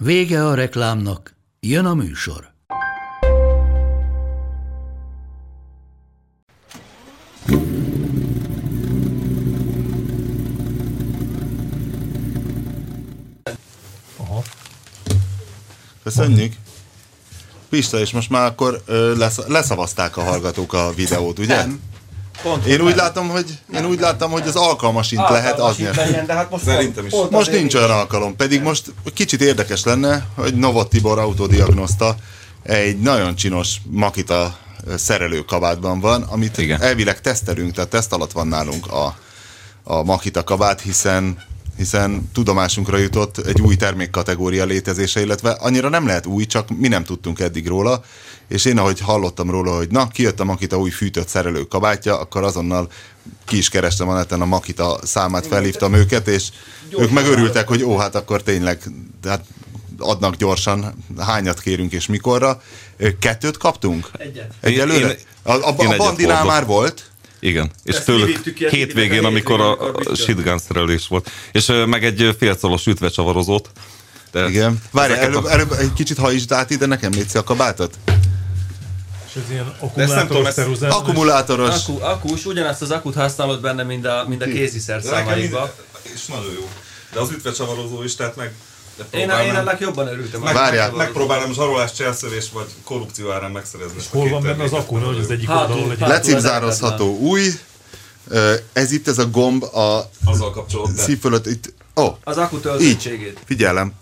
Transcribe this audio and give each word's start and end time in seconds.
Vége 0.00 0.46
a 0.46 0.54
reklámnak, 0.54 1.34
jön 1.60 1.84
a 1.84 1.94
műsor. 1.94 2.52
Köszönjük. 16.02 16.52
Pista, 17.68 17.98
és 17.98 18.10
most 18.10 18.30
már 18.30 18.46
akkor 18.46 18.82
ö, 18.86 19.16
lesz, 19.16 19.46
leszavazták 19.46 20.16
a 20.16 20.22
hallgatók 20.22 20.72
a 20.72 20.92
videót, 20.94 21.38
ugye? 21.38 21.56
Nem. 21.56 21.80
Pont, 22.42 22.64
Én 22.66 22.80
úgy 22.80 22.96
látom, 22.96 23.28
hogy 23.28 23.58
én 23.74 23.84
úgy 23.86 24.00
láttam, 24.00 24.30
hogy 24.30 24.48
az 24.48 24.56
alkalmasint 24.56 25.28
lehet 25.28 25.58
az 25.58 25.76
nyer. 25.76 25.94
legyen, 25.94 26.26
de 26.26 26.32
hát 26.32 26.50
most 26.50 26.64
Szerintem 26.74 27.06
is. 27.06 27.10
Pont 27.10 27.30
Most 27.30 27.50
nincs 27.50 27.74
olyan 27.74 27.90
alkalom, 27.90 28.36
pedig 28.36 28.62
most 28.62 28.92
kicsit 29.14 29.40
érdekes 29.40 29.84
lenne, 29.84 30.26
hogy 30.34 30.54
Novot 30.54 30.88
Tibor 30.88 31.18
autodiagnoszta 31.18 32.16
egy 32.62 32.98
nagyon 33.00 33.34
csinos 33.34 33.76
Makita 33.90 34.56
szerelő 34.96 35.40
kabátban 35.40 36.00
van, 36.00 36.22
amit 36.22 36.58
Igen. 36.58 36.82
elvileg 36.82 37.20
tesztelünk, 37.20 37.72
tehát 37.72 37.90
teszt 37.90 38.12
alatt 38.12 38.32
van 38.32 38.46
nálunk 38.48 38.86
a, 38.92 39.16
a 39.82 40.02
Makita 40.02 40.44
kabát, 40.44 40.80
hiszen 40.80 41.38
hiszen 41.78 42.30
tudomásunkra 42.32 42.96
jutott 42.98 43.38
egy 43.38 43.60
új 43.60 43.76
termékkategória 43.76 44.64
létezése, 44.64 45.20
illetve 45.20 45.50
annyira 45.50 45.88
nem 45.88 46.06
lehet 46.06 46.26
új, 46.26 46.44
csak 46.46 46.78
mi 46.78 46.88
nem 46.88 47.04
tudtunk 47.04 47.40
eddig 47.40 47.66
róla, 47.66 48.02
és 48.48 48.64
én 48.64 48.78
ahogy 48.78 49.00
hallottam 49.00 49.50
róla, 49.50 49.76
hogy 49.76 49.90
na, 49.90 50.08
kijött 50.08 50.40
a 50.40 50.44
Makita 50.44 50.78
új 50.78 50.90
fűtött 50.90 51.28
szerelő 51.28 51.62
kabátja, 51.62 52.20
akkor 52.20 52.42
azonnal 52.44 52.88
ki 53.44 53.56
is 53.56 53.68
kerestem 53.68 54.08
a 54.08 54.14
neten 54.14 54.40
a 54.40 54.44
Makita 54.46 54.98
számát, 55.02 55.46
felhívtam 55.46 55.94
őket, 55.94 56.28
és 56.28 56.48
ők 56.98 57.10
meg 57.10 57.26
örültek, 57.26 57.68
hogy 57.68 57.82
ó, 57.82 57.96
hát 57.96 58.14
akkor 58.14 58.42
tényleg, 58.42 58.82
hát 59.24 59.44
adnak 59.98 60.34
gyorsan, 60.34 60.94
hányat 61.18 61.60
kérünk 61.60 61.92
és 61.92 62.06
mikorra. 62.06 62.62
Kettőt 63.18 63.56
kaptunk? 63.56 64.10
Egyet. 64.18 64.52
Egyelőre? 64.60 65.08
Én- 65.08 65.16
A, 65.42 65.52
a, 65.52 65.56
én 65.56 65.62
a 65.78 65.82
egyet 65.82 65.96
bandinál 65.96 66.44
már 66.44 66.66
volt? 66.66 67.10
Igen, 67.40 67.70
és 67.84 67.94
Ezt 67.94 68.04
tőlük 68.04 68.54
hétvégén, 68.70 69.24
amikor 69.24 69.60
a, 69.60 69.92
a 69.94 70.14
shitgun 70.14 70.58
szerelés 70.58 71.06
volt. 71.08 71.30
És 71.52 71.72
meg 71.86 72.04
egy 72.04 72.36
félszalos 72.38 72.86
ütvecsavarozót. 72.86 73.70
De 74.32 74.48
Igen. 74.48 74.82
Várj, 74.90 75.12
előbb, 75.12 75.44
a- 75.44 75.50
előbb 75.50 75.72
egy 75.72 75.92
kicsit 75.92 76.18
hajtsd 76.18 76.52
át 76.52 76.70
ide 76.70 76.86
nekem, 76.86 77.10
légy 77.12 77.36
a 77.36 77.42
kabátot. 77.42 77.98
És 79.28 79.34
ez 79.44 79.50
ilyen 79.50 79.74
akkumulátoros 79.80 80.54
ceruzával. 80.54 80.98
Akkumulátoros. 80.98 81.74
Akku, 81.74 81.98
akkus, 82.02 82.44
ugyanazt 82.44 82.82
az 82.82 82.90
akut 82.90 83.14
használod 83.14 83.60
benne, 83.60 83.82
mint 83.82 84.06
a, 84.06 84.24
mint 84.28 84.42
a 84.42 84.44
kéziszer 84.44 85.00
mind- 85.02 85.56
És 86.14 86.26
nagyon 86.26 86.52
jó. 86.54 86.68
De 87.12 87.20
az 87.20 87.30
ütvecsavarozó 87.30 88.02
is, 88.02 88.14
tehát 88.14 88.36
meg 88.36 88.52
Én, 89.10 89.20
én 89.30 89.54
ennek 89.54 89.80
jobban 89.80 90.06
örültem. 90.08 90.40
meg, 90.40 90.54
Várjál. 90.54 90.88
meg, 90.88 90.96
megpróbálom 90.96 91.52
zsarolás, 91.52 91.92
cselszövés 91.92 92.48
vagy 92.52 92.66
korrupció 92.84 93.30
árán 93.30 93.50
megszerezni. 93.50 93.98
a 93.98 94.16
Hol 94.16 94.28
van 94.28 94.42
benne 94.42 94.62
az 94.62 94.70
terméket. 94.70 94.78
akku, 94.80 94.96
hogy 95.06 95.18
az 95.18 95.30
egyik 95.30 95.48
Hátul, 95.48 95.62
oldalon 95.70 95.90
egy 95.90 95.98
hátul. 95.98 96.14
Lecipzározható 96.14 97.16
új. 97.18 97.48
Ö, 98.28 98.54
Ez 98.72 98.92
itt 98.92 99.08
ez 99.08 99.18
a 99.18 99.30
gomb 99.30 99.62
a 99.62 100.10
Azzal 100.24 100.66
szív 100.96 101.20
fölött. 101.20 101.46
Itt. 101.46 101.72
Oh, 101.94 102.16
Az 102.24 102.36
akku 102.36 102.58
töltöttségét. 102.60 103.38
Figyelem. 103.46 103.92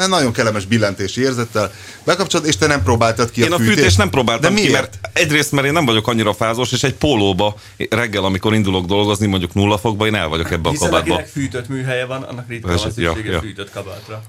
Hát 0.00 0.08
Nagyon 0.08 0.32
kellemes 0.32 0.64
billentési 0.64 1.20
érzettel. 1.20 1.72
Bekapcsolod, 2.04 2.46
és 2.46 2.56
te 2.56 2.66
nem 2.66 2.82
próbáltad 2.82 3.30
ki 3.30 3.42
Én 3.42 3.52
a 3.52 3.54
a 3.54 3.58
fűtést. 3.58 3.76
fűtést 3.76 3.98
nem 3.98 4.10
próbáltam 4.10 4.54
De 4.54 4.60
ki, 4.60 4.66
miért? 4.66 4.80
mert 4.80 4.98
egyrészt, 5.12 5.52
mert 5.52 5.66
én 5.66 5.72
nem 5.72 5.84
vagyok 5.84 6.08
annyira 6.08 6.32
fázós, 6.34 6.72
és 6.72 6.82
egy 6.82 6.94
pólóba 6.94 7.54
reggel, 7.90 8.24
amikor 8.24 8.54
indulok 8.54 8.86
dolgozni, 8.86 9.26
mondjuk 9.26 9.54
nulla 9.54 9.78
fokba, 9.78 10.06
én 10.06 10.14
el 10.14 10.28
vagyok 10.28 10.50
ebbe 10.50 10.68
a 10.68 10.70
Hiszen 10.70 10.88
kabátba. 10.88 11.12
akinek 11.14 11.30
fűtött 11.30 11.68
műhelye 11.68 12.04
van, 12.04 12.22
annak 12.22 12.48
ritkán 12.48 12.76
van 12.76 12.92
ja, 12.96 13.10
szüksége 13.12 13.30
ja. 13.32 13.40
fűtött 13.40 13.70
kabátra. 13.70 14.22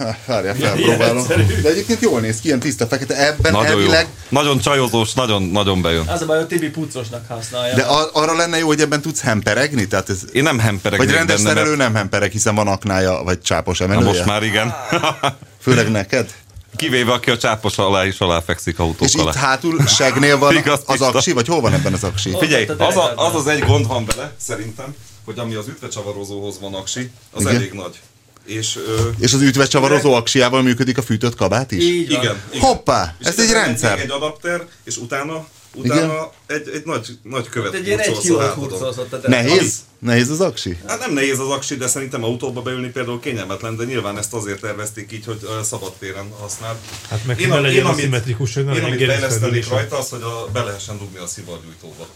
Várjál, 0.26 0.54
felpróbálom. 0.54 1.26
De 1.62 1.68
egyébként 1.68 2.00
jól 2.00 2.20
néz 2.20 2.40
ki, 2.40 2.46
ilyen 2.46 2.60
tiszta 2.60 2.86
fekete. 2.86 3.26
Ebben 3.26 3.52
Nagyon 3.52 3.66
elvileg... 3.66 4.02
jó. 4.04 4.10
Nagyon 4.28 4.58
csajozós, 4.58 5.12
nagyon, 5.12 5.42
nagyon 5.42 5.82
bejön. 5.82 6.08
Az 6.08 6.22
a 6.22 6.26
baj, 6.26 6.36
hogy 6.36 6.46
Tibi 6.46 6.68
puccosnak 6.70 7.24
használja. 7.28 7.74
De 7.74 7.82
a- 7.82 8.10
arra 8.12 8.34
lenne 8.36 8.58
jó, 8.58 8.66
hogy 8.66 8.80
ebben 8.80 9.00
tudsz 9.00 9.20
hemperegni? 9.20 9.86
Tehát 9.86 10.08
ez... 10.10 10.20
Én 10.32 10.42
nem 10.42 10.58
hemperek 10.58 10.98
Vagy 10.98 11.10
rendes 11.10 11.36
benne, 11.36 11.48
szerelő 11.48 11.68
mert... 11.76 11.78
nem 11.82 11.94
hempereg, 11.94 12.30
hiszen 12.30 12.54
van 12.54 12.66
aknája, 12.68 13.22
vagy 13.22 13.40
csápos 13.40 13.78
Na 13.78 13.84
emelője. 13.84 14.06
most 14.08 14.24
már 14.24 14.42
igen. 14.42 14.74
Főleg 15.62 15.90
neked. 15.90 16.30
Kivéve, 16.76 17.12
aki 17.12 17.30
a 17.30 17.36
csápos 17.38 17.78
alá 17.78 18.04
is 18.06 18.18
aláfekszik 18.18 18.78
autók 18.78 19.08
És 19.08 19.14
itt 19.14 19.20
alá. 19.20 19.32
hátul 19.32 19.86
segnél 19.86 20.38
van 20.38 20.56
Igaz, 20.60 20.80
az 20.86 21.00
aksi, 21.00 21.32
vagy 21.32 21.46
hol 21.46 21.60
van 21.60 21.72
ebben 21.72 21.92
az 21.92 22.04
aksi? 22.04 22.36
Figyelj, 22.38 22.66
az, 22.78 22.96
a, 22.96 23.12
az 23.16 23.34
az 23.34 23.46
egy 23.46 23.64
gond 23.64 23.86
van 23.86 24.04
vele, 24.04 24.32
szerintem, 24.40 24.94
hogy 25.24 25.38
ami 25.38 25.54
az 25.54 25.66
ütvecsavarozóhoz 25.68 26.60
van 26.60 26.74
aksi, 26.74 27.10
az 27.32 27.40
Igen. 27.42 27.54
elég 27.54 27.72
nagy. 27.72 28.00
És 28.44 28.76
ö, 28.76 29.08
És 29.18 29.32
az 29.32 29.40
ütvecsavarozó 29.40 30.12
aksiával 30.12 30.62
működik 30.62 30.98
a 30.98 31.02
fűtött 31.02 31.34
kabát 31.34 31.72
is? 31.72 31.84
Így 31.84 32.12
van. 32.12 32.22
igen, 32.22 32.42
igen. 32.52 32.64
Hoppá, 32.66 33.16
És 33.20 33.26
ez 33.26 33.38
egy 33.38 33.50
rendszer. 33.50 33.98
Egy 34.00 34.10
adapter, 34.10 34.66
és 34.84 34.96
utána, 34.96 35.46
utána 35.74 36.32
egy, 36.46 36.70
egy 36.74 36.82
nagy, 36.84 37.18
nagy 37.22 37.48
követ 37.48 37.74
Egy 37.74 37.86
ilyen 37.86 37.98
egy 37.98 38.06
hurcolsz 38.06 38.24
a 38.24 38.28
kilót 38.28 38.40
hátadon. 38.42 38.68
hurcolszott 38.68 39.12
a 39.24 39.28
Nehéz? 39.28 39.74
Nehéz 39.98 40.30
az 40.30 40.40
aksi? 40.40 40.78
Hát 40.86 40.98
nem 40.98 41.12
nehéz 41.12 41.38
az 41.38 41.48
aksi, 41.48 41.76
de 41.76 41.86
szerintem 41.88 42.24
autóba 42.24 42.62
beülni 42.62 42.88
például 42.88 43.20
kényelmetlen, 43.20 43.76
de 43.76 43.84
nyilván 43.84 44.18
ezt 44.18 44.32
azért 44.34 44.60
tervezték 44.60 45.12
így, 45.12 45.24
hogy 45.24 45.38
ö, 45.42 45.62
szabad 45.62 45.92
téren 45.98 46.30
használ. 46.40 46.78
Hát 47.10 47.26
meg 47.26 47.46
ne 47.48 47.60
legyen 47.60 47.86
aszimmetrikus, 47.86 48.54
hogy 48.54 48.64
ne 48.64 48.74
én, 48.74 48.84
amit 48.84 49.04
fejlesztenék 49.04 49.68
rajta, 49.68 49.98
az, 49.98 50.08
hogy 50.08 50.22
a, 50.22 50.48
be 50.52 50.62
lehessen 50.62 50.98
dugni 50.98 51.18
a 51.18 51.26
szivargyújtóba. 51.26 52.06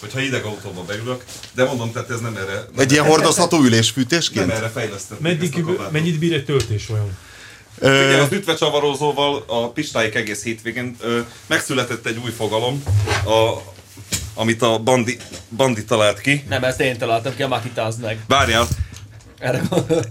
Hogyha 0.00 0.18
hideg 0.18 0.44
autóba 0.44 0.82
beülök, 0.82 1.24
de 1.52 1.64
mondom, 1.64 1.92
tehát 1.92 2.10
ez 2.10 2.20
nem 2.20 2.36
erre, 2.36 2.52
nem, 2.54 2.64
Egy 2.76 2.92
ilyen 2.92 3.04
hordozható 3.04 3.56
nem 3.56 3.66
ülésfűtésként? 3.66 4.50
erre 4.50 4.68
fejlesztették 4.68 5.22
Meddig, 5.22 5.64
mennyit 5.92 6.18
bír 6.18 6.32
egy 6.32 6.44
töltés 6.44 6.88
olyan? 6.90 7.16
Ö, 7.78 8.20
az 8.20 8.32
ütvecsavarozóval 8.32 9.44
a 9.46 9.70
Pistáik 9.70 10.14
egész 10.14 10.42
hétvégén 10.42 10.96
ö, 11.00 11.20
megszületett 11.46 12.06
egy 12.06 12.20
új 12.24 12.30
fogalom, 12.30 12.82
a, 13.24 13.56
amit 14.34 14.62
a 14.62 14.78
bandi, 14.78 15.18
bandi 15.56 15.84
talált 15.84 16.20
ki. 16.20 16.44
Nem, 16.48 16.64
ezt 16.64 16.80
én 16.80 16.98
találtam 16.98 17.36
ki, 17.36 17.42
a 17.42 17.48
Makitázd 17.48 18.00
meg. 18.00 18.18
Várjál, 18.26 18.68
Erre 19.40 19.62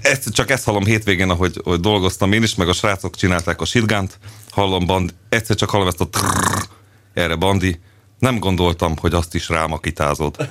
ezt, 0.02 0.34
csak 0.34 0.50
ezt 0.50 0.64
hallom 0.64 0.86
hétvégén, 0.86 1.30
ahogy, 1.30 1.62
ahogy 1.64 1.80
dolgoztam 1.80 2.34
én 2.34 2.44
is, 2.44 2.56
meg 2.56 2.68
a 2.68 2.74
srácok 2.74 3.16
csinálták 3.16 3.62
a 3.62 3.66
shitgunt, 3.66 4.20
hallom 4.50 4.86
bandi, 4.86 5.14
egyszer 5.30 5.56
csak 5.56 5.70
hallom 5.70 5.88
ezt 5.88 6.02
a 6.02 6.08
trrrr, 6.08 6.68
erre 7.14 7.36
bandi, 7.36 7.80
nem 8.20 8.40
gondoltam, 8.40 8.98
hogy 8.98 9.14
azt 9.14 9.36
is 9.36 9.50
rám 9.50 9.74
akitázod. 9.74 10.36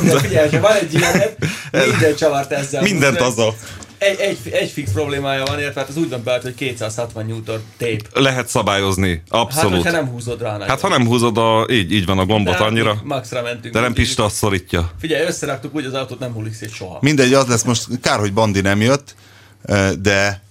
minden, 0.00 0.18
figyelj, 0.18 0.50
ha 0.50 0.60
van 0.60 0.72
egy 0.76 0.94
ilyen, 0.94 1.22
minden 1.90 2.16
csavart 2.16 2.52
ezzel. 2.52 2.82
Mindent 2.82 3.20
azzal. 3.20 3.54
Egy, 3.98 4.18
egy, 4.20 4.38
egy 4.52 4.70
fix 4.70 4.90
problémája 4.92 5.44
van, 5.44 5.58
érted? 5.58 5.76
Hát 5.76 5.88
az 5.88 5.96
úgy 5.96 6.08
van 6.08 6.22
beállt, 6.24 6.42
hogy 6.42 6.54
260 6.54 7.26
Newton 7.26 7.62
tép. 7.76 8.08
Lehet 8.12 8.48
szabályozni, 8.48 9.10
Hát, 9.30 9.40
abszolút. 9.40 9.72
hogyha 9.76 9.90
nem 9.90 10.08
húzod 10.08 10.42
rá 10.42 10.52
nagyon. 10.52 10.68
Hát 10.68 10.80
ha 10.80 10.88
nem 10.88 11.06
húzod, 11.06 11.38
a, 11.38 11.66
így, 11.70 11.92
így 11.92 12.06
van 12.06 12.18
a 12.18 12.24
gombot 12.26 12.52
De 12.52 12.58
hát 12.58 12.68
annyira, 12.68 13.00
Maxra 13.04 13.42
mentünk. 13.42 13.74
de 13.74 13.80
nem. 13.80 13.92
Pista 13.92 14.24
azt 14.24 14.34
szorítja. 14.36 14.90
Figyelj, 15.00 15.26
összeraktuk 15.26 15.74
úgy 15.74 15.84
az 15.84 15.94
autót, 15.94 16.18
nem 16.18 16.32
hullik 16.32 16.54
szét 16.54 16.74
soha. 16.74 16.98
mindegy, 17.00 17.32
az 17.34 17.46
lesz 17.46 17.62
most, 17.62 17.86
kár, 18.02 18.18
hogy 18.18 18.32
Bandi 18.32 18.60
nem 18.60 18.80
jött, 18.80 19.14
ö, 19.64 19.90
de 20.00 20.42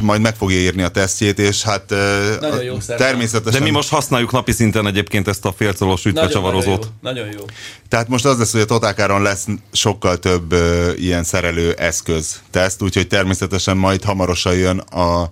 majd 0.00 0.20
meg 0.20 0.36
fogja 0.36 0.58
írni 0.58 0.82
a 0.82 0.88
tesztjét, 0.88 1.38
és 1.38 1.62
hát 1.62 1.90
Nagyon 2.40 2.62
jó 2.62 2.76
természetesen. 2.96 3.60
De 3.60 3.66
mi 3.66 3.70
most 3.72 3.88
használjuk 3.88 4.30
napi 4.32 4.52
szinten 4.52 4.86
egyébként 4.86 5.28
ezt 5.28 5.44
a 5.44 5.52
félcolos 5.56 6.02
Nagyon, 6.02 6.42
nagyon, 6.42 6.78
nagyon 7.00 7.26
jó. 7.38 7.44
Tehát 7.88 8.08
most 8.08 8.24
az 8.24 8.38
lesz, 8.38 8.52
hogy 8.52 8.60
a 8.60 8.64
Totálkáron 8.64 9.22
lesz 9.22 9.46
sokkal 9.72 10.18
több 10.18 10.52
ö, 10.52 10.92
ilyen 10.92 11.24
szerelő 11.24 11.72
eszköz 11.72 12.40
teszt, 12.50 12.82
úgyhogy 12.82 13.06
természetesen 13.06 13.76
majd 13.76 14.04
hamarosan 14.04 14.54
jön 14.54 14.78
a, 14.78 15.28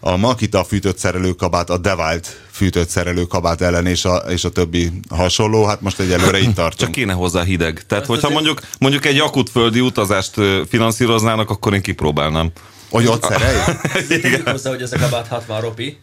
a 0.00 0.16
Makita 0.16 0.64
fűtött 0.64 0.98
szerelőkabát, 0.98 1.70
a 1.70 1.78
Devilt 1.78 2.40
fűtött 2.50 2.88
szerelőkabát 2.88 3.60
ellen, 3.60 3.86
és 3.86 4.04
a, 4.04 4.16
és 4.16 4.44
a 4.44 4.48
többi 4.50 4.90
hasonló. 5.08 5.64
Hát 5.64 5.80
most 5.80 6.00
egyelőre 6.00 6.38
itt 6.38 6.44
Csak 6.54 6.54
tartunk. 6.54 6.92
kéne 6.92 7.12
hozzá 7.12 7.42
hideg. 7.42 7.82
Tehát, 7.86 8.04
Azt 8.04 8.12
hogyha 8.12 8.26
azért- 8.26 8.44
mondjuk, 8.44 8.68
mondjuk 8.78 9.06
egy 9.06 9.18
akutföldi 9.18 9.80
utazást 9.80 10.36
ö, 10.36 10.62
finanszíroznának, 10.68 11.50
akkor 11.50 11.74
én 11.74 11.82
kipróbálnám. 11.82 12.50
Hogy 12.90 13.06
ott 13.06 13.22
szerelj? 13.22 13.56
Tegyük 14.08 14.48
hozzá, 14.48 14.70
hogy 14.70 14.82
ez 14.82 14.92
a 14.92 14.98
kabát 14.98 15.26
60 15.26 15.60
ropi. 15.60 15.98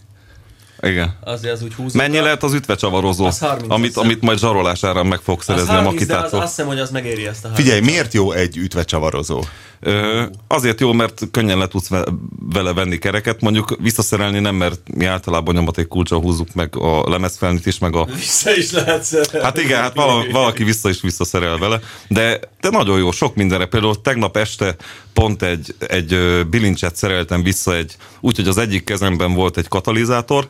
Igen. 0.85 1.17
Azért 1.23 1.53
az 1.53 1.63
úgy 1.63 1.73
húzódva. 1.73 1.97
Mennyi 2.01 2.19
lehet 2.19 2.43
az 2.43 2.53
ütvecsavarozó, 2.53 3.25
Az 3.25 3.39
30, 3.39 3.71
amit, 3.73 3.97
amit 3.97 4.21
majd 4.21 4.39
zsarolására 4.39 5.03
meg 5.03 5.19
fog 5.19 5.37
Az 5.39 5.45
szerezni 5.45 5.69
a 5.69 5.73
30, 5.75 5.93
de 5.93 6.03
az, 6.03 6.09
makitától? 6.09 6.39
azt 6.39 6.49
hiszem, 6.55 6.67
hogy 6.67 6.79
az 6.79 6.89
megéri 6.89 7.27
ezt 7.27 7.45
a 7.45 7.49
Figyelj, 7.53 7.79
30. 7.79 7.91
miért 7.91 8.13
jó 8.13 8.31
egy 8.31 8.57
ütvecsavarozó? 8.57 9.43
Ö, 9.79 10.23
azért 10.47 10.79
jó, 10.79 10.91
mert 10.93 11.21
könnyen 11.31 11.57
le 11.57 11.67
tudsz 11.67 11.87
ve- 11.87 12.07
vele 12.53 12.73
venni 12.73 12.97
kereket, 12.97 13.41
mondjuk 13.41 13.75
visszaszerelni 13.81 14.39
nem, 14.39 14.55
mert 14.55 14.79
mi 14.95 15.05
általában 15.05 15.55
nyomaték 15.55 15.87
kulcsal 15.87 16.19
húzzuk 16.21 16.53
meg 16.53 16.75
a 16.77 17.09
lemezfelnit 17.09 17.65
is, 17.65 17.79
meg 17.79 17.95
a... 17.95 18.05
Vissza 18.15 18.55
is 18.55 18.71
lehet 18.71 19.03
szerelni. 19.03 19.43
Hát 19.45 19.57
igen, 19.57 19.81
hát 19.81 19.93
vala, 19.95 20.25
valaki 20.31 20.63
vissza 20.63 20.89
is 20.89 21.01
visszaszerel 21.01 21.57
vele, 21.57 21.79
de, 22.07 22.39
de 22.61 22.69
nagyon 22.69 22.97
jó, 22.97 23.11
sok 23.11 23.35
mindenre. 23.35 23.65
Például 23.65 24.01
tegnap 24.01 24.37
este 24.37 24.75
pont 25.13 25.41
egy, 25.41 25.75
egy 25.87 26.19
bilincset 26.49 26.95
szereltem 26.95 27.43
vissza, 27.43 27.75
egy, 27.75 27.95
úgyhogy 28.19 28.47
az 28.47 28.57
egyik 28.57 28.83
kezemben 28.83 29.33
volt 29.33 29.57
egy 29.57 29.67
katalizátor, 29.67 30.47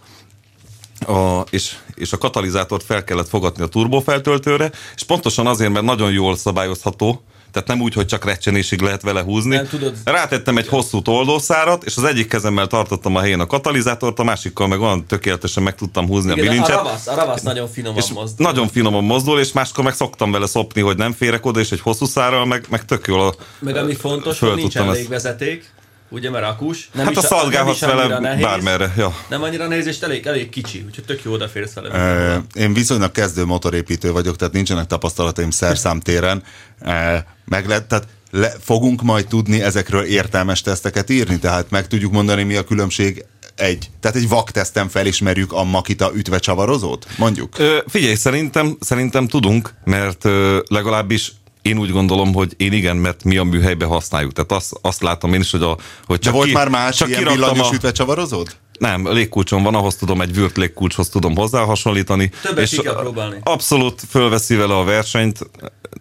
a, 1.08 1.46
és, 1.50 1.76
és 1.96 2.12
a 2.14 2.18
katalizátort 2.18 2.84
fel 2.84 3.04
kellett 3.04 3.30
fogatni 3.30 3.64
a 3.64 3.68
turbófeltöltőre, 3.68 4.72
és 4.96 5.04
pontosan 5.04 5.48
azért, 5.48 5.72
mert 5.72 5.86
nagyon 5.86 6.12
jól 6.12 6.36
szabályozható, 6.38 7.24
tehát 7.52 7.70
nem 7.70 7.82
úgy, 7.82 7.94
hogy 7.94 8.06
csak 8.06 8.26
recsenésig 8.26 8.82
lehet 8.82 9.02
vele 9.02 9.22
húzni. 9.22 9.56
Nem, 9.56 9.68
tudod- 9.68 9.96
Rátettem 10.04 10.58
egy 10.58 10.68
hosszú 10.68 11.02
toldószárat, 11.02 11.84
és 11.84 11.98
az 11.98 12.04
egyik 12.04 12.28
kezemmel 12.28 12.68
tartottam 12.68 13.16
a 13.16 13.20
helyén 13.20 13.40
a 13.40 13.46
katalizátort, 13.46 14.20
a 14.20 14.24
másikkal 14.24 14.68
meg 14.68 14.80
olyan 14.80 15.06
tökéletesen 15.06 15.64
meg 15.64 15.76
tudtam 15.76 16.08
húzni 16.08 16.30
a 16.32 16.34
Igen, 16.34 16.46
a 16.46 16.50
bilincset. 16.50 16.76
ravasz, 16.76 17.08
a 17.08 17.16
ravasz 17.16 17.42
nagyon 17.42 17.68
finoman 17.68 17.98
És 17.98 18.08
mozdul. 18.12 18.46
nagyon 18.46 18.68
finoman 18.68 19.04
mozdul, 19.04 19.40
és 19.40 19.52
máskor 19.52 19.84
meg 19.84 19.94
szoktam 19.94 20.32
vele 20.32 20.46
szopni, 20.48 20.82
hogy 20.82 20.98
nem 20.98 21.12
férek 21.14 21.46
oda, 21.46 21.60
és 21.60 21.72
egy 21.72 21.80
hosszú 21.82 22.06
szárral, 22.06 22.46
meg, 22.46 22.66
meg 22.70 22.86
tök 22.86 23.08
jól 23.08 23.22
a, 23.22 23.34
Meg 23.60 23.76
ami 23.76 23.94
fontos, 23.96 24.40
hogy 24.40 24.56
nincs 24.56 24.78
ezt- 24.78 24.88
elég 24.88 25.08
vezeték, 25.10 25.74
ugye, 26.10 26.30
mert 26.30 26.46
akus. 26.46 26.90
Nem 26.94 27.04
Hát 27.06 27.12
is 27.16 27.24
a 27.24 27.28
szalgálhatsz 27.28 27.80
vele 27.80 28.20
nehéz. 28.20 28.44
bármerre. 28.44 28.94
Ja. 28.98 29.16
Nem 29.30 29.44
annyira 29.44 29.68
nehéz, 29.68 29.88
és 29.88 30.00
elég, 30.00 30.26
elég 30.26 30.50
kicsi, 30.50 30.84
úgyhogy 30.88 31.04
tök 31.06 31.24
jó 31.24 31.32
odaférsz 31.32 31.74
vele. 31.74 32.42
Én 32.54 32.74
viszonylag 32.74 33.12
kezdő 33.12 33.46
motorépítő 33.46 34.12
vagyok, 34.12 34.36
tehát 34.36 34.54
nincsenek 34.54 34.86
tapasztalataim 34.88 35.50
szerszámtéren. 35.50 36.44
Ö, 36.82 37.16
Meg 37.46 37.68
lehet, 37.68 37.88
tehát 37.88 38.08
le, 38.32 38.54
fogunk 38.64 39.02
majd 39.02 39.28
tudni 39.28 39.62
ezekről 39.62 40.04
értelmes 40.04 40.62
teszteket 40.62 41.10
írni, 41.10 41.40
tehát 41.40 41.70
meg 41.70 41.88
tudjuk 41.88 42.12
mondani, 42.12 42.44
mi 42.44 42.56
a 42.56 42.64
különbség 42.64 43.26
egy, 43.56 43.90
tehát 44.00 44.18
egy 44.18 44.28
vakteszten 44.30 44.90
felismerjük 44.90 45.54
a 45.54 45.64
Makita 45.64 46.12
ütvecsavarozót, 46.16 47.08
mondjuk. 47.18 47.60
Ö, 47.60 47.78
figyelj, 47.88 48.16
szerintem, 48.16 48.78
szerintem 48.80 49.28
tudunk, 49.28 49.74
mert 49.84 50.26
ö, 50.26 50.60
legalábbis 50.68 51.32
én 51.66 51.78
úgy 51.78 51.92
gondolom, 51.92 52.34
hogy 52.34 52.54
én 52.58 52.74
igen, 52.74 52.96
mert 52.96 53.24
mi 53.24 53.38
a 53.38 53.44
műhelybe 53.44 53.86
használjuk. 53.86 54.32
Tehát 54.32 54.52
azt, 54.52 54.74
azt 54.82 55.02
látom 55.02 55.34
én 55.34 55.40
is, 55.40 55.52
hogy, 55.52 55.62
a, 55.62 55.78
hogy 56.06 56.18
De 56.18 56.24
csak 56.24 56.34
volt 56.34 56.48
ki, 56.48 56.54
már 56.54 56.70
más 56.70 56.96
csak 56.96 57.08
ilyen 57.08 57.24
villanyos 57.24 57.70
a, 57.70 57.74
ütvecsavarozód? 57.74 58.56
Nem, 58.80 59.12
légkulcson 59.12 59.64
van, 59.64 59.76
ahhoz 59.76 59.96
tudom, 59.96 60.22
egy 60.22 60.34
vűrt 60.34 60.58
légkulcshoz 60.58 61.10
tudom 61.10 61.36
hozzá 61.36 61.64
hasonlítani. 61.64 62.32
Többet 62.42 62.70
ki 62.70 62.82
kell 62.82 62.96
próbálni. 62.96 63.38
Abszolút 63.44 64.02
fölveszi 64.10 64.56
vele 64.56 64.76
a 64.76 64.84
versenyt, 64.84 65.40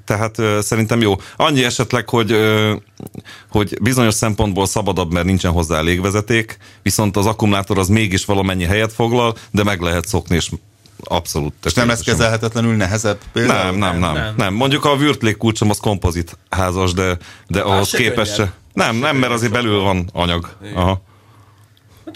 tehát 0.05 0.39
ö, 0.39 0.59
szerintem 0.63 1.01
jó. 1.01 1.15
Annyi 1.37 1.65
esetleg, 1.65 2.09
hogy, 2.09 2.33
ö, 2.33 2.75
hogy 3.51 3.79
bizonyos 3.83 4.15
szempontból 4.15 4.67
szabadabb, 4.67 5.13
mert 5.13 5.27
nincsen 5.27 5.53
hozzá 5.53 5.81
légvezeték, 5.81 6.59
viszont 6.83 7.17
az 7.17 7.27
akkumulátor 7.27 7.79
az 7.79 7.89
mégis 7.89 8.25
valamennyi 8.25 8.65
helyet 8.65 8.93
foglal, 8.93 9.37
de 9.51 9.63
meg 9.63 9.81
lehet 9.81 10.07
szokni, 10.07 10.37
és 10.37 10.51
abszolút. 11.05 11.53
És 11.65 11.75
nem 11.75 11.89
lesz 11.89 12.03
kezelhetetlenül 12.03 12.77
nehezebb 12.77 13.19
például? 13.33 13.65
Nem, 13.65 13.77
nem, 13.79 13.99
nem, 13.99 14.13
Nem, 14.13 14.35
nem. 14.37 14.55
Mondjuk 14.55 14.85
a 14.85 14.97
vűrt 14.97 15.23
légkulcsom 15.23 15.71
az 15.71 15.79
kompozit 15.79 16.39
házas, 16.51 16.93
de, 16.93 17.19
de 17.47 17.61
ahhoz 17.61 17.89
se 17.89 17.97
képest 17.97 18.35
se. 18.35 18.53
Nem, 18.73 18.97
nem, 18.97 19.17
mert 19.17 19.33
azért 19.33 19.53
belül 19.53 19.81
van 19.81 20.09
anyag. 20.13 20.57
Aha. 20.75 21.03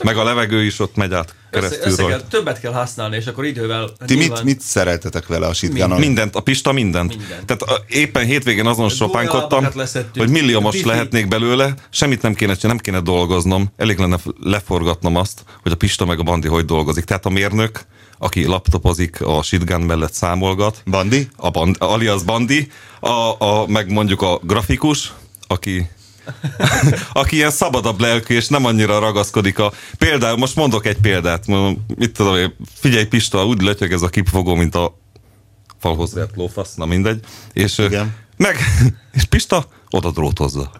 Meg 0.04 0.16
a 0.16 0.24
levegő 0.24 0.64
is 0.64 0.78
ott 0.80 0.96
megy 0.96 1.12
át 1.12 1.34
Össze, 1.50 1.60
keresztül 1.60 1.90
össze 1.90 2.02
kell, 2.02 2.10
rajta. 2.10 2.26
többet 2.28 2.60
kell 2.60 2.72
használni, 2.72 3.16
és 3.16 3.26
akkor 3.26 3.44
idővel... 3.44 3.88
Ti 4.06 4.14
mit, 4.14 4.18
nyilván- 4.18 4.44
mit 4.44 4.60
szereltetek 4.60 5.26
vele 5.26 5.46
a 5.46 5.52
sitkánon? 5.52 5.98
Mindent, 5.98 6.34
a 6.36 6.40
Pista 6.40 6.72
mindent. 6.72 7.16
Mindent. 7.16 7.44
Tehát 7.44 7.62
a, 7.62 7.84
éppen 7.88 8.24
hétvégén 8.24 8.66
azon 8.66 8.88
sopánkodtam, 8.88 9.68
hogy 10.16 10.28
milliómos 10.30 10.74
Wifi. 10.74 10.88
lehetnék 10.88 11.28
belőle, 11.28 11.74
semmit 11.90 12.22
nem 12.22 12.34
kéne 12.34 12.54
csinálni, 12.54 12.80
nem 12.82 12.94
kéne 12.94 13.12
dolgoznom, 13.12 13.72
elég 13.76 13.98
lenne 13.98 14.18
leforgatnom 14.40 15.16
azt, 15.16 15.42
hogy 15.62 15.72
a 15.72 15.76
Pista 15.76 16.04
meg 16.04 16.18
a 16.18 16.22
Bandi 16.22 16.48
hogy 16.48 16.64
dolgozik. 16.64 17.04
Tehát 17.04 17.26
a 17.26 17.30
mérnök, 17.30 17.80
aki 18.18 18.44
laptopozik, 18.46 19.20
a 19.22 19.42
shitgun 19.42 19.80
mellett 19.80 20.12
számolgat, 20.12 20.82
Bandi? 20.86 21.28
a 21.36 21.50
band, 21.50 21.76
alias 21.78 22.22
Bandi, 22.22 22.70
a, 23.00 23.10
a, 23.44 23.66
meg 23.66 23.90
mondjuk 23.92 24.22
a 24.22 24.40
grafikus, 24.42 25.12
aki 25.46 25.88
aki 27.12 27.36
ilyen 27.36 27.50
szabadabb 27.50 28.00
lelkű, 28.00 28.34
és 28.34 28.48
nem 28.48 28.64
annyira 28.64 28.98
ragaszkodik 28.98 29.58
a... 29.58 29.72
Például, 29.98 30.36
most 30.36 30.56
mondok 30.56 30.86
egy 30.86 30.98
példát, 31.00 31.46
mit 31.96 32.12
tudom 32.12 32.36
én, 32.36 32.56
figyelj 32.74 33.04
Pista, 33.04 33.46
úgy 33.46 33.62
lötyög 33.62 33.92
ez 33.92 34.02
a 34.02 34.08
kipfogó, 34.08 34.54
mint 34.54 34.74
a 34.74 34.98
falhoz 35.78 36.14
vert 36.14 36.36
lófasz, 36.36 36.74
na 36.74 36.86
mindegy. 36.86 37.20
És, 37.52 37.78
Igen. 37.78 38.14
meg, 38.36 38.56
és 39.12 39.24
Pista 39.24 39.66
oda 39.90 40.10
drótozza. 40.10 40.70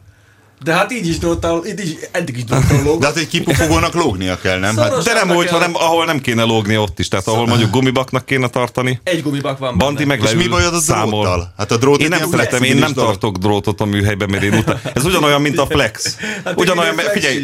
De 0.62 0.72
hát 0.74 0.92
így 0.92 1.08
is 1.08 1.18
dróttal, 1.18 1.66
így 1.66 1.80
is, 1.80 1.90
eddig 2.10 2.36
is 2.36 2.44
dróttal 2.44 2.82
lóg. 2.82 3.00
De 3.00 3.06
hát 3.06 3.16
egy 3.16 3.28
kipufogónak 3.28 3.94
lógnia 3.94 4.38
kell, 4.38 4.58
nem? 4.58 4.76
Hát. 4.76 5.02
De 5.02 5.12
nem 5.12 5.28
kell- 5.28 5.48
hanem 5.48 5.74
ahol 5.74 6.04
nem 6.04 6.20
kéne 6.20 6.42
lógni 6.42 6.76
ott 6.76 6.98
is. 6.98 7.08
Tehát 7.08 7.26
ahol 7.26 7.46
mondjuk 7.46 7.70
gumibaknak 7.70 8.26
kéne 8.26 8.48
tartani. 8.48 9.00
Egy 9.04 9.22
gumibak 9.22 9.58
van 9.58 9.78
Bandi 9.78 10.04
meg 10.04 10.22
és 10.22 10.34
mi 10.34 10.48
bajod 10.48 10.74
a 10.74 10.80
számol. 10.80 11.22
dróttal? 11.22 11.52
Hát 11.56 11.72
a 11.72 11.76
drót 11.76 12.00
Én 12.00 12.08
nem 12.08 12.30
szeretem, 12.30 12.62
én 12.62 12.76
nem 12.76 12.92
tartok 12.92 13.36
drótot 13.36 13.80
a 13.80 13.84
műhelyben, 13.84 14.30
mert 14.30 14.42
én 14.42 14.54
utána... 14.54 14.80
Ez 14.94 15.04
ugyanolyan, 15.04 15.40
mint 15.40 15.58
a 15.58 15.66
flex. 15.66 16.16
Hát 16.44 16.60
Ugyanolyan, 16.60 16.94
figyelj, 17.12 17.42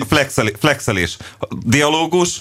flexelés. 0.58 1.16
Dialógus, 1.66 2.40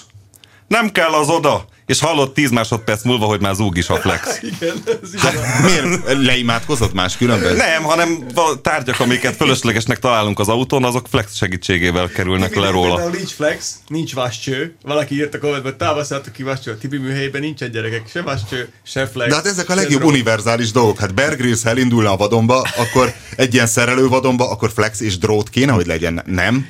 nem 0.68 0.92
kell 0.92 1.10
az 1.12 1.28
oda, 1.28 1.64
és 1.86 2.00
hallott 2.00 2.34
10 2.34 2.50
másodperc 2.50 3.02
múlva, 3.04 3.26
hogy 3.26 3.40
már 3.40 3.54
zúg 3.54 3.76
is 3.76 3.88
a 3.88 3.96
flex. 4.04 4.42
Igen, 4.42 4.82
ez 5.02 5.20
Hát 5.20 5.34
miért? 5.64 6.12
Leimádkozott 6.24 6.92
más 6.92 7.16
különben? 7.16 7.56
Nem, 7.56 7.82
hanem 7.82 8.26
val- 8.34 8.60
tárgyak, 8.60 9.00
amiket 9.00 9.36
fölöslegesnek 9.36 9.98
találunk 9.98 10.38
az 10.38 10.48
autón, 10.48 10.84
azok 10.84 11.06
flex 11.10 11.36
segítségével 11.36 12.08
kerülnek 12.08 12.54
le 12.54 12.70
róla. 12.70 12.94
Például 12.94 13.16
nincs 13.16 13.30
flex, 13.30 13.74
nincs 13.88 14.14
vascső. 14.14 14.76
Valaki 14.82 15.14
írt 15.14 15.34
a 15.34 15.38
kommentben, 15.38 15.70
hogy 15.72 15.80
támasztottak 15.88 16.32
ki 16.32 16.42
vascső. 16.42 16.70
A 16.70 16.78
Tibi 16.78 16.96
műhelyben 16.98 17.40
nincsen 17.40 17.70
gyerekek, 17.70 18.08
se 18.10 18.22
vascső, 18.22 18.68
se 18.82 19.06
flex. 19.06 19.28
De 19.30 19.36
hát 19.36 19.46
ezek 19.46 19.68
a 19.68 19.74
legjobb 19.74 20.04
univerzális 20.04 20.70
dolgok. 20.70 20.98
Hát 20.98 21.14
Bear 21.14 21.36
Grylls, 21.36 21.64
elindulna 21.64 22.12
a 22.12 22.16
vadonba, 22.16 22.66
akkor 22.76 23.14
egy 23.36 23.54
ilyen 23.54 23.66
szerelő 23.66 24.08
vadonba, 24.08 24.50
akkor 24.50 24.70
flex 24.74 25.00
és 25.00 25.18
drót 25.18 25.48
kéne, 25.48 25.72
hogy 25.72 25.86
legyen. 25.86 26.22
Nem? 26.26 26.66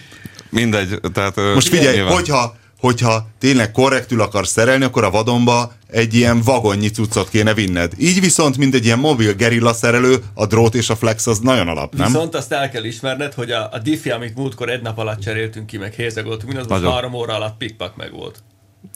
Mindegy, 0.50 1.00
tehát... 1.12 1.36
Most 1.54 1.68
figyelj, 1.68 1.94
nyilván. 1.94 2.12
hogyha, 2.12 2.56
hogyha 2.84 3.28
tényleg 3.38 3.72
korrektül 3.72 4.20
akarsz 4.20 4.50
szerelni, 4.50 4.84
akkor 4.84 5.04
a 5.04 5.10
vadonba 5.10 5.72
egy 5.90 6.14
ilyen 6.14 6.42
vagonnyi 6.42 6.90
cuccot 6.90 7.28
kéne 7.28 7.54
vinned. 7.54 7.92
Így 7.98 8.20
viszont, 8.20 8.56
mint 8.56 8.74
egy 8.74 8.84
ilyen 8.84 8.98
mobil 8.98 9.34
gerilla 9.34 9.72
szerelő, 9.72 10.22
a 10.34 10.46
drót 10.46 10.74
és 10.74 10.90
a 10.90 10.96
flex 10.96 11.26
az 11.26 11.38
nagyon 11.38 11.68
alap, 11.68 11.94
nem? 11.94 12.06
Viszont 12.06 12.34
azt 12.34 12.52
el 12.52 12.70
kell 12.70 12.84
ismerned, 12.84 13.34
hogy 13.34 13.50
a, 13.50 13.68
a 13.72 13.78
diffi, 13.78 14.10
amit 14.10 14.36
múltkor 14.36 14.68
egy 14.68 14.82
nap 14.82 14.98
alatt 14.98 15.20
cseréltünk 15.20 15.66
ki, 15.66 15.78
meg 15.78 15.92
hézegoltunk, 15.92 16.52
mindaz 16.52 16.66
most 16.66 16.92
három 16.92 17.12
óra 17.12 17.34
alatt 17.34 17.56
pikpak 17.56 17.96
meg 17.96 18.12
volt. 18.12 18.42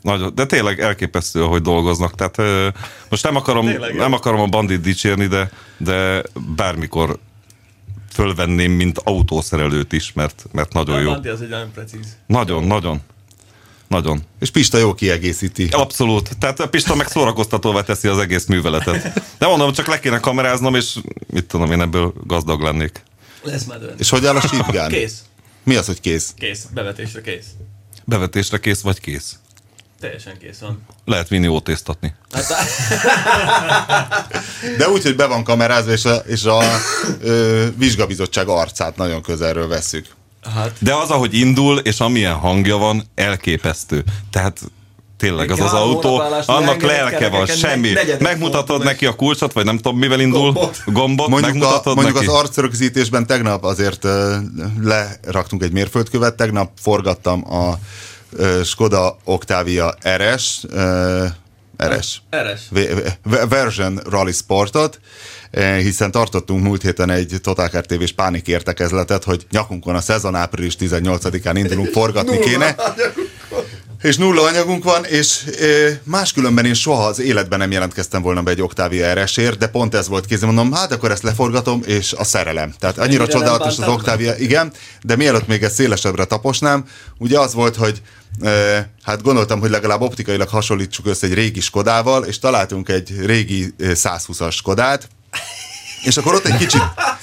Nagyon, 0.03 0.35
de 0.35 0.47
tényleg 0.47 0.81
elképesztő, 0.81 1.41
hogy 1.41 1.63
dolgoznak. 1.63 2.15
Tehát 2.15 2.39
ö, 2.39 2.69
most 3.09 3.23
nem 3.23 3.37
akarom, 3.37 3.67
Tényleg, 3.67 3.95
nem 3.95 4.13
akarom 4.13 4.41
a 4.41 4.47
bandit 4.47 4.81
dicsérni, 4.81 5.27
de, 5.27 5.51
de 5.77 6.23
bármikor 6.57 7.19
fölvenném, 8.13 8.73
mint 8.73 8.99
autószerelőt 9.05 9.93
is, 9.93 10.13
mert, 10.13 10.47
mert 10.53 10.73
nagyon 10.73 10.97
A 10.97 11.01
jó. 11.01 11.11
Bandi 11.11 11.29
az 11.29 11.43
egy 11.43 11.49
nagyon 11.49 11.71
precíz. 11.73 12.17
Nagyon, 12.27 12.65
nagyon. 12.65 13.01
Nagyon. 13.89 14.23
És 14.41 14.51
Pista 14.51 14.79
jó 14.79 14.95
kiegészíti. 14.95 15.69
Abszolút. 15.71 16.39
Tehát 16.39 16.61
a 16.61 16.69
Pista 16.69 16.95
meg 16.95 17.07
szórakoztatóvá 17.09 17.81
teszi 17.83 18.09
az 18.09 18.19
egész 18.19 18.47
műveletet. 18.47 19.23
De 19.39 19.47
mondom, 19.47 19.73
csak 19.73 19.87
le 19.87 20.01
kéne 20.01 20.21
kameráznom, 20.21 20.75
és 20.75 20.97
mit 21.27 21.45
tudom, 21.45 21.73
én 21.73 21.81
ebből 21.81 22.13
gazdag 22.27 22.61
lennék. 22.61 23.03
Lesz 23.43 23.65
már 23.65 23.79
dönt. 23.79 24.01
És 24.01 24.09
hogy 24.11 24.27
áll 24.27 24.37
a 24.37 24.41
shotgun? 24.47 24.89
Kész. 24.89 25.19
Mi 25.65 25.75
az, 25.77 25.87
hogy 25.87 26.01
kész? 26.01 26.33
Kész. 26.37 26.65
Bevetésre 26.75 27.21
kész. 27.21 27.47
Bevetésre 28.05 28.59
kész 28.59 28.81
vagy 28.81 29.01
kész. 29.01 29.37
Teljesen 30.01 30.39
kész 30.39 30.59
van. 30.59 30.83
Lehet 31.05 31.29
vinni 31.29 31.47
ótésztatni. 31.47 32.15
Hát, 32.33 32.47
De 34.79 34.89
úgy, 34.89 35.03
hogy 35.03 35.17
be 35.17 35.27
van 35.27 35.45
kamerázva, 35.45 35.93
és 35.93 36.05
a, 36.05 36.15
és 36.15 36.45
a 36.45 36.63
ö, 37.21 37.67
vizsgabizottság 37.77 38.49
arcát 38.49 38.97
nagyon 38.97 39.23
közelről 39.23 39.69
veszük. 39.69 40.07
Hát 40.55 40.73
De 40.79 40.95
az, 40.95 41.11
ahogy 41.11 41.35
indul, 41.35 41.79
és 41.79 42.01
amilyen 42.01 42.35
hangja 42.35 42.77
van, 42.77 43.03
elképesztő. 43.15 44.05
Tehát 44.31 44.61
tényleg 45.17 45.51
az 45.51 45.61
az 45.61 45.73
autó, 45.73 46.23
annak 46.47 46.83
lelke 46.83 47.29
van, 47.29 47.47
semmi. 47.47 47.93
Megmutatod 48.19 48.85
neki 48.85 49.07
a 49.07 49.15
kulcsot, 49.15 49.53
vagy 49.53 49.65
nem 49.65 49.77
tudom, 49.77 49.99
mivel 49.99 50.21
indul, 50.21 50.41
Gombot. 50.53 50.83
gombot, 50.87 51.29
Mondjuk, 51.29 51.51
a, 51.55 51.59
megmutatod 51.59 51.95
mondjuk 51.95 52.17
neki. 52.17 52.27
az 52.29 52.35
arcrögzítésben 52.35 53.27
tegnap 53.27 53.65
azért 53.65 54.05
ö, 54.05 54.37
leraktunk 54.83 55.63
egy 55.63 55.73
mérföldkövet, 55.73 56.35
tegnap 56.35 56.71
forgattam 56.81 57.53
a 57.55 57.79
Skoda 58.65 59.17
Octavia 59.25 59.95
RS, 60.17 60.61
ö, 60.71 61.25
RS, 61.85 62.23
Eres. 62.31 62.61
V- 62.71 63.15
v- 63.23 63.49
Version 63.49 64.01
Rally 64.11 64.33
Sportot, 64.33 65.01
hiszen 65.79 66.11
tartottunk 66.11 66.63
múlt 66.63 66.83
héten 66.83 67.11
egy 67.11 67.35
Total 67.43 67.69
Car 67.69 67.87
TV-s 67.87 68.13
pánik 68.13 68.49
értekezletet, 68.49 69.25
hogy 69.25 69.47
nyakunkon 69.51 69.95
a 69.95 70.01
szezon 70.01 70.35
április 70.35 70.77
18-án 70.81 71.53
indulunk, 71.55 71.89
forgatni 71.89 72.39
kéne. 72.39 72.75
és 74.03 74.17
nulla 74.17 74.43
anyagunk 74.43 74.85
van, 74.85 75.05
és 75.05 75.45
e, 75.47 76.01
máskülönben 76.05 76.65
én 76.65 76.75
soha 76.75 77.07
az 77.07 77.21
életben 77.21 77.59
nem 77.59 77.71
jelentkeztem 77.71 78.23
volna 78.23 78.43
be 78.43 78.51
egy 78.51 78.63
Octavia 78.63 79.23
RS-ért, 79.23 79.59
de 79.59 79.67
pont 79.67 79.95
ez 79.95 80.09
volt 80.09 80.27
kézem, 80.27 80.55
mondom, 80.55 80.73
hát 80.73 80.93
akkor 80.93 81.11
ezt 81.11 81.23
leforgatom, 81.23 81.83
és 81.87 82.13
a 82.13 82.25
szerelem. 82.25 82.75
Tehát 82.79 82.99
annyira 82.99 83.23
Ennyire 83.23 83.39
csodálatos 83.39 83.79
az 83.79 83.89
Octavia, 83.89 84.37
igen, 84.37 84.73
de 85.03 85.17
mielőtt 85.17 85.47
még 85.47 85.63
ezt 85.63 85.75
szélesebbre 85.75 86.25
taposnám, 86.25 86.85
ugye 87.19 87.39
az 87.39 87.55
volt, 87.55 87.77
hogy 87.77 88.03
e, 88.41 88.91
hát 89.03 89.23
gondoltam, 89.23 89.61
hogy 89.61 89.71
legalább 89.71 90.01
optikailag 90.01 90.49
hasonlítsuk 90.49 91.07
össze 91.07 91.27
egy 91.27 91.35
régi 91.35 91.61
Skodával, 91.61 92.25
és 92.25 92.39
találtunk 92.39 92.89
egy 92.89 93.15
régi 93.25 93.75
e, 93.79 93.87
120-as 93.95 94.53
Skodát, 94.53 95.09
és 96.05 96.17
akkor 96.17 96.35
ott 96.35 96.47
egy 96.47 96.57
kicsit, 96.57 96.83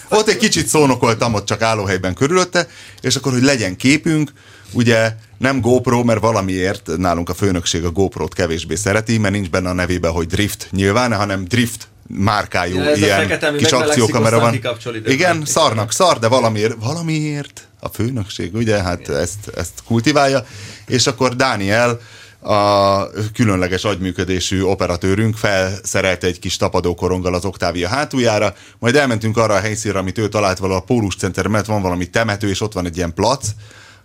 ott 0.09 0.27
egy 0.27 0.37
kicsit 0.37 0.67
szónokoltam 0.67 1.33
ott 1.33 1.45
csak 1.45 1.61
állóhelyben 1.61 2.13
körülötte, 2.13 2.67
és 3.01 3.15
akkor, 3.15 3.31
hogy 3.31 3.43
legyen 3.43 3.75
képünk, 3.75 4.31
ugye 4.71 5.13
nem 5.37 5.61
GoPro, 5.61 6.03
mert 6.03 6.19
valamiért 6.19 6.89
nálunk 6.97 7.29
a 7.29 7.33
főnökség 7.33 7.83
a 7.83 7.91
GoPro-t 7.91 8.33
kevésbé 8.33 8.75
szereti, 8.75 9.17
mert 9.17 9.33
nincs 9.33 9.49
benne 9.49 9.69
a 9.69 9.73
nevében, 9.73 10.11
hogy 10.11 10.27
Drift 10.27 10.67
nyilván, 10.71 11.13
hanem 11.13 11.43
Drift 11.43 11.87
márkájú 12.07 12.75
Ja, 12.79 12.95
ilyen 12.95 13.19
fekete, 13.19 13.53
kis 13.57 13.71
akciókamera 13.71 14.39
van. 14.39 14.61
Igen, 15.05 15.45
szarnak 15.45 15.91
szar, 15.91 16.19
de 16.19 16.27
valamiért, 16.27 16.75
valamiért 16.79 17.67
a 17.79 17.87
főnökség, 17.87 18.55
ugye, 18.55 18.81
hát 18.81 19.09
ezt, 19.09 19.47
ezt 19.55 19.73
kultiválja, 19.85 20.45
és 20.85 21.07
akkor 21.07 21.35
Dániel 21.35 21.99
a 22.45 23.09
különleges 23.33 23.83
agyműködésű 23.83 24.61
operatőrünk 24.61 25.35
felszerelte 25.35 26.27
egy 26.27 26.39
kis 26.39 26.57
tapadókoronggal 26.57 27.33
az 27.33 27.45
Octavia 27.45 27.87
hátuljára, 27.87 28.53
majd 28.79 28.95
elmentünk 28.95 29.37
arra 29.37 29.53
a 29.53 29.59
helyszínre, 29.59 29.99
amit 29.99 30.17
ő 30.17 30.29
talált 30.29 30.57
valahol 30.57 30.81
a 30.81 30.85
Pólus 30.85 31.15
Center, 31.15 31.47
mert 31.47 31.65
van 31.65 31.81
valami 31.81 32.09
temető, 32.09 32.49
és 32.49 32.61
ott 32.61 32.73
van 32.73 32.85
egy 32.85 32.97
ilyen 32.97 33.13
plac, 33.13 33.47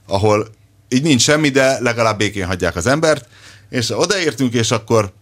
ahol 0.06 0.49
így 0.88 1.02
nincs 1.02 1.23
semmi, 1.23 1.49
de 1.49 1.80
legalább 1.80 2.18
békén 2.18 2.47
hagyják 2.47 2.76
az 2.76 2.87
embert, 2.87 3.28
és 3.70 3.90
odaértünk, 3.90 4.52
és 4.52 4.70
akkor 4.70 5.12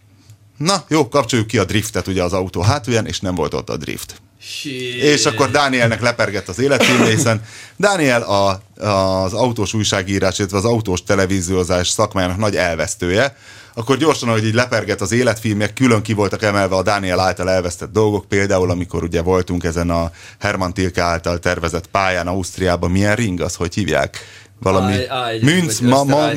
na 0.57 0.83
jó, 0.87 1.07
kapcsoljuk 1.07 1.47
ki 1.47 1.57
a 1.57 1.65
driftet 1.65 2.07
ugye 2.07 2.23
az 2.23 2.33
autó 2.33 2.61
hátulján, 2.61 3.05
és 3.05 3.19
nem 3.19 3.35
volt 3.35 3.53
ott 3.53 3.69
a 3.69 3.77
drift. 3.77 4.21
Shit. 4.41 5.03
És 5.03 5.25
akkor 5.25 5.51
Dánielnek 5.51 6.01
lepergett 6.01 6.47
az 6.47 6.59
életfilmje, 6.59 7.09
hiszen 7.09 7.41
Dániel 7.75 8.21
a, 8.21 8.61
az 8.87 9.33
autós 9.33 9.73
újságírás, 9.73 10.39
illetve 10.39 10.57
az 10.57 10.65
autós 10.65 11.03
televíziózás 11.03 11.87
szakmájának 11.87 12.37
nagy 12.37 12.55
elvesztője, 12.55 13.35
akkor 13.73 13.97
gyorsan, 13.97 14.29
hogy 14.29 14.45
így 14.45 14.53
lepergett 14.53 15.01
az 15.01 15.11
életfilmek, 15.11 15.73
külön 15.73 16.01
ki 16.01 16.13
voltak 16.13 16.43
emelve 16.43 16.75
a 16.75 16.83
Dániel 16.83 17.19
által 17.19 17.49
elvesztett 17.49 17.91
dolgok, 17.91 18.25
például 18.25 18.69
amikor 18.69 19.03
ugye 19.03 19.21
voltunk 19.21 19.63
ezen 19.63 19.89
a 19.89 20.11
Hermann 20.39 20.71
Tilke 20.71 21.01
által 21.01 21.39
tervezett 21.39 21.87
pályán 21.87 22.27
Ausztriában, 22.27 22.91
milyen 22.91 23.15
ring 23.15 23.41
az, 23.41 23.55
hogy 23.55 23.73
hívják? 23.73 24.17
Valami 24.59 24.95
Münz, 25.41 25.79
ma, 25.79 26.03
ma, 26.03 26.29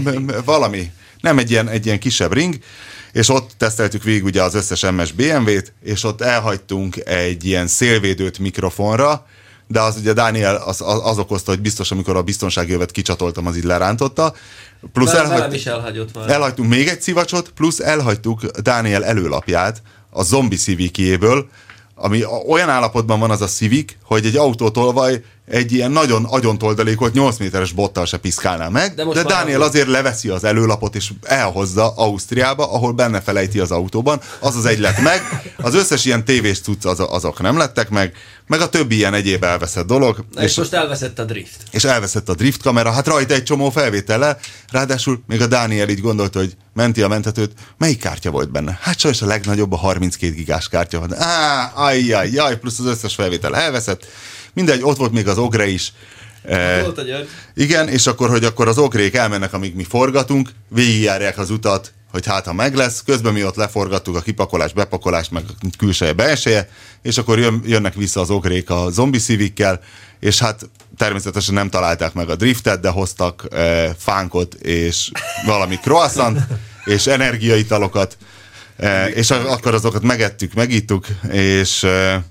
valami. 0.44 0.90
Nem 1.20 1.38
egy 1.38 1.50
ilyen, 1.50 1.68
egy 1.68 1.86
ilyen 1.86 1.98
kisebb 1.98 2.32
ring, 2.32 2.58
és 3.12 3.28
ott 3.28 3.50
teszteltük 3.56 4.02
végig 4.02 4.24
ugye 4.24 4.42
az 4.42 4.54
összes 4.54 4.80
MS 4.90 5.12
BMW-t, 5.12 5.72
és 5.82 6.04
ott 6.04 6.20
elhagytunk 6.20 6.96
egy 6.96 7.44
ilyen 7.44 7.66
szélvédőt 7.66 8.38
mikrofonra, 8.38 9.26
de 9.66 9.80
az 9.80 9.96
ugye 9.96 10.12
Dániel 10.12 10.56
az, 10.56 10.80
az, 10.80 11.00
az 11.02 11.18
okozta, 11.18 11.50
hogy 11.50 11.60
biztos, 11.60 11.90
amikor 11.90 12.16
a 12.16 12.22
biztonsági 12.22 12.72
övet 12.72 12.90
kicsatoltam, 12.90 13.46
az 13.46 13.56
így 13.56 13.64
lerántotta. 13.64 14.34
Plusz 14.92 15.12
velem 15.12 15.30
elhagytuk, 15.30 15.54
is 15.54 15.66
elhagyott 15.66 16.14
már. 16.14 16.30
elhagytunk 16.30 16.68
még 16.68 16.88
egy 16.88 17.02
szivacsot, 17.02 17.48
plusz 17.48 17.80
elhagytuk 17.80 18.44
Dániel 18.60 19.04
előlapját 19.04 19.82
a 20.10 20.22
zombi 20.22 20.56
Civic-jéből, 20.56 21.48
ami 21.94 22.24
olyan 22.48 22.68
állapotban 22.68 23.20
van 23.20 23.30
az 23.30 23.40
a 23.40 23.46
Civic, 23.46 23.92
hogy 24.12 24.26
egy 24.26 24.36
autótolvaj 24.36 25.22
egy 25.46 25.72
ilyen 25.72 25.90
nagyon 25.90 26.24
agyontoldékolt 26.24 27.12
8 27.12 27.38
méteres 27.38 27.72
bottal 27.72 28.06
se 28.06 28.16
piszkálná 28.16 28.68
meg, 28.68 28.94
De 28.94 29.04
de, 29.04 29.22
Dániel 29.22 29.58
nem. 29.58 29.68
azért 29.68 29.88
leveszi 29.88 30.28
az 30.28 30.44
előlapot 30.44 30.94
és 30.94 31.10
elhozza 31.22 31.92
Ausztriába, 31.96 32.72
ahol 32.72 32.92
benne 32.92 33.20
felejti 33.20 33.58
az 33.58 33.70
autóban, 33.70 34.20
az 34.40 34.56
az 34.56 34.64
egy 34.64 34.78
lett 34.78 35.00
meg, 35.00 35.22
az 35.56 35.74
összes 35.74 36.04
ilyen 36.04 36.24
tévés 36.24 36.60
cucc 36.60 36.84
az, 36.84 37.00
azok 37.00 37.40
nem 37.40 37.56
lettek 37.56 37.88
meg, 37.88 38.12
meg 38.46 38.60
a 38.60 38.68
többi 38.68 38.94
ilyen 38.94 39.14
egyéb 39.14 39.44
elveszett 39.44 39.86
dolog. 39.86 40.24
Na, 40.34 40.42
és 40.42 40.56
most 40.56 40.72
elveszett 40.72 41.18
a 41.18 41.24
drift. 41.24 41.56
és 41.70 41.84
elveszett 41.84 42.28
a 42.28 42.34
drift 42.34 42.62
kamera, 42.62 42.90
hát 42.90 43.06
rajta 43.06 43.34
egy 43.34 43.42
csomó 43.44 43.70
felvétele, 43.70 44.38
ráadásul 44.70 45.22
még 45.26 45.40
a 45.42 45.46
Dániel 45.46 45.88
így 45.88 46.00
gondolta, 46.00 46.38
hogy 46.38 46.56
menti 46.74 47.02
a 47.02 47.08
mentetőt, 47.08 47.52
melyik 47.78 47.98
kártya 47.98 48.30
volt 48.30 48.50
benne? 48.50 48.78
Hát 48.82 48.98
sajnos 48.98 49.22
a 49.22 49.26
legnagyobb, 49.26 49.72
a 49.72 49.76
32 49.76 50.32
gigás 50.34 50.68
kártya 50.68 50.98
van. 50.98 51.14
Á, 51.14 51.72
ajjaj, 51.74 52.30
jaj, 52.30 52.58
plusz 52.58 52.78
az 52.78 52.86
összes 52.86 53.14
felvétel 53.14 53.56
elveszett. 53.56 54.01
Mindegy, 54.52 54.82
ott 54.82 54.96
volt 54.96 55.12
még 55.12 55.28
az 55.28 55.38
ogre 55.38 55.66
is. 55.66 55.92
Eh, 56.42 56.80
Volt 56.80 57.04
György. 57.04 57.28
igen, 57.54 57.88
és 57.88 58.06
akkor, 58.06 58.28
hogy 58.30 58.44
akkor 58.44 58.68
az 58.68 58.78
ogrék 58.78 59.14
elmennek, 59.14 59.52
amíg 59.52 59.74
mi 59.74 59.84
forgatunk, 59.84 60.50
végigjárják 60.68 61.38
az 61.38 61.50
utat, 61.50 61.92
hogy 62.10 62.26
hát 62.26 62.44
ha 62.44 62.52
meg 62.52 62.74
lesz, 62.74 63.02
közben 63.02 63.32
mi 63.32 63.44
ott 63.44 63.56
leforgattuk 63.56 64.16
a 64.16 64.20
kipakolás, 64.20 64.72
bepakolás, 64.72 65.28
meg 65.28 65.44
külseje, 65.78 66.12
belseje, 66.12 66.68
és 67.02 67.18
akkor 67.18 67.38
jön, 67.38 67.62
jönnek 67.66 67.94
vissza 67.94 68.20
az 68.20 68.30
ogrék 68.30 68.70
a 68.70 68.90
zombi 68.90 69.18
szívikkel, 69.18 69.80
és 70.20 70.38
hát 70.38 70.70
természetesen 70.96 71.54
nem 71.54 71.70
találták 71.70 72.12
meg 72.12 72.28
a 72.28 72.36
driftet, 72.36 72.80
de 72.80 72.88
hoztak 72.88 73.46
e, 73.50 73.94
fánkot 73.98 74.54
és 74.54 75.10
valami 75.46 75.76
croissant, 75.76 76.38
és 76.94 77.06
energiaitalokat, 77.06 78.16
e, 78.76 79.08
és 79.08 79.30
akkor 79.30 79.74
azokat 79.74 80.02
megettük, 80.02 80.54
megittuk, 80.54 81.06
és, 81.30 81.82
e, 81.82 82.24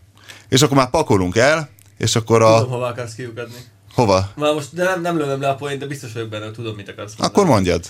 és 0.52 0.62
akkor 0.62 0.78
már 0.78 0.90
pakolunk 0.90 1.36
el, 1.36 1.70
és 1.98 2.16
akkor 2.16 2.42
a... 2.42 2.58
Tudom, 2.58 2.72
hova 2.72 2.88
akarsz 2.88 3.14
kiukadni. 3.14 3.56
Hova? 3.94 4.32
Már 4.36 4.54
most 4.54 4.76
de 4.76 4.84
nem, 4.84 5.02
nem 5.02 5.18
lövöm 5.18 5.42
le 5.42 5.50
a 5.50 5.56
point, 5.56 5.80
de 5.80 5.86
biztos 5.86 6.14
vagyok 6.14 6.30
benne, 6.30 6.44
hogy 6.44 6.54
tudom, 6.54 6.76
mit 6.76 6.90
akarsz 6.90 7.10
mondani. 7.18 7.30
Akkor 7.30 7.46
mondjad. 7.46 7.86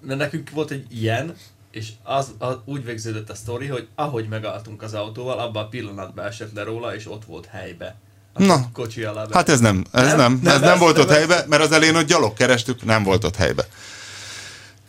Mert 0.00 0.18
nekünk 0.18 0.50
volt 0.50 0.70
egy 0.70 0.86
ilyen, 1.00 1.34
és 1.70 1.88
az, 2.02 2.34
az 2.38 2.56
úgy 2.64 2.84
végződött 2.84 3.30
a 3.30 3.34
sztori, 3.34 3.66
hogy 3.66 3.88
ahogy 3.94 4.28
megálltunk 4.28 4.82
az 4.82 4.94
autóval, 4.94 5.38
abban 5.38 5.64
a 5.64 5.68
pillanatban 5.68 6.24
esett 6.24 6.54
le 6.54 6.62
róla, 6.62 6.94
és 6.94 7.10
ott 7.10 7.24
volt 7.24 7.46
helybe. 7.46 7.96
Na. 8.34 8.70
kocsi 8.72 9.02
alá. 9.02 9.26
Hát 9.32 9.48
ez 9.48 9.60
nem, 9.60 9.84
ez 9.92 10.06
nem, 10.06 10.16
Nem? 10.16 10.40
nem, 10.42 10.54
ez 10.54 10.60
nem 10.60 10.78
volt 10.78 10.96
nem 10.96 11.04
ott 11.04 11.10
ez. 11.10 11.16
helybe, 11.16 11.44
mert 11.48 11.62
az 11.62 11.72
elén 11.72 11.96
ott 11.96 12.06
gyalog 12.06 12.32
kerestük, 12.32 12.84
nem 12.84 13.02
volt 13.02 13.24
ott 13.24 13.36
helybe. 13.36 13.68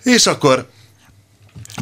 És 0.04 0.28
akkor 0.28 0.70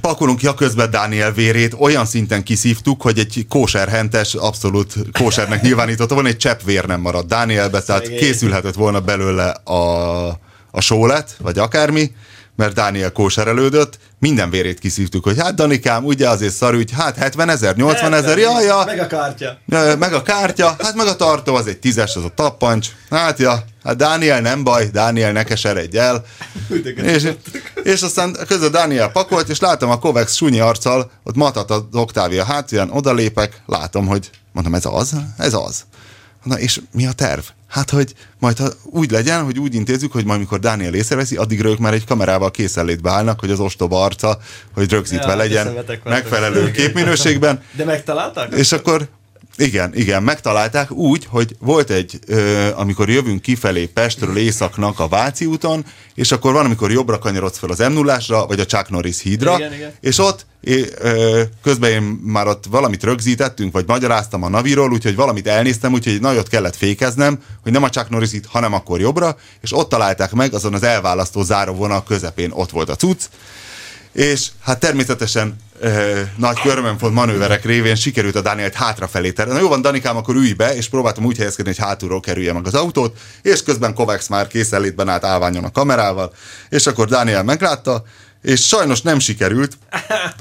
pakolunk 0.02 0.38
ki 0.38 0.48
a 0.48 0.54
közben 0.54 0.90
Dániel 0.90 1.32
vérét, 1.32 1.76
olyan 1.80 2.06
szinten 2.06 2.44
kiszívtuk, 2.44 3.02
hogy 3.02 3.20
egy 3.20 3.46
kóserhentes, 3.50 4.34
abszolút 4.34 4.96
kósernek 5.12 5.62
nyilvánította 5.62 6.14
volna, 6.14 6.30
egy 6.30 6.38
csepp 6.38 6.60
vér 6.62 6.86
nem 6.86 7.02
maradt 7.02 7.28
Dánielbe, 7.28 7.82
tehát 7.82 8.16
készülhetett 8.16 8.76
volna 8.76 9.00
belőle 9.00 9.50
a, 9.50 10.28
a 10.72 10.82
sólet, 10.82 11.36
vagy 11.42 11.58
akármi, 11.58 12.12
mert 12.56 12.74
Dániel 12.74 13.12
kóserelődött, 13.12 14.00
minden 14.20 14.50
vérét 14.50 14.80
kiszívtuk, 14.80 15.24
hogy 15.24 15.40
hát 15.40 15.56
Danikám, 15.56 16.06
ugye 16.06 16.30
azért 16.30 16.54
szarügy, 16.54 16.92
hát 16.92 17.16
70 17.16 17.50
ezer, 17.50 17.76
80 17.76 18.14
ezer, 18.14 18.38
ja, 18.38 18.62
ja, 18.62 18.84
Meg 18.86 19.00
a 19.00 19.08
kártya. 19.08 19.58
Meg 20.00 20.14
a 20.14 20.22
kártya, 20.22 20.76
hát 20.80 20.96
meg 20.96 21.08
a 21.08 21.16
tartó, 21.16 21.56
az 21.56 21.68
egy 21.68 21.80
tízes, 21.80 22.16
az 22.16 22.24
a 22.24 22.32
tappancs. 22.36 22.88
Hát 23.10 23.40
ja, 23.40 23.64
hát 23.84 23.96
Dániel 23.96 24.42
nem 24.42 24.64
baj, 24.64 24.90
Dániel 24.92 25.32
ne 25.32 25.44
keseredj 25.44 25.98
el. 25.98 26.26
És, 26.96 27.28
és 27.84 28.02
aztán 28.02 28.38
közben 28.48 28.72
Dániel 28.72 29.12
pakolt, 29.12 29.50
és 29.50 29.60
látom 29.60 29.90
a 29.90 30.00
Kovacs 30.00 30.30
sunyi 30.30 30.60
arccal, 30.60 31.12
ott 31.24 31.36
matat 31.36 31.72
az 31.72 31.82
Octavia 31.92 32.44
hátulján, 32.44 32.90
odalépek, 32.90 33.62
látom, 33.66 34.08
hogy 34.08 34.30
mondom, 34.52 34.76
ez 34.76 34.86
az, 34.86 35.16
ez 35.38 35.54
az. 35.54 35.86
Na 36.44 36.60
és 36.60 36.82
mi 36.92 37.08
a 37.08 37.12
terv? 37.12 37.44
Hát, 37.68 37.90
hogy 37.90 38.14
majd 38.40 38.58
ha 38.58 38.68
úgy 38.84 39.12
legyen, 39.12 39.44
hogy 39.44 39.60
úgy 39.60 39.76
intézzük, 39.76 40.12
hogy 40.12 40.26
majd 40.26 40.40
mikor 40.40 40.60
Dániel 40.60 40.94
észreveszi, 40.94 41.36
addigra 41.36 41.70
ők 41.70 41.78
már 41.78 41.94
egy 41.94 42.06
kamerával 42.06 42.52
készenlétbe 42.52 43.12
állnak, 43.12 43.40
hogy 43.40 43.52
az 43.52 43.60
ostoba 43.60 44.04
arca, 44.04 44.38
hogy 44.74 44.92
rögzítve 44.92 45.32
Ja, 45.32 45.36
legyen 45.36 45.76
megfelelő 46.04 46.72
képminőségben. 46.72 47.64
De 47.72 47.86
megtalálták? 47.86 48.54
És 48.54 48.72
akkor 48.72 49.08
igen, 49.58 49.96
igen, 49.96 50.24
megtalálták 50.24 50.92
úgy, 50.92 51.26
hogy 51.30 51.56
volt 51.60 51.90
egy, 51.90 52.20
ö, 52.28 52.70
amikor 52.76 53.10
jövünk 53.10 53.42
kifelé 53.42 53.86
Pestről 53.86 54.38
északnak 54.38 55.00
a 55.00 55.08
Váci 55.08 55.46
úton, 55.46 55.86
és 56.14 56.32
akkor 56.32 56.54
van, 56.54 56.66
amikor 56.66 56.92
jobbra 56.92 57.20
kanyarodsz 57.20 57.58
fel 57.58 57.70
az 57.70 57.80
m 57.80 57.92
0 57.92 58.46
vagy 58.48 58.60
a 58.60 58.66
Chuck 58.66 58.90
Norris 58.90 59.22
hídra, 59.22 59.56
Igen, 59.58 59.74
igen. 59.74 59.94
és 60.02 60.18
ott 60.18 60.46
é, 60.62 60.86
ö, 61.00 61.42
közben 61.64 61.92
én 61.92 62.02
már 62.24 62.48
ott 62.48 62.66
valamit 62.70 63.04
rögzítettünk, 63.04 63.74
vagy 63.74 63.88
magyaráztam 63.88 64.44
a 64.44 64.50
Naviról, 64.50 64.92
úgyhogy 64.92 65.16
valamit 65.16 65.48
elnéztem, 65.48 65.94
úgyhogy 65.94 66.22
nagyot 66.22 66.48
kellett 66.48 66.76
fékeznem, 66.76 67.40
hogy 67.64 67.72
nem 67.72 67.84
a 67.84 67.90
Chuck 67.90 68.10
Norris 68.10 68.32
híd, 68.32 68.46
hanem 68.48 68.74
akkor 68.74 69.00
jobbra, 69.00 69.38
és 69.62 69.74
ott 69.74 69.90
találták 69.90 70.32
meg, 70.32 70.54
azon 70.54 70.74
az 70.74 70.84
elválasztó 70.84 71.44
záróvonal 71.44 72.04
közepén 72.04 72.52
ott 72.52 72.70
volt 72.70 72.90
a 72.90 72.96
cucc, 72.96 73.22
és 74.16 74.48
hát 74.62 74.80
természetesen 74.80 75.56
ö, 75.80 76.22
nagy 76.38 76.60
körmönfont 76.62 77.14
manőverek 77.14 77.66
révén 77.66 77.96
sikerült 77.96 78.36
a 78.36 78.42
Dánielt 78.42 78.74
hátrafelé 78.74 79.32
terelni. 79.32 79.58
Na 79.58 79.64
jó 79.64 79.70
van, 79.70 79.82
Danikám, 79.82 80.18
akkor 80.18 80.36
ülj 80.36 80.54
be, 80.54 80.76
és 80.76 80.90
próbáltam 80.90 81.26
úgy 81.26 81.38
helyezkedni, 81.38 81.74
hogy 81.76 81.86
hátulról 81.86 82.20
kerülje 82.20 82.54
meg 82.54 82.66
az 82.66 82.74
autót, 82.74 83.18
és 83.42 83.64
közben 83.64 83.94
Kovacs 83.94 84.30
már 84.30 84.48
készenlétben 84.48 85.10
állt 85.10 85.24
állványon 85.24 85.64
a 85.64 85.72
kamerával, 85.72 86.34
és 86.70 86.88
akkor 86.88 87.08
Dániel 87.08 87.44
meglátta, 87.44 88.04
és 88.42 88.68
sajnos 88.68 89.02
nem 89.02 89.20
sikerült, 89.20 89.78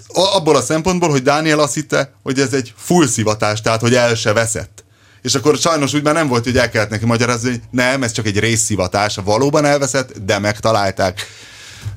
abból 0.36 0.56
a 0.56 0.62
szempontból, 0.62 1.10
hogy 1.10 1.22
Dániel 1.22 1.58
azt 1.58 1.74
hitte, 1.74 2.12
hogy 2.22 2.40
ez 2.40 2.52
egy 2.52 2.74
full 2.76 3.06
szivatás, 3.06 3.60
tehát 3.60 3.80
hogy 3.80 3.94
el 3.94 4.14
se 4.14 4.32
veszett. 4.32 4.84
És 5.22 5.34
akkor 5.34 5.56
sajnos 5.56 5.94
úgy 5.94 6.02
már 6.02 6.14
nem 6.14 6.28
volt, 6.28 6.44
hogy 6.44 6.56
el 6.56 6.70
kellett 6.70 6.90
neki 6.90 7.04
magyarázni, 7.04 7.50
hogy 7.50 7.60
nem, 7.70 8.02
ez 8.02 8.12
csak 8.12 8.26
egy 8.26 8.38
részszivatás, 8.38 9.18
valóban 9.24 9.64
elveszett, 9.64 10.18
de 10.18 10.38
megtalálták. 10.38 11.26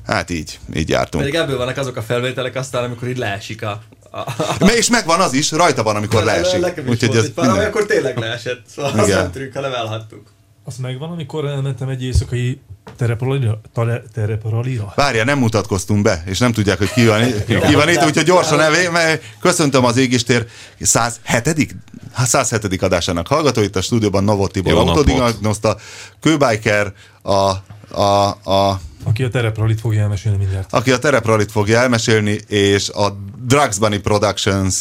Hát 0.08 0.30
így, 0.30 0.58
így 0.74 0.88
jártunk. 0.88 1.24
Pedig 1.24 1.38
ebből 1.38 1.56
vannak 1.56 1.76
azok 1.76 1.96
a 1.96 2.02
felvételek 2.02 2.56
aztán, 2.56 2.84
amikor 2.84 3.08
így 3.08 3.16
leesik 3.16 3.62
a... 3.62 3.82
a, 4.10 4.18
a 4.18 4.70
És 4.76 4.90
megvan 4.90 5.20
az 5.20 5.32
is, 5.32 5.50
rajta 5.50 5.82
van, 5.82 5.96
amikor 5.96 6.24
leesik. 6.24 6.60
Nekem 6.60 6.84
is 6.84 6.90
Úgyhogy 6.90 7.12
volt 7.12 7.24
egy 7.24 7.32
pár, 7.32 7.46
minden... 7.46 7.66
akkor 7.66 7.86
tényleg 7.86 8.18
leesett. 8.18 8.62
Szóval 8.74 8.92
az 8.98 9.06
Igen. 9.06 9.18
nem 9.18 9.30
trükk, 9.30 9.54
hanem 9.54 9.72
elhagytuk. 9.72 10.26
Az 10.64 10.76
megvan, 10.76 11.10
amikor 11.10 11.44
elmentem 11.44 11.88
egy 11.88 12.04
éjszakai 12.04 12.60
terepralira. 12.96 13.60
Tale, 13.74 14.02
terepralira. 14.14 14.92
Várja, 14.96 15.24
nem 15.24 15.38
mutatkoztunk 15.38 16.02
be, 16.02 16.22
és 16.26 16.38
nem 16.38 16.52
tudják, 16.52 16.78
hogy 16.78 16.92
ki 16.92 17.06
van, 17.06 17.22
ki 17.46 17.74
van 17.74 17.88
itt, 17.88 18.04
úgyhogy 18.04 18.24
gyorsan 18.24 18.60
evé, 18.60 18.88
mert 18.88 19.22
köszöntöm 19.40 19.84
az 19.84 19.96
Égistér 19.96 20.46
107. 20.80 21.76
Hát 22.12 22.26
107. 22.26 22.82
adásának 22.82 23.26
hallgató, 23.26 23.60
itt 23.60 23.76
a 23.76 23.80
stúdióban 23.80 24.24
Novotibor 24.24 24.72
Jó 24.72 24.78
napot. 24.78 24.96
autodiagnoszta, 24.96 25.76
Kőbiker, 26.20 26.92
a, 27.22 27.52
a, 27.90 28.28
a, 28.50 28.80
Aki 29.04 29.22
a 29.22 29.28
terepralit 29.28 29.80
fogja 29.80 30.00
elmesélni 30.00 30.38
mindjárt. 30.38 30.72
aki 30.72 30.90
a 30.90 30.98
terepralit 30.98 31.50
fogja 31.52 31.78
elmesélni, 31.78 32.38
és 32.48 32.88
a 32.88 33.16
Drugs 33.46 33.78
Bunny 33.78 34.00
Productions 34.02 34.74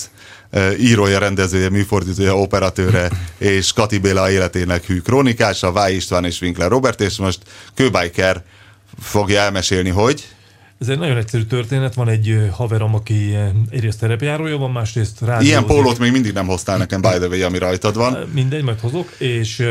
írója, 0.79 1.19
rendezője, 1.19 1.69
műfordítója, 1.69 2.37
operatőre, 2.37 3.09
és 3.37 3.73
Kati 3.73 3.97
Béla 3.97 4.31
életének 4.31 4.85
hű 4.85 4.99
krónikása, 4.99 5.71
Váj 5.71 5.93
István 5.93 6.25
és 6.25 6.41
Winkler 6.41 6.69
Robert, 6.69 7.01
és 7.01 7.17
most 7.17 7.39
Kőbiker 7.73 8.43
fogja 8.99 9.39
elmesélni, 9.39 9.89
hogy 9.89 10.27
Ez 10.79 10.87
egy 10.87 10.99
nagyon 10.99 11.17
egyszerű 11.17 11.43
történet. 11.43 11.93
Van 11.93 12.09
egy 12.09 12.49
haverom, 12.51 12.95
aki 12.95 13.35
egyrészt 13.69 13.99
terepjárója 13.99 14.57
van, 14.57 14.71
másrészt 14.71 15.19
rádiózik. 15.21 15.47
ilyen 15.47 15.65
pólót 15.65 15.99
még 15.99 16.11
mindig 16.11 16.33
nem 16.33 16.47
hoztál 16.47 16.77
nekem, 16.77 17.01
by 17.01 17.07
the 17.07 17.27
way, 17.27 17.41
ami 17.41 17.57
rajtad 17.57 17.95
van. 17.95 18.29
Mindegy, 18.33 18.63
majd 18.63 18.79
hozok, 18.79 19.09
és 19.17 19.67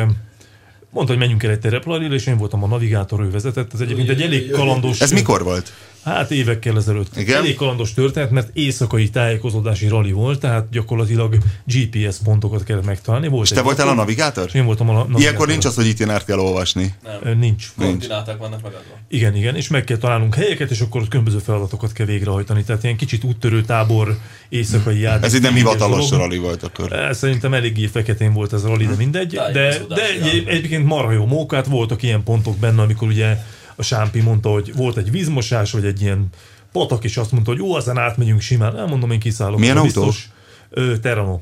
mondta, 0.91 1.13
hogy 1.13 1.23
menjünk 1.23 1.43
el 1.43 1.51
egy 1.51 1.61
tereplarira, 1.61 2.15
és 2.15 2.27
én 2.27 2.37
voltam 2.37 2.63
a 2.63 2.67
navigátor, 2.67 3.21
ő 3.21 3.31
vezetett. 3.31 3.75
Ez 3.75 3.81
egyébként 3.81 4.09
egy 4.09 4.23
elég 4.23 4.51
kalandos... 4.51 5.01
Ez 5.01 5.11
mikor 5.11 5.43
volt? 5.43 5.73
Hát 6.07 6.31
évekkel 6.31 6.77
ezelőtt. 6.77 7.17
Igen? 7.17 7.37
Elég 7.37 7.55
kalandos 7.55 7.95
történet, 7.95 8.31
mert 8.31 8.51
éjszakai 8.57 9.09
tájékozódási 9.09 9.89
rali 9.89 10.13
volt, 10.13 10.41
tehát 10.41 10.71
gyakorlatilag 10.71 11.37
GPS 11.65 12.17
pontokat 12.25 12.65
kellett 12.65 12.85
megtalálni. 12.85 13.29
Volt 13.29 13.45
És 13.51 13.57
te 13.57 13.63
voltál 13.63 13.89
a 13.89 13.95
navigátor? 13.95 14.51
én 14.55 14.65
voltam 14.65 14.89
a 14.89 14.93
navigátor. 14.93 15.21
Ilyenkor 15.21 15.47
nincs 15.47 15.65
az, 15.65 15.75
hogy 15.75 15.87
itinárt 15.87 16.25
kell 16.25 16.39
olvasni. 16.39 16.95
Ö, 17.23 17.35
Nincs. 17.35 17.73
Koordináták 17.77 18.39
vannak 18.39 18.63
megadva. 18.63 18.99
Igen, 19.09 19.35
igen, 19.37 19.57
és 19.57 19.69
meg 19.69 19.85
kell 19.85 19.97
találnunk 19.97 20.35
helyeket, 20.35 20.71
és 20.71 20.81
akkor 20.81 21.01
ott 21.01 21.09
különböző 21.09 21.39
feladatokat 21.39 21.93
kell 21.93 22.07
végrehajtani. 22.07 22.65
Tehát 22.65 22.85
ilyen 22.85 22.97
kicsit 22.97 23.25
úttörő 23.25 23.61
tábor, 23.63 24.19
éjszakai 24.49 25.01
játék. 25.01 25.25
Ez 25.25 25.35
így 25.35 25.43
nem 25.43 25.55
hivatalos 25.55 26.11
rali 26.11 26.39
volt 26.39 26.63
akkor. 26.63 27.09
Szerintem 27.13 27.55
eléggé 27.55 27.87
feketén 27.87 28.33
volt 28.33 28.53
ez 28.53 28.65
a 28.65 28.69
rally, 28.69 28.87
de 28.87 28.95
mindegy. 28.97 29.41
De, 29.53 29.79
de 29.89 30.09
egy, 30.09 30.45
egyébként 30.47 30.85
marha 30.85 31.13
jó 31.13 31.27
mókát, 31.27 31.67
voltak 31.67 32.03
ilyen 32.03 32.23
pontok 32.23 32.57
benne, 32.57 32.83
amikor 32.83 33.09
ugye 33.09 33.37
a 33.77 33.83
Sámpi 33.83 34.21
mondta, 34.21 34.49
hogy 34.49 34.75
volt 34.75 34.97
egy 34.97 35.11
vízmosás, 35.11 35.73
vagy 35.73 35.85
egy 35.85 36.01
ilyen 36.01 36.29
patak, 36.73 37.05
és 37.05 37.17
azt 37.17 37.33
mondta, 37.33 37.51
hogy 37.51 37.61
jó, 37.61 37.75
azon 37.75 37.99
átmegyünk 37.99 38.41
simán. 38.41 38.77
Elmondom, 38.77 39.11
én 39.11 39.19
kiszállok. 39.19 39.59
Milyen 39.59 39.77
autó? 39.77 40.05
Biztos, 40.05 40.29
ö, 40.71 40.99
Terrano. 40.99 41.41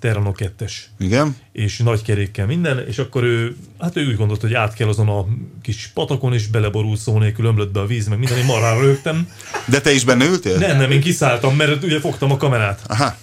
Terrano 0.00 0.32
2-es 0.36 0.72
Igen? 0.98 1.36
és 1.52 1.78
nagy 1.78 2.02
kerékkel 2.02 2.46
minden, 2.46 2.86
és 2.86 2.98
akkor 2.98 3.22
ő, 3.22 3.56
hát 3.78 3.96
ő 3.96 4.06
úgy 4.06 4.16
gondolta, 4.16 4.46
hogy 4.46 4.56
át 4.56 4.74
kell 4.74 4.88
azon 4.88 5.08
a 5.08 5.26
kis 5.62 5.90
patakon, 5.94 6.32
és 6.32 6.46
beleborul 6.46 6.96
szó 6.96 7.18
nélkül 7.18 7.44
ömlött 7.44 7.72
be 7.72 7.80
a 7.80 7.86
víz, 7.86 8.08
meg 8.08 8.18
minden, 8.18 8.38
én 8.38 8.44
marhára 8.44 8.80
rögtem. 8.80 9.28
De 9.66 9.80
te 9.80 9.92
is 9.92 10.04
benne 10.04 10.24
ültél? 10.24 10.58
Nem, 10.58 10.76
nem, 10.76 10.90
én 10.90 11.00
kiszálltam, 11.00 11.56
mert 11.56 11.84
ugye 11.84 12.00
fogtam 12.00 12.30
a 12.30 12.36
kamerát. 12.36 12.80
Aha. 12.86 13.16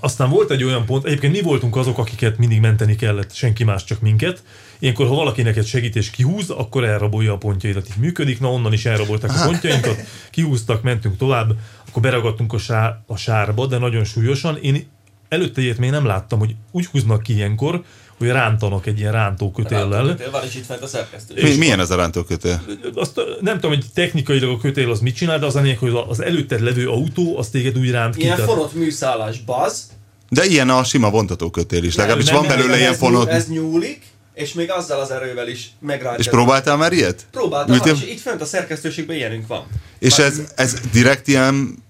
Aztán 0.00 0.30
volt 0.30 0.50
egy 0.50 0.64
olyan 0.64 0.84
pont, 0.84 1.04
egyébként 1.04 1.32
mi 1.32 1.42
voltunk 1.42 1.76
azok, 1.76 1.98
akiket 1.98 2.38
mindig 2.38 2.60
menteni 2.60 2.96
kellett, 2.96 3.34
senki 3.34 3.64
más, 3.64 3.84
csak 3.84 4.00
minket. 4.00 4.42
Ilyenkor, 4.84 5.06
ha 5.06 5.14
valaki 5.14 5.42
neked 5.42 5.64
segít 5.64 5.96
és 5.96 6.10
kihúz, 6.10 6.50
akkor 6.50 6.84
elrabolja 6.84 7.32
a 7.32 7.36
pontjaidat. 7.36 7.86
Így 7.88 7.96
működik, 7.96 8.40
na 8.40 8.52
onnan 8.52 8.72
is 8.72 8.86
elrabolták 8.86 9.30
a 9.30 9.44
pontjainkat, 9.44 9.96
kihúztak, 10.30 10.82
mentünk 10.82 11.16
tovább, 11.16 11.52
akkor 11.88 12.02
beragadtunk 12.02 12.52
a, 12.52 12.58
sár, 12.58 12.98
a 13.06 13.16
sárba, 13.16 13.66
de 13.66 13.78
nagyon 13.78 14.04
súlyosan. 14.04 14.58
Én 14.62 14.86
előtte 15.28 15.60
ilyet 15.60 15.78
még 15.78 15.90
nem 15.90 16.04
láttam, 16.04 16.38
hogy 16.38 16.54
úgy 16.70 16.86
húznak 16.86 17.22
ki 17.22 17.34
ilyenkor, 17.34 17.82
hogy 18.18 18.28
rántanak 18.28 18.86
egy 18.86 18.98
ilyen 18.98 19.12
rántókötéllel. 19.12 20.06
Rántó 20.06 20.30
Van 20.30 20.44
is 20.44 20.54
itt 20.54 20.64
fent 20.64 20.82
a 20.82 20.86
szerkesztő. 20.86 21.56
Milyen 21.58 21.80
ez 21.80 21.90
a 21.90 21.96
rántókötél? 21.96 22.62
Azt 22.94 23.20
nem 23.40 23.54
tudom, 23.54 23.70
hogy 23.70 23.84
technikailag 23.94 24.50
a 24.50 24.58
kötél 24.58 24.90
az 24.90 25.00
mit 25.00 25.16
csinál, 25.16 25.38
de 25.38 25.46
az 25.46 25.56
a 25.56 25.60
lényeg, 25.60 25.78
hogy 25.78 25.92
az 26.08 26.22
előtted 26.22 26.60
levő 26.60 26.88
autó, 26.88 27.38
az 27.38 27.48
téged 27.48 27.78
úgy 27.78 27.90
ránt 27.90 28.16
ki. 28.16 28.22
Ilyen 28.22 28.36
tehát- 28.36 28.50
fonott 28.50 28.74
műszállás 28.74 29.40
baz. 29.40 29.92
De 30.28 30.44
ilyen 30.44 30.70
a 30.70 30.84
sima 30.84 31.10
vontatókötél 31.10 31.84
is. 31.84 31.94
Legalábbis 31.94 32.26
nem, 32.26 32.34
van 32.34 32.46
nem, 32.46 32.56
belőle 32.56 32.74
Ez 32.74 32.80
ilyen 32.80 32.94
fonott. 32.94 33.28
Ez 33.28 33.48
nyúlik, 33.48 34.02
és 34.34 34.52
még 34.52 34.70
azzal 34.70 35.00
az 35.00 35.10
erővel 35.10 35.48
is 35.48 35.70
megrántja. 35.80 36.24
És 36.24 36.28
próbáltál 36.28 36.76
már 36.76 36.92
ilyet? 36.92 37.26
Próbáltam, 37.30 37.74
Ültél? 37.74 37.92
és 37.92 38.10
itt 38.10 38.20
fönt 38.20 38.40
a 38.40 38.44
szerkesztőségben 38.44 39.16
ilyenünk 39.16 39.46
van. 39.46 39.66
És 39.98 40.18
ez, 40.18 40.40
ez 40.56 40.74
direkt 40.92 41.28
ilyen 41.28 41.82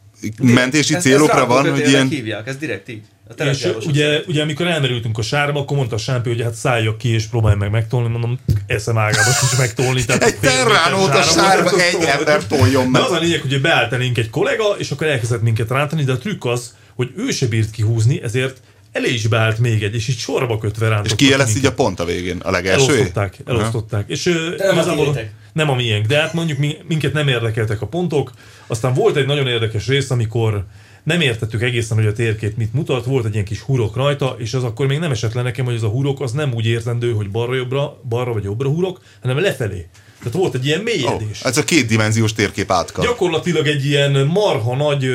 mentési 0.42 0.94
Ezt- 0.94 1.04
célokra 1.06 1.38
ezt 1.38 1.46
van, 1.46 1.70
hogy 1.70 1.88
ilyen... 1.88 2.08
hívják, 2.08 2.46
ez 2.48 2.56
direkt 2.56 2.88
így. 2.88 3.02
A 3.38 3.42
És 3.42 3.68
ugye, 3.86 4.20
ugye, 4.26 4.42
amikor 4.42 4.66
elmerültünk 4.66 5.18
a 5.18 5.22
sárba, 5.22 5.60
akkor 5.60 5.76
mondta 5.76 5.94
a 5.94 5.98
sámpi, 5.98 6.28
hogy 6.28 6.42
hát 6.42 6.54
szálljak 6.54 6.98
ki 6.98 7.08
és 7.08 7.26
próbálj 7.26 7.56
meg 7.56 7.70
megtolni. 7.70 8.08
Mondom, 8.08 8.38
eszem 8.66 8.98
ágába 8.98 9.30
sincs 9.32 9.58
megtolni. 9.58 10.04
Tehát 10.04 10.22
Egy 10.22 10.36
fél 10.40 10.50
méter 10.50 10.66
terránót 10.66 11.14
a 11.14 11.22
sárba 11.22 11.70
egy 11.80 11.90
tudod. 11.90 12.08
ember 12.08 12.46
toljon 12.46 12.84
De 12.92 12.98
meg. 12.98 13.02
az 13.02 13.10
a 13.10 13.18
lényeg, 13.18 13.40
hogy 13.40 13.60
beállít 13.60 13.92
elénk 13.92 14.18
egy 14.18 14.30
kollega, 14.30 14.64
és 14.78 14.90
akkor 14.90 15.06
elkezdett 15.06 15.42
minket 15.42 15.68
rántani, 15.70 16.04
de 16.04 16.12
a 16.12 16.18
trükk 16.18 16.44
az, 16.44 16.74
hogy 16.94 17.12
ő 17.16 17.30
se 17.30 17.46
bírt 17.46 17.70
kihúzni, 17.70 18.22
ezért 18.22 18.60
elé 18.94 19.12
is 19.12 19.26
beállt 19.26 19.58
még 19.58 19.82
egy, 19.82 19.94
és 19.94 20.08
így 20.08 20.18
sorba 20.18 20.58
kötve 20.58 20.88
rántottak 20.88 21.20
És 21.20 21.26
ki 21.26 21.36
lesz 21.36 21.56
így 21.56 21.66
a 21.66 21.72
pont 21.72 22.00
a 22.00 22.04
végén? 22.04 22.38
A 22.38 22.50
legelső? 22.50 22.92
Elosztották, 22.92 23.36
elosztották. 23.46 24.08
És 24.08 24.26
ö, 24.26 24.56
De 24.56 24.66
nem 24.66 24.78
a 24.78 24.80
igazából 24.80 25.04
tiétek. 25.04 25.32
nem 25.52 25.70
a 25.70 25.74
miénk, 25.74 26.06
de 26.06 26.20
hát 26.20 26.32
mondjuk 26.32 26.58
mi, 26.58 26.76
minket 26.88 27.12
nem 27.12 27.28
érdekeltek 27.28 27.80
a 27.82 27.86
pontok. 27.86 28.32
Aztán 28.66 28.94
volt 28.94 29.16
egy 29.16 29.26
nagyon 29.26 29.46
érdekes 29.46 29.86
rész, 29.86 30.10
amikor 30.10 30.66
nem 31.02 31.20
értettük 31.20 31.62
egészen, 31.62 31.96
hogy 31.96 32.06
a 32.06 32.12
térkép 32.12 32.56
mit 32.56 32.72
mutat, 32.74 33.04
volt 33.04 33.24
egy 33.24 33.32
ilyen 33.32 33.44
kis 33.44 33.60
hurok 33.60 33.96
rajta, 33.96 34.36
és 34.38 34.54
az 34.54 34.64
akkor 34.64 34.86
még 34.86 34.98
nem 34.98 35.10
esett 35.10 35.32
le 35.32 35.42
nekem, 35.42 35.64
hogy 35.64 35.74
ez 35.74 35.82
a 35.82 35.88
hurok 35.88 36.20
az 36.20 36.32
nem 36.32 36.52
úgy 36.54 36.66
értendő, 36.66 37.12
hogy 37.12 37.30
balra-jobbra, 37.30 38.00
balra 38.08 38.32
vagy 38.32 38.44
jobbra 38.44 38.68
hurok, 38.68 39.00
hanem 39.22 39.38
lefelé. 39.40 39.86
Tehát 40.18 40.38
volt 40.38 40.54
egy 40.54 40.66
ilyen 40.66 40.80
mélyedés. 40.80 41.40
ez 41.42 41.56
a 41.56 41.64
kétdimenziós 41.64 42.32
térkép 42.32 42.70
átkap. 42.70 43.04
Gyakorlatilag 43.04 43.66
egy 43.66 43.86
ilyen 43.86 44.26
marha 44.26 44.76
nagy 44.76 45.10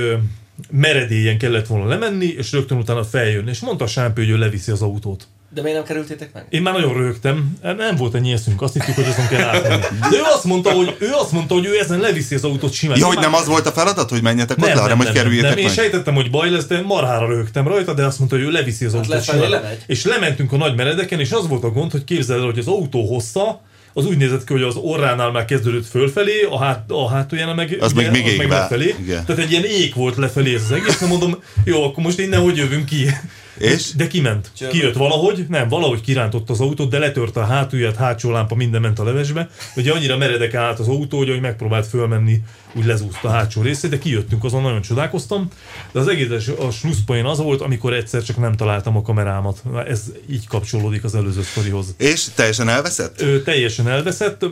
meredélyen 0.72 1.38
kellett 1.38 1.68
volna 1.68 1.86
lemenni, 1.86 2.26
és 2.26 2.52
rögtön 2.52 2.78
utána 2.78 3.04
feljönni. 3.04 3.50
És 3.50 3.60
mondta 3.60 3.84
a 3.84 3.88
sámpi, 3.88 4.22
hogy 4.22 4.30
ő 4.30 4.38
leviszi 4.38 4.72
az 4.72 4.82
autót. 4.82 5.28
De 5.54 5.62
miért 5.62 5.78
nem 5.78 5.86
kerültétek 5.86 6.34
meg? 6.34 6.46
Én 6.50 6.62
már 6.62 6.74
nagyon 6.74 6.94
rögtem, 6.94 7.58
nem 7.62 7.96
volt 7.96 8.16
ennyi 8.16 8.32
eszünk, 8.32 8.62
azt 8.62 8.74
hittük, 8.74 8.96
hogy 8.96 9.04
azon 9.04 9.28
kell 9.28 9.48
átmenni. 9.48 9.82
De 9.82 10.18
ő 10.18 10.22
azt 10.34 10.44
mondta, 10.44 10.72
hogy 10.72 10.96
ő, 11.00 11.12
azt 11.14 11.32
mondta, 11.32 11.54
hogy 11.54 11.66
ő 11.66 11.80
ezen 11.80 12.00
leviszi 12.00 12.36
az 12.36 12.44
autót 12.44 12.74
simán. 12.74 12.98
Ja, 12.98 13.06
Én 13.06 13.14
hogy 13.14 13.22
nem 13.22 13.34
az 13.34 13.48
volt 13.48 13.66
a 13.66 13.72
feladat, 13.72 14.10
hogy 14.10 14.22
menjetek 14.22 14.58
nem, 14.58 14.66
oda, 14.66 14.74
nem, 14.74 14.82
hanem 14.84 14.98
hogy 14.98 15.06
nem, 15.06 15.16
kerüljetek 15.16 15.50
nem, 15.50 15.58
Én 15.60 15.66
meg? 15.66 15.74
sejtettem, 15.74 16.14
hogy 16.14 16.30
baj 16.30 16.50
lesz, 16.50 16.66
de 16.66 16.82
marhára 16.82 17.28
rögtem 17.28 17.68
rajta, 17.68 17.94
de 17.94 18.06
azt 18.06 18.18
mondta, 18.20 18.38
hogy 18.38 18.46
ő 18.46 18.50
leviszi 18.50 18.86
az 18.86 18.94
autót 18.94 19.10
lefelé 19.10 19.44
simán. 19.44 19.62
lemegy. 19.62 19.84
És 19.86 20.06
lementünk 20.06 20.52
a 20.52 20.58
nagy 20.58 20.76
meredeken, 20.76 21.20
és 21.20 21.32
az 21.32 21.48
volt 21.48 21.64
a 21.64 21.70
gond, 21.70 21.92
hogy 21.92 22.04
képzeld 22.04 22.40
el, 22.40 22.46
hogy 22.46 22.60
az 22.60 22.68
autó 22.68 23.08
hossza, 23.08 23.62
az 23.94 24.06
úgy 24.06 24.18
nézett 24.18 24.44
ki, 24.44 24.54
hogy 24.54 24.62
az 24.62 24.76
orránál 24.76 25.32
már 25.32 25.46
kezdődött 25.46 25.86
fölfelé, 25.88 26.42
a, 26.50 26.60
hát, 26.64 26.84
a 26.88 27.10
hátuljánál 27.10 27.56
meg, 27.56 27.78
Az 27.80 27.92
ugye, 27.94 28.12
még- 28.12 28.24
még 28.24 28.38
meg 28.38 28.50
lefelé. 28.50 28.96
Igen. 29.02 29.26
Tehát 29.26 29.42
egy 29.42 29.52
ilyen 29.52 29.64
ég 29.64 29.94
volt 29.96 30.16
lefelé 30.16 30.54
ez 30.56 30.62
az 30.64 30.72
egész, 30.72 31.00
nem 31.00 31.10
mondom, 31.10 31.44
jó, 31.64 31.84
akkor 31.84 32.04
most 32.04 32.20
innen 32.20 32.42
hogy 32.42 32.58
jövünk 32.58 32.86
ki? 32.86 33.06
És? 33.60 33.92
De 33.96 34.08
kiment. 34.08 34.52
Csörgött. 34.58 34.80
Kijött 34.80 34.96
valahogy, 34.96 35.46
nem, 35.50 35.68
valahogy 35.68 36.02
kirántott 36.02 36.50
az 36.50 36.60
autót, 36.60 36.90
de 36.90 37.00
letörte 37.00 37.40
a 37.40 37.46
hátulját, 37.46 37.96
hátsó 37.96 38.32
lámpa, 38.32 38.56
minden 38.56 38.82
ment 38.82 39.00
a 39.00 39.04
levesbe. 39.04 39.50
Ugye 39.76 39.92
annyira 39.92 40.18
meredek 40.18 40.54
állt 40.54 40.80
az 40.80 40.88
autó, 40.88 41.18
hogy 41.18 41.30
ahogy 41.30 41.42
megpróbált 41.42 41.88
fölmenni, 41.88 42.42
úgy 42.74 42.86
lezúzta 42.86 43.28
a 43.28 43.32
hátsó 43.32 43.62
részét, 43.62 43.90
de 43.90 43.98
kijöttünk, 43.98 44.44
azon 44.44 44.62
nagyon 44.62 44.82
csodálkoztam. 44.82 45.48
De 45.92 46.00
az 46.00 46.08
egész 46.08 46.48
a 46.60 46.72
slusszpoén 46.72 47.26
az 47.26 47.38
volt, 47.38 47.62
amikor 47.62 47.94
egyszer 47.94 48.24
csak 48.24 48.38
nem 48.38 48.54
találtam 48.54 48.98
a 48.98 49.02
kamerámat. 49.02 49.64
Ez 49.88 50.04
így 50.30 50.48
kapcsolódik 50.48 51.04
az 51.04 51.16
előző 51.16 51.42
sztorihoz. 51.42 51.96
És 51.98 52.28
teljesen 52.36 52.70
elveszett? 52.70 53.22
Ő 53.22 53.42
teljesen 53.42 53.88
elveszett, 53.88 54.46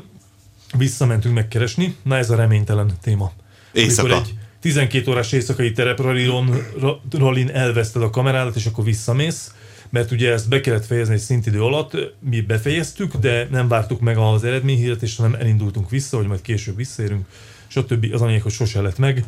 visszamentünk 0.78 1.36
megkeresni, 1.36 1.96
na 2.04 2.18
ez 2.18 2.30
a 2.30 2.36
reménytelen 2.36 2.92
téma. 3.02 3.32
Éjszaka. 3.72 4.08
Amikor 4.08 4.28
egy 4.28 4.47
12 4.60 5.12
órás 5.12 5.32
éjszakai 5.32 5.72
terepralin 5.72 7.50
elveszted 7.54 8.02
a 8.02 8.10
kamerádat, 8.10 8.56
és 8.56 8.66
akkor 8.66 8.84
visszamész, 8.84 9.52
mert 9.90 10.12
ugye 10.12 10.32
ezt 10.32 10.50
be 10.50 10.62
kellett 10.62 10.86
fejezni 10.86 11.14
egy 11.14 11.20
szintidő 11.20 11.64
alatt, 11.64 11.98
mi 12.20 12.42
befejeztük, 12.42 13.16
de 13.16 13.48
nem 13.52 13.68
vártuk 13.68 14.00
meg 14.00 14.18
az 14.18 14.44
eredményhirdetést, 14.44 15.18
hanem 15.18 15.40
elindultunk 15.40 15.90
vissza, 15.90 16.18
hogy 16.18 16.28
majd 16.28 16.42
később 16.42 16.76
visszaérünk, 16.76 17.26
stb. 17.68 18.08
Az 18.14 18.22
a 18.22 18.26
lényeg, 18.26 18.42
hogy 18.42 18.52
sose 18.52 18.82
lett 18.82 18.98
meg. 18.98 19.24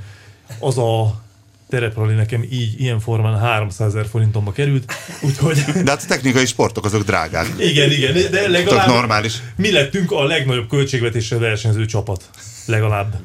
Az 0.59 0.77
a 0.77 1.21
tereprali 1.69 2.13
nekem 2.13 2.43
így, 2.49 2.81
ilyen 2.81 2.99
formán 2.99 3.39
300 3.39 3.87
ezer 3.95 4.07
forintomba 4.09 4.51
került, 4.51 4.93
úgyhogy 5.21 5.55
De 5.83 5.89
hát 5.91 6.01
a 6.03 6.07
technikai 6.07 6.45
sportok 6.45 6.85
azok 6.85 7.03
drágák. 7.03 7.47
igen, 7.59 7.91
igen, 7.91 8.13
de 8.13 8.21
Tök 8.29 8.47
legalább 8.47 8.87
normális. 8.87 9.33
mi 9.55 9.71
lettünk 9.71 10.11
a 10.11 10.23
legnagyobb 10.23 10.69
költségvetéssel 10.69 11.39
versenyző 11.39 11.85
csapat. 11.85 12.29
Legalább. 12.65 13.15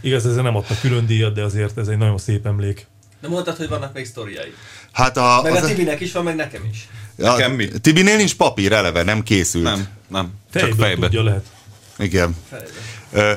Igaz, 0.00 0.26
ezzel 0.26 0.42
nem 0.42 0.56
adtak 0.56 0.80
külön 0.80 1.06
díjat, 1.06 1.34
de 1.34 1.42
azért 1.42 1.78
ez 1.78 1.88
egy 1.88 1.98
nagyon 1.98 2.18
szép 2.18 2.46
emlék. 2.46 2.86
De 3.20 3.28
mondtad, 3.28 3.56
hogy 3.56 3.68
vannak 3.68 3.94
még 3.94 4.04
sztoriai. 4.06 4.52
Hát 4.92 5.16
a, 5.16 5.40
Meg 5.42 5.52
a 5.54 5.60
Tibinek 5.66 6.00
is 6.00 6.12
van, 6.12 6.24
meg 6.24 6.36
nekem 6.36 6.62
is. 6.70 6.88
a, 7.18 7.22
Nekem 7.22 7.52
mi? 7.52 7.68
Tibinél 7.80 8.16
nincs 8.16 8.36
papír 8.36 8.72
eleve, 8.72 9.02
nem 9.02 9.22
készült. 9.22 9.64
Nem, 9.64 9.86
nem. 10.08 10.32
Csak 10.52 10.62
Fejből 10.62 10.78
fejbe. 10.86 11.00
tudja 11.06 11.22
lehet. 11.22 11.44
Igen. 11.98 12.36
Felejtsd. 12.50 12.72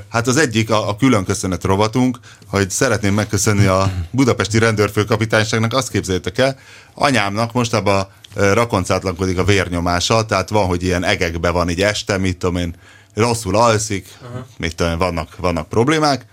Hát 0.09 0.27
az 0.27 0.37
egyik 0.37 0.69
a, 0.69 0.89
a 0.89 0.95
külön 0.95 1.23
köszönet 1.23 1.63
rovatunk, 1.63 2.19
hogy 2.47 2.69
szeretném 2.69 3.13
megköszönni 3.13 3.65
a 3.65 3.91
budapesti 4.11 4.59
rendőrfőkapitányságnak, 4.59 5.73
azt 5.73 5.91
képzeljétek 5.91 6.37
el, 6.37 6.59
anyámnak 6.93 7.53
mostában 7.53 8.07
rakoncátlankodik 8.35 9.37
a 9.37 9.43
vérnyomása, 9.43 10.25
tehát 10.25 10.49
van, 10.49 10.65
hogy 10.65 10.83
ilyen 10.83 11.03
egekbe 11.03 11.49
van 11.49 11.69
így 11.69 11.81
este, 11.81 12.17
mit 12.17 12.37
tudom 12.37 12.55
én, 12.55 12.75
rosszul 13.13 13.55
alszik, 13.55 14.17
mit 14.57 14.75
tudom 14.75 14.91
én, 14.91 14.97
vannak, 14.97 15.35
vannak 15.37 15.69
problémák, 15.69 16.25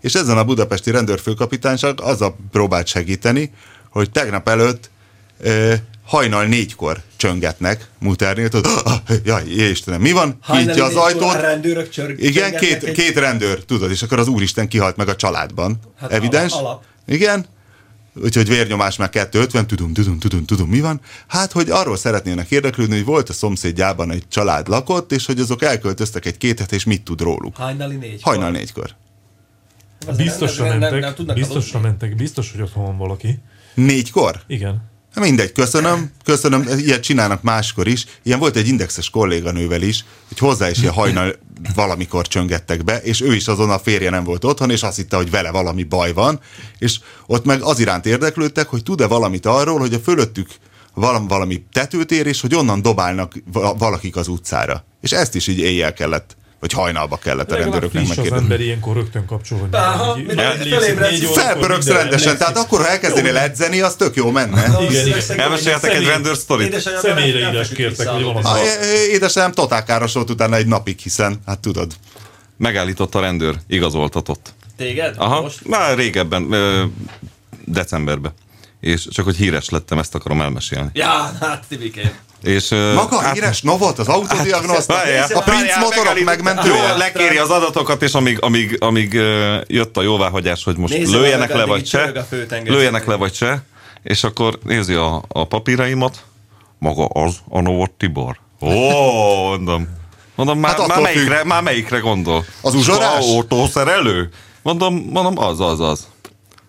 és 0.00 0.14
ezen 0.14 0.38
a 0.38 0.44
budapesti 0.44 0.90
rendőrfőkapitányság 0.90 2.00
azzal 2.00 2.36
próbált 2.50 2.86
segíteni, 2.86 3.52
hogy 3.90 4.10
tegnap 4.10 4.48
előtt 4.48 4.90
hajnal 6.04 6.44
négykor 6.46 7.02
csöngetnek 7.16 7.88
Muternnél, 7.98 8.48
tudod, 8.48 8.80
ah, 8.84 8.98
jaj, 9.24 9.42
Istenem, 9.46 10.00
mi 10.00 10.12
van? 10.12 10.38
Kinyitja 10.46 10.84
az 10.84 10.94
ajtót, 10.94 11.22
A 11.34 11.40
rendőrök 11.40 11.88
csörg, 11.88 12.22
igen, 12.22 12.56
két, 12.56 12.82
egy- 12.82 12.94
két 12.94 13.18
rendőr, 13.18 13.64
tudod, 13.64 13.90
és 13.90 14.02
akkor 14.02 14.18
az 14.18 14.28
úristen 14.28 14.68
kihalt 14.68 14.96
meg 14.96 15.08
a 15.08 15.16
családban. 15.16 15.78
Hát 16.00 16.12
Evidens? 16.12 16.52
alap- 16.52 16.64
alap. 16.66 16.84
Igen. 17.06 17.46
Úgyhogy 18.22 18.48
vérnyomás 18.48 18.96
már 18.96 19.10
250, 19.10 19.66
tudom, 19.66 19.92
tudom, 19.92 20.18
tudom, 20.18 20.44
tudom, 20.44 20.68
mi 20.68 20.80
van. 20.80 21.00
Hát, 21.26 21.52
hogy 21.52 21.70
arról 21.70 21.96
szeretnének 21.96 22.50
érdeklődni, 22.50 22.94
hogy 22.94 23.04
volt 23.04 23.28
a 23.28 23.32
szomszédjában 23.32 24.10
egy 24.10 24.24
család 24.28 24.68
lakott, 24.68 25.12
és 25.12 25.26
hogy 25.26 25.40
azok 25.40 25.62
elköltöztek 25.62 26.26
egy 26.26 26.36
két 26.36 26.72
és 26.72 26.84
mit 26.84 27.02
tud 27.02 27.20
róluk. 27.20 27.56
Hajnali 27.56 27.96
négy. 27.96 28.22
Hajnal 28.22 28.50
négykor. 28.50 28.94
Biztosra 30.16 30.78
mentek, 30.78 31.34
biztosra 31.34 31.80
mentek, 31.80 32.16
biztos, 32.16 32.52
hogy 32.52 32.60
otthon 32.60 32.84
van 32.84 32.96
valaki. 32.98 33.38
Négykor? 33.74 34.40
Igen. 34.46 34.92
Mindegy, 35.14 35.52
köszönöm, 35.52 36.10
köszönöm, 36.24 36.68
ilyet 36.78 37.02
csinálnak 37.02 37.42
máskor 37.42 37.88
is. 37.88 38.06
Ilyen 38.22 38.38
volt 38.38 38.56
egy 38.56 38.68
indexes 38.68 39.10
kolléganővel 39.10 39.82
is, 39.82 40.04
hogy 40.28 40.38
hozzá 40.38 40.70
is 40.70 40.78
ilyen 40.78 40.92
hajnal 40.92 41.34
valamikor 41.74 42.26
csöngettek 42.26 42.84
be, 42.84 42.98
és 43.02 43.20
ő 43.20 43.34
is 43.34 43.48
azon 43.48 43.70
a 43.70 43.78
férje 43.78 44.10
nem 44.10 44.24
volt 44.24 44.44
otthon, 44.44 44.70
és 44.70 44.82
azt 44.82 44.96
hitte, 44.96 45.16
hogy 45.16 45.30
vele 45.30 45.50
valami 45.50 45.82
baj 45.82 46.12
van, 46.12 46.40
és 46.78 46.98
ott 47.26 47.44
meg 47.44 47.62
az 47.62 47.78
iránt 47.78 48.06
érdeklődtek, 48.06 48.68
hogy 48.68 48.82
tud-e 48.82 49.06
valamit 49.06 49.46
arról, 49.46 49.78
hogy 49.78 49.94
a 49.94 49.98
fölöttük 49.98 50.48
valami, 50.94 51.28
valami 51.28 51.64
tetőt 51.72 52.10
ér, 52.10 52.26
és 52.26 52.40
hogy 52.40 52.54
onnan 52.54 52.82
dobálnak 52.82 53.32
va- 53.52 53.78
valakik 53.78 54.16
az 54.16 54.28
utcára. 54.28 54.84
És 55.00 55.12
ezt 55.12 55.34
is 55.34 55.46
így 55.46 55.58
éjjel 55.58 55.92
kellett, 55.92 56.36
vagy 56.64 56.72
hajnalba 56.72 57.16
kellett 57.16 57.52
a 57.52 57.56
rendőröknek 57.56 57.90
friss 57.90 58.10
az 58.10 58.16
megkérdezni. 58.16 58.44
ember 58.44 58.60
ilyenkor 58.60 58.94
rögtön 58.96 59.26
kapcsol, 59.26 59.58
hogy 59.58 59.68
Aha, 59.72 60.18
így- 60.18 60.26
mint 60.26 60.40
emlékszik, 60.40 60.72
felébredsz, 60.74 61.10
négy 61.10 61.24
órakor 61.26 61.42
Felpörögsz 61.42 61.86
rendesen, 61.86 62.38
tehát 62.38 62.56
akkor, 62.56 62.80
ha 62.80 62.88
elkezdenél 62.88 63.36
edzeni, 63.36 63.80
az 63.80 63.94
tök 63.94 64.14
jó 64.16 64.30
menne. 64.30 64.66
Igen, 64.88 65.06
igen. 65.06 65.40
Elmeséltek 65.40 65.94
egy 65.94 66.04
rendőr 66.06 66.36
sztorit? 66.36 66.80
Személyre 67.02 67.38
írás 67.38 67.68
kértek, 67.68 68.08
hogy 68.08 68.22
valami. 68.22 68.58
Édesem 69.10 69.52
totál 69.52 69.84
káros 69.84 70.12
volt 70.12 70.30
utána 70.30 70.56
egy 70.56 70.66
napig, 70.66 70.98
hiszen, 70.98 71.40
hát 71.46 71.58
tudod. 71.58 71.92
Megállított 72.56 73.14
a 73.14 73.20
rendőr, 73.20 73.54
igazoltatott. 73.68 74.54
Téged? 74.76 75.14
Aha, 75.18 75.40
Most? 75.40 75.66
már 75.66 75.96
régebben, 75.96 76.52
ö, 76.52 76.84
decemberben. 77.64 78.32
És 78.80 79.06
csak 79.10 79.24
hogy 79.24 79.36
híres 79.36 79.68
lettem, 79.68 79.98
ezt 79.98 80.14
akarom 80.14 80.40
elmesélni. 80.40 80.88
Ja, 80.92 81.32
hát 81.40 81.64
Tibikém. 81.68 82.10
És, 82.44 82.68
Maga 82.94 83.20
hát, 83.20 83.34
híres 83.34 83.62
Novot, 83.62 83.98
az 83.98 84.08
autodiagnoszta, 84.08 84.94
a 84.94 84.98
princ 85.40 85.46
várjál, 85.46 85.78
motorok 85.78 86.24
megmentője. 86.24 86.88
Jó, 86.88 86.96
lekéri 86.96 87.36
az 87.36 87.50
adatokat, 87.50 88.02
és 88.02 88.12
amíg, 88.12 88.38
amíg, 88.40 88.76
amíg 88.80 89.12
jött 89.66 89.96
a 89.96 90.02
jóváhagyás, 90.02 90.64
hogy 90.64 90.76
most 90.76 90.92
Nézze 90.92 91.16
lőjenek 91.16 91.54
le, 91.54 91.64
vagy 91.64 91.86
se, 91.86 92.02
a 92.02 92.24
lőjenek 92.64 93.06
le, 93.06 93.14
vagy 93.14 93.34
se, 93.34 93.62
és 94.02 94.24
akkor 94.24 94.58
nézi 94.62 94.94
a, 94.94 95.22
a 95.28 95.46
papíraimat, 95.46 96.22
maga 96.78 97.06
az 97.06 97.34
a 97.48 97.60
Novot 97.60 97.90
Tibor. 97.90 98.38
Ó, 98.60 98.68
mondom. 99.48 99.88
Mondom, 100.34 100.58
már, 100.58 100.76
Hát 100.76 100.86
már, 100.86 101.00
melyikre, 101.00 101.36
függ. 101.36 101.46
már 101.46 101.62
melyikre 101.62 101.98
gondol? 101.98 102.44
Az 102.60 102.74
uzsorás? 102.74 103.24
Autószerelő? 103.24 104.28
Mondom, 104.62 104.94
mondom, 104.94 105.38
az, 105.38 105.60
az, 105.60 105.80
az. 105.80 106.06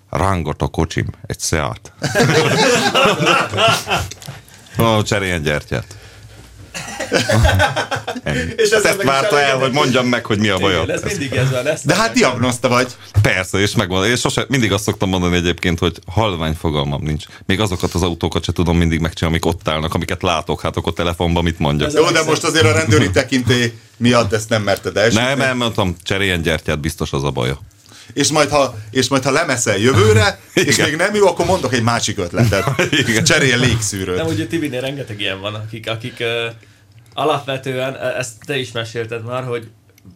Rángat 0.09 0.61
a 0.61 0.67
kocsim, 0.67 1.05
egy 1.25 1.39
Seat. 1.39 1.91
Ó, 4.79 5.01
cseréljen 5.01 5.41
gyertyát. 5.41 5.85
És 8.55 8.69
Ezt, 8.69 8.73
ezzel 8.73 8.91
ezt 8.91 9.03
várta 9.03 9.39
el, 9.39 9.57
hogy 9.57 9.71
mondjam 9.71 10.07
meg, 10.07 10.25
hogy 10.25 10.39
mi 10.39 10.49
a 10.49 10.57
baja. 10.57 10.81
Igen, 10.81 10.95
ez 10.95 11.03
mindig 11.03 11.33
ez 11.33 11.51
van. 11.51 11.67
Ezt 11.67 11.85
De 11.85 11.95
hát 11.95 12.13
diagnoszta 12.13 12.67
vagy. 12.67 12.87
Persze, 13.21 13.57
és 13.57 13.75
megmondom. 13.75 14.09
És 14.09 14.19
sose, 14.19 14.45
mindig 14.47 14.71
azt 14.71 14.83
szoktam 14.83 15.09
mondani 15.09 15.35
egyébként, 15.35 15.79
hogy 15.79 15.99
halvány 16.07 16.53
fogalmam 16.53 17.01
nincs. 17.03 17.25
Még 17.45 17.59
azokat 17.59 17.93
az 17.93 18.03
autókat 18.03 18.43
se 18.43 18.51
tudom 18.51 18.77
mindig 18.77 18.99
megcsinálni, 18.99 19.39
amik 19.43 19.55
ott 19.55 19.67
állnak, 19.67 19.93
amiket 19.93 20.21
látok, 20.21 20.61
hát 20.61 20.77
akkor 20.77 20.93
telefonban 20.93 21.43
mit 21.43 21.59
mondjak. 21.59 21.87
Ez 21.87 21.95
Jó, 21.95 22.09
de 22.09 22.23
most 22.23 22.43
azért 22.43 22.65
a 22.65 22.71
rendőri 22.71 23.09
tekintély 23.09 23.73
miatt 23.97 24.33
ezt 24.33 24.49
nem 24.49 24.63
merted 24.63 24.97
el. 24.97 25.09
Nem, 25.09 25.37
nem, 25.37 25.57
mondtam, 25.57 25.95
cseréljen 26.03 26.41
gyertyát, 26.41 26.79
biztos 26.79 27.11
az 27.11 27.23
a 27.23 27.31
baja. 27.31 27.59
És 28.13 28.31
majd, 28.31 28.49
ha, 28.49 28.75
és 28.91 29.07
majd, 29.07 29.23
ha 29.23 29.31
lemeszel 29.31 29.77
jövőre, 29.77 30.39
és 30.67 30.77
még 30.77 30.95
nem 30.95 31.15
jó, 31.15 31.27
akkor 31.27 31.45
mondok 31.45 31.73
egy 31.73 31.83
másik 31.83 32.17
ötletet. 32.17 32.65
Igen. 33.07 33.23
Cserél 33.23 33.57
légszűrőt. 33.57 34.17
Nem, 34.17 34.27
ugye 34.27 34.47
Tibinél 34.47 34.81
rengeteg 34.81 35.19
ilyen 35.19 35.39
van, 35.39 35.53
akik, 35.53 35.89
akik 35.89 36.17
uh, 36.19 36.27
alapvetően, 37.13 37.93
uh, 37.93 38.17
ezt 38.17 38.33
te 38.45 38.57
is 38.57 38.71
mesélted 38.71 39.25
már, 39.25 39.43
hogy 39.43 39.67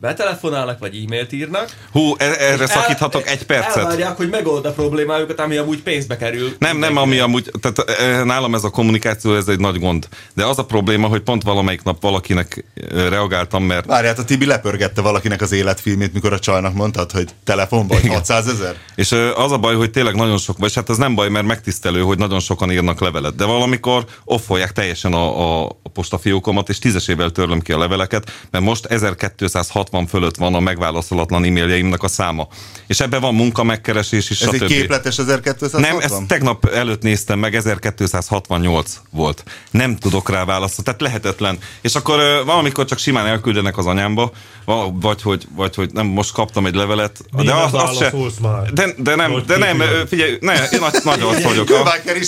betelefonálnak, 0.02 0.80
vagy 0.80 0.96
e-mailt 0.96 1.32
írnak. 1.32 1.70
Hú, 1.92 2.16
e- 2.18 2.26
erre 2.26 2.62
El- 2.62 2.68
szakíthatok 2.68 3.28
egy 3.28 3.46
percet. 3.46 3.78
Elvárják, 3.78 4.18
hogy 4.18 4.30
megold 4.30 4.66
a 4.66 4.72
problémájukat, 4.72 5.40
ami 5.40 5.58
amúgy 5.58 5.82
pénzbe 5.82 6.18
kerül. 6.18 6.56
Nem, 6.60 6.78
nem, 6.78 6.98
ami 6.98 7.20
amúgy, 7.20 7.52
tehát 7.62 8.00
eh, 8.00 8.24
nálam 8.24 8.56
ez 8.56 8.64
a 8.64 8.70
kommunikáció, 8.70 9.36
ez 9.36 9.48
egy 9.48 9.60
nagy 9.60 9.80
gond. 9.80 10.08
De 10.34 10.46
az 10.46 10.60
a 10.60 10.66
probléma, 10.66 11.08
hogy 11.08 11.22
pont 11.22 11.44
valamelyik 11.44 11.84
nap 11.84 12.02
valakinek 12.02 12.66
eh, 12.76 13.10
reagáltam, 13.10 13.64
mert 13.64 13.86
Várját, 13.86 14.20
a 14.20 14.24
Tibi 14.24 14.46
lepörgette 14.46 15.02
valakinek 15.02 15.42
az 15.42 15.52
életfilmét, 15.52 16.14
mikor 16.14 16.34
a 16.34 16.40
csajnak 16.40 16.74
mondtad, 16.74 17.12
hogy 17.12 17.30
telefonban, 17.44 18.00
hogy 18.00 18.10
600 18.10 18.48
ezer? 18.48 18.76
És 18.96 19.12
ö, 19.12 19.32
az 19.36 19.52
a 19.52 19.58
baj, 19.58 19.76
hogy 19.76 19.92
tényleg 19.92 20.16
nagyon 20.16 20.38
sok, 20.38 20.58
vagy 20.58 20.74
hát 20.74 20.90
ez 20.90 20.98
nem 20.98 21.16
baj, 21.16 21.30
mert 21.30 21.46
megtisztelő, 21.46 22.02
hogy 22.02 22.18
nagyon 22.18 22.40
sokan 22.40 22.72
írnak 22.72 23.00
levelet, 23.00 23.36
de 23.36 23.46
valamikor 23.46 24.06
offolják 24.24 24.72
teljesen 24.72 25.14
a, 25.14 25.40
a, 25.40 25.66
a 25.66 25.90
postafiókomat, 25.94 26.70
és 26.70 26.80
tízesével 26.80 27.30
törlöm 27.30 27.60
ki 27.60 27.72
a 27.72 27.78
leveleket, 27.78 28.32
mert 28.52 28.64
most 28.64 28.86
1260 28.86 29.79
fölött 30.10 30.36
van 30.36 30.56
a 30.56 30.60
megválaszolatlan 30.60 31.44
e-mailjeimnek 31.44 32.04
a 32.04 32.08
száma. 32.08 32.48
És 32.88 33.00
ebben 33.00 33.22
van 33.22 33.36
munka 33.36 33.64
megkeresés 33.64 34.30
is, 34.30 34.42
Ez 34.42 34.48
stb. 34.48 34.62
egy 34.62 34.68
képletes 34.68 35.18
1260? 35.18 35.82
Nem, 35.82 36.00
ezt 36.00 36.28
tegnap 36.28 36.66
előtt 36.66 37.02
néztem 37.02 37.40
meg, 37.40 37.56
1268 37.56 39.00
volt. 39.12 39.44
Nem 39.72 39.96
tudok 39.98 40.30
rá 40.30 40.46
válaszolni, 40.46 40.84
tehát 40.84 41.02
lehetetlen. 41.02 41.58
És 41.82 41.96
akkor 41.96 42.44
valamikor 42.46 42.86
csak 42.86 42.98
simán 42.98 43.26
elküldenek 43.26 43.78
az 43.78 43.86
anyámba, 43.86 44.32
va- 44.66 44.92
vagy 45.02 45.22
hogy, 45.22 45.48
vagy 45.56 45.76
hogy 45.76 45.90
nem, 45.94 46.06
most 46.06 46.32
kaptam 46.32 46.66
egy 46.66 46.76
levelet. 46.76 47.20
Mi 47.38 47.44
de 47.44 47.54
nem 47.54 47.64
az, 47.64 47.74
az 47.74 47.98
se, 47.98 48.14
már? 48.42 48.74
de, 48.74 48.94
de 48.98 49.16
nem, 49.16 49.44
de 49.46 49.58
nem, 49.58 49.82
figyelj, 50.08 50.38
ne, 50.40 50.54
én 50.54 50.80
nagy, 50.80 50.96
nagy 51.04 51.22
arc 51.22 51.42
vagyok. 51.44 51.68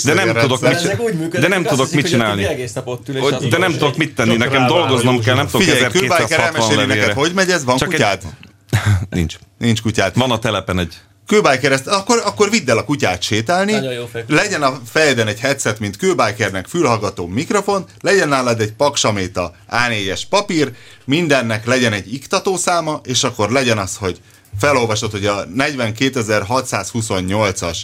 De 0.04 0.14
nem 0.14 0.34
tudok 0.34 0.60
De 0.60 0.68
mit, 0.68 1.40
de 1.40 1.48
nem 1.48 1.62
tudok 1.62 1.92
mit 1.92 2.08
csinálni. 2.08 2.46
De 3.50 3.58
nem 3.58 3.72
tudok 3.72 3.96
mit 3.96 4.14
tenni, 4.14 4.36
nekem 4.36 4.66
dolgoznom 4.66 5.20
kell, 5.20 5.34
nem 5.34 5.46
tudok 5.46 5.60
Figyelj, 5.60 5.90
Kőbájker 5.90 6.38
1260 6.38 6.40
elmeséli 6.40 6.76
neked, 6.76 6.88
levélre. 6.88 7.12
hogy 7.14 7.32
megy 7.44 7.54
ez? 7.54 7.64
Van 7.64 7.76
Csak 7.76 7.88
egy- 7.88 7.94
kutyád? 7.94 8.22
Nincs. 9.10 9.36
Nincs 9.58 9.82
kutyád. 9.82 10.16
Van 10.16 10.30
a 10.30 10.38
telepen 10.38 10.78
egy 10.78 10.94
Kőbájker 11.26 11.72
ezt, 11.72 11.86
akkor, 11.86 12.22
akkor 12.24 12.50
vidd 12.50 12.70
el 12.70 12.78
a 12.78 12.84
kutyát 12.84 13.22
sétálni, 13.22 13.72
legyen 14.28 14.62
a 14.62 14.80
fejeden 14.90 15.26
egy 15.26 15.40
headset, 15.40 15.78
mint 15.78 15.96
Kőbájkernek 15.96 16.66
fülhallgató 16.66 17.26
mikrofon, 17.26 17.84
legyen 18.00 18.28
nálad 18.28 18.60
egy 18.60 18.72
paksaméta 18.72 19.54
A4-es 19.70 20.20
papír, 20.28 20.72
mindennek 21.04 21.66
legyen 21.66 21.92
egy 21.92 22.14
iktatószáma, 22.14 23.00
és 23.04 23.24
akkor 23.24 23.50
legyen 23.50 23.78
az, 23.78 23.96
hogy 23.96 24.20
felolvasod, 24.58 25.10
hogy 25.10 25.26
a 25.26 25.46
42.628-as 25.46 27.76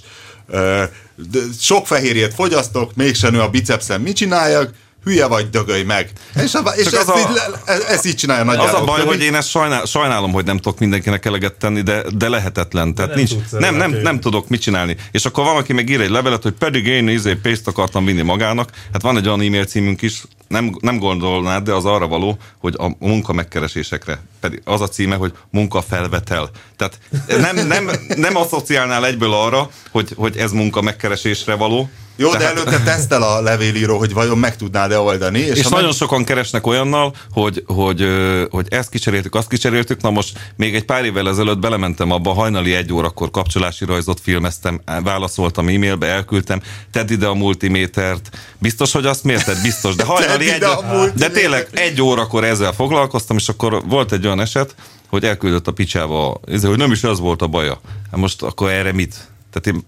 ö, 0.47 0.85
d- 1.17 1.61
sok 1.61 1.87
fehérjét 1.87 2.35
fogyasztok, 2.35 2.95
mégsem 2.95 3.33
nő 3.33 3.41
a 3.41 3.49
bicepszem, 3.49 4.03
mit 4.03 4.17
csináljak? 4.17 4.71
Hülye 5.09 5.27
vagy, 5.27 5.51
dögölj 5.51 5.83
meg. 5.83 6.11
És, 6.43 6.55
a, 6.55 6.59
és 6.77 6.85
ezt, 6.87 6.97
az 6.97 7.09
a- 7.09 7.19
így, 7.19 7.41
ezt 7.89 8.07
így 8.07 8.15
csinálja 8.15 8.43
Az 8.43 8.57
nagyjából. 8.57 8.81
a 8.81 8.85
baj, 8.85 9.05
hogy 9.07 9.23
én 9.23 9.35
ezt 9.35 9.49
sajnál, 9.49 9.85
sajnálom, 9.85 10.33
hogy 10.33 10.45
nem 10.45 10.57
tudok 10.57 10.79
mindenkinek 10.79 11.25
eleget 11.25 11.55
tenni, 11.55 11.81
de, 11.81 12.03
de 12.17 12.29
lehetetlen. 12.29 12.95
Tehát 12.95 13.11
nem 13.15 13.19
nincs, 13.19 13.33
nem, 13.51 13.75
nem, 13.75 13.91
nem 13.91 14.21
tudok 14.21 14.49
mit 14.49 14.61
csinálni. 14.61 14.97
És 15.11 15.25
akkor 15.25 15.45
valaki 15.45 15.73
meg 15.73 15.89
ír 15.89 16.01
egy 16.01 16.11
levelet, 16.11 16.43
hogy 16.43 16.53
pedig 16.53 16.87
én 16.87 17.09
izé 17.09 17.35
pénzt 17.35 17.67
akartam 17.69 18.05
vinni 18.05 18.23
magának. 18.23 18.71
Hát 18.93 19.03
van 19.03 19.17
egy 19.17 19.27
olyan 19.27 19.41
e-mail 19.41 19.65
címünk 19.65 20.03
is, 20.03 20.23
nem, 20.49 20.77
nem 20.81 20.99
gondolnád, 20.99 21.65
de 21.65 21.73
az 21.73 21.85
arra 21.85 22.07
való, 22.09 22.39
hogy 22.59 22.75
a 22.79 22.91
munka 22.99 23.33
megkeresésekre. 23.33 24.23
Pedig 24.41 24.61
az 24.65 24.81
a 24.81 24.89
címe, 24.89 25.17
hogy 25.17 25.33
munkafelvetel. 25.51 26.51
Tehát 26.77 26.99
nem, 27.27 27.67
nem, 27.67 27.91
nem 28.17 28.37
asszociálnál 28.37 29.07
egyből 29.07 29.33
arra, 29.33 29.71
hogy, 29.91 30.13
hogy 30.17 30.37
ez 30.37 30.53
munka 30.53 30.81
megkeresésre 30.81 31.55
való. 31.55 31.91
Jó, 32.21 32.31
de 32.33 32.39
Tehát- 32.39 32.53
előtte 32.57 32.83
tesztel 32.83 33.23
a 33.23 33.41
levélíró, 33.41 33.99
hogy 33.99 34.13
vajon 34.13 34.39
meg 34.39 34.57
tudnád-e 34.57 34.99
oldani. 34.99 35.39
És, 35.39 35.59
És 35.59 35.63
ha 35.63 35.69
nagyon 35.71 35.85
meg... 35.85 35.95
sokan 35.95 36.25
keresnek 36.25 36.67
olyannal, 36.67 37.15
hogy, 37.31 37.65
hogy, 37.67 38.07
hogy 38.51 38.67
ezt 38.71 38.91
kicseréltük, 38.91 39.35
azt 39.35 39.49
kicseréltük. 39.49 40.01
Na 40.01 40.11
most 40.11 40.39
még 40.57 40.75
egy 40.75 40.85
pár 40.85 41.05
évvel 41.05 41.29
ezelőtt 41.29 41.59
belementem 41.59 42.11
abba, 42.11 42.33
hajnali 42.33 42.75
egy 42.75 42.93
órakor 42.93 43.31
kapcsolási 43.31 43.85
rajzot 43.85 44.21
filmeztem, 44.21 44.81
válaszoltam 45.03 45.69
e-mailbe, 45.69 46.07
elküldtem, 46.07 46.63
tedd 46.93 47.11
ide 47.11 47.27
a 47.27 47.35
multimétert. 47.35 48.39
Biztos, 48.59 48.93
hogy 48.93 49.07
azt 49.07 49.25
mérted? 49.25 49.63
Biztos. 49.63 49.95
De 49.95 50.05
hajnali 50.05 50.38
Zoli, 50.39 50.51
egy, 50.51 50.57
ide 50.57 50.67
a 50.67 50.97
múlt 50.97 51.15
de 51.15 51.31
tényleg 51.31 51.69
egy 51.73 52.03
órakor 52.03 52.45
ezzel 52.45 52.73
foglalkoztam, 52.73 53.37
és 53.37 53.49
akkor 53.49 53.83
volt 53.87 54.13
egy 54.13 54.27
olyan 54.27 54.41
eset, 54.41 54.75
hogy 55.09 55.25
elküldött 55.25 55.67
a 55.67 55.73
picsába, 55.73 56.41
ez, 56.47 56.65
hogy 56.65 56.77
nem 56.77 56.93
is 56.93 57.05
az 57.05 57.19
volt 57.19 57.43
a 57.43 57.47
baja. 57.47 57.81
Hát 58.11 58.21
most 58.21 58.43
akkor 58.43 58.71
erre 58.71 58.93
mit? 58.93 59.29
Tehát 59.51 59.79
én 59.79 59.85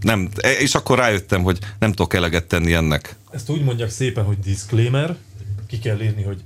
nem, 0.00 0.28
és 0.58 0.74
akkor 0.74 0.98
rájöttem, 0.98 1.42
hogy 1.42 1.58
nem 1.78 1.90
tudok 1.90 2.14
eleget 2.14 2.44
tenni 2.44 2.72
ennek. 2.72 3.16
Ezt 3.30 3.50
úgy 3.50 3.62
mondják 3.62 3.90
szépen, 3.90 4.24
hogy 4.24 4.38
disclaimer, 4.38 5.16
ki 5.68 5.78
kell 5.78 6.00
írni, 6.00 6.22
hogy 6.22 6.38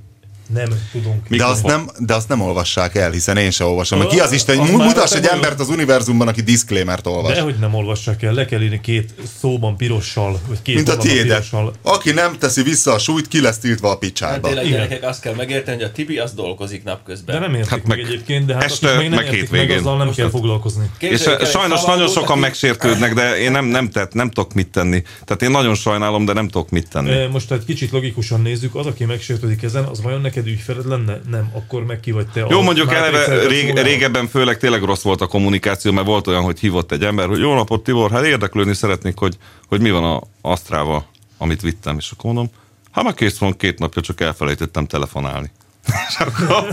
nem 0.53 0.69
tudunk. 0.93 1.29
De 1.29 1.45
azt, 1.45 1.63
nem, 1.67 1.91
de 1.99 2.15
azt 2.15 2.29
nem 2.29 2.41
olvassák 2.41 2.95
el, 2.95 3.11
hiszen 3.11 3.37
én 3.37 3.51
sem 3.51 3.67
olvasom. 3.67 4.01
Ö, 4.01 4.07
ki 4.07 4.21
az 4.21 4.33
Isten, 4.33 4.57
hogy 4.59 4.71
mutass 4.71 5.13
egy 5.13 5.27
embert 5.27 5.61
az 5.61 5.69
univerzumban, 5.69 6.29
aki 6.29 6.43
disclaimert 6.43 7.07
olvas. 7.07 7.35
Dehogy 7.35 7.55
nem 7.59 7.75
olvassák 7.75 8.23
el, 8.23 8.33
le 8.33 8.45
kell 8.45 8.63
írni 8.63 8.81
két 8.81 9.15
szóban 9.41 9.77
pirossal, 9.77 10.41
vagy 10.49 10.63
két 10.63 10.75
Mint 10.75 10.89
a 10.89 10.97
tiédet. 10.97 11.27
pirossal. 11.27 11.73
Aki 11.83 12.11
nem 12.11 12.39
teszi 12.39 12.63
vissza 12.63 12.93
a 12.93 12.99
súlyt, 12.99 13.29
ki 13.29 13.41
lesz 13.41 13.59
tiltva 13.59 13.87
a 13.87 13.91
Hát 13.91 13.99
picsába. 13.99 14.47
tényleg 14.49 14.67
Igen. 14.67 14.77
gyerekek, 14.77 15.09
azt 15.09 15.21
kell 15.21 15.35
megérteni, 15.35 15.77
hogy 15.77 15.87
a 15.87 15.93
Tibi 15.93 16.19
az 16.19 16.33
dolgozik 16.33 16.85
napközben. 16.85 17.35
De 17.35 17.41
nem 17.47 17.55
értik 17.55 17.71
Hát 17.71 17.79
hát 17.79 17.89
meg, 17.89 17.99
meg 17.99 18.07
egyébként, 18.07 18.47
de 18.47 18.55
hát 18.55 18.63
este, 18.63 18.87
akik 18.89 18.99
még 19.01 19.09
nem 19.09 19.25
meg 19.25 19.35
értik 19.35 19.51
meg, 19.51 19.71
azzal 19.71 19.97
nem 19.97 20.05
Most 20.07 20.17
kell 20.19 20.27
hát- 20.27 20.35
foglalkozni. 20.35 20.91
És 20.99 21.23
sajnos 21.53 21.85
nagyon 21.85 22.09
sokan 22.09 22.39
megsértődnek, 22.39 23.15
de 23.15 23.39
én 23.39 23.51
nem, 23.51 23.65
nem, 23.65 23.91
tett, 23.91 24.13
nem 24.13 24.31
tudok 24.31 24.55
mit 24.55 24.69
tenni. 24.69 25.03
Tehát 25.25 25.43
én 25.43 25.51
nagyon 25.51 25.75
sajnálom, 25.75 26.25
de 26.25 26.33
nem 26.33 26.49
tudok 26.49 26.71
mit 26.71 26.89
tenni. 26.89 27.27
Most 27.27 27.53
egy 27.53 27.65
kicsit 27.65 27.91
logikusan 27.91 28.41
nézzük, 28.41 28.75
az, 28.75 28.87
aki 28.87 29.05
megsértődik 29.05 29.63
ezen, 29.63 29.85
az 29.85 30.03
vajon 30.03 30.21
neked 30.35 30.53
ügyfeled 30.53 30.87
lenne? 30.87 31.21
Nem, 31.31 31.51
akkor 31.55 31.85
meg 31.85 32.01
ki 32.01 32.11
vagy 32.11 32.27
te. 32.27 32.47
Jó, 32.49 32.63
mondjuk 32.63 32.93
eleve 32.93 33.47
rég, 33.47 33.79
régebben 33.79 34.27
főleg 34.27 34.59
tényleg 34.59 34.83
rossz 34.83 35.03
volt 35.03 35.21
a 35.21 35.27
kommunikáció, 35.27 35.93
mert 35.93 36.07
volt 36.07 36.27
olyan, 36.27 36.43
hogy 36.43 36.59
hívott 36.61 36.93
egy 36.93 37.05
ember, 37.05 37.29
hogy 37.29 37.39
jó 37.39 37.55
napot 37.55 37.83
Tibor, 37.83 38.11
hát 38.11 38.25
érdeklődni 38.25 38.75
szeretnék, 38.75 39.19
hogy, 39.19 39.37
hogy 39.69 39.81
mi 39.81 39.91
van 39.91 40.05
a 40.05 40.23
Asztrával, 40.41 41.07
amit 41.39 41.61
vittem, 41.61 41.97
és 41.99 42.11
akkor 42.11 42.33
mondom, 42.33 42.55
hát 42.91 43.05
már 43.05 43.15
kész 43.15 43.39
van 43.39 43.57
két 43.57 43.79
napja, 43.79 44.03
csak 44.03 44.21
elfelejtettem 44.21 44.87
telefonálni. 44.87 45.51
És 46.09 46.17
akkor, 46.19 46.73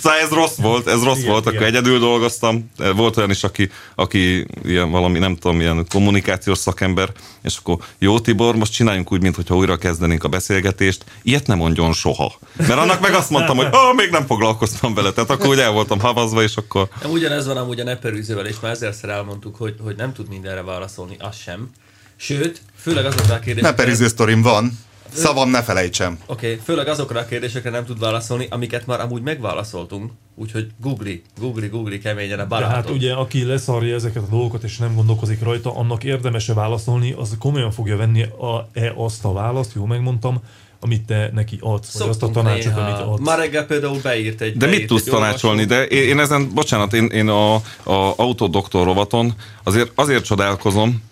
szóval 0.00 0.18
ez 0.18 0.28
rossz 0.30 0.56
volt, 0.56 0.86
ez 0.86 1.02
rossz 1.02 1.18
Igen, 1.18 1.30
volt, 1.30 1.46
akkor 1.46 1.58
igen. 1.58 1.68
egyedül 1.68 1.98
dolgoztam. 1.98 2.70
Volt 2.96 3.16
olyan 3.16 3.30
is, 3.30 3.44
aki, 3.44 3.70
aki 3.94 4.46
ilyen 4.64 4.90
valami, 4.90 5.18
nem 5.18 5.36
tudom, 5.36 5.60
ilyen 5.60 5.86
kommunikációs 5.88 6.58
szakember, 6.58 7.08
és 7.42 7.56
akkor 7.56 7.76
jó 7.98 8.20
Tibor, 8.20 8.56
most 8.56 8.72
csináljunk 8.72 9.12
úgy, 9.12 9.22
mintha 9.22 9.56
újra 9.56 9.76
kezdenénk 9.76 10.24
a 10.24 10.28
beszélgetést, 10.28 11.04
ilyet 11.22 11.46
nem 11.46 11.58
mondjon 11.58 11.92
soha. 11.92 12.32
Mert 12.56 12.70
annak 12.70 13.00
meg 13.00 13.14
azt 13.14 13.30
mondtam, 13.30 13.56
hogy 13.56 13.68
ah, 13.70 13.94
még 13.96 14.10
nem 14.10 14.26
foglalkoztam 14.26 14.94
vele, 14.94 15.12
tehát 15.12 15.30
akkor 15.30 15.46
úgy 15.46 15.58
el 15.58 15.72
voltam 15.72 16.00
havazva, 16.00 16.42
és 16.42 16.56
akkor 16.56 16.88
Nem, 17.02 17.10
ugyanez 17.10 17.46
van 17.46 17.56
amúgy 17.56 17.80
a 17.80 17.84
neperűzővel, 17.84 18.46
és 18.46 18.56
már 18.60 18.72
ezerszer 18.72 19.10
elmondtuk, 19.10 19.56
hogy, 19.56 19.74
hogy 19.82 19.96
nem 19.96 20.12
tud 20.12 20.28
mindenre 20.28 20.62
válaszolni, 20.62 21.16
az 21.18 21.36
sem. 21.36 21.70
Sőt, 22.16 22.62
főleg 22.80 23.04
azokra 23.04 23.34
a 23.34 23.38
kérdésekre... 23.38 23.70
Ne 23.70 23.74
periző 23.74 24.08
sztorim 24.08 24.42
van. 24.42 24.78
Szavam 25.12 25.50
ne 25.50 25.62
felejtsem. 25.62 26.18
Oké, 26.26 26.46
okay, 26.46 26.60
főleg 26.64 26.88
azokra 26.88 27.20
a 27.20 27.24
kérdésekre 27.24 27.70
nem 27.70 27.84
tud 27.84 27.98
válaszolni, 27.98 28.46
amiket 28.50 28.86
már 28.86 29.00
amúgy 29.00 29.22
megválaszoltunk. 29.22 30.10
Úgyhogy 30.34 30.66
googli, 30.80 31.22
googli, 31.40 31.66
googli 31.66 31.98
keményen 31.98 32.38
a 32.38 32.42
De 32.42 32.48
barátot. 32.48 32.74
hát 32.74 32.90
ugye, 32.90 33.12
aki 33.12 33.44
leszarja 33.44 33.94
ezeket 33.94 34.22
a 34.22 34.30
dolgokat 34.30 34.62
és 34.62 34.78
nem 34.78 34.94
gondolkozik 34.94 35.42
rajta, 35.42 35.76
annak 35.76 36.04
érdemese 36.04 36.54
válaszolni, 36.54 37.12
az 37.12 37.36
komolyan 37.38 37.70
fogja 37.70 37.96
venni 37.96 38.22
a, 38.22 38.68
e 38.72 38.92
azt 38.96 39.24
a 39.24 39.32
választ, 39.32 39.72
jó 39.74 39.84
megmondtam, 39.84 40.40
amit 40.80 41.06
te 41.06 41.30
neki 41.34 41.58
adsz, 41.60 41.98
vagy 41.98 42.08
azt 42.08 42.22
a 42.22 42.26
Szoktunk 42.26 42.46
tanácsot, 42.46 42.74
néha. 42.74 42.86
amit 42.86 43.00
adsz. 43.00 43.20
Ma 43.20 43.34
reggel 43.34 43.66
például 43.66 43.98
beírt 44.02 44.40
egy... 44.40 44.56
De 44.56 44.66
mit 44.66 44.86
tudsz 44.86 45.04
tanácsolni? 45.04 45.64
De 45.64 45.84
én, 45.84 46.08
én 46.08 46.18
ezen, 46.18 46.50
bocsánat, 46.54 46.92
én, 46.92 47.06
én 47.06 47.28
a, 47.28 47.54
a 47.82 48.14
autodoktor 48.16 48.84
rovaton 48.84 49.34
azért, 49.62 49.90
azért 49.94 50.24
csodálkozom, 50.24 51.02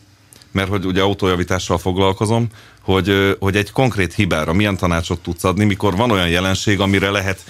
mert 0.52 0.68
hogy 0.68 0.84
ugye 0.84 1.02
autójavítással 1.02 1.78
foglalkozom, 1.78 2.46
hogy, 2.82 3.36
hogy 3.38 3.56
egy 3.56 3.72
konkrét 3.72 4.14
hibára 4.14 4.52
milyen 4.52 4.76
tanácsot 4.76 5.20
tudsz 5.20 5.44
adni, 5.44 5.64
mikor 5.64 5.96
van 5.96 6.10
olyan 6.10 6.28
jelenség, 6.28 6.80
amire 6.80 7.10
lehet 7.10 7.40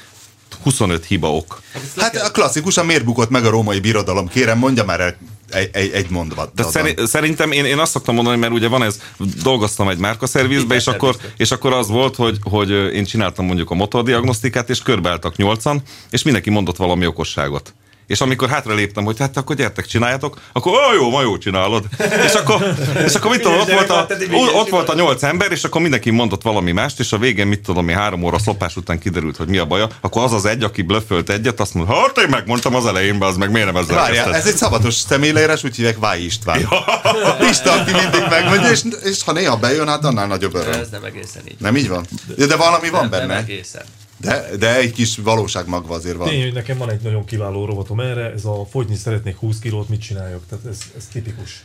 25 0.62 1.04
hiba 1.04 1.34
ok. 1.34 1.62
Hát 1.96 2.16
a 2.16 2.30
klasszikusan 2.30 2.86
miért 2.86 3.04
bukott 3.04 3.30
meg 3.30 3.44
a 3.44 3.50
római 3.50 3.80
birodalom? 3.80 4.28
Kérem, 4.28 4.58
mondja 4.58 4.84
már 4.84 5.00
el 5.00 5.16
egy, 5.50 5.70
egy, 5.72 5.90
egy 5.90 6.10
mondat. 6.10 6.54
De 6.54 6.62
szeri, 6.62 6.94
szerintem 7.04 7.52
én, 7.52 7.64
én 7.64 7.78
azt 7.78 7.90
szoktam 7.90 8.14
mondani, 8.14 8.36
mert 8.36 8.52
ugye 8.52 8.68
van 8.68 8.82
ez, 8.82 9.00
dolgoztam 9.42 9.88
egy 9.88 9.98
márkaszervizbe, 9.98 10.74
és 10.74 10.86
akkor, 10.86 11.16
és 11.36 11.50
akkor 11.50 11.72
az 11.72 11.88
volt, 11.88 12.16
hogy, 12.16 12.38
hogy 12.42 12.70
én 12.70 13.04
csináltam 13.04 13.46
mondjuk 13.46 13.70
a 13.70 13.74
motordiagnosztikát, 13.74 14.70
és 14.70 14.82
körbeálltak 14.82 15.36
nyolcan, 15.36 15.82
és 16.10 16.22
mindenki 16.22 16.50
mondott 16.50 16.76
valami 16.76 17.06
okosságot. 17.06 17.74
És 18.10 18.20
amikor 18.20 18.48
hátra 18.48 18.74
léptem, 18.74 19.04
hogy 19.04 19.18
hát 19.18 19.36
akkor 19.36 19.56
gyertek, 19.56 19.86
csináljátok, 19.86 20.40
akkor 20.52 20.72
ó, 20.72 20.94
jó, 20.94 21.10
ma 21.10 21.22
jó 21.22 21.38
csinálod. 21.38 21.84
És 22.26 22.32
akkor, 22.32 22.74
és 23.04 23.14
akkor 23.14 23.30
mit 23.30 23.42
tudom, 23.42 23.58
ott 23.58 23.70
volt, 23.70 23.90
a, 23.90 24.06
ott 24.54 24.68
volt 24.68 24.88
a 24.88 24.94
nyolc 24.94 25.22
ember, 25.22 25.52
és 25.52 25.64
akkor 25.64 25.80
mindenki 25.80 26.10
mondott 26.10 26.42
valami 26.42 26.72
mást, 26.72 27.00
és 27.00 27.12
a 27.12 27.18
végén 27.18 27.46
mit 27.46 27.60
tudom, 27.60 27.88
én 27.88 27.96
három 27.96 28.22
óra 28.22 28.38
szopás 28.38 28.76
után 28.76 28.98
kiderült, 28.98 29.36
hogy 29.36 29.48
mi 29.48 29.58
a 29.58 29.64
baja, 29.64 29.88
akkor 30.00 30.22
az 30.22 30.32
az 30.32 30.44
egy, 30.44 30.62
aki 30.62 30.82
blöffölt 30.82 31.30
egyet, 31.30 31.60
azt 31.60 31.74
mondta, 31.74 31.94
hát 31.94 32.18
én 32.18 32.28
megmondtam 32.28 32.74
az 32.74 32.86
elején, 32.86 33.18
be 33.18 33.26
az 33.26 33.36
meg 33.36 33.50
miért 33.50 33.66
nem 33.66 33.76
ezzel 33.76 33.96
Várjál, 33.96 34.34
ez 34.34 34.46
egy 34.46 34.56
szabatos 34.56 34.94
személyleírás, 34.94 35.64
úgy 35.64 35.76
hívják 35.76 35.98
Váj 35.98 36.20
István. 36.20 36.68
Pista, 37.38 37.72
aki 37.80 37.92
mindig 37.92 38.24
megmondja, 38.30 38.70
és, 38.70 38.80
és 39.02 39.22
ha 39.24 39.32
néha 39.32 39.56
bejön, 39.56 39.88
hát 39.88 40.04
annál 40.04 40.26
nagyobb 40.26 40.52
De 40.52 40.58
öröm. 40.58 40.80
ez 40.80 40.88
nem 40.90 41.04
egészen 41.04 41.42
így. 41.48 41.56
Nem 41.58 41.76
így 41.76 41.88
van? 41.88 42.06
De, 42.36 42.46
de 42.46 42.56
valami 42.56 42.88
van 42.88 43.00
nem, 43.00 43.10
Nem 43.10 43.28
benne. 43.28 43.40
egészen. 43.40 43.82
De, 44.20 44.56
de 44.58 44.76
egy 44.76 44.92
kis 44.92 45.16
valóságmagva 45.16 45.94
azért 45.94 46.16
van. 46.16 46.28
Tény, 46.28 46.42
hogy 46.42 46.52
nekem 46.52 46.78
van 46.78 46.90
egy 46.90 47.00
nagyon 47.00 47.24
kiváló 47.24 47.64
rovatom 47.64 48.00
erre, 48.00 48.32
ez 48.32 48.44
a 48.44 48.66
fogyni 48.70 48.96
szeretnék 48.96 49.36
20 49.36 49.58
kilót, 49.58 49.88
mit 49.88 50.00
csináljak? 50.00 50.42
Tehát 50.48 50.64
ez, 50.64 50.78
ez 50.96 51.08
tipikus. 51.12 51.64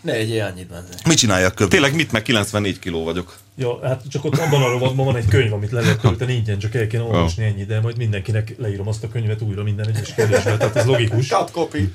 Ne 0.00 0.12
egy 0.12 0.38
annyit 0.38 0.66
benze. 0.66 0.88
Mit 1.06 1.16
csináljak 1.16 1.54
köbbi? 1.54 1.70
Tényleg 1.70 1.94
mit, 1.94 2.12
meg 2.12 2.22
94 2.22 2.78
kiló 2.78 3.04
vagyok. 3.04 3.36
Ja, 3.56 3.78
hát 3.82 4.02
csak 4.08 4.24
ott 4.24 4.38
abban 4.38 4.62
a 4.62 4.70
rovatban 4.70 5.06
van 5.06 5.16
egy 5.16 5.28
könyv, 5.28 5.52
amit 5.52 5.70
le 5.70 5.80
lehet 5.80 6.00
tölteni 6.08 6.32
ingyen, 6.32 6.58
csak 6.58 6.74
el 6.74 6.86
kéne 6.86 7.02
olvasni 7.02 7.44
ennyi, 7.44 7.64
de 7.64 7.80
majd 7.80 7.96
mindenkinek 7.96 8.54
leírom 8.58 8.88
azt 8.88 9.04
a 9.04 9.08
könyvet 9.08 9.42
újra 9.42 9.62
minden 9.62 9.88
egyes 9.88 10.14
kérdésre, 10.14 10.56
tehát 10.56 10.76
ez 10.76 10.84
logikus. 10.84 11.26
Cut 11.26 11.50
copy. 11.50 11.92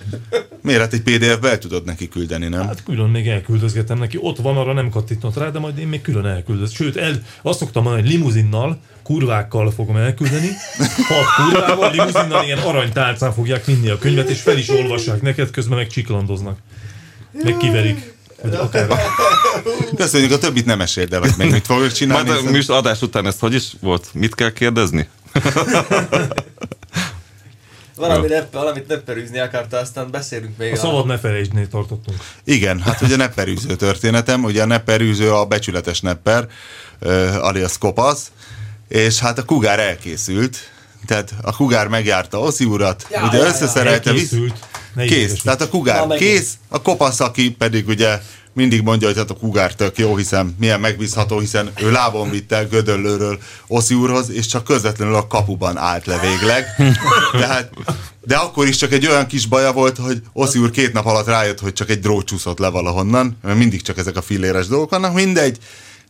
Miért? 0.62 0.82
Hát 0.82 0.94
egy 0.94 1.02
PDF-be 1.02 1.50
el 1.50 1.58
tudod 1.58 1.86
neki 1.86 2.08
küldeni, 2.08 2.48
nem? 2.48 2.66
Hát 2.68 2.84
külön 2.84 3.10
még 3.10 3.28
elküldözgetem 3.28 3.98
neki, 3.98 4.18
ott 4.22 4.38
van, 4.38 4.58
arra 4.58 4.74
nem 4.74 4.90
kattintott 4.90 5.38
rá, 5.38 5.50
de 5.50 5.60
majd 5.60 5.78
én 5.78 5.88
még 5.88 6.02
külön 6.02 6.26
elküldöz. 6.26 6.72
Sőt, 6.72 6.98
el, 6.98 7.22
azt 7.42 7.60
szoktam 7.60 7.84
mondani, 7.84 8.04
hogy 8.04 8.12
limuzinnal, 8.12 8.80
kurvákkal 9.04 9.72
fogom 9.72 9.96
elküldeni, 9.96 10.50
hat 11.08 11.52
kurvával, 11.52 11.92
limuzinnal 11.92 12.44
ilyen 12.44 12.60
aranytálcán 12.60 13.34
fogják 13.34 13.66
vinni 13.66 13.90
a 13.90 13.98
könyvet, 13.98 14.30
és 14.30 14.42
fel 14.42 14.58
is 14.58 14.70
olvassák 14.70 15.22
neked, 15.22 15.52
közben 15.52 15.78
meg 15.78 15.88
csiklandoznak. 15.88 16.58
Meg 17.34 17.58
kiverik. 17.58 18.14
Köszönjük, 19.96 20.32
a 20.32 20.38
többit 20.38 20.66
nem 20.66 20.78
meséld 20.78 21.14
el, 21.14 21.22
még 21.38 21.52
mit 21.52 21.66
fogok 21.66 21.92
csinálni. 21.92 22.30
Majd 22.30 22.46
a 22.46 22.50
műsor 22.50 22.76
adás 22.76 23.02
után 23.02 23.26
ezt 23.26 23.40
hogy 23.40 23.54
is 23.54 23.72
volt? 23.80 24.08
Mit 24.14 24.36
kell 24.36 24.52
kérdezni? 24.52 25.10
Valami 27.96 28.28
ne, 28.28 28.46
valamit 28.52 28.88
ne 28.88 28.96
perűzni 28.98 29.40
akarta, 29.40 29.78
aztán 29.78 30.12
beszélünk 30.12 30.58
még 30.58 30.72
A 30.72 30.76
szabad 30.76 31.06
ne 31.08 31.18
tartottunk. 31.68 32.18
Igen, 32.44 32.80
hát 32.80 33.02
ugye 33.02 33.16
nepperűző 33.16 33.76
történetem, 33.76 34.44
ugye 34.44 34.62
a 34.62 34.66
nepperűző 34.66 35.34
a 35.34 35.46
becsületes 35.46 36.02
nepper, 36.02 36.48
uh, 37.02 37.36
alias 37.40 37.78
kopasz, 37.78 38.32
és 38.88 39.20
hát 39.20 39.38
a 39.38 39.44
kugár 39.44 39.80
elkészült, 39.80 40.58
tehát 41.06 41.34
a 41.42 41.56
kugár 41.56 41.88
megjárta 41.88 42.40
Oszi 42.40 42.66
urat, 42.66 43.08
Ja, 43.12 43.28
ugye 43.28 43.38
ja, 43.38 43.44
ja. 43.44 43.50
összeszerelte, 43.50 44.12
visz... 44.12 44.36
Ne 44.94 45.06
kész, 45.06 45.42
tehát 45.42 45.62
a 45.62 45.64
Na, 45.64 45.70
kugár 45.70 46.08
megint. 46.08 46.30
kész, 46.32 46.54
a 46.68 46.82
kopasz, 46.82 47.20
aki 47.20 47.52
pedig 47.52 47.88
ugye 47.88 48.20
mindig 48.54 48.82
mondja, 48.82 49.08
hogy 49.08 49.18
hát 49.18 49.30
a 49.30 49.34
kugár 49.34 49.76
tök 49.76 49.98
jó, 49.98 50.16
hiszen 50.16 50.56
milyen 50.60 50.80
megbízható, 50.80 51.40
hiszen 51.40 51.72
ő 51.82 51.92
lábon 51.92 52.30
vitte 52.30 52.56
el 52.56 52.68
Gödöllőről 52.68 53.40
Oszi 53.68 53.94
úrhoz, 53.94 54.30
és 54.30 54.46
csak 54.46 54.64
közvetlenül 54.64 55.16
a 55.16 55.28
kapuban 55.28 55.78
állt 55.78 56.06
le 56.06 56.20
végleg. 56.20 56.66
Tehát, 57.42 57.70
de 58.22 58.36
akkor 58.36 58.68
is 58.68 58.76
csak 58.76 58.92
egy 58.92 59.08
olyan 59.08 59.28
kis 59.28 59.46
baja 59.46 59.72
volt, 59.72 59.98
hogy 59.98 60.22
Oszi 60.34 60.60
úr 60.60 60.72
két 60.72 60.94
nap 60.94 61.06
alatt 61.06 61.28
rájött, 61.28 61.60
hogy 61.60 61.74
csak 61.74 61.90
egy 61.90 62.00
drót 62.00 62.26
csúszott 62.26 62.60
le 62.60 62.68
valahonnan, 62.68 63.38
mert 63.42 63.58
mindig 63.58 63.82
csak 63.82 63.98
ezek 63.98 64.18
a 64.18 64.22
filléres 64.22 64.68
dolgok 64.68 64.90
vannak, 64.90 65.14
mindegy. 65.14 65.58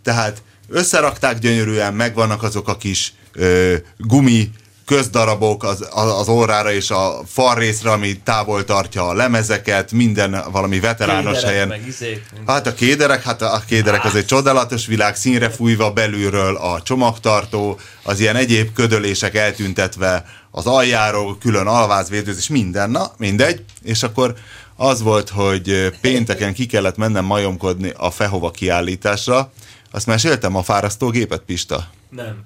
Tehát 0.04 0.42
összerakták 0.70 1.40
gyönyörűen, 1.40 1.94
megvannak 1.94 2.44
azok 2.44 2.68
a 2.68 2.78
kis 2.78 3.14
ö, 3.34 3.76
gumi 3.98 4.50
közdarabok 4.86 5.64
az, 5.64 5.88
az 5.92 6.28
órára 6.28 6.72
és 6.72 6.90
a 6.90 7.22
falrészre, 7.28 7.92
ami 7.92 8.20
távol 8.24 8.64
tartja 8.64 9.08
a 9.08 9.14
lemezeket, 9.14 9.92
minden 9.92 10.44
valami 10.52 10.80
veterános 10.80 11.36
Kéderek, 11.36 11.50
helyen. 11.50 11.68
Meg 11.68 11.88
izék, 11.88 12.24
Hát 12.48 12.68
a 12.68 12.74
kéderek, 12.74 13.24
hát 13.24 13.42
a 13.42 13.64
kéderek 13.68 14.06
az 14.06 14.16
egy 14.16 14.26
csodálatos 14.26 14.86
világ, 14.86 15.16
színre 15.16 15.50
fújva 15.50 15.92
belülről 15.92 16.56
a 16.56 16.82
csomagtartó, 16.82 17.80
az 18.04 18.20
ilyen 18.20 18.36
egyéb 18.36 18.74
ködölések 18.74 19.36
eltüntetve 19.36 20.26
az 20.52 20.66
aljáról, 20.66 21.38
külön 21.38 21.68
alvázvédőzés, 21.68 22.48
minden, 22.48 22.90
na 22.90 23.12
mindegy. 23.18 23.64
És 23.84 24.04
akkor 24.04 24.34
az 24.76 25.02
volt, 25.02 25.30
hogy 25.30 25.92
pénteken 26.02 26.54
ki 26.54 26.66
kellett 26.66 26.98
mennem 26.98 27.26
majomkodni 27.26 27.94
a 27.98 28.12
Fehova 28.12 28.52
kiállításra. 28.52 29.52
Azt 29.92 30.06
meséltem 30.06 30.56
a 30.56 30.64
fárasztó 30.64 31.10
gépet, 31.10 31.42
Pista? 31.42 31.88
Nem. 32.10 32.44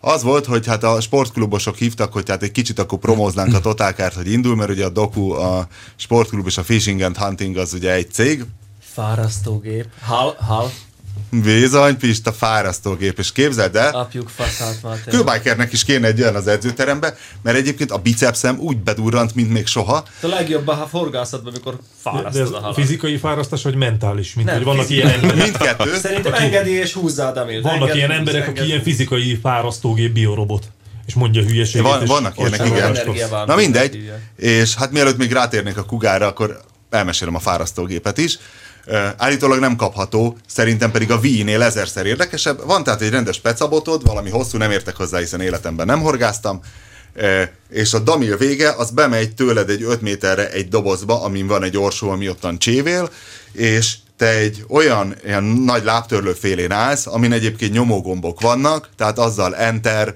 Az 0.00 0.22
volt, 0.22 0.46
hogy 0.46 0.66
hát 0.66 0.84
a 0.84 1.00
sportklubosok 1.00 1.76
hívtak, 1.76 2.12
hogy 2.12 2.28
hát 2.28 2.42
egy 2.42 2.52
kicsit 2.52 2.78
akkor 2.78 2.98
promóznánk 2.98 3.54
a 3.54 3.60
Totálkárt, 3.60 4.14
hogy 4.14 4.32
indul, 4.32 4.56
mert 4.56 4.70
ugye 4.70 4.84
a 4.84 4.88
doku, 4.88 5.30
a 5.30 5.66
sportklub 5.96 6.46
és 6.46 6.58
a 6.58 6.62
Fishing 6.62 7.00
and 7.00 7.16
Hunting 7.16 7.56
az 7.56 7.72
ugye 7.72 7.92
egy 7.92 8.10
cég, 8.12 8.44
Fárasztógép. 8.92 9.86
Hal, 10.02 10.36
hal. 10.38 10.70
Bizony, 11.30 11.96
Pista, 11.96 12.32
fárasztógép, 12.32 13.18
és 13.18 13.32
képzeld 13.32 13.76
el, 13.76 13.94
Apjuk 13.94 14.28
faszát 14.28 14.82
már 14.82 14.92
tényleg. 14.96 15.14
kőbájkernek 15.14 15.72
is 15.72 15.84
kéne 15.84 16.06
egy 16.06 16.20
olyan 16.22 16.34
az 16.34 16.46
edzőterembe, 16.46 17.16
mert 17.42 17.56
egyébként 17.56 17.90
a 17.90 17.98
bicepszem 17.98 18.58
úgy 18.58 18.76
bedurrant, 18.76 19.34
mint 19.34 19.50
még 19.52 19.66
soha. 19.66 20.04
A 20.22 20.26
legjobb 20.26 20.68
a 20.68 20.86
forgászatban, 20.90 21.52
amikor 21.52 21.72
De 21.74 21.80
ez 21.80 22.02
fárasztod 22.02 22.54
a 22.54 22.60
halat. 22.60 22.74
fizikai 22.74 23.16
fárasztás, 23.16 23.62
vagy 23.62 23.74
mentális? 23.74 24.34
Mint 24.34 24.46
Nem, 24.46 24.56
hogy 24.56 24.64
vannak 24.64 24.84
fizikai. 24.84 25.08
ilyen 25.08 25.20
emberek, 25.20 25.42
Mindkettő. 25.44 25.96
Szerintem 25.96 26.32
engedi 26.34 26.70
és 26.70 26.92
húzzá 26.92 27.28
a 27.28 27.32
Damilt. 27.32 27.62
vannak 27.62 27.80
Engedi, 27.80 27.98
ilyen 27.98 28.10
emberek, 28.10 28.40
akik 28.40 28.48
engedi. 28.48 28.68
ilyen 28.68 28.82
fizikai 28.82 29.38
fárasztógép 29.42 30.12
biorobot, 30.12 30.64
és 31.06 31.14
mondja 31.14 31.42
hülyeséget. 31.42 31.86
Van- 31.86 32.04
vannak 32.04 32.38
ilyenek, 32.38 32.66
igen. 32.66 32.96
Na 33.46 33.54
mindegy, 33.56 34.12
és 34.36 34.74
hát 34.74 34.90
mielőtt 34.92 35.16
még 35.16 35.32
rátérnék 35.32 35.76
a 35.76 35.84
kugára, 35.84 36.26
akkor 36.26 36.60
elmesélem 36.90 37.34
a 37.34 37.38
fárasztógépet 37.38 38.18
is. 38.18 38.38
Állítólag 39.16 39.58
nem 39.58 39.76
kapható, 39.76 40.36
szerintem 40.46 40.90
pedig 40.90 41.10
a 41.10 41.16
Wii-nél 41.16 41.62
ezerszer 41.62 42.06
érdekesebb. 42.06 42.64
Van 42.64 42.84
tehát 42.84 43.00
egy 43.00 43.10
rendes 43.10 43.40
pecabotod, 43.40 44.06
valami 44.06 44.30
hosszú, 44.30 44.58
nem 44.58 44.70
értek 44.70 44.96
hozzá, 44.96 45.18
hiszen 45.18 45.40
életemben 45.40 45.86
nem 45.86 46.00
horgáztam, 46.00 46.60
és 47.70 47.92
a 47.94 47.98
damil 47.98 48.36
vége, 48.36 48.72
az 48.72 48.90
bemegy 48.90 49.34
tőled 49.34 49.70
egy 49.70 49.82
5 49.82 50.00
méterre 50.00 50.50
egy 50.50 50.68
dobozba, 50.68 51.22
amin 51.22 51.46
van 51.46 51.62
egy 51.62 51.76
orsó, 51.76 52.10
ami 52.10 52.28
ottan 52.28 52.58
csévél, 52.58 53.10
és 53.52 53.94
te 54.16 54.28
egy 54.28 54.64
olyan 54.68 55.14
ilyen 55.24 55.44
nagy 55.44 55.84
lábtörlő 55.84 56.32
félén 56.32 56.72
állsz, 56.72 57.06
amin 57.06 57.32
egyébként 57.32 57.72
nyomógombok 57.72 58.40
vannak, 58.40 58.88
tehát 58.96 59.18
azzal 59.18 59.56
enter, 59.56 60.14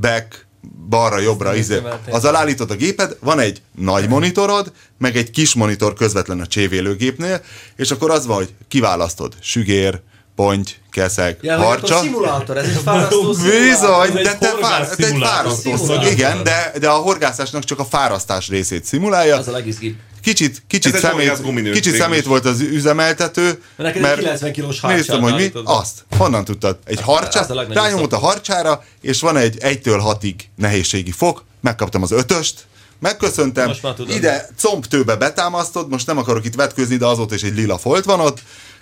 back, 0.00 0.45
balra, 0.88 1.18
jobbra, 1.18 1.48
Ezt 1.48 1.58
izé. 1.58 1.82
Azzal 2.10 2.36
állítod 2.36 2.70
a 2.70 2.74
géped, 2.74 3.16
van 3.20 3.38
egy 3.38 3.62
nagy 3.74 4.08
monitorod, 4.08 4.72
meg 4.98 5.16
egy 5.16 5.30
kis 5.30 5.54
monitor 5.54 5.94
közvetlen 5.94 6.40
a 6.40 6.46
csévélőgépnél, 6.46 7.40
és 7.76 7.90
akkor 7.90 8.10
az 8.10 8.26
van, 8.26 8.36
hogy 8.36 8.54
kiválasztod 8.68 9.34
sügér, 9.40 10.00
ponty, 10.36 10.70
keszeg, 10.90 11.38
Ja, 11.42 11.56
harcsa. 11.56 11.94
akkor 11.94 12.06
szimulátor, 12.06 12.56
ez 12.56 12.64
egy 12.64 12.80
fárasztó. 12.84 13.22
Bizony, 13.42 14.16
Ez 14.16 14.22
de 14.24 14.36
te, 14.38 14.54
fár, 14.60 14.88
te 14.88 15.06
egy 15.06 15.18
fárasztó. 15.20 15.76
Szimulátor. 15.76 16.12
Igen, 16.12 16.42
de, 16.42 16.72
de 16.80 16.88
a 16.88 16.96
horgászásnak 16.96 17.64
csak 17.64 17.78
a 17.78 17.84
fárasztás 17.84 18.48
részét 18.48 18.84
szimulálja. 18.84 19.36
Az 19.36 19.48
a 19.48 19.50
legizgibb. 19.50 19.96
Kicsit, 20.22 20.62
kicsit, 20.66 20.94
Ez 20.94 21.00
szemét, 21.00 21.70
kicsit 21.72 21.94
szemét 21.94 22.24
volt 22.24 22.44
az 22.44 22.60
üzemeltető. 22.60 23.62
Neked 23.76 24.04
egy 24.04 24.14
90 24.18 24.52
kilós 24.52 24.80
harcsát 24.80 24.98
Néztem, 24.98 25.20
hogy 25.20 25.34
mi? 25.34 25.50
Azt. 25.64 26.04
Honnan 26.16 26.44
tudtad? 26.44 26.78
Egy 26.84 27.00
harcsát, 27.00 27.50
a 27.50 27.54
legnagyobb 27.54 27.82
rányomott 27.84 28.12
a 28.12 28.18
harcsára, 28.18 28.84
és 29.00 29.20
van 29.20 29.36
egy 29.36 29.56
1-től 29.60 30.16
6-ig 30.20 30.34
nehézségi 30.56 31.10
fok, 31.10 31.44
megkaptam 31.60 32.02
az 32.02 32.10
ötöst, 32.12 32.66
megköszöntem, 33.00 33.66
Most 33.66 33.82
már 33.82 33.94
tudod. 33.94 34.16
ide 34.16 34.48
combtőbe 34.58 35.16
betámasztod, 35.16 35.88
most 35.88 36.06
nem 36.06 36.18
akarok 36.18 36.44
itt 36.44 36.54
vetkőzni, 36.54 36.96
de 36.96 37.06
azóta 37.06 37.34
is 37.34 37.42
egy 37.42 37.54
lila 37.54 37.78
folt 37.78 38.04
van 38.04 38.20
ott, 38.20 38.38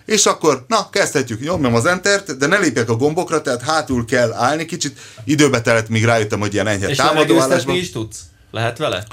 és 0.07 0.27
akkor, 0.27 0.65
na, 0.69 0.91
kezdhetjük, 0.91 1.41
nyomjam 1.41 1.75
az 1.75 1.87
entert, 1.87 2.37
de 2.37 2.47
ne 2.47 2.59
lépjek 2.59 2.89
a 2.89 2.95
gombokra, 2.97 3.43
tehát 3.43 3.63
hátul 3.63 4.05
kell 4.05 4.33
állni, 4.33 4.65
kicsit 4.65 4.99
időbe 5.25 5.61
telett, 5.61 5.89
míg 5.89 6.05
rájöttem, 6.05 6.41
hogy 6.41 6.53
ilyen 6.53 6.67
enyhe 6.67 6.89
És 6.89 6.97
támadó 6.97 7.19
levegőztetni 7.19 7.53
állásban. 7.53 7.77
is 7.77 7.91
tudsz? 7.91 8.19
Lehet 8.51 8.79
vele? 8.79 9.07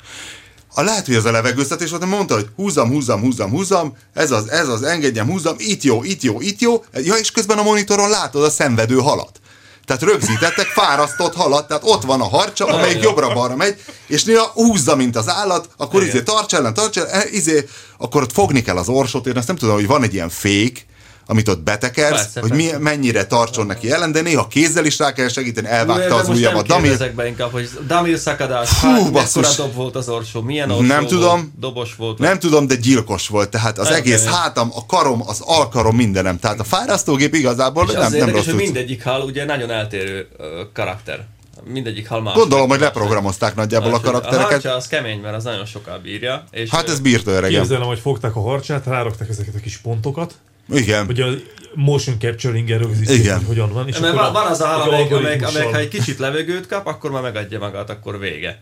A 0.74 0.82
lehet, 0.82 1.06
hogy 1.06 1.16
ez 1.16 1.26
a 1.26 1.32
levegőztetés 1.32 1.90
volt, 1.90 2.06
mondta, 2.06 2.34
hogy 2.34 2.48
húzzam, 2.56 2.90
húzzam, 2.90 3.20
húzzam, 3.20 3.50
húzzam, 3.50 3.98
ez 4.14 4.32
az, 4.32 4.50
ez 4.50 4.68
az, 4.68 4.84
engedjem, 4.84 5.28
húzzam, 5.28 5.56
itt 5.58 5.84
jó, 5.84 6.04
itt 6.04 6.22
jó, 6.22 6.42
itt 6.42 6.60
jó. 6.62 6.84
Ja, 6.94 7.16
és 7.16 7.32
közben 7.32 7.58
a 7.58 7.64
monitoron 7.64 8.10
látod 8.10 8.44
a 8.44 8.50
szenvedő 8.50 8.96
halat. 8.96 9.41
Tehát 9.92 10.06
rögzítettek 10.14 10.66
fárasztott 10.66 11.36
halat, 11.36 11.68
tehát 11.68 11.84
ott 11.86 12.04
van 12.04 12.22
a 12.22 12.28
harcsa, 12.28 12.66
amelyik 12.66 13.04
jobbra-balra 13.04 13.56
megy, 13.56 13.84
és 14.08 14.24
néha 14.24 14.46
húzza, 14.54 14.96
mint 14.96 15.16
az 15.16 15.30
állat, 15.30 15.70
akkor 15.78 16.02
Igen. 16.02 16.16
izé 16.16 16.24
tarts 16.24 16.54
ellen, 16.54 16.74
tarts 16.74 16.98
ellen, 16.98 17.12
eh, 17.12 17.34
izé, 17.34 17.68
akkor 17.98 18.22
ott 18.22 18.32
fogni 18.32 18.62
kell 18.62 18.78
az 18.78 18.90
orsót, 18.90 19.28
én 19.28 19.38
azt 19.38 19.48
nem 19.48 19.56
tudom, 19.56 19.76
hogy 19.76 19.88
van 19.88 20.04
egy 20.04 20.14
ilyen 20.14 20.30
fék, 20.30 20.86
amit 21.26 21.48
ott 21.48 21.60
betekersz, 21.64 22.10
Persze, 22.22 22.40
hogy 22.42 22.52
mi, 22.52 22.68
mennyire 22.80 23.26
tartson 23.26 23.66
neki 23.66 23.92
ellen, 23.92 24.12
de 24.12 24.22
néha 24.22 24.48
kézzel 24.48 24.86
is 24.86 24.98
rá 25.00 25.12
kell 25.14 25.28
segíteni, 25.28 25.68
elvágta 25.68 26.16
az 26.16 26.30
ujjam 26.30 26.54
a 26.54 26.56
nem 26.56 26.66
damil. 26.66 26.90
kérdezek 26.90 27.16
be 27.16 27.28
inkább, 27.28 27.52
hogy 27.52 27.70
Damil 27.88 28.18
szakadás, 28.18 28.70
hát, 28.70 29.12
basszus. 29.12 29.56
dob 29.56 29.74
volt 29.74 29.96
az 29.96 30.10
orsó, 30.10 30.42
milyen 30.42 30.72
orsó 30.72 30.82
Nem 30.82 31.06
tudom. 31.06 31.30
volt, 31.40 31.60
dobos 31.60 31.96
volt. 31.96 32.18
Nem 32.18 32.40
tudom, 32.40 32.68
de 32.68 32.76
gyilkos 32.76 33.28
volt, 33.28 33.50
tehát 33.50 33.78
az 33.78 33.88
Nem 33.88 33.96
egész 33.96 34.24
kemény. 34.24 34.34
hátam, 34.38 34.72
a 34.76 34.86
karom, 34.86 35.22
az 35.28 35.42
alkarom, 35.46 35.96
mindenem. 35.96 36.40
Tehát 36.40 36.60
a 36.60 36.64
fárasztógép 36.64 37.34
igazából 37.36 37.86
És 37.88 37.94
nem, 37.94 38.02
az 38.02 38.10
nem 38.12 38.20
érdekes, 38.20 38.46
rossz 38.46 38.54
hogy 38.54 38.64
mindegyik 38.64 39.04
hal 39.04 39.22
ugye 39.22 39.46
nagyon 39.46 39.70
eltérő 39.72 40.28
ö, 40.38 40.62
karakter. 40.74 41.26
Mindegyik 41.66 42.08
hal 42.08 42.22
más. 42.22 42.34
Gondolom, 42.34 42.70
hogy 42.70 42.80
leprogramozták 42.80 43.56
nagyjából 43.56 43.94
a 43.94 43.96
Úgyhogy 43.96 44.10
A 44.10 44.12
karaktereket. 44.12 44.52
harcsa 44.52 44.76
az 44.76 44.88
kemény, 44.88 45.20
mert 45.20 45.36
az 45.36 45.44
nagyon 45.44 45.66
soká 45.66 45.96
bírja. 45.98 46.44
És 46.52 46.70
Hát 46.70 46.90
ez 46.90 47.00
bírta 47.00 47.32
öregem. 47.32 47.60
Képzelem, 47.62 47.88
hogy 47.88 48.00
fogták 48.00 48.36
a 48.36 48.42
harcsát, 48.42 48.86
rárakták 48.86 49.30
ezeket 49.30 49.56
a 49.56 49.60
kis 49.60 49.78
pontokat, 49.78 50.34
Igen. 50.74 51.06
hogy 51.06 51.22
a 51.22 51.28
motion 51.74 52.20
capturing-el 52.20 52.78
rögzítsék, 52.78 53.20
Igen. 53.20 53.38
hogy 53.38 53.48
hogyan 53.48 53.74
van. 53.74 53.88
És 53.88 54.00
Mert 54.00 54.14
akkor 54.14 54.32
van, 54.32 54.34
van 54.34 54.52
az 54.52 54.62
egy 54.62 54.68
amelyik, 54.68 55.12
amelyik, 55.12 55.48
amelyik, 55.48 55.70
ha 55.70 55.78
egy 55.78 55.88
kicsit 55.88 56.18
levegőt 56.20 56.68
kap, 56.68 56.88
akkor 56.88 57.12
már 57.12 57.22
megadja 57.22 57.60
magát, 57.60 57.90
akkor 57.90 58.20
vége. 58.20 58.62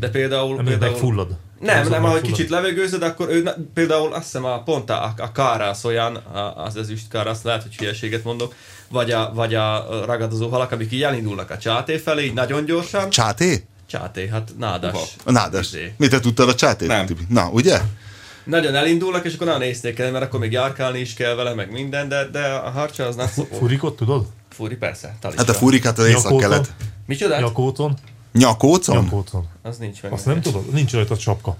De 0.00 0.08
például... 0.08 0.56
Nem, 0.56 0.64
például 0.64 0.90
megfullad. 0.92 1.36
Nem, 1.60 1.88
nem, 1.88 2.04
ahogy 2.04 2.20
kicsit 2.20 2.48
levegőzöd, 2.48 3.02
akkor 3.02 3.28
ő 3.28 3.42
na- 3.42 3.54
például 3.74 4.12
azt 4.12 4.22
hiszem 4.24 4.44
a, 4.44 4.62
pont 4.62 4.90
a, 4.90 5.14
a 5.18 5.32
kárász 5.32 5.84
olyan, 5.84 6.16
a- 6.16 6.64
az 6.64 6.76
ezüst 6.76 7.08
kárász, 7.08 7.42
lehet, 7.42 7.62
hogy 7.62 7.76
hülyeséget 7.76 8.24
mondok, 8.24 8.54
vagy 8.88 9.10
a, 9.10 9.32
vagy 9.34 9.54
a 9.54 9.86
ragadozó 10.06 10.48
halak, 10.48 10.72
amik 10.72 10.92
így 10.92 11.02
elindulnak 11.02 11.50
a 11.50 11.58
csáté 11.58 11.96
felé, 11.96 12.24
így 12.24 12.34
nagyon 12.34 12.64
gyorsan. 12.64 13.10
Csáté? 13.10 13.64
Csáté, 13.86 14.28
hát 14.28 14.50
nádas. 14.58 14.98
A 15.24 15.30
nádas. 15.30 15.66
Izé. 15.66 15.92
Mi 15.96 16.08
te 16.08 16.20
tudtad 16.20 16.48
a 16.48 16.54
csátét? 16.54 16.88
Nem. 16.88 17.06
Na, 17.28 17.48
ugye? 17.48 17.80
Nagyon 18.50 18.74
elindulnak, 18.74 19.24
és 19.24 19.34
akkor 19.34 19.46
nagyon 19.46 19.62
észnék 19.62 19.94
kell, 19.94 20.10
mert 20.10 20.24
akkor 20.24 20.40
még 20.40 20.52
járkálni 20.52 20.98
is 20.98 21.14
kell 21.14 21.34
vele, 21.34 21.54
meg 21.54 21.70
minden, 21.70 22.08
de, 22.08 22.28
de 22.28 22.44
a 22.46 22.70
harcsa 22.70 23.06
az 23.06 23.16
nem 23.16 23.26
szokó. 23.26 23.56
Furikot, 23.56 23.96
tudod? 23.96 24.26
Furi, 24.48 24.76
persze. 24.76 25.16
Talisra. 25.20 25.44
Hát 25.44 25.54
a 25.54 25.58
furikát 25.58 25.98
az 25.98 26.06
észak-kelet. 26.06 26.74
Micsoda? 27.06 27.38
Jakóton. 27.38 27.96
Nyakócon? 28.32 29.02
Jakóton. 29.04 29.48
Az 29.62 29.76
nincs 29.76 30.02
meg. 30.02 30.12
Azt 30.12 30.26
nem 30.26 30.40
tudod? 30.40 30.72
Nincs 30.72 30.92
rajta 30.92 31.14
sapka. 31.14 31.56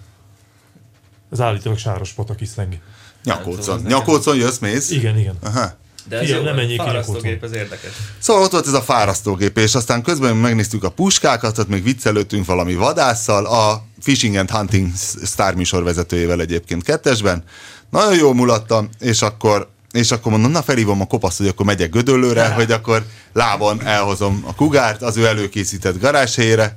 Ez 1.33 1.41
állítólag 1.41 1.79
sáros 1.79 2.13
patak 2.13 2.41
iszleng. 2.41 2.79
Nyakócon. 3.25 3.83
Nyakócon 3.83 4.37
jössz, 4.37 4.59
mész? 4.59 4.91
Igen, 4.91 5.19
igen. 5.19 5.37
Aha. 5.43 5.73
De 6.11 6.17
ez 6.17 6.23
Figyelj, 6.23 6.45
jó, 6.45 6.53
nem 6.53 6.67
ki 6.67 6.77
fárasztógép, 6.77 7.45
ez 7.45 7.53
érdekes. 7.53 7.91
Szóval 8.19 8.43
ott 8.43 8.51
volt 8.53 8.67
ez 8.67 8.73
a 8.73 8.83
fárasztógép, 8.83 9.59
és 9.59 9.75
aztán 9.75 10.03
közben 10.03 10.37
megnéztük 10.37 10.85
a 10.85 10.91
puskákat, 10.91 11.59
ott 11.59 11.69
még 11.69 11.83
viccelődtünk 11.83 12.47
valami 12.47 12.75
vadásszal, 12.75 13.47
a 13.47 13.85
Fishing 14.01 14.35
and 14.35 14.51
Hunting 14.51 14.89
Star 15.25 15.55
műsor 15.55 15.83
vezetőjével 15.83 16.41
egyébként 16.41 16.83
kettesben. 16.83 17.45
Nagyon 17.91 18.15
jól 18.15 18.35
mulattam, 18.35 18.89
és 19.01 19.23
akkor 19.23 19.69
és 19.91 20.11
akkor 20.11 20.33
mondom, 20.33 20.51
na 20.51 20.63
felhívom 20.63 21.01
a 21.01 21.07
kopaszt, 21.07 21.39
hogy 21.39 21.49
akkor 21.49 21.67
megyek 21.67 21.91
Gödöllőre, 21.91 22.49
hogy 22.49 22.73
akkor 22.73 23.05
lábon 23.33 23.87
elhozom 23.87 24.45
a 24.47 24.55
kugárt 24.55 25.03
az 25.03 25.17
ő 25.17 25.27
előkészített 25.27 26.01
garázshelyére. 26.01 26.77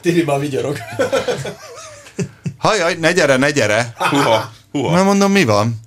Tibi 0.00 0.22
már 0.22 0.40
vigyorog. 0.40 0.78
Hajaj, 2.58 2.94
ne 2.94 3.12
gyere, 3.12 3.36
ne 3.36 3.50
gyere! 3.50 3.94
Huha, 3.96 4.52
huha. 4.72 4.96
Na 4.96 5.02
mondom, 5.02 5.32
mi 5.32 5.44
van? 5.44 5.80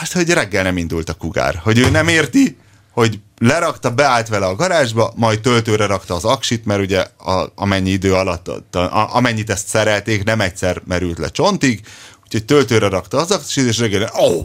Hát, 0.00 0.12
hogy 0.12 0.30
reggel 0.30 0.62
nem 0.62 0.76
indult 0.76 1.08
a 1.08 1.14
kugár. 1.14 1.60
Hogy 1.62 1.78
ő 1.78 1.90
nem 1.90 2.08
érti, 2.08 2.56
hogy 2.92 3.20
lerakta, 3.38 3.90
beállt 3.90 4.28
vele 4.28 4.46
a 4.46 4.54
garázsba, 4.54 5.12
majd 5.16 5.40
töltőre 5.40 5.86
rakta 5.86 6.14
az 6.14 6.24
aksit, 6.24 6.64
mert 6.64 6.80
ugye 6.80 7.06
a, 7.18 7.52
amennyi 7.54 7.90
idő 7.90 8.14
alatt, 8.14 8.48
a, 8.48 8.78
a, 8.78 9.14
amennyit 9.14 9.50
ezt 9.50 9.68
szerelték, 9.68 10.24
nem 10.24 10.40
egyszer 10.40 10.82
merült 10.86 11.18
le 11.18 11.28
csontig, 11.28 11.80
úgyhogy 12.24 12.44
töltőre 12.44 12.88
rakta 12.88 13.18
az 13.18 13.30
aksit, 13.30 13.66
és 13.66 13.78
reggel, 13.78 14.10
oh, 14.12 14.44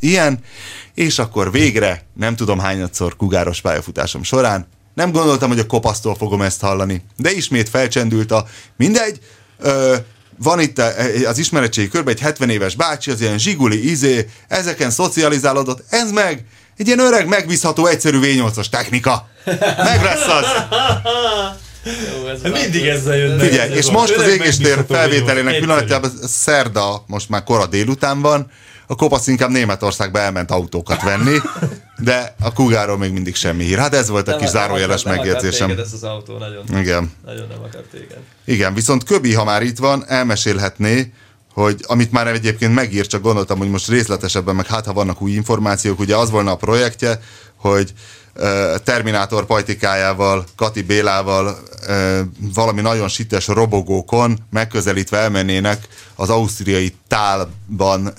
ilyen, 0.00 0.38
és 0.94 1.18
akkor 1.18 1.50
végre, 1.50 2.04
nem 2.14 2.36
tudom 2.36 2.58
hányadszor 2.58 3.16
kugáros 3.16 3.60
pályafutásom 3.60 4.22
során, 4.22 4.66
nem 4.94 5.12
gondoltam, 5.12 5.48
hogy 5.48 5.58
a 5.58 5.66
kopasztól 5.66 6.14
fogom 6.14 6.42
ezt 6.42 6.60
hallani, 6.60 7.04
de 7.16 7.30
ismét 7.30 7.68
felcsendült 7.68 8.30
a, 8.30 8.46
mindegy, 8.76 9.20
ö, 9.58 9.96
van 10.38 10.60
itt 10.60 10.78
a- 10.78 10.92
az 11.26 11.38
ismeretségi 11.38 11.88
körben 11.88 12.14
egy 12.14 12.20
70 12.20 12.50
éves 12.50 12.74
bácsi, 12.74 13.10
az 13.10 13.20
ilyen 13.20 13.38
zsiguli 13.38 13.90
izé, 13.90 14.28
ezeken 14.48 14.90
szocializálódott, 14.90 15.84
ez 15.88 16.10
meg 16.10 16.44
egy 16.76 16.86
ilyen 16.86 16.98
öreg, 16.98 17.26
megbízható, 17.28 17.86
egyszerű 17.86 18.18
V8-as 18.22 18.66
technika. 18.70 19.28
Meg 19.76 20.02
lesz 20.02 20.26
az. 20.26 20.44
Jó, 21.84 22.26
ez 22.28 22.40
Mindig 22.62 22.86
ezzel 22.86 23.16
jönnek. 23.16 23.48
Figyelj, 23.48 23.70
Ez 23.70 23.76
és 23.76 23.90
most 23.90 24.16
az 24.16 24.28
égéstér 24.28 24.84
felvételének 24.88 25.58
pillanatjában 25.58 26.12
szerda, 26.26 27.04
most 27.06 27.28
már 27.28 27.42
kora 27.42 27.66
délután 27.66 28.20
van, 28.20 28.50
a 28.86 28.94
kopasz 28.94 29.26
inkább 29.26 29.50
Németországba 29.50 30.18
elment 30.18 30.50
autókat 30.50 31.02
venni, 31.02 31.36
de 31.98 32.34
a 32.40 32.52
kugáról 32.52 32.98
még 32.98 33.12
mindig 33.12 33.34
semmi 33.34 33.64
hír. 33.64 33.78
Hát 33.78 33.94
ez 33.94 34.08
volt 34.08 34.26
a 34.28 34.30
Nem- 34.30 34.40
kis 34.40 34.50
nem 34.50 34.62
zárójeles 34.62 35.02
nem 35.02 35.14
megjegyzésem. 35.14 35.68
téged 35.68 35.84
ez 35.84 35.92
az 35.92 36.02
autó, 36.02 36.38
nagyon, 36.38 36.64
Igen. 36.80 37.12
nagyon 37.24 37.46
nem 37.48 37.58
akart 37.68 37.84
téged. 37.90 38.18
Igen, 38.44 38.74
viszont 38.74 39.04
Köbi, 39.04 39.34
ha 39.34 39.44
már 39.44 39.62
itt 39.62 39.78
van, 39.78 40.04
elmesélhetné, 40.08 41.12
hogy 41.52 41.84
amit 41.86 42.12
már 42.12 42.26
egyébként 42.26 42.74
megír, 42.74 43.06
csak 43.06 43.22
gondoltam, 43.22 43.58
hogy 43.58 43.70
most 43.70 43.88
részletesebben, 43.88 44.54
meg 44.54 44.66
hát 44.66 44.86
ha 44.86 44.92
vannak 44.92 45.22
új 45.22 45.30
információk, 45.32 45.98
ugye 45.98 46.16
az 46.16 46.30
volna 46.30 46.50
a 46.50 46.56
projektje, 46.56 47.20
hogy 47.68 47.92
Terminátor 48.84 49.46
pajtikájával, 49.46 50.44
Kati 50.56 50.82
Bélával 50.82 51.58
valami 52.54 52.80
nagyon 52.80 53.08
sites 53.08 53.46
robogókon 53.46 54.38
megközelítve 54.50 55.18
elmennének 55.18 55.88
az 56.14 56.30
ausztriai 56.30 56.94
tálban 57.08 58.14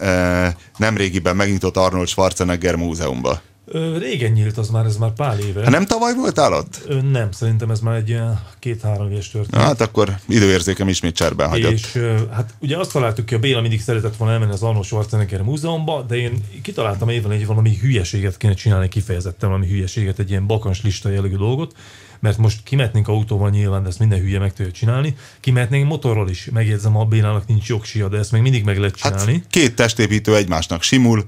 nemrégiben 0.78 1.36
megnyitott 1.36 1.78
Arnold 1.78 2.08
Schwarzenegger 2.08 2.76
múzeumba. 2.76 3.42
Ö, 3.68 3.98
Régen 3.98 4.32
nyílt 4.32 4.58
az 4.58 4.70
már, 4.70 4.86
ez 4.86 4.98
már 4.98 5.12
pár 5.12 5.40
éve. 5.40 5.62
Hát 5.62 5.70
nem 5.72 5.86
tavaly 5.86 6.14
voltál 6.14 6.54
ott? 6.54 6.82
Ö, 6.88 7.02
Nem, 7.02 7.32
szerintem 7.32 7.70
ez 7.72 7.80
már 7.80 7.96
egy 7.96 8.10
ilyen 8.10 8.40
két-három 8.60 9.12
éves 9.12 9.30
történet. 9.30 9.66
Hát 9.66 9.82
akkor 9.82 10.16
időérzékem 10.28 10.88
ismét 10.88 11.16
cserben 11.16 11.50
hagyott. 11.50 11.72
És 11.72 11.96
ö, 11.96 12.16
hát 12.32 12.54
ugye 12.60 12.78
azt 12.78 12.92
találtuk 12.92 13.26
ki, 13.26 13.36
a 13.36 13.40
Béla 13.40 13.62
mindig 13.62 13.82
szeretett 13.82 14.16
volna 14.16 14.34
elmenni 14.34 14.52
az 14.52 14.64
Arnold 14.64 14.86
Schwarzenegger 14.86 15.42
múzeumba, 15.42 16.02
de 16.08 16.16
én 16.16 16.44
kitaláltam 16.62 17.10
évvel 17.10 17.32
egy 17.32 17.46
valami 17.46 17.78
hülyeséget 17.82 18.38
kéne 18.38 18.54
csinálni, 18.54 18.88
kifejezetten 18.88 19.50
valami 19.50 19.68
hülyeséget, 19.68 20.20
egy 20.20 20.30
ilyen 20.30 20.48
bakans 20.48 20.82
lista 20.84 21.10
jellegű 21.10 21.36
dolgot, 21.36 21.76
mert 22.20 22.38
most 22.38 22.60
kimetnénk 22.64 23.08
autóval 23.08 23.50
nyilván, 23.50 23.84
de 23.84 23.90
ezt 23.90 24.00
minden 24.00 24.20
hülye 24.20 24.40
meg 24.40 24.54
tudja 24.54 24.72
csinálni, 24.72 25.16
kimetnénk 25.40 25.88
motorral 25.88 26.30
is, 26.30 26.50
megjegyzem, 26.54 26.98
a 26.98 27.06
Bélának 27.06 27.48
nincs 27.48 27.68
jogsia, 27.68 28.08
de 28.08 28.18
ezt 28.18 28.32
még 28.32 28.42
mindig 28.42 28.64
meg 28.64 28.78
lehet 28.78 29.00
Hát 29.00 29.12
csinálni. 29.12 29.44
két 29.50 29.76
testépítő 29.76 30.36
egymásnak 30.36 30.82
simul. 30.82 31.26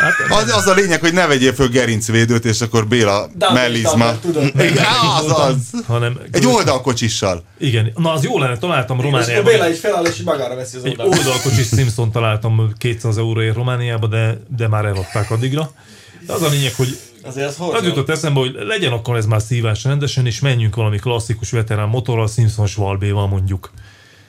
Hát, 0.00 0.12
Az, 0.42 0.50
az 0.52 0.66
a 0.66 0.74
lényeg, 0.74 1.00
hogy 1.00 1.12
ne 1.12 1.26
vegyél 1.26 1.52
föl 1.52 1.68
gerincvédőt, 1.68 2.44
és 2.44 2.60
akkor 2.60 2.86
Béla 2.86 3.28
mellizma. 3.52 4.18
Tudod. 4.20 4.44
Igen, 4.54 4.84
az, 5.18 5.38
az. 5.38 5.84
hanem 5.86 6.18
Egy 6.30 6.46
oldalkocsissal. 6.46 7.44
Igen, 7.58 7.92
na 7.96 8.12
az 8.12 8.24
jó 8.24 8.38
lenne, 8.38 8.58
találtam 8.58 9.00
Romániában. 9.00 9.44
Béla 9.52 9.68
is 9.68 9.78
feláll, 9.78 10.04
és 10.04 10.22
magára 10.22 10.54
veszi 10.54 10.76
az 10.76 10.84
Egy 10.84 10.90
oldalt. 10.98 11.18
oldalkocsis 11.18 11.66
Simpson 11.66 12.10
találtam 12.12 12.72
200 12.78 13.16
euróért 13.16 13.54
Romániába, 13.54 14.06
de, 14.06 14.38
de 14.56 14.68
már 14.68 14.84
eladták 14.84 15.30
addigra. 15.30 15.72
De 16.26 16.32
az 16.32 16.42
a 16.42 16.48
lényeg, 16.48 16.74
hogy 16.74 16.98
Azért 17.28 17.46
az 17.46 17.56
az 17.58 17.84
jutott 17.84 18.08
eszembe, 18.08 18.40
hogy 18.40 18.56
legyen 18.58 18.92
akkor 18.92 19.16
ez 19.16 19.26
már 19.26 19.42
szívás 19.42 19.84
rendesen, 19.84 20.26
és 20.26 20.40
menjünk 20.40 20.76
valami 20.76 20.98
klasszikus 20.98 21.50
veterán 21.50 21.88
motorral, 21.88 22.28
Simpson 22.28 22.66
Schwalbéval 22.66 23.26
mondjuk. 23.26 23.70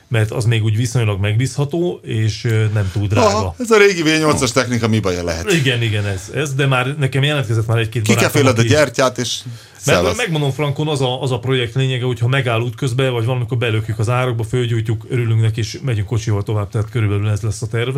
Mert 0.07 0.31
az 0.31 0.45
még 0.45 0.63
úgy 0.63 0.75
viszonylag 0.75 1.19
megbízható, 1.19 1.99
és 2.03 2.41
nem 2.73 2.89
túl 2.93 3.07
drága. 3.07 3.27
Aha, 3.27 3.55
ez 3.59 3.71
a 3.71 3.77
régi 3.77 4.01
V8-as 4.05 4.51
technika 4.51 4.87
mi 4.87 4.99
baja 4.99 5.23
lehet? 5.23 5.51
Igen, 5.51 5.81
igen, 5.81 6.05
ez, 6.05 6.31
ez, 6.33 6.53
de 6.53 6.65
már 6.65 6.97
nekem 6.97 7.23
jelentkezett 7.23 7.67
már 7.67 7.77
egy-két 7.77 8.01
Ki 8.01 8.13
kell 8.13 8.17
barátom, 8.17 8.41
féled 8.41 8.59
a 8.59 8.61
gyertyát, 8.61 9.17
és 9.17 9.39
Mert 9.43 9.99
szevasz. 9.99 10.17
megmondom 10.17 10.51
Frankon, 10.51 10.87
az 10.87 11.01
a, 11.01 11.21
az 11.21 11.31
a 11.31 11.39
projekt 11.39 11.75
lényege, 11.75 12.05
hogy 12.05 12.19
ha 12.19 12.27
megáll 12.27 12.61
útközben, 12.61 13.11
vagy 13.11 13.25
valamikor 13.25 13.57
belökjük 13.57 13.99
az 13.99 14.09
árokba, 14.09 14.43
fölgyújtjuk, 14.43 15.05
örülünk 15.09 15.41
neki, 15.41 15.59
és 15.59 15.79
megyünk 15.83 16.07
kocsival 16.07 16.43
tovább, 16.43 16.69
tehát 16.69 16.89
körülbelül 16.89 17.29
ez 17.29 17.41
lesz 17.41 17.61
a 17.61 17.67
terv. 17.67 17.95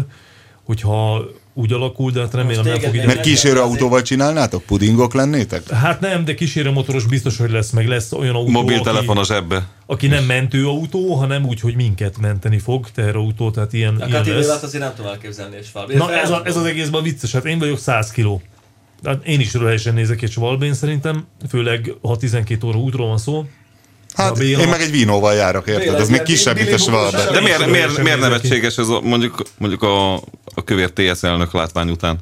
Hogyha 0.63 1.25
úgy 1.53 1.73
alakul, 1.73 2.11
de 2.11 2.19
hát 2.19 2.33
remélem 2.33 2.65
nem 2.65 2.79
fog 2.79 2.95
ide. 2.95 3.05
Mert 3.05 3.21
kísérő 3.21 3.59
autóval 3.59 4.01
csinálnátok? 4.01 4.63
Pudingok 4.63 5.13
lennétek? 5.13 5.69
Hát 5.69 5.99
nem, 5.99 6.25
de 6.25 6.33
kísérő 6.33 6.71
motoros 6.71 7.05
biztos, 7.05 7.37
hogy 7.37 7.51
lesz, 7.51 7.69
meg 7.71 7.87
lesz 7.87 8.11
olyan 8.11 8.35
autó, 8.35 8.49
Mobiltelefon 8.51 9.17
aki, 9.17 9.25
zsebbe. 9.25 9.67
aki 9.85 10.07
nem 10.07 10.23
mentőautó, 10.23 11.13
hanem 11.13 11.45
úgy, 11.45 11.59
hogy 11.59 11.75
minket 11.75 12.17
menteni 12.17 12.59
fog, 12.59 12.89
teherautó, 12.91 13.51
tehát 13.51 13.73
ilyen, 13.73 13.95
A 13.95 14.07
ilyen 14.07 14.25
lesz. 14.25 14.63
azért 14.63 14.83
nem 14.83 14.93
tudom 14.95 15.11
elképzelni, 15.11 15.55
és 15.61 15.67
Fáb. 15.69 15.91
Na 15.91 16.13
ez, 16.13 16.29
a, 16.29 16.41
ez 16.45 16.55
az 16.55 16.65
egészben 16.65 17.03
vicces, 17.03 17.31
hát 17.31 17.45
én 17.45 17.59
vagyok 17.59 17.79
100 17.79 18.11
kiló. 18.11 18.41
Hát 19.03 19.25
én 19.27 19.39
is 19.39 19.53
röhelyesen 19.53 19.93
nézek 19.93 20.21
egy 20.21 20.31
Schwalbén 20.31 20.73
szerintem, 20.73 21.25
főleg 21.49 21.93
ha 22.01 22.17
12 22.17 22.67
óra 22.67 22.77
útról 22.77 23.07
van 23.07 23.17
szó. 23.17 23.45
Hát 24.13 24.39
én 24.39 24.67
meg 24.67 24.81
egy 24.81 24.91
vínóval 24.91 25.33
járok, 25.33 25.67
érted? 25.67 25.83
Béla, 25.83 25.97
Ez 25.97 26.09
még 26.09 26.21
kisebb, 26.21 26.55
mint 26.55 26.71
a 26.71 26.77
Schwalbe. 26.77 27.31
De 27.31 27.41
miért, 27.41 27.65
miért, 27.69 28.03
miért 28.03 28.19
nevetséges 28.19 28.77
ez 28.77 28.87
a, 28.87 29.01
mondjuk, 29.01 29.41
mondjuk 29.57 29.83
a, 29.83 30.15
a 30.53 30.63
kövér 30.65 30.91
TS 30.91 31.23
elnök 31.23 31.53
látvány 31.53 31.89
után? 31.89 32.19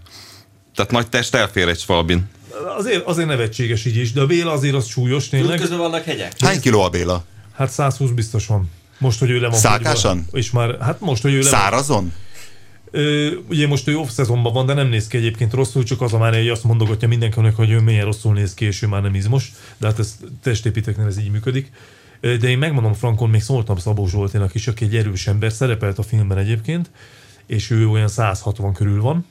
Tehát 0.75 0.91
nagy 0.91 1.09
test 1.09 1.35
elfér 1.35 1.67
egy 1.67 1.79
Schwalbin. 1.79 2.29
Azért, 2.77 3.05
azért 3.05 3.27
nevetséges 3.27 3.85
így 3.85 3.97
is, 3.97 4.11
de 4.11 4.21
a 4.21 4.25
Béla 4.25 4.51
azért 4.51 4.75
az 4.75 4.87
súlyos 4.87 5.29
tényleg. 5.29 5.59
Közben 5.59 5.77
vannak 5.77 6.03
hegyek. 6.03 6.33
Hány 6.39 6.61
kiló 6.61 6.81
a 6.81 6.89
Béla? 6.89 7.23
Hát 7.55 7.71
120 7.71 8.09
biztos 8.09 8.47
van. 8.47 8.69
Most, 8.97 9.19
hogy 9.19 9.29
ő 9.29 9.39
le 9.39 9.47
van 9.49 9.59
Szákásan? 9.59 10.25
És 10.31 10.51
már, 10.51 10.77
hát 10.81 10.99
most, 10.99 11.21
hogy 11.21 11.33
ő 11.33 11.39
le 11.39 11.71
van. 11.87 12.13
Ö, 12.91 13.29
ugye 13.49 13.67
most 13.67 13.87
ő 13.87 13.97
off-szezonban 13.97 14.53
van, 14.53 14.65
de 14.65 14.73
nem 14.73 14.87
néz 14.87 15.07
ki 15.07 15.17
egyébként 15.17 15.53
rosszul, 15.53 15.83
csak 15.83 16.01
az 16.01 16.13
a 16.13 16.17
már, 16.17 16.35
hogy 16.35 16.47
azt 16.49 16.63
mondogatja 16.63 17.07
mindenkinek, 17.07 17.55
hogy 17.55 17.69
ő 17.71 17.79
milyen 17.79 18.05
rosszul 18.05 18.33
néz 18.33 18.53
ki, 18.53 18.65
és 18.65 18.81
ő 18.81 18.87
már 18.87 19.01
nem 19.01 19.15
izmos. 19.15 19.51
De 19.77 19.87
hát 19.87 19.99
ez 19.99 20.17
testépíteknél 20.43 21.07
ez 21.07 21.19
így 21.19 21.31
működik. 21.31 21.71
De 22.21 22.47
én 22.49 22.57
megmondom 22.57 22.93
Frankon, 22.93 23.29
még 23.29 23.41
szóltam 23.41 23.77
Szabó 23.77 24.07
Zsolténak 24.07 24.55
is, 24.55 24.67
aki 24.67 24.85
egy 24.85 24.95
erős 24.95 25.27
ember, 25.27 25.51
szerepelt 25.51 25.97
a 25.97 26.03
filmben 26.03 26.37
egyébként, 26.37 26.89
és 27.47 27.69
ő 27.69 27.87
olyan 27.87 28.07
160 28.07 28.73
körül 28.73 29.01
van. 29.01 29.25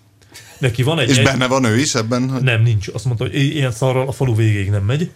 Neki 0.59 0.83
van 0.83 0.99
egy... 0.99 1.09
És 1.09 1.17
egy... 1.17 1.25
benne 1.25 1.47
van 1.47 1.65
ő 1.65 1.79
is 1.79 1.95
ebben? 1.95 2.31
hogy- 2.31 2.43
Nem, 2.43 2.63
nincs. 2.63 2.89
Azt 2.89 3.05
mondta, 3.05 3.25
hogy 3.25 3.35
ilyen 3.35 3.71
szarral 3.71 4.09
a 4.09 4.13
falu 4.13 4.35
végéig 4.35 4.71
nem 4.71 4.85
megy. 4.85 5.11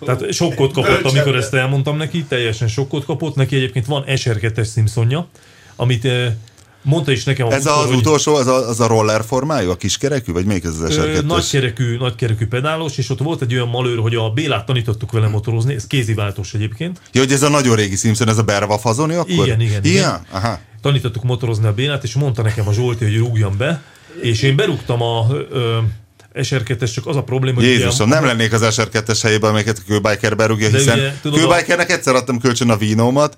Tehát 0.00 0.32
sokkot 0.32 0.72
kapott, 0.72 1.02
amikor 1.04 1.36
ezt 1.36 1.54
elmondtam 1.54 1.96
neki, 1.96 2.24
teljesen 2.24 2.68
sokkot 2.68 3.04
kapott. 3.04 3.34
Neki 3.34 3.56
egyébként 3.56 3.86
van 3.86 4.04
SR2-es 4.06 4.72
Simpsonja, 4.72 5.28
amit 5.76 6.04
eh, 6.04 6.32
mondta 6.88 7.12
is 7.12 7.24
nekem 7.24 7.46
a 7.46 7.52
Ez 7.52 7.66
az 7.66 7.86
hogy, 7.86 7.96
utolsó, 7.96 8.34
az 8.34 8.46
a, 8.46 8.68
az 8.68 8.80
a 8.80 8.86
roller 8.86 9.24
formájú, 9.24 9.70
a 9.70 9.76
kiskerekű, 9.76 10.32
vagy 10.32 10.44
melyik 10.44 10.64
ez 10.64 10.70
az 10.70 10.82
eserkettős? 10.82 11.30
nagykerekű, 11.30 11.96
nagykerekű 11.96 12.46
pedálos, 12.46 12.98
és 12.98 13.10
ott 13.10 13.18
volt 13.18 13.42
egy 13.42 13.54
olyan 13.54 13.68
malőr, 13.68 13.98
hogy 13.98 14.14
a 14.14 14.30
Bélát 14.30 14.66
tanítottuk 14.66 15.12
vele 15.12 15.28
motorozni, 15.28 15.74
ez 15.74 15.86
kéziváltós 15.86 16.54
egyébként. 16.54 17.00
Ja, 17.12 17.20
hogy 17.20 17.32
ez 17.32 17.42
a 17.42 17.48
nagyon 17.48 17.76
régi 17.76 17.96
Simpson, 17.96 18.28
ez 18.28 18.38
a 18.38 18.42
Berva 18.42 18.78
fazoni 18.78 19.14
akkor? 19.14 19.28
Igen, 19.28 19.60
igen, 19.60 19.84
igen. 19.84 19.84
Ilyen? 19.84 20.26
Aha. 20.30 20.60
Tanítottuk 20.82 21.22
motorozni 21.22 21.66
a 21.66 21.72
Bélát, 21.72 22.04
és 22.04 22.14
mondta 22.14 22.42
nekem 22.42 22.68
a 22.68 22.72
Zsolti, 22.72 23.04
hogy 23.04 23.16
rúgjam 23.16 23.56
be, 23.56 23.82
és 24.22 24.42
én 24.42 24.56
berúgtam 24.56 25.02
a 25.02 25.26
ö, 25.50 25.78
SR2-es, 26.34 26.92
csak 26.94 27.06
az 27.06 27.16
a 27.16 27.22
probléma, 27.22 27.56
hogy 27.56 27.64
Jézusom, 27.64 28.08
nem 28.08 28.24
lennék 28.24 28.52
az 28.52 28.62
SR2-es 28.62 29.18
helyében, 29.22 29.50
amiket 29.50 29.78
a 29.78 29.82
kőbiker 29.86 30.36
berúgja, 30.36 30.68
hiszen 30.68 30.98
ugye, 30.98 31.12
tudod, 31.22 31.40
kőbikernek 31.40 31.90
egyszer 31.90 32.14
adtam 32.14 32.38
kölcsön 32.38 32.70
a 32.70 32.76
vínómat, 32.76 33.36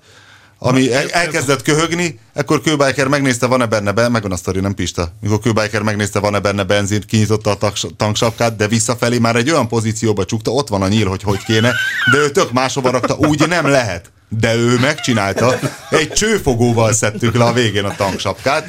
ami 0.63 0.93
el- 0.93 1.09
elkezdett 1.09 1.61
köhögni, 1.61 2.19
akkor 2.33 2.61
kőbiker 2.61 3.07
megnézte, 3.07 3.45
van-e 3.45 3.65
benne 3.65 3.91
be, 3.91 4.09
megvan 4.09 4.31
a 4.31 4.35
sztori, 4.35 4.59
nem 4.59 4.73
Pista. 4.73 5.11
Mikor 5.21 5.39
kőbiker 5.39 5.81
megnézte, 5.81 6.19
van-e 6.19 6.39
benne 6.39 6.63
benzin, 6.63 7.03
kinyitotta 7.07 7.51
a 7.51 7.71
tanksapkát, 7.97 8.55
de 8.55 8.67
visszafelé 8.67 9.17
már 9.17 9.35
egy 9.35 9.49
olyan 9.49 9.67
pozícióba 9.67 10.25
csukta, 10.25 10.51
ott 10.51 10.67
van 10.67 10.81
a 10.81 10.87
nyíl, 10.87 11.07
hogy 11.07 11.23
hogy 11.23 11.43
kéne, 11.43 11.73
de 12.11 12.17
ő 12.17 12.29
tök 12.29 12.51
máshova 12.51 12.89
rakta, 12.89 13.15
úgy 13.15 13.47
nem 13.47 13.67
lehet. 13.67 14.11
De 14.39 14.55
ő 14.55 14.79
megcsinálta. 14.79 15.59
Egy 15.89 16.11
csőfogóval 16.11 16.93
szedtük 16.93 17.35
le 17.35 17.43
a 17.43 17.53
végén 17.53 17.83
a 17.83 17.95
tanksapkát. 17.95 18.67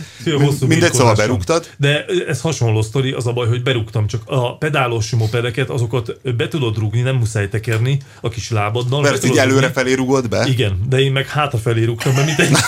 Mindegy, 0.66 0.92
szóval 0.92 1.14
berúgtad. 1.14 1.66
De 1.76 2.04
ez 2.28 2.40
hasonló 2.40 2.82
sztori, 2.82 3.12
az 3.12 3.26
a 3.26 3.32
baj, 3.32 3.48
hogy 3.48 3.62
berúgtam, 3.62 4.06
csak 4.06 4.22
a 4.24 4.56
pedálos 4.56 5.10
mopedeket, 5.10 5.70
azokat 5.70 6.36
be 6.36 6.48
tudod 6.48 6.78
rúgni, 6.78 7.00
nem 7.00 7.16
muszáj 7.16 7.48
tekerni 7.48 7.98
a 8.20 8.28
kis 8.28 8.50
lábaddal. 8.50 9.00
Mert 9.00 9.14
így 9.14 9.20
tudod 9.20 9.36
rúgni. 9.36 9.50
előre 9.50 9.70
felé 9.70 9.92
rugod 9.92 10.28
be. 10.28 10.44
Igen, 10.48 10.80
de 10.88 11.00
én 11.00 11.12
meg 11.12 11.28
hátrafelé 11.28 11.84
rúgtam 11.84 12.14
be, 12.14 12.24
mint 12.24 12.38
egy... 12.38 12.50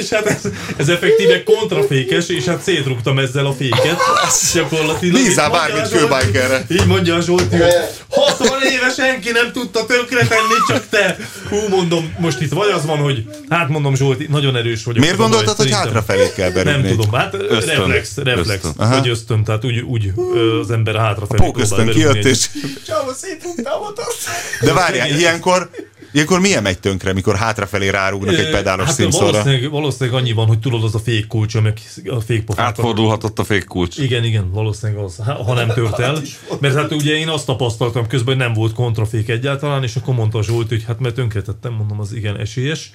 és 0.00 0.08
hát 0.08 0.26
ez, 0.26 0.40
ez 0.76 0.88
effektíve 0.88 1.42
kontrafékes, 1.42 2.28
és 2.28 2.44
hát 2.44 2.62
szétrúgtam 2.62 3.18
ezzel 3.18 3.46
a 3.46 3.52
féket. 3.52 3.96
Gyakorlatilag. 4.54 5.22
Mondja 5.22 5.50
bármit 5.50 5.88
kőbikerre. 5.88 6.64
Így 6.68 6.86
mondja 6.86 7.14
a 7.14 7.20
Zsolti, 7.20 7.56
hogy 7.56 7.74
60 8.10 8.48
éve 8.62 8.92
senki 8.96 9.30
nem 9.30 9.52
tudta 9.52 9.86
tönkretenni, 9.86 10.54
csak 10.72 10.88
te. 10.88 11.16
Hú, 11.48 11.56
mondom, 11.68 12.14
most 12.18 12.40
itt 12.40 12.52
vagy 12.52 12.70
az 12.70 12.86
van, 12.86 12.98
hogy 12.98 13.24
hát 13.48 13.68
mondom 13.68 13.94
Zsolti, 13.96 14.26
nagyon 14.30 14.56
erős 14.56 14.84
vagyok. 14.84 15.00
Miért 15.02 15.18
a 15.18 15.22
gondoltad, 15.22 15.56
hogy 15.56 15.70
hátrafelé 15.70 16.30
kell 16.36 16.50
berúgni? 16.50 16.80
Nem 16.88 16.96
tudom, 16.96 17.12
hát 17.12 17.34
Ösztön. 17.34 17.76
reflex, 17.76 18.16
reflex, 18.16 18.48
Ösztön. 18.64 18.72
Aha. 18.76 18.98
vagy 18.98 19.08
ösztön, 19.08 19.44
tehát 19.44 19.64
úgy, 19.64 19.78
úgy 19.80 20.12
az 20.60 20.70
ember 20.70 20.96
hátrafelé 20.96 21.44
Póköztön 21.44 21.78
berúgni 21.78 22.00
kijött, 22.00 22.14
egy- 22.16 22.26
és... 22.26 22.48
Csávó 22.86 23.12
szétrúgta 23.12 23.76
a 23.76 23.78
motort. 23.78 24.16
De 24.60 24.72
várjál, 24.72 25.08
ilyenkor, 25.08 25.70
ilyenkor 26.12 26.40
milyen 26.40 26.62
megy 26.62 26.78
tönkre, 26.78 27.12
mikor 27.12 27.36
hátrafelé 27.36 27.88
rárúgnak 27.88 28.34
egy 28.34 28.50
pedálos 28.50 28.86
hát 28.86 28.94
Simpsonra? 28.94 29.30
valószínűleg, 29.30 29.70
valószínűleg 29.70 30.20
annyi 30.20 30.32
van, 30.32 30.46
hogy 30.46 30.58
tudod, 30.58 30.84
az 30.84 30.94
a 30.94 30.98
fékkulcs, 30.98 31.60
meg 31.60 31.80
a 32.06 32.20
fékpofát. 32.20 32.66
Átfordulhatott 32.66 33.38
a 33.38 33.44
fékkulcs. 33.44 33.98
Igen, 33.98 34.24
igen, 34.24 34.50
valószínűleg 34.50 35.04
az, 35.04 35.16
ha 35.16 35.44
ha 35.44 35.54
nem 35.54 35.68
tört 35.68 35.98
el. 35.98 36.22
Mert 36.60 36.74
hát 36.74 36.92
ugye 36.92 37.14
én 37.14 37.28
azt 37.28 37.46
tapasztaltam 37.46 38.06
közben, 38.06 38.34
hogy 38.34 38.44
nem 38.44 38.52
volt 38.52 38.72
kontrafék 38.72 39.28
egyáltalán, 39.28 39.82
és 39.82 39.96
akkor 39.96 40.14
mondta 40.14 40.38
a 40.38 40.42
Zsolt, 40.42 40.68
hogy 40.68 40.84
hát 40.86 41.00
mert 41.00 41.14
tönkretettem, 41.14 41.72
mondom, 41.72 42.00
az 42.00 42.12
igen 42.12 42.38
esélyes. 42.38 42.92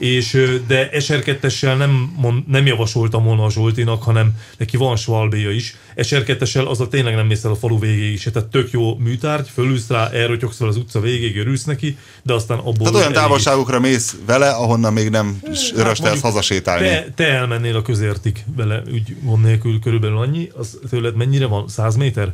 És, 0.00 0.46
de 0.66 0.88
SR2-essel 0.92 1.76
nem, 1.76 2.12
mond, 2.16 2.48
nem 2.48 2.66
javasoltam 2.66 3.24
volna 3.24 3.44
a 3.44 3.50
Zsoltinak, 3.50 4.02
hanem 4.02 4.32
neki 4.58 4.76
van 4.76 4.96
svalbéja 4.96 5.50
is. 5.50 5.76
SR2-essel 5.96 6.66
az 6.66 6.80
a 6.80 6.88
tényleg 6.88 7.14
nem 7.14 7.26
mész 7.26 7.44
el 7.44 7.50
a 7.50 7.54
falu 7.54 7.78
végéig 7.78 8.12
is, 8.12 8.28
tehát 8.32 8.48
tök 8.48 8.70
jó 8.70 8.96
műtárgy, 8.96 9.48
fölülsz 9.54 9.88
rá, 9.88 10.08
elrotyogsz 10.10 10.56
fel 10.56 10.68
az 10.68 10.76
utca 10.76 11.00
végéig, 11.00 11.36
örülsz 11.36 11.64
neki, 11.64 11.96
de 12.22 12.32
aztán 12.32 12.58
abból... 12.58 12.72
Tehát 12.72 12.94
olyan 12.94 13.02
elég- 13.04 13.16
távolságokra 13.16 13.80
mész 13.80 14.16
vele, 14.26 14.50
ahonnan 14.50 14.92
még 14.92 15.08
nem 15.08 15.38
röstelsz 15.42 15.86
Hát 15.88 15.98
mondjuk 15.98 16.24
hazasétálni. 16.24 16.88
Te, 16.88 17.06
te 17.14 17.24
elmennél 17.24 17.76
a 17.76 17.82
közértig 17.82 18.44
vele, 18.56 18.82
úgy 18.92 19.16
gond 19.22 19.44
nélkül 19.44 19.78
körülbelül 19.78 20.18
annyi, 20.18 20.50
az 20.56 20.78
tőled 20.90 21.16
mennyire 21.16 21.46
van? 21.46 21.68
100 21.68 21.96
méter? 21.96 22.32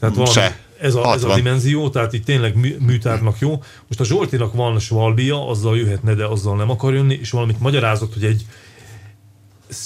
Tehát 0.00 0.14
valami, 0.14 0.34
Se. 0.34 0.58
Ez 0.80 0.94
a, 0.94 1.12
ez 1.12 1.22
a 1.24 1.28
60. 1.28 1.34
dimenzió, 1.34 1.88
tehát 1.88 2.12
itt 2.12 2.24
tényleg 2.24 2.56
mű, 2.56 2.76
műtárnak 2.80 3.38
jó. 3.38 3.50
Most 3.86 4.00
a 4.00 4.04
Zsoltinak 4.04 4.54
van 4.54 4.78
svalbia, 4.78 5.48
azzal 5.48 5.76
jöhetne, 5.76 6.14
de 6.14 6.24
azzal 6.24 6.56
nem 6.56 6.70
akar 6.70 6.94
jönni, 6.94 7.18
és 7.20 7.30
valamit 7.30 7.60
magyarázott, 7.60 8.12
hogy 8.12 8.24
egy 8.24 8.46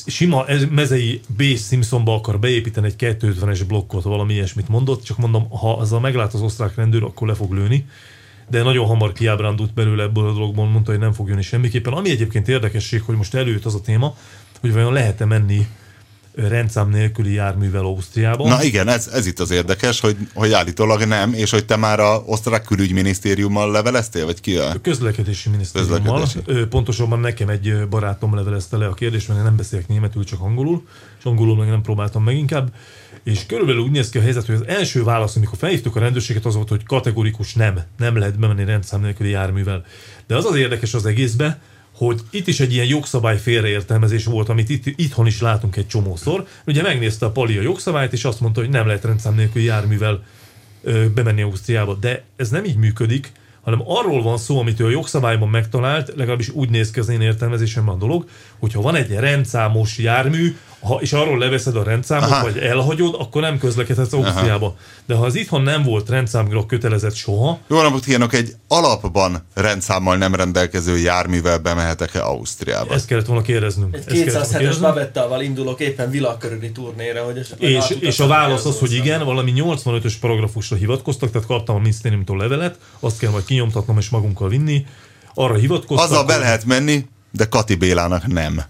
sima 0.06 0.46
ez- 0.46 0.68
mezei 0.70 1.20
B 1.36 1.42
Simpsonba 1.42 2.14
akar 2.14 2.38
beépíteni 2.38 2.86
egy 2.86 3.16
250-es 3.20 3.62
blokkot, 3.66 4.02
valami 4.02 4.32
ilyesmit 4.32 4.68
mondott, 4.68 5.02
csak 5.02 5.18
mondom, 5.18 5.50
ha 5.50 5.76
azzal 5.76 6.00
meglát 6.00 6.34
az 6.34 6.40
osztrák 6.40 6.74
rendőr, 6.74 7.02
akkor 7.02 7.28
le 7.28 7.34
fog 7.34 7.52
lőni. 7.52 7.86
De 8.48 8.62
nagyon 8.62 8.86
hamar 8.86 9.12
kiábrándult 9.12 9.74
belőle 9.74 10.02
ebből 10.02 10.28
a 10.28 10.32
dologból, 10.32 10.66
mondta, 10.66 10.90
hogy 10.90 11.00
nem 11.00 11.12
fog 11.12 11.28
jönni 11.28 11.42
semmiképpen. 11.42 11.92
Ami 11.92 12.10
egyébként 12.10 12.48
érdekesség, 12.48 13.02
hogy 13.02 13.16
most 13.16 13.34
előtt 13.34 13.64
az 13.64 13.74
a 13.74 13.80
téma, 13.80 14.16
hogy 14.60 14.72
vajon 14.72 14.92
lehet-e 14.92 15.24
menni 15.24 15.66
rendszám 16.48 16.88
nélküli 16.88 17.32
járművel 17.32 17.84
Ausztriába. 17.84 18.48
Na 18.48 18.62
igen, 18.62 18.88
ez, 18.88 19.06
ez 19.06 19.26
itt 19.26 19.38
az 19.38 19.50
érdekes, 19.50 20.00
hogy, 20.00 20.16
hogy 20.34 20.52
állítólag 20.52 21.04
nem, 21.04 21.32
és 21.34 21.50
hogy 21.50 21.64
te 21.64 21.76
már 21.76 22.00
a 22.00 22.22
osztrák 22.26 22.62
külügyminisztériummal 22.62 23.70
leveleztél, 23.70 24.24
vagy 24.24 24.40
ki 24.40 24.56
a... 24.56 24.80
Közlekedési 24.82 25.48
minisztériummal. 25.48 26.20
Közlekedési. 26.20 26.66
Pontosabban 26.66 27.20
nekem 27.20 27.48
egy 27.48 27.88
barátom 27.88 28.34
levelezte 28.34 28.76
le 28.76 28.86
a 28.86 28.94
kérdést, 28.94 29.28
mert 29.28 29.40
én 29.40 29.46
nem 29.46 29.56
beszélek 29.56 29.88
németül, 29.88 30.24
csak 30.24 30.40
angolul, 30.40 30.86
és 31.18 31.24
angolul 31.24 31.56
meg 31.56 31.68
nem 31.68 31.82
próbáltam 31.82 32.24
meg 32.24 32.36
inkább. 32.36 32.72
És 33.24 33.46
körülbelül 33.46 33.82
úgy 33.82 33.90
néz 33.90 34.08
ki 34.08 34.18
a 34.18 34.22
helyzet, 34.22 34.46
hogy 34.46 34.54
az 34.54 34.66
első 34.66 35.04
válasz, 35.04 35.36
amikor 35.36 35.58
felhívtuk 35.58 35.96
a 35.96 36.00
rendőrséget, 36.00 36.44
az 36.44 36.54
volt, 36.54 36.68
hogy 36.68 36.84
kategorikus 36.84 37.54
nem, 37.54 37.80
nem 37.98 38.16
lehet 38.16 38.38
bemenni 38.38 38.64
rendszám 38.64 39.00
nélküli 39.00 39.30
járművel. 39.30 39.84
De 40.26 40.36
az 40.36 40.44
az 40.44 40.56
érdekes 40.56 40.94
az 40.94 41.06
egészbe, 41.06 41.60
hogy 42.06 42.20
itt 42.30 42.46
is 42.46 42.60
egy 42.60 42.72
ilyen 42.72 42.86
jogszabály 42.86 43.38
félreértelmezés 43.38 44.24
volt, 44.24 44.48
amit 44.48 44.68
itt, 44.68 44.86
itthon 44.86 45.26
is 45.26 45.40
látunk 45.40 45.76
egy 45.76 45.86
csomószor. 45.86 46.46
Ugye 46.66 46.82
megnézte 46.82 47.26
a 47.26 47.30
Pali 47.30 47.56
a 47.56 47.62
jogszabályt, 47.62 48.12
és 48.12 48.24
azt 48.24 48.40
mondta, 48.40 48.60
hogy 48.60 48.68
nem 48.68 48.86
lehet 48.86 49.04
rendszám 49.04 49.34
nélküli 49.34 49.64
járművel 49.64 50.22
ö, 50.82 51.08
bemenni 51.14 51.42
Ausztriába. 51.42 51.94
De 51.94 52.24
ez 52.36 52.48
nem 52.48 52.64
így 52.64 52.76
működik, 52.76 53.32
hanem 53.60 53.82
arról 53.84 54.22
van 54.22 54.38
szó, 54.38 54.58
amit 54.58 54.80
ő 54.80 54.84
a 54.84 54.90
jogszabályban 54.90 55.48
megtalált, 55.48 56.12
legalábbis 56.16 56.48
úgy 56.48 56.70
néz 56.70 56.90
ki 56.90 57.00
az 57.00 57.08
én 57.08 57.20
értelmezésemben 57.20 57.94
a 57.94 57.98
dolog, 57.98 58.28
hogyha 58.58 58.80
van 58.80 58.94
egy 58.94 59.10
rendszámos 59.10 59.98
jármű, 59.98 60.56
ha, 60.82 60.98
és 61.00 61.12
arról 61.12 61.38
leveszed 61.38 61.76
a 61.76 61.82
rendszámot, 61.82 62.30
Aha. 62.30 62.42
vagy 62.42 62.58
elhagyod, 62.58 63.14
akkor 63.18 63.42
nem 63.42 63.58
közlekedhetsz 63.58 64.12
Ausztriába. 64.12 64.76
De 65.06 65.14
ha 65.14 65.24
az 65.24 65.34
itthon 65.34 65.62
nem 65.62 65.82
volt 65.82 66.08
rendszámra 66.08 66.66
kötelezett 66.66 67.14
soha, 67.14 67.58
Jó 67.68 67.82
napot 67.82 68.04
kívánok, 68.04 68.34
egy 68.34 68.54
alapban 68.68 69.46
rendszámmal 69.54 70.16
nem 70.16 70.34
rendelkező 70.34 70.98
járművel 70.98 71.58
bemehetek-e 71.58 72.24
Ausztriába? 72.24 72.94
ezt 72.94 73.06
kellett 73.06 73.26
volna 73.26 73.42
kérdeznünk. 73.42 73.94
Egy 73.94 74.00
Ezt 74.00 74.08
kellett 74.08 74.24
volna 74.32 74.46
207-es 74.46 74.50
kérdeznünk. 74.58 74.94
bavettával 74.94 75.42
indulok 75.42 75.80
éppen 75.80 76.10
világkörüli 76.10 76.70
turnéra, 76.72 77.24
hogy 77.24 77.36
esetleg 77.38 77.70
És, 77.70 77.96
és 78.00 78.20
a 78.20 78.26
válasz 78.26 78.64
az, 78.64 78.78
hogy 78.78 78.92
igen, 78.92 79.24
valami 79.24 79.52
85-ös 79.56 80.14
paragrafusra 80.20 80.76
hivatkoztak, 80.76 81.30
tehát 81.30 81.46
kaptam 81.46 81.74
a 81.76 81.78
minisztériumtól 81.78 82.36
levelet, 82.36 82.78
azt 83.00 83.18
kell 83.18 83.30
majd 83.30 83.44
kinyomtatnom 83.44 83.98
és 83.98 84.08
magunkkal 84.08 84.48
vinni. 84.48 84.86
Arra 85.34 85.54
hivatkoztak. 85.54 86.10
Azzal 86.10 86.24
be 86.24 86.36
lehet 86.36 86.64
menni, 86.64 87.06
de 87.32 87.44
Kati 87.44 87.74
Bélának 87.74 88.26
nem. 88.26 88.62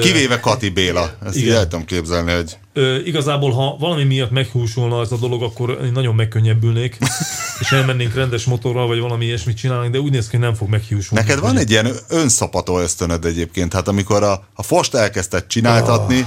Kivéve 0.00 0.40
Kati 0.40 0.68
Béla. 0.68 1.10
Ezt 1.24 1.36
így 1.36 1.42
igen. 1.42 1.56
el 1.56 1.62
tudom 1.62 1.84
képzelni, 1.84 2.32
hogy 2.32 2.58
Ö, 2.72 2.96
igazából, 2.96 3.50
ha 3.50 3.76
valami 3.78 4.04
miatt 4.04 4.30
meghúsulna 4.30 5.00
ez 5.00 5.12
a 5.12 5.16
dolog, 5.16 5.42
akkor 5.42 5.78
én 5.84 5.92
nagyon 5.92 6.14
megkönnyebbülnék, 6.14 6.98
és 7.60 7.72
elmennénk 7.72 8.14
rendes 8.14 8.44
motorral, 8.44 8.86
vagy 8.86 8.98
valami 8.98 9.24
ilyesmit 9.24 9.56
csinálni, 9.56 9.90
de 9.90 9.98
úgy 9.98 10.10
néz 10.10 10.24
ki, 10.24 10.36
hogy 10.36 10.44
nem 10.44 10.54
fog 10.54 10.68
meghúsulni. 10.68 11.24
Neked 11.24 11.40
van 11.40 11.56
egy 11.56 11.70
ilyen 11.70 11.92
önszapató 12.08 12.78
ösztönöd 12.80 13.24
egyébként, 13.24 13.72
hát 13.72 13.88
amikor 13.88 14.22
a, 14.22 14.44
a 14.54 14.62
fost 14.62 14.94
elkezdted 14.94 15.46
csináltatni, 15.46 16.26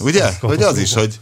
ugye? 0.00 0.24
az 0.24 0.36
Hogy 0.40 0.62
az 0.62 0.78
is, 0.78 0.94
hogy, 0.94 1.20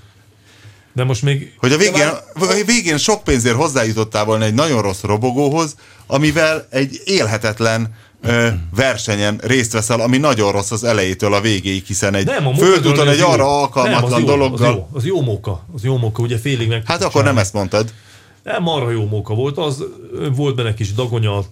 De 0.92 1.04
most 1.04 1.22
még 1.22 1.54
hogy 1.58 1.72
a 1.72 1.76
végén, 1.76 2.08
a 2.34 2.64
végén 2.66 2.98
sok 2.98 3.24
pénzért 3.24 3.56
hozzájutottál 3.56 4.24
volna 4.24 4.44
egy 4.44 4.54
nagyon 4.54 4.82
rossz 4.82 5.02
robogóhoz, 5.02 5.74
amivel 6.06 6.66
egy 6.70 7.00
élhetetlen 7.04 7.94
ö, 8.22 8.48
versenyen 8.76 9.40
részt 9.42 9.72
veszel, 9.72 10.00
ami 10.00 10.16
nagyon 10.16 10.52
rossz 10.52 10.70
az 10.70 10.84
elejétől 10.84 11.34
a 11.34 11.40
végéig, 11.40 11.84
hiszen 11.84 12.14
egy 12.14 12.26
nem, 12.26 12.46
a 12.46 12.54
földúton 12.54 13.06
egy 13.08 13.12
ez 13.14 13.18
jó. 13.20 13.26
arra 13.28 13.36
nem, 13.36 13.46
alkalmatlan 13.52 14.12
az 14.12 14.18
jó, 14.20 14.26
dologgal. 14.26 14.68
Az 14.68 14.74
jó, 14.74 14.88
az 14.92 15.04
jó 15.04 15.20
móka, 15.22 15.64
az 15.74 15.84
jó 15.84 15.96
móka, 15.96 16.22
ugye 16.22 16.38
félig 16.38 16.68
meg. 16.68 16.82
Hát 16.86 17.02
akkor 17.02 17.24
nem 17.24 17.38
ezt 17.38 17.52
mondtad. 17.52 17.92
Nem, 18.42 18.62
marha 18.62 18.90
jó 18.90 19.06
móka 19.06 19.34
volt, 19.34 19.58
az 19.58 19.84
volt 20.36 20.54
benne 20.54 20.74
kis 20.74 20.92
dagonya, 20.94 21.42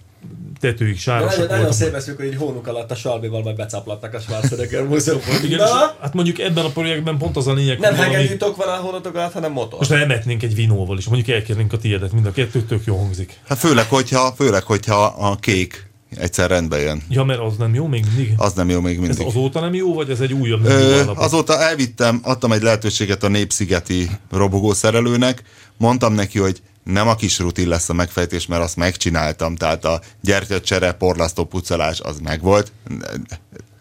tetőig 0.59 0.93
De 0.93 0.99
sárosak 0.99 1.37
nagyon, 1.37 1.57
nagyon 1.57 1.71
szép 1.71 1.91
lesz, 1.91 2.05
hogy 2.15 2.25
egy 2.25 2.35
hónuk 2.35 2.67
alatt 2.67 2.91
a 2.91 2.95
Salbival 2.95 3.41
majd 3.41 3.55
becáplatnak 3.55 4.13
a 4.13 4.19
Schwarzenegger 4.19 4.83
múzeumban. 4.89 5.43
Igen, 5.43 5.57
Na, 5.57 5.65
és 5.65 5.71
hát 6.01 6.13
mondjuk 6.13 6.39
ebben 6.39 6.65
a 6.65 6.69
projektben 6.69 7.17
pont 7.17 7.37
az 7.37 7.47
a 7.47 7.53
lényeg, 7.53 7.79
nem 7.79 7.89
hogy 7.89 7.97
valami- 7.99 8.15
hegedűtok 8.15 8.55
van 8.55 8.67
a 8.67 8.75
hónatok 8.75 9.15
alatt, 9.15 9.33
hanem 9.33 9.51
motor. 9.51 9.79
most 9.79 9.91
elmetnénk 9.91 10.43
egy 10.43 10.55
vinóval 10.55 10.97
is, 10.97 11.05
mondjuk 11.05 11.35
elkérnénk 11.35 11.73
a 11.73 11.77
tiédet, 11.77 12.11
mind 12.11 12.25
a 12.25 12.31
kettő 12.31 12.61
tök 12.61 12.85
jó 12.85 12.95
hangzik. 12.97 13.39
Hát 13.47 13.57
főleg, 13.57 13.89
hogyha, 13.89 14.33
főleg, 14.37 14.63
hogyha 14.63 15.03
a 15.05 15.35
kék 15.35 15.89
egyszer 16.09 16.49
rendbe 16.49 16.79
jön. 16.79 17.01
Ja, 17.09 17.23
mert 17.23 17.39
az 17.39 17.57
nem 17.57 17.73
jó 17.73 17.87
még 17.87 18.05
mindig? 18.15 18.33
Az 18.37 18.53
nem 18.53 18.69
jó 18.69 18.79
még 18.81 18.95
Ez 18.97 19.01
mindig. 19.07 19.25
azóta 19.25 19.59
nem 19.59 19.73
jó, 19.73 19.93
vagy 19.93 20.09
ez 20.09 20.19
egy 20.19 20.33
újabb 20.33 20.61
nem 20.63 20.79
jó 20.79 20.85
Ö, 20.85 20.93
állapot? 20.99 21.23
azóta 21.23 21.59
elvittem, 21.61 22.19
adtam 22.23 22.51
egy 22.51 22.61
lehetőséget 22.61 23.23
a 23.23 23.27
népszigeti 23.27 24.09
robogószerelőnek, 24.31 25.41
mondtam 25.77 26.13
neki, 26.13 26.39
hogy 26.39 26.61
nem 26.83 27.07
a 27.07 27.15
kis 27.15 27.39
rutin 27.39 27.67
lesz 27.67 27.89
a 27.89 27.93
megfejtés, 27.93 28.45
mert 28.45 28.61
azt 28.63 28.75
megcsináltam, 28.75 29.55
tehát 29.55 29.85
a 29.85 30.01
gyertyacsere, 30.21 30.91
porlasztó 30.91 31.45
pucolás 31.45 31.99
az 31.99 32.19
megvolt, 32.23 32.71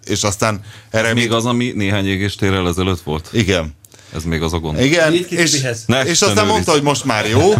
és 0.07 0.22
aztán 0.22 0.61
erre 0.91 1.14
Még 1.14 1.33
az, 1.33 1.45
ami 1.47 1.72
néhány 1.75 2.07
égéstérrel 2.07 2.68
ezelőtt 2.68 3.01
volt? 3.01 3.29
Igen. 3.33 3.75
Ez 4.14 4.25
még 4.25 4.43
az 4.43 4.53
a 4.53 4.59
gond. 4.59 4.81
Igen, 4.81 5.14
és, 5.29 5.66
és 6.05 6.22
aztán 6.22 6.47
mondta, 6.47 6.70
hogy 6.72 6.83
most 6.83 7.05
már 7.05 7.29
jó, 7.29 7.53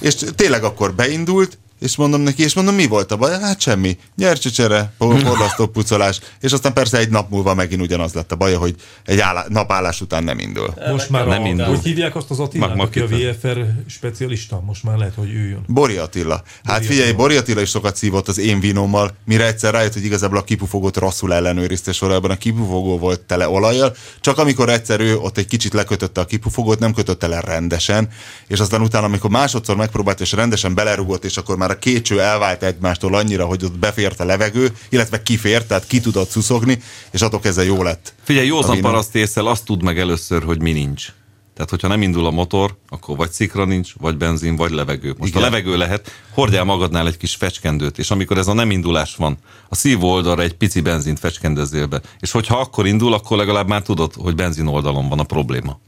és 0.00 0.14
tényleg 0.34 0.64
akkor 0.64 0.94
beindult, 0.94 1.58
és 1.84 1.96
mondom 1.96 2.20
neki, 2.20 2.42
és 2.42 2.54
mondom, 2.54 2.74
mi 2.74 2.86
volt 2.86 3.12
a 3.12 3.16
baj? 3.16 3.40
Hát 3.40 3.60
semmi. 3.60 3.98
Gyertyacsere, 4.16 4.92
porlasztó 4.98 5.66
pucolás, 5.76 6.20
és 6.40 6.52
aztán 6.52 6.72
persze 6.72 6.98
egy 6.98 7.08
nap 7.08 7.30
múlva 7.30 7.54
megint 7.54 7.80
ugyanaz 7.80 8.12
lett 8.12 8.32
a 8.32 8.36
baja, 8.36 8.58
hogy 8.58 8.74
egy 9.04 9.18
állá, 9.18 9.44
napállás 9.48 10.00
után 10.00 10.24
nem 10.24 10.38
indul. 10.38 10.74
Most 10.90 11.10
már 11.10 11.26
Nem 11.26 11.42
a, 11.42 11.46
indul. 11.46 11.66
hogy 11.66 11.82
hívják 11.82 12.16
azt 12.16 12.30
az 12.30 12.38
Attilát, 12.38 12.78
aki 12.78 13.00
a. 13.00 13.06
VFR 13.06 13.58
specialista? 13.86 14.60
Most 14.66 14.84
már 14.84 14.96
lehet, 14.96 15.14
hogy 15.14 15.34
ő 15.34 15.48
jön. 15.48 15.64
Bori 15.66 15.96
Attila. 15.96 16.42
Hát 16.64 16.80
Bori 16.80 16.92
figyelj. 16.92 17.12
Bori 17.12 17.36
Attila 17.36 17.60
is 17.60 17.70
sokat 17.70 17.96
szívott 17.96 18.28
az 18.28 18.38
én 18.38 18.60
vinommal, 18.60 19.10
mire 19.24 19.46
egyszer 19.46 19.72
rájött, 19.72 19.92
hogy 19.92 20.04
igazából 20.04 20.38
a 20.38 20.44
kipufogót 20.44 20.96
rosszul 20.96 21.34
ellenőrizte 21.34 21.92
sorában. 21.92 22.30
A 22.30 22.36
kipufogó 22.36 22.98
volt 22.98 23.20
tele 23.20 23.48
olajjal, 23.48 23.96
csak 24.20 24.38
amikor 24.38 24.68
egyszer 24.68 25.00
ő 25.00 25.16
ott 25.16 25.38
egy 25.38 25.46
kicsit 25.46 25.72
lekötötte 25.72 26.20
a 26.20 26.24
kipufogót, 26.24 26.78
nem 26.78 26.92
kötötte 26.92 27.26
le 27.26 27.40
rendesen, 27.40 28.08
és 28.46 28.60
aztán 28.60 28.80
utána, 28.80 29.06
amikor 29.06 29.30
másodszor 29.30 29.76
megpróbált, 29.76 30.20
és 30.20 30.32
rendesen 30.32 30.74
belerugott, 30.74 31.24
és 31.24 31.36
akkor 31.36 31.56
már 31.56 31.72
a 31.74 31.78
két 31.78 32.04
cső 32.04 32.20
elvált 32.20 32.62
egymástól 32.62 33.14
annyira, 33.14 33.46
hogy 33.46 33.64
ott 33.64 33.78
befért 33.78 34.20
a 34.20 34.24
levegő, 34.24 34.72
illetve 34.88 35.22
kifért, 35.22 35.66
tehát 35.66 35.86
ki 35.86 36.00
tudott 36.00 36.28
szuszogni, 36.28 36.78
és 37.10 37.20
attól 37.20 37.40
kezdve 37.40 37.64
jó 37.64 37.82
lett. 37.82 38.14
Figyelj, 38.22 38.46
józan 38.46 38.80
paraszt 38.80 39.14
észsel 39.14 39.46
azt 39.46 39.64
tud 39.64 39.82
meg 39.82 39.98
először, 39.98 40.42
hogy 40.42 40.60
mi 40.60 40.72
nincs. 40.72 41.12
Tehát, 41.54 41.70
hogyha 41.70 41.88
nem 41.88 42.02
indul 42.02 42.26
a 42.26 42.30
motor, 42.30 42.76
akkor 42.88 43.16
vagy 43.16 43.30
szikra 43.30 43.64
nincs, 43.64 43.92
vagy 44.00 44.16
benzin, 44.16 44.56
vagy 44.56 44.70
levegő. 44.70 45.14
Most 45.18 45.30
Igen. 45.30 45.42
a 45.42 45.44
levegő 45.44 45.76
lehet, 45.76 46.10
hordjál 46.30 46.64
magadnál 46.64 47.06
egy 47.06 47.16
kis 47.16 47.34
fecskendőt, 47.34 47.98
és 47.98 48.10
amikor 48.10 48.38
ez 48.38 48.46
a 48.46 48.52
nem 48.52 48.70
indulás 48.70 49.16
van, 49.16 49.38
a 49.68 49.74
szívó 49.74 50.12
oldalra 50.12 50.42
egy 50.42 50.54
pici 50.54 50.80
benzint 50.80 51.18
fecskendezzél 51.18 51.86
be. 51.86 52.00
És 52.20 52.30
hogyha 52.30 52.58
akkor 52.58 52.86
indul, 52.86 53.12
akkor 53.12 53.36
legalább 53.36 53.68
már 53.68 53.82
tudod, 53.82 54.14
hogy 54.14 54.34
benzin 54.34 54.66
oldalon 54.66 55.08
van 55.08 55.18
a 55.18 55.24
probléma. 55.24 55.78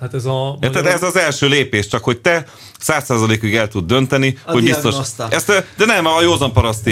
Hát 0.00 0.14
ez 0.14 0.24
a... 0.24 0.58
Érted? 0.60 0.86
Ez 0.86 1.02
az 1.02 1.16
első 1.16 1.48
lépés, 1.48 1.86
csak 1.86 2.04
hogy 2.04 2.20
te 2.20 2.44
száz 2.80 3.04
százalékig 3.04 3.54
el 3.54 3.68
tud 3.68 3.86
dönteni, 3.86 4.38
A 4.44 4.50
hogy 4.50 4.64
biztos... 4.64 4.94
Ezt, 5.30 5.46
de 5.76 5.84
nem, 5.84 6.06
a 6.06 6.22
józan 6.22 6.52
paraszt 6.52 6.84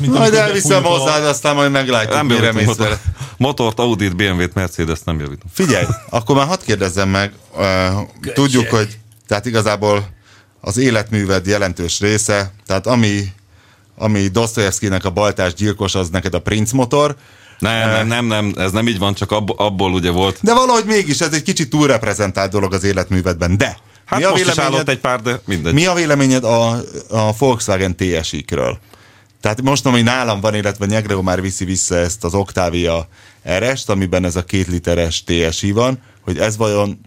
mint 0.00 0.12
Majd 0.12 0.34
elviszem 0.34 0.82
befújjuk 0.82 1.00
a- 1.00 1.02
hozzád, 1.10 1.24
aztán 1.24 1.54
majd 1.54 1.70
meglátjuk, 1.70 2.14
Nem 2.14 2.26
mire 2.26 2.52
mész 2.52 2.66
motor, 2.66 2.84
vele. 2.84 3.00
motort, 3.36 3.78
Audit, 3.78 4.16
BMW-t, 4.16 4.54
Mercedes 4.54 4.98
nem 5.04 5.18
javítom. 5.18 5.50
Figyelj, 5.52 5.84
akkor 6.10 6.36
már 6.36 6.46
hadd 6.46 6.64
kérdezzem 6.64 7.08
meg, 7.08 7.32
uh, 7.56 8.32
tudjuk, 8.34 8.68
hogy 8.68 8.98
tehát 9.26 9.46
igazából 9.46 10.08
az 10.60 10.76
életműved 10.76 11.46
jelentős 11.46 12.00
része, 12.00 12.52
tehát 12.66 12.86
ami, 12.86 13.24
ami 13.96 14.26
Dostoyevskynek 14.28 15.04
a 15.04 15.10
baltás 15.10 15.54
gyilkos, 15.54 15.94
az 15.94 16.08
neked 16.08 16.34
a 16.34 16.40
Prince 16.40 16.74
motor, 16.76 17.16
Nem, 17.58 17.88
nem, 17.90 18.06
nem, 18.06 18.26
nem, 18.26 18.52
ez 18.56 18.72
nem 18.72 18.88
így 18.88 18.98
van, 18.98 19.14
csak 19.14 19.32
abból, 19.32 19.56
abból 19.58 19.92
ugye 19.92 20.10
volt. 20.10 20.38
de 20.42 20.54
valahogy 20.54 20.84
mégis 20.84 21.20
ez 21.20 21.32
egy 21.32 21.42
kicsit 21.42 21.70
túlreprezentált 21.70 22.50
dolog 22.50 22.72
az 22.72 22.84
életművedben, 22.84 23.56
de 23.56 23.76
Hát 24.06 24.18
mi, 24.18 24.24
a 24.24 24.30
most 24.30 24.42
is 24.42 24.48
állott 24.48 24.58
véleményed, 24.62 24.88
egy 24.88 24.98
pár, 24.98 25.22
de 25.22 25.40
mindegy. 25.44 25.72
mi 25.74 25.86
a 25.86 25.94
véleményed 25.94 26.44
a, 26.44 26.70
a 27.08 27.32
Volkswagen 27.38 27.96
TSI-kről? 27.96 28.78
Tehát 29.40 29.62
most, 29.62 29.86
ami 29.86 30.02
nálam 30.02 30.40
van, 30.40 30.54
illetve 30.54 30.86
Nyegreo 30.86 31.22
már 31.22 31.40
viszi 31.40 31.64
vissza 31.64 31.96
ezt 31.96 32.24
az 32.24 32.34
Octavia 32.34 33.08
RS-t, 33.58 33.88
amiben 33.88 34.24
ez 34.24 34.36
a 34.36 34.44
két 34.44 34.66
literes 34.66 35.24
TSI 35.24 35.70
van, 35.72 35.98
hogy 36.20 36.38
ez 36.38 36.56
vajon 36.56 37.00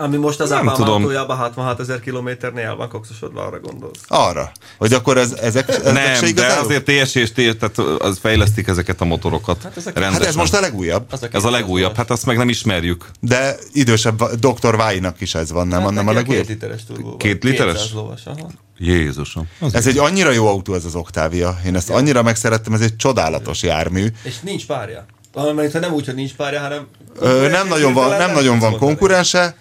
Ami 0.00 0.16
most 0.16 0.40
az 0.40 0.50
Nem 0.50 0.66
tudom. 0.74 0.94
autójában 1.02 1.36
66 1.36 1.80
ezer 1.80 2.00
kilométernél 2.00 2.64
el 2.64 2.76
van 2.76 2.88
kokszosodva, 2.88 3.44
arra 3.46 3.60
gondolsz. 3.60 3.98
arra, 4.08 4.52
hogy 4.78 4.92
akkor 4.92 5.18
ez, 5.18 5.32
ezek, 5.32 5.68
ezek 5.68 5.82
se 5.86 5.92
Nem, 5.92 6.20
de 6.20 6.26
igazán? 6.26 6.58
azért 6.58 6.84
TS 6.84 7.14
és 7.14 7.32
TS, 7.32 7.56
tehát 7.58 7.78
az 7.78 8.18
fejlesztik 8.18 8.66
ezeket 8.66 9.00
a 9.00 9.04
motorokat 9.04 9.62
Hát 9.62 9.76
ezek- 9.76 9.94
rendesen. 9.94 10.20
Hát 10.20 10.28
ez 10.28 10.34
most 10.34 10.54
a 10.54 10.60
legújabb. 10.60 11.06
Az 11.10 11.28
ez 11.32 11.44
a 11.44 11.50
legújabb, 11.50 11.96
hát 11.96 12.10
azt 12.10 12.26
meg 12.26 12.36
nem 12.36 12.48
ismerjük. 12.48 13.04
De 13.20 13.56
idősebb 13.72 14.34
Dr. 14.34 14.76
Vájnak 14.76 15.20
is 15.20 15.34
ez 15.34 15.52
van, 15.52 15.68
nem, 15.68 15.80
Hát 15.80 15.90
nem 15.90 16.08
a 16.08 16.12
legújabb? 16.12 16.40
Két 16.46 16.48
literes 16.54 16.84
turbó. 16.84 17.16
Két 17.16 17.44
literes? 17.44 17.72
200 17.72 17.92
lovas, 17.92 18.26
aha. 18.26 18.48
Jézusom. 18.78 19.48
Az 19.60 19.74
Ez 19.74 19.86
egy 19.86 19.98
annyira 19.98 20.30
jó 20.30 20.46
autó 20.46 20.74
ez 20.74 20.84
az 20.84 20.94
Octavia. 20.94 21.58
Én 21.66 21.76
ezt 21.76 21.90
annyira 21.90 22.22
megszerettem, 22.22 22.72
ez 22.72 22.80
egy 22.80 22.96
csodálatos 22.96 23.62
jármű. 23.62 24.06
És 24.22 24.40
nincs 24.40 24.66
párja. 24.66 25.06
Mert 25.34 25.72
nem 25.80 25.92
úgy, 25.92 26.04
hogy 26.06 26.14
nincs 26.14 26.34
párja, 26.34 26.60
hanem... 26.60 26.86
Ö, 27.20 27.48
nem 27.48 27.68
nagyon 27.68 27.92
van, 27.92 28.16
nem 28.18 28.32
nagyon 28.32 28.58
van 28.58 28.76
konkurense, 28.78 29.56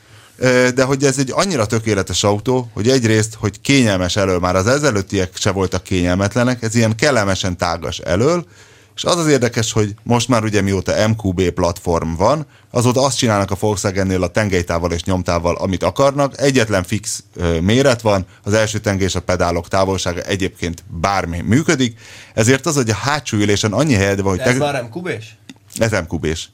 de 0.75 0.83
hogy 0.83 1.03
ez 1.03 1.17
egy 1.17 1.31
annyira 1.33 1.65
tökéletes 1.65 2.23
autó, 2.23 2.69
hogy 2.73 2.89
egyrészt, 2.89 3.33
hogy 3.33 3.61
kényelmes 3.61 4.15
elől, 4.15 4.39
már 4.39 4.55
az 4.55 4.67
ezelőttiek 4.67 5.31
se 5.37 5.51
voltak 5.51 5.83
kényelmetlenek, 5.83 6.63
ez 6.63 6.75
ilyen 6.75 6.95
kellemesen 6.95 7.57
tágas 7.57 7.99
elől, 7.99 8.45
és 8.95 9.03
az 9.03 9.17
az 9.17 9.27
érdekes, 9.27 9.71
hogy 9.71 9.95
most 10.03 10.27
már 10.27 10.43
ugye 10.43 10.61
mióta 10.61 11.07
MQB 11.07 11.49
platform 11.49 12.13
van, 12.15 12.45
azóta 12.71 13.05
azt 13.05 13.17
csinálnak 13.17 13.51
a 13.51 13.55
Volkswagennél 13.59 14.23
a 14.23 14.27
tengelytával 14.27 14.91
és 14.91 15.03
nyomtával, 15.03 15.55
amit 15.55 15.83
akarnak. 15.83 16.41
Egyetlen 16.41 16.83
fix 16.83 17.23
méret 17.61 18.01
van, 18.01 18.25
az 18.43 18.53
első 18.53 18.79
tengely 18.79 19.05
és 19.05 19.15
a 19.15 19.21
pedálok 19.21 19.67
távolsága 19.67 20.21
egyébként 20.21 20.83
bármi 20.87 21.41
működik, 21.41 21.99
ezért 22.33 22.65
az, 22.65 22.75
hogy 22.75 22.89
a 22.89 22.95
hátsó 22.95 23.37
ülésen 23.37 23.73
annyi 23.73 23.93
helyed 23.93 24.21
van, 24.21 24.37
hogy 24.37 24.47
Ez 24.47 24.53
te... 24.53 24.57
már 24.57 24.83
MQB-s? 24.83 25.25
ez 25.77 25.91
MQB-s. 25.91 26.47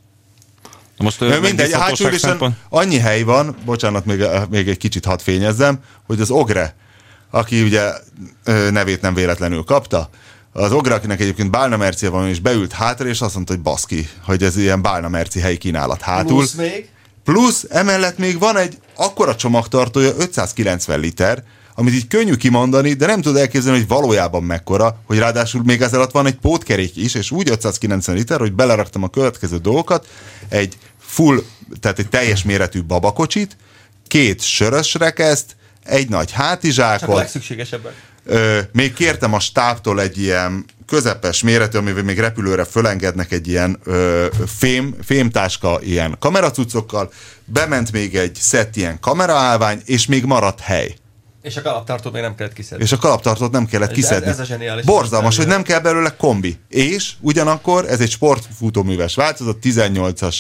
Most 0.98 1.22
Ö, 1.22 1.40
Mindegy, 1.40 1.74
hátsó 1.74 2.08
ülésen 2.08 2.58
annyi 2.70 2.98
hely 2.98 3.22
van, 3.22 3.56
bocsánat, 3.66 4.06
még, 4.06 4.26
még 4.50 4.68
egy 4.68 4.78
kicsit 4.78 5.06
hadd 5.06 5.20
fényezzem, 5.20 5.80
hogy 6.06 6.22
az 6.22 6.30
Ogre, 6.30 6.76
aki 7.32 7.62
ugye 7.62 7.92
nevét 8.72 9.02
nem 9.02 9.14
véletlenül 9.14 9.64
kapta, 9.64 10.10
az 10.54 10.72
Ogre, 10.72 10.94
akinek 10.94 11.20
egyébként 11.20 11.52
Bálna 11.52 11.78
Mercia 11.78 12.12
van, 12.12 12.28
és 12.28 12.40
beült 12.40 12.72
hátra, 12.72 13.08
és 13.08 13.22
azt 13.22 13.34
mondta, 13.34 13.54
hogy 13.54 13.62
baszki, 13.62 14.10
hogy 14.26 14.44
ez 14.44 14.58
ilyen 14.58 14.82
Bálna 14.82 15.10
Merci 15.10 15.40
helyi 15.40 15.58
kínálat 15.58 16.02
hátul. 16.02 16.38
Plusz 16.38 16.54
még? 16.54 16.90
Plusz 17.24 17.66
emellett 17.70 18.18
még 18.18 18.40
van 18.40 18.58
egy 18.58 18.78
akkora 18.96 19.36
csomagtartója, 19.36 20.12
590 20.18 21.00
liter, 21.00 21.44
amit 21.76 21.94
így 21.94 22.08
könnyű 22.08 22.34
kimondani, 22.34 22.94
de 22.94 23.06
nem 23.06 23.22
tud 23.22 23.36
elképzelni, 23.36 23.78
hogy 23.78 23.88
valójában 23.88 24.44
mekkora, 24.44 25.00
hogy 25.06 25.18
ráadásul 25.18 25.64
még 25.64 25.82
ezzel 25.82 26.00
alatt 26.00 26.12
van 26.12 26.26
egy 26.26 26.36
pótkerék 26.36 26.96
is, 26.96 27.14
és 27.14 27.32
úgy 27.32 27.50
590 27.50 28.16
liter, 28.16 28.40
hogy 28.40 28.54
beleraktam 28.54 29.04
a 29.04 29.10
következő 29.10 29.58
dolgokat, 29.58 30.08
egy 30.50 30.78
full, 31.00 31.44
tehát 31.80 32.00
egy 32.00 32.10
teljes 32.10 32.44
méretű 32.44 32.84
babakocsit, 32.84 33.58
két 34.08 34.42
sörös 34.42 34.94
rekeszt, 34.94 35.56
egy 35.84 36.10
nagy 36.10 36.28
Csak 36.28 36.40
a 36.40 36.42
hátizsákot, 36.42 37.16
legszükségesebbek. 37.16 37.94
Ö, 38.26 38.60
még 38.72 38.94
kértem 38.94 39.34
a 39.34 39.40
stábtól 39.40 40.02
egy 40.02 40.18
ilyen 40.18 40.66
közepes 40.88 41.44
méretű, 41.44 41.78
amivel 41.78 42.04
még 42.04 42.20
repülőre 42.20 42.64
fölengednek 42.64 43.32
egy 43.32 43.48
ilyen 43.48 43.80
ö, 43.84 44.28
fém, 44.58 44.96
fémtáska 45.04 45.80
ilyen 45.82 46.16
kameracucokkal, 46.20 47.12
bement 47.46 47.92
még 47.92 48.16
egy 48.16 48.36
szett 48.36 48.76
ilyen 48.76 49.00
kameraállvány, 49.00 49.82
és 49.86 50.06
még 50.06 50.26
maradt 50.26 50.60
hely. 50.60 50.96
És 51.44 51.58
a 51.58 51.62
kalaptartót 51.62 52.14
még 52.14 52.22
nem 52.22 52.36
kellett 52.36 52.54
kiszedni. 52.54 52.84
És 52.84 52.92
a 52.92 52.98
kalaptartót 52.98 53.52
nem 53.52 53.66
kellett 53.66 53.90
Ez- 53.90 53.96
kiszedni. 53.96 54.30
ez 54.30 54.40
a 54.40 54.44
zseniális. 54.44 54.86
Borzalmas, 54.86 55.38
hogy 55.38 55.48
nem 55.48 55.64
kell 55.64 55.80
belőle 55.80 56.16
kombi. 56.16 56.58
És 56.70 57.14
ugyanakkor 57.20 57.86
ez 57.90 58.00
egy 58.00 58.10
sportfutóműves 58.12 59.16
változat, 59.16 59.58
18-as, 59.62 60.36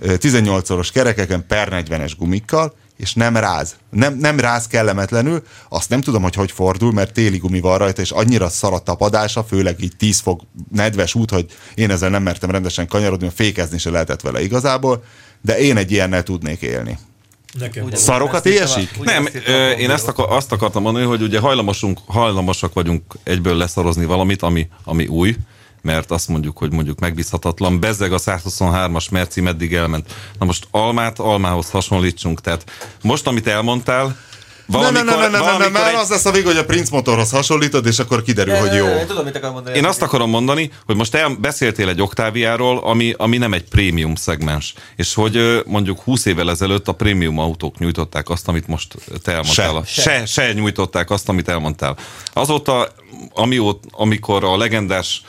ö, 0.00 0.14
18-szoros 0.16 0.90
kerekeken 0.90 1.46
per 1.46 1.68
40-es 1.68 2.12
gumikkal, 2.18 2.74
és 2.96 3.14
nem 3.14 3.36
ráz. 3.36 3.76
Nem, 3.90 4.14
nem 4.14 4.40
ráz 4.40 4.66
kellemetlenül. 4.66 5.42
Azt 5.68 5.88
nem 5.88 6.00
tudom, 6.00 6.22
hogy 6.22 6.34
hogy 6.34 6.50
fordul, 6.50 6.92
mert 6.92 7.12
téli 7.12 7.36
gumi 7.38 7.60
van 7.60 7.78
rajta, 7.78 8.00
és 8.02 8.10
annyira 8.10 8.48
szar 8.48 8.72
a 8.72 8.78
tapadása, 8.78 9.44
főleg 9.44 9.82
így 9.82 9.96
10 9.96 10.18
fok 10.20 10.40
nedves 10.72 11.14
út, 11.14 11.30
hogy 11.30 11.46
én 11.74 11.90
ezzel 11.90 12.10
nem 12.10 12.22
mertem 12.22 12.50
rendesen 12.50 12.86
kanyarodni, 12.88 13.30
fékezni 13.34 13.78
se 13.78 13.90
lehetett 13.90 14.20
vele 14.20 14.42
igazából, 14.42 15.04
de 15.42 15.58
én 15.58 15.76
egy 15.76 15.90
ilyennel 15.92 16.22
tudnék 16.22 16.60
élni. 16.62 16.98
Nekem 17.52 17.84
Ugyan- 17.84 18.00
Szarokat 18.00 18.46
a- 18.46 18.48
éhesik? 18.48 18.98
Nem, 19.02 19.28
ö, 19.46 19.70
én 19.70 19.90
ezt 19.90 20.08
akar, 20.08 20.26
azt 20.32 20.52
akartam 20.52 20.82
mondani, 20.82 21.04
hogy 21.04 21.22
ugye 21.22 21.38
hajlamosunk, 21.40 21.98
hajlamosak 22.06 22.72
vagyunk 22.74 23.02
egyből 23.22 23.56
leszarozni 23.56 24.04
valamit, 24.04 24.42
ami, 24.42 24.68
ami 24.84 25.06
új, 25.06 25.36
mert 25.82 26.10
azt 26.10 26.28
mondjuk, 26.28 26.58
hogy 26.58 26.72
mondjuk 26.72 26.98
megbízhatatlan. 26.98 27.80
Bezzeg 27.80 28.12
a 28.12 28.18
123-as 28.18 29.10
Merci 29.10 29.40
meddig 29.40 29.74
elment. 29.74 30.14
Na 30.38 30.46
most 30.46 30.66
almát 30.70 31.18
almához 31.18 31.70
hasonlítsunk. 31.70 32.40
Tehát 32.40 32.70
most, 33.02 33.26
amit 33.26 33.46
elmondtál, 33.46 34.16
valamikor, 34.68 35.04
nem, 35.04 35.18
nem, 35.18 35.30
nem, 35.30 35.44
nem, 35.44 35.58
nem, 35.58 35.72
már 35.72 35.88
egy- 35.88 35.94
az 35.94 36.08
lesz 36.08 36.24
a 36.24 36.30
vég, 36.30 36.44
hogy 36.46 36.56
a 36.56 36.64
Prince 36.64 36.90
motorhoz 36.94 37.30
hasonlítod, 37.30 37.86
és 37.86 37.98
akkor 37.98 38.22
kiderül, 38.22 38.54
hogy 38.54 38.74
jó. 38.74 38.86
Én 38.86 39.06
tudom, 39.06 39.24
mit 39.24 39.36
akar 39.36 39.50
mondani. 39.52 39.76
Én 39.76 39.84
azt 39.84 40.02
akarom 40.02 40.30
mondani, 40.30 40.70
hogy 40.86 40.96
most 40.96 41.14
el, 41.14 41.28
beszéltél 41.40 41.88
egy 41.88 42.00
Octaviáról, 42.02 42.78
ami, 42.78 43.14
ami 43.16 43.36
nem 43.36 43.52
egy 43.52 43.64
prémium 43.68 44.14
szegmens, 44.14 44.74
és 44.96 45.14
hogy 45.14 45.62
mondjuk 45.66 46.00
20 46.00 46.24
évvel 46.24 46.50
ezelőtt 46.50 46.88
a 46.88 46.92
prémium 46.92 47.38
autók 47.38 47.78
nyújtották 47.78 48.28
azt, 48.28 48.48
amit 48.48 48.66
most 48.66 48.94
te 49.22 49.32
elmondtál. 49.32 49.82
Se. 49.86 50.02
Se, 50.02 50.10
se, 50.18 50.26
se 50.26 50.52
nyújtották 50.52 51.10
azt, 51.10 51.28
amit 51.28 51.48
elmondtál. 51.48 51.96
Azóta, 52.32 52.88
amiót, 53.34 53.84
amikor 53.90 54.44
a 54.44 54.56
legendás 54.56 55.22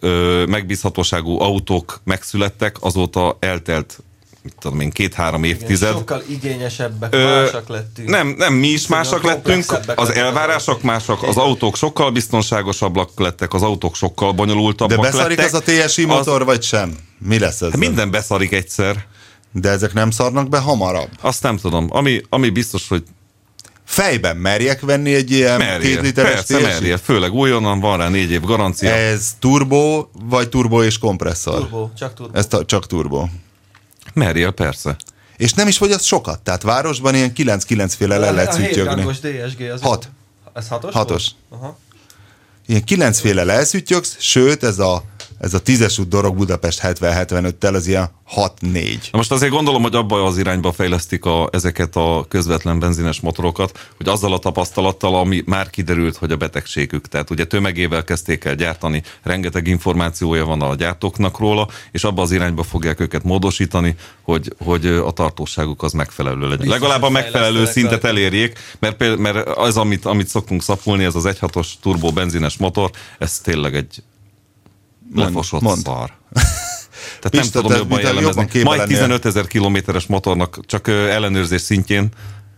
ö, 0.00 0.44
megbízhatóságú 0.48 1.40
autók 1.40 2.00
megszülettek, 2.04 2.76
azóta 2.80 3.36
eltelt 3.40 3.98
mit 4.44 4.54
tudom 4.60 4.80
én, 4.80 4.90
két-három 4.90 5.44
Igen, 5.44 5.56
évtized. 5.60 5.92
Sokkal 5.92 6.22
igényesebbek, 6.28 7.14
Ö, 7.14 7.24
másak 7.42 7.68
lettünk. 7.68 8.08
Nem, 8.08 8.34
nem, 8.38 8.54
mi 8.54 8.66
is 8.68 8.86
másak 8.86 9.22
lettünk, 9.22 9.64
az 9.94 10.10
elvárások 10.12 10.82
másak, 10.82 11.22
az 11.22 11.36
autók 11.36 11.76
sokkal 11.76 12.10
biztonságosabbak 12.10 13.10
lettek, 13.16 13.54
az 13.54 13.62
autók 13.62 13.94
sokkal 13.94 14.30
De 14.30 14.36
bonyolultabbak 14.36 15.00
beszarik 15.00 15.36
lettek. 15.38 15.52
ez 15.68 15.82
a 15.82 15.86
TSI 15.86 16.04
motor, 16.04 16.44
vagy 16.44 16.62
sem? 16.62 16.96
Mi 17.18 17.38
lesz 17.38 17.60
ez? 17.60 17.70
Hát 17.70 17.78
minden 17.78 18.10
beszarik 18.10 18.52
egyszer. 18.52 19.04
De 19.52 19.68
ezek 19.68 19.92
nem 19.92 20.10
szarnak 20.10 20.48
be 20.48 20.58
hamarabb. 20.58 21.08
Azt 21.20 21.42
nem 21.42 21.56
tudom. 21.56 21.86
Ami, 21.90 22.20
ami 22.28 22.48
biztos, 22.50 22.88
hogy 22.88 23.02
Fejben 23.86 24.36
merjek 24.36 24.80
venni 24.80 25.14
egy 25.14 25.30
ilyen 25.30 25.58
két 25.58 25.68
merje. 25.68 26.00
literes 26.00 26.32
Persze, 26.32 26.60
merje. 26.60 26.96
Főleg 26.96 27.32
újonnan 27.32 27.80
van 27.80 27.98
rá 27.98 28.08
négy 28.08 28.30
év 28.30 28.40
garancia. 28.40 28.90
Ez 28.90 29.30
turbo, 29.38 30.06
vagy 30.12 30.48
turbo 30.48 30.82
és 30.82 30.98
kompresszor? 30.98 31.58
Turbo, 31.58 31.88
csak 31.98 32.14
turbo. 32.14 32.38
Ez 32.38 32.46
ta- 32.46 32.66
csak 32.66 32.86
turbo. 32.86 33.26
Merjél, 34.14 34.50
persze. 34.50 34.96
És 35.36 35.52
nem 35.52 35.68
is 35.68 35.76
fogyaszt 35.76 36.04
sokat, 36.04 36.40
tehát 36.40 36.62
városban 36.62 37.14
ilyen 37.14 37.32
9-9 37.36 37.92
féle 37.96 38.18
le 38.18 38.30
lehet 38.30 38.48
a 38.48 38.52
szüttyögni. 38.52 39.04
hétrangos 39.04 39.18
DSG 39.20 39.60
az... 39.60 39.80
Hat. 39.80 40.08
Ez 40.52 40.68
hatos? 40.68 40.94
Hatos. 40.94 41.30
volt? 41.48 41.62
Aha. 41.62 41.78
Ilyen 42.66 42.84
9 42.84 43.20
féle 43.20 43.44
leszüttyögsz, 43.44 44.16
sőt 44.18 44.64
ez 44.64 44.78
a, 44.78 45.02
ez 45.44 45.54
a 45.54 45.58
tízes 45.58 45.98
út 45.98 46.08
Dorog 46.08 46.36
Budapest 46.36 46.80
70-75-tel 46.82 47.74
az 47.74 47.86
ilyen 47.86 48.10
6-4. 48.36 48.50
Na 49.12 49.18
most 49.18 49.32
azért 49.32 49.52
gondolom, 49.52 49.82
hogy 49.82 49.94
abba 49.94 50.24
az 50.24 50.38
irányba 50.38 50.72
fejlesztik 50.72 51.24
a, 51.24 51.48
ezeket 51.52 51.96
a 51.96 52.24
közvetlen 52.28 52.78
benzines 52.78 53.20
motorokat, 53.20 53.90
hogy 53.96 54.08
azzal 54.08 54.32
a 54.32 54.38
tapasztalattal, 54.38 55.14
ami 55.14 55.42
már 55.46 55.70
kiderült, 55.70 56.16
hogy 56.16 56.32
a 56.32 56.36
betegségük. 56.36 57.08
Tehát 57.08 57.30
ugye 57.30 57.44
tömegével 57.44 58.04
kezdték 58.04 58.44
el 58.44 58.54
gyártani, 58.54 59.02
rengeteg 59.22 59.66
információja 59.66 60.44
van 60.44 60.62
a 60.62 60.74
gyártóknak 60.74 61.38
róla, 61.38 61.68
és 61.92 62.04
abba 62.04 62.22
az 62.22 62.32
irányba 62.32 62.62
fogják 62.62 63.00
őket 63.00 63.22
módosítani, 63.22 63.94
hogy, 64.22 64.54
hogy 64.64 64.86
a 64.86 65.10
tartóságuk 65.10 65.82
az 65.82 65.92
megfelelő 65.92 66.40
legyen. 66.40 66.58
Biztos, 66.58 66.78
Legalább 66.78 67.02
a 67.02 67.10
megfelelő 67.10 67.64
szintet 67.64 68.04
elérjék, 68.04 68.58
mert, 68.78 68.96
például, 68.96 69.20
mert 69.20 69.48
az, 69.48 69.76
amit, 69.76 70.04
amit 70.04 70.28
szoktunk 70.28 70.62
szapulni, 70.62 71.04
ez 71.04 71.14
az 71.14 71.24
1.6-os 71.26 71.68
turbo 71.82 72.12
benzines 72.12 72.56
motor, 72.56 72.90
ez 73.18 73.38
tényleg 73.38 73.74
egy 73.74 74.02
lefosott 75.14 75.60
mondd. 75.60 75.82
szar. 75.82 76.10
Tehát 77.20 77.32
nem 77.32 77.42
Pista, 77.42 77.60
tudom 77.60 77.72
te 77.72 77.78
jobban 77.78 78.00
jellemezni. 78.00 78.62
Majd 78.62 78.78
lennél. 78.78 78.96
15 78.96 79.24
ezer 79.24 79.46
kilométeres 79.46 80.06
motornak 80.06 80.58
csak 80.66 80.88
ellenőrzés 80.88 81.60
szintjén 81.60 82.08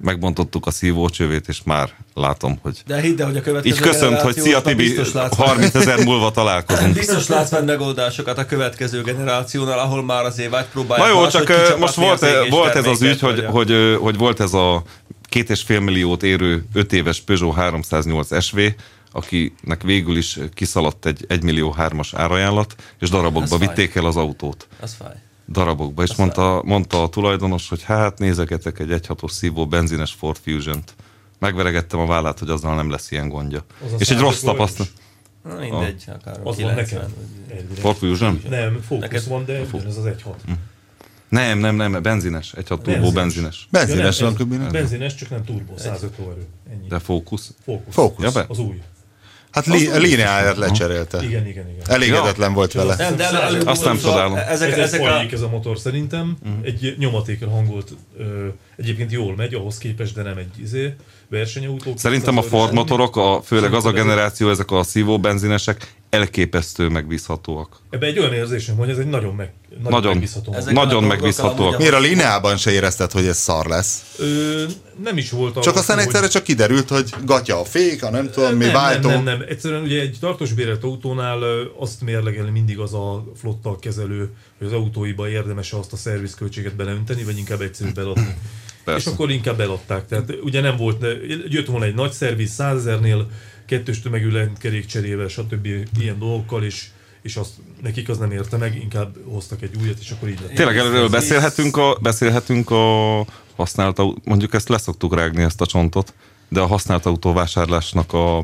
megbontottuk 0.01 0.67
a 0.67 0.71
szívócsövét, 0.71 1.49
és 1.49 1.61
már 1.65 1.91
látom, 2.15 2.59
hogy 2.63 2.83
De 2.87 3.01
hidd 3.01 3.21
el, 3.21 3.27
hogy 3.27 3.37
a 3.37 3.41
következő 3.41 3.75
így 3.75 3.81
köszönt, 3.81 4.21
hogy 4.21 4.39
szia 4.39 4.61
Tibi, 4.61 4.83
biztos 4.83 5.13
látsz 5.13 5.37
30 5.37 5.75
ezer 5.75 6.05
múlva 6.05 6.31
találkozunk. 6.31 6.95
Biztos 6.95 7.27
látsz 7.29 7.51
majd 7.51 7.65
megoldásokat 7.65 8.39
a 8.39 8.47
következő 8.47 9.03
generációnál, 9.03 9.79
ahol 9.79 10.05
már 10.05 10.25
azért 10.25 10.51
vagy 10.51 10.65
próbálják 10.65 11.09
Na 11.09 11.15
jó, 11.15 11.23
máshogy 11.23 11.47
csak 11.47 11.79
most 11.79 11.95
volt, 11.95 12.27
volt 12.51 12.75
ez 12.75 12.87
az 12.87 13.03
ügy, 13.03 13.21
hogy, 13.21 13.45
hogy, 13.45 13.97
hogy 14.01 14.17
volt 14.17 14.41
ez 14.41 14.53
a 14.53 14.83
két 15.29 15.51
és 15.51 15.63
fél 15.63 15.81
milliót 15.81 16.23
érő 16.23 16.65
5 16.73 16.93
éves 16.93 17.21
Peugeot 17.21 17.55
308 17.55 18.43
SV, 18.45 18.59
akinek 19.17 19.83
végül 19.83 20.17
is 20.17 20.39
kiszaladt 20.55 21.07
egy 21.07 21.25
1 21.29 21.43
millió 21.43 21.75
3-as 21.79 22.09
árajánlat, 22.13 22.75
és 23.01 23.09
darabokba 23.11 23.43
Ez 23.43 23.49
fáj. 23.51 23.59
vitték 23.59 23.95
el 23.95 24.05
az 24.07 24.17
autót. 24.17 24.69
Az 24.81 24.95
fáj. 24.95 25.15
darabokba, 25.49 26.03
és 26.03 26.15
mondta, 26.15 26.63
mondta 26.65 27.03
a 27.03 27.09
tulajdonos, 27.09 27.69
hogy 27.69 27.83
hát 27.83 28.19
nézegetek 28.19 28.79
egy 28.79 28.89
1.6-os 28.91 29.31
szívó 29.31 29.67
benzines 29.67 30.13
Ford 30.13 30.37
Fusion-t. 30.43 30.95
Megveregettem 31.39 32.01
a 32.01 32.07
vállát, 32.07 32.39
hogy 32.39 32.51
azzal 32.51 32.75
nem 32.75 32.91
lesz 32.91 33.11
ilyen 33.11 33.29
gondja. 33.29 33.65
Az 33.87 33.93
a 33.93 33.97
és 33.99 34.11
egy 34.11 34.19
rossz 34.19 34.41
tapasztalat. 34.43 34.93
Na 35.45 35.59
mindegy, 35.59 36.05
akár 36.07 36.41
Az 36.45 36.61
van 36.61 36.75
nekem. 36.75 37.01
Ford 37.75 37.97
Fusion? 37.97 38.41
Nem, 38.49 38.85
Neked- 38.89 39.27
van, 39.29 39.45
de 39.45 39.61
ugyanez 39.73 39.97
az 39.97 40.05
1.6. 40.05 40.35
Nem, 41.29 41.59
nem, 41.59 41.77
nem, 41.77 42.03
benzines. 42.03 42.53
Egy 42.53 42.69
6 42.69 42.83
turbo 42.83 43.13
benzines. 43.13 43.69
Benzines 43.71 44.21
Ja, 44.21 44.35
van 44.37 44.49
nem. 44.49 44.69
Benzines, 44.73 45.15
csak 45.15 45.31
nem 45.31 45.45
turbo, 45.45 45.77
105 45.79 46.19
lóerő. 46.19 46.47
Ennyi. 46.71 46.87
De 46.89 46.99
fókusz. 46.99 47.55
Fókusz. 47.65 47.95
Fókusz. 47.95 48.25
Ja, 48.25 48.31
be? 48.31 48.45
Az 48.49 48.59
új. 48.59 48.81
Hát 49.57 49.67
li, 49.67 49.87
a 49.89 49.97
lineáját 49.99 50.57
lecserélte. 50.57 51.23
Igen, 51.23 51.47
igen, 51.47 51.69
igen. 51.69 51.85
Elégedetlen 51.87 52.53
volt 52.53 52.71
Csak 52.71 52.83
vele. 52.83 52.95
Nem, 52.99 53.17
de 53.17 53.25
el- 53.25 53.43
előbb 53.43 53.67
Azt 53.67 53.85
nem 53.85 53.91
mondtam, 53.93 54.11
csodálom. 54.13 54.37
Ezek, 54.37 54.71
Ez, 54.73 54.79
ezek 54.79 55.01
ez, 55.01 55.07
a... 55.07 55.27
ez 55.33 55.41
a 55.41 55.49
motor 55.49 55.79
szerintem. 55.79 56.37
Egy 56.63 56.95
nyomatékra 56.99 57.51
hangolt, 57.51 57.91
ö, 58.19 58.47
egyébként 58.77 59.13
jól 59.13 59.37
megy 59.37 59.55
ahhoz 59.55 59.79
képest, 59.79 60.15
de 60.15 60.23
nem 60.23 60.37
egy 60.37 60.61
izé, 60.63 60.95
versenyautók. 61.29 61.99
Szerintem 61.99 62.39
a 62.39 62.43
Ford 62.43 62.73
motorok, 62.73 63.17
a, 63.17 63.43
főleg 63.45 63.75
az 63.75 63.85
a 63.85 63.93
generáció, 63.93 64.51
ezek 64.51 64.71
a 64.71 64.83
szívó 64.83 65.19
benzinesek 65.19 65.95
elképesztő 66.11 66.89
megbízhatóak. 66.89 67.81
Ebben 67.91 68.09
egy 68.09 68.19
olyan 68.19 68.33
érzésem, 68.33 68.77
hogy 68.77 68.89
ez 68.89 68.99
egy 68.99 69.07
nagyon, 69.07 69.35
meg, 69.35 69.53
nagyon, 69.69 69.91
Nagyon. 69.91 70.13
megbízható. 70.13 70.53
Ezek 70.55 70.75
Nagyon 70.75 71.05
megbízhatóak. 71.05 71.79
Miért 71.79 71.95
a 71.95 71.99
lineában 71.99 72.57
se 72.57 72.71
érezted, 72.71 73.13
hogy 73.13 73.27
ez 73.27 73.37
szar 73.37 73.67
lesz? 73.67 74.15
Ö, 74.19 74.65
nem 75.03 75.17
is 75.17 75.31
volt 75.31 75.63
Csak 75.63 75.77
aztán 75.77 75.99
egyszerre 75.99 76.29
csak 76.29 76.43
kiderült, 76.43 76.89
hogy 76.89 77.15
gatya 77.25 77.61
a 77.61 77.65
fék, 77.65 78.03
a 78.05 78.11
nem 78.11 78.31
tudom, 78.31 78.57
mi 78.57 78.65
nem, 78.65 78.73
váltó. 78.73 79.09
nem, 79.09 79.23
nem, 79.23 79.39
nem. 79.39 79.47
Egyszerűen 79.49 79.83
ugye 79.83 80.01
egy 80.01 80.17
tartós 80.21 80.53
bérelt 80.53 80.85
autónál 80.85 81.43
azt 81.79 82.01
mérlegelni 82.01 82.51
mindig 82.51 82.79
az 82.79 82.95
a 82.95 83.25
flotta 83.41 83.79
kezelő, 83.79 84.31
hogy 84.59 84.67
az 84.67 84.73
autóiba 84.73 85.29
érdemes 85.29 85.73
azt 85.73 85.93
a 85.93 85.97
szervizköltséget 85.97 86.77
beleönteni, 86.77 87.25
vagy 87.25 87.39
inkább 87.39 87.61
egyszerűbb 87.61 87.99
eladni. 87.99 88.35
Persze. 88.87 89.11
És 89.11 89.15
akkor 89.15 89.31
inkább 89.31 89.61
eladták. 89.61 90.07
Tehát 90.07 90.33
ugye 90.43 90.61
nem 90.61 90.77
volt, 90.77 91.05
jött 91.49 91.67
volna 91.67 91.85
egy 91.85 91.95
nagy 91.95 92.13
szerviz 92.13 92.51
100 92.51 92.77
ezernél, 92.77 93.31
kettős 93.67 94.01
tömegű 94.01 94.31
kerékcserével, 94.59 95.29
stb. 95.29 95.67
ilyen 95.99 96.19
dolgokkal, 96.19 96.65
és, 96.65 96.87
és 97.23 97.37
azt 97.37 97.51
nekik 97.83 98.09
az 98.09 98.19
nem 98.19 98.31
érte 98.31 98.57
meg, 98.57 98.77
inkább 98.77 99.15
hoztak 99.25 99.63
egy 99.63 99.77
újat, 99.81 99.99
és 100.01 100.11
akkor 100.11 100.29
így 100.29 100.41
lett. 100.41 100.55
Tényleg 100.55 100.77
erről 100.77 101.09
beszélhetünk 101.09 101.77
a, 101.77 101.99
beszélhetünk 102.03 102.71
a 102.71 103.25
használt 103.57 103.99
autó, 103.99 104.21
mondjuk 104.25 104.55
ezt 104.55 104.69
leszoktuk 104.69 105.15
rágni 105.15 105.43
ezt 105.43 105.61
a 105.61 105.67
csontot, 105.67 106.15
de 106.49 106.61
a 106.61 106.67
használt 106.67 107.07
autóvásárlásnak 107.07 108.13
a, 108.13 108.39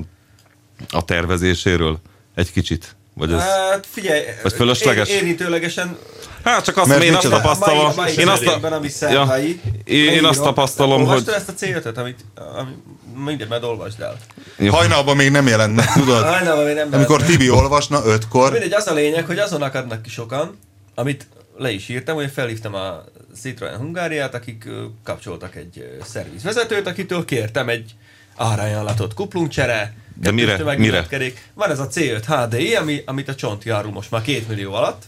a 0.90 1.04
tervezéséről 1.04 2.00
egy 2.34 2.52
kicsit. 2.52 2.96
Vagy 3.14 3.32
ez... 3.32 3.40
Hát 3.40 3.86
figyelj, 3.90 4.22
Vagy 4.42 4.52
fölösleges? 4.52 5.08
Én, 5.08 5.16
érintőlegesen 5.16 5.98
Hát 6.44 6.64
csak 6.64 6.76
azt, 6.76 6.88
Mert 6.88 7.02
én 7.02 7.14
azt 7.14 7.28
tapasztalom, 7.28 7.84
mai, 7.84 7.94
mai 7.94 8.16
én 8.16 8.28
azt, 8.28 8.46
ami 8.46 8.88
én, 9.84 10.12
én 10.12 10.24
azt 10.24 10.42
tapasztalom, 10.42 11.06
hogy 11.06 11.08
Olvastad 11.08 11.34
ezt 11.34 11.48
a 11.48 11.52
C5-öt, 11.52 11.98
amit, 11.98 12.24
ami, 12.58 12.70
mindegy, 13.24 13.48
majd 13.48 13.62
olvasd 13.64 14.00
el. 14.00 14.16
Hajnalban 14.70 15.16
még 15.16 15.30
nem 15.30 15.46
jelent 15.46 15.74
meg, 15.74 15.92
tudod? 15.92 16.24
Hajnalban 16.24 16.64
még 16.64 16.74
nem 16.74 16.88
Amikor 16.92 17.18
lehet. 17.18 17.32
Tibi 17.32 17.50
olvasna 17.50 18.04
ötkor, 18.04 18.50
Mindegy, 18.50 18.72
az 18.72 18.86
a 18.86 18.94
lényeg, 18.94 19.26
hogy 19.26 19.38
azon 19.38 19.62
akadnak 19.62 20.02
ki 20.02 20.10
sokan, 20.10 20.58
amit 20.94 21.26
le 21.56 21.70
is 21.70 21.88
írtam, 21.88 22.14
hogy 22.14 22.30
felhívtam 22.34 22.74
a 22.74 23.04
Citroen 23.40 23.76
Hungáriát, 23.76 24.34
akik 24.34 24.68
kapcsoltak 25.04 25.56
egy 25.56 25.98
szervizvezetőt, 26.04 26.86
akitől 26.86 27.24
kértem 27.24 27.68
egy 27.68 27.94
árajánlatot, 28.36 29.14
kuplungcsere, 29.14 29.94
De 30.20 30.30
mire? 30.30 30.76
Mire? 30.76 31.06
kerék. 31.06 31.42
Van 31.54 31.70
ez 31.70 31.78
a 31.78 31.88
C5 31.88 32.22
HDI, 32.26 32.74
ami, 32.74 33.02
amit 33.06 33.28
a 33.28 33.34
csont 33.34 33.64
járul 33.64 33.92
most 33.92 34.10
már 34.10 34.22
két 34.22 34.48
millió 34.48 34.72
alatt. 34.72 35.02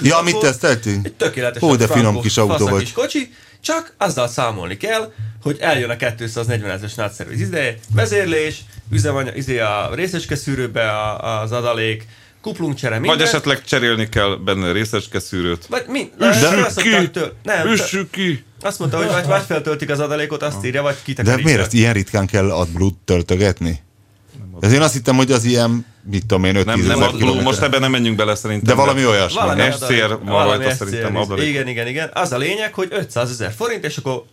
Ja, 0.00 0.18
amit 0.18 0.38
teszteltünk? 0.38 1.06
Egy 1.06 1.12
tökéletes 1.12 1.62
Hú, 1.62 1.76
de 1.76 1.86
finom 1.86 2.20
kis 2.20 2.36
autó 2.36 2.66
vagy. 2.68 2.82
kis 2.82 2.92
kocsi, 2.92 3.32
csak 3.60 3.94
azzal 3.96 4.28
számolni 4.28 4.76
kell, 4.76 5.12
hogy 5.42 5.56
eljön 5.60 5.90
a 5.90 5.96
240 5.96 6.70
ezeres 6.70 6.94
nátszerviz 6.94 7.40
ideje, 7.40 7.78
vezérlés, 7.94 8.60
üzemanyag, 8.92 9.36
izé 9.36 9.58
a 9.58 9.90
részecske 9.94 10.36
szűrőbe 10.36 11.16
az 11.16 11.52
adalék, 11.52 12.06
kuplungcsere, 12.48 12.98
minden. 12.98 13.16
vagy 13.16 13.26
esetleg 13.26 13.64
cserélni 13.64 14.08
kell 14.08 14.36
benne 14.44 14.72
részecske 14.72 15.18
szűrőt. 15.18 15.66
Vagy 15.66 15.84
mi? 15.88 16.10
Üssük 16.20 16.50
De 16.50 16.82
ki! 16.82 17.10
Től, 17.10 17.32
nem, 17.42 17.66
Üssük 17.66 18.10
ki! 18.10 18.44
azt 18.60 18.78
mondta, 18.78 18.96
hogy 18.96 19.06
vagy, 19.06 19.26
vagy 19.26 19.42
feltöltik 19.42 19.90
az 19.90 20.00
adalékot, 20.00 20.42
azt 20.42 20.64
írja, 20.64 20.82
vagy 20.82 20.94
de 20.94 21.00
kitakarítják. 21.04 21.44
miért 21.44 21.60
ezt 21.60 21.72
ilyen 21.72 21.92
ritkán 21.92 22.26
kell 22.26 22.50
AdBlue-t 22.50 22.94
töltögetni? 23.04 23.82
Ez 24.60 24.72
én 24.72 24.80
azt 24.80 24.92
hittem, 24.92 25.16
hogy 25.16 25.32
az 25.32 25.44
ilyen, 25.44 25.86
mit 26.10 26.26
tudom 26.26 26.44
én, 26.44 26.56
5 26.56 26.64
Nem, 26.64 26.80
nem 26.80 27.02
adló, 27.02 27.40
most 27.40 27.62
ebben 27.62 27.80
nem 27.80 27.90
menjünk 27.90 28.16
bele 28.16 28.34
szerintem. 28.34 28.76
De 28.76 28.82
valami 28.82 29.06
olyasmi. 29.06 29.40
Valami. 29.40 29.70
SCR 29.72 30.08
van 30.08 30.24
Valami 30.24 30.64
rajta 30.64 30.84
szerintem, 30.84 31.16
adalék. 31.16 31.48
Igen, 31.48 31.68
igen, 31.68 31.86
igen. 31.86 32.10
Az 32.12 32.32
a 32.32 32.38
lényeg, 32.38 32.74
hogy 32.74 32.88
500 32.90 33.30
ezer 33.30 33.52
forint, 33.56 33.84
és 33.84 33.96
akkor 33.96 34.24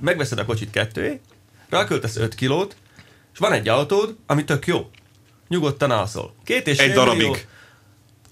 megveszed 0.00 0.38
a 0.38 0.44
kocsit 0.44 0.70
kettőé, 0.70 1.20
ráköltesz 1.68 2.16
5 2.16 2.34
kilót, 2.34 2.76
és 3.32 3.38
van 3.38 3.52
egy 3.52 3.68
autód, 3.68 4.16
ami 4.26 4.44
tök 4.44 4.66
jó. 4.66 4.90
Nyugodtan 5.52 5.90
alszol. 5.90 6.34
Két 6.44 6.66
és 6.66 6.78
Egy 6.78 6.92
fél 6.92 7.04
millió- 7.04 7.04
darabig. 7.04 7.46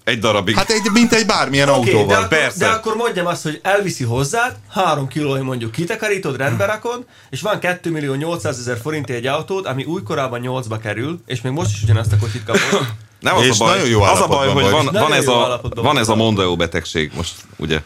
Egy 0.03 0.19
darabig. 0.19 0.55
Hát 0.55 0.69
egy, 0.69 0.89
mint 0.93 1.13
egy 1.13 1.25
bármilyen 1.25 1.65
de, 1.65 1.71
autóval. 1.71 2.15
akkor, 2.15 2.27
persze. 2.27 2.57
de 2.57 2.67
akkor 2.67 2.95
mondjam 2.95 3.25
azt, 3.25 3.43
hogy 3.43 3.59
elviszi 3.63 4.03
hozzád, 4.03 4.55
három 4.69 5.07
kilói 5.07 5.41
mondjuk 5.41 5.71
kitakarítod, 5.71 6.37
rendbe 6.37 6.65
rakod, 6.65 7.05
és 7.29 7.41
van 7.41 7.59
2 7.59 7.91
millió 7.91 8.13
800 8.13 8.59
ezer 8.59 8.77
forint 8.81 9.09
egy 9.09 9.25
autód, 9.27 9.65
ami 9.65 9.83
újkorában 9.83 10.41
8-ba 10.43 10.77
kerül, 10.81 11.21
és 11.25 11.41
még 11.41 11.51
most 11.51 11.71
is 11.71 11.83
ugyanazt 11.83 12.11
a 12.11 12.17
kocsit 12.17 12.43
kapod. 12.43 12.87
Nem 13.19 13.35
az 13.35 13.45
És 13.45 13.59
a 13.59 13.63
baj, 13.63 13.73
nagyon 13.75 13.89
jó 13.89 14.01
az 14.01 14.21
a 14.21 14.27
baj, 14.27 14.47
hogy 14.49 14.69
van, 14.71 14.89
van, 14.91 15.13
ez 15.13 15.27
a, 15.27 15.61
van 15.75 15.97
ez 15.97 16.09
a 16.09 16.15
Mondeo 16.15 16.55
betegség 16.55 17.11
most, 17.15 17.33
ugye? 17.57 17.81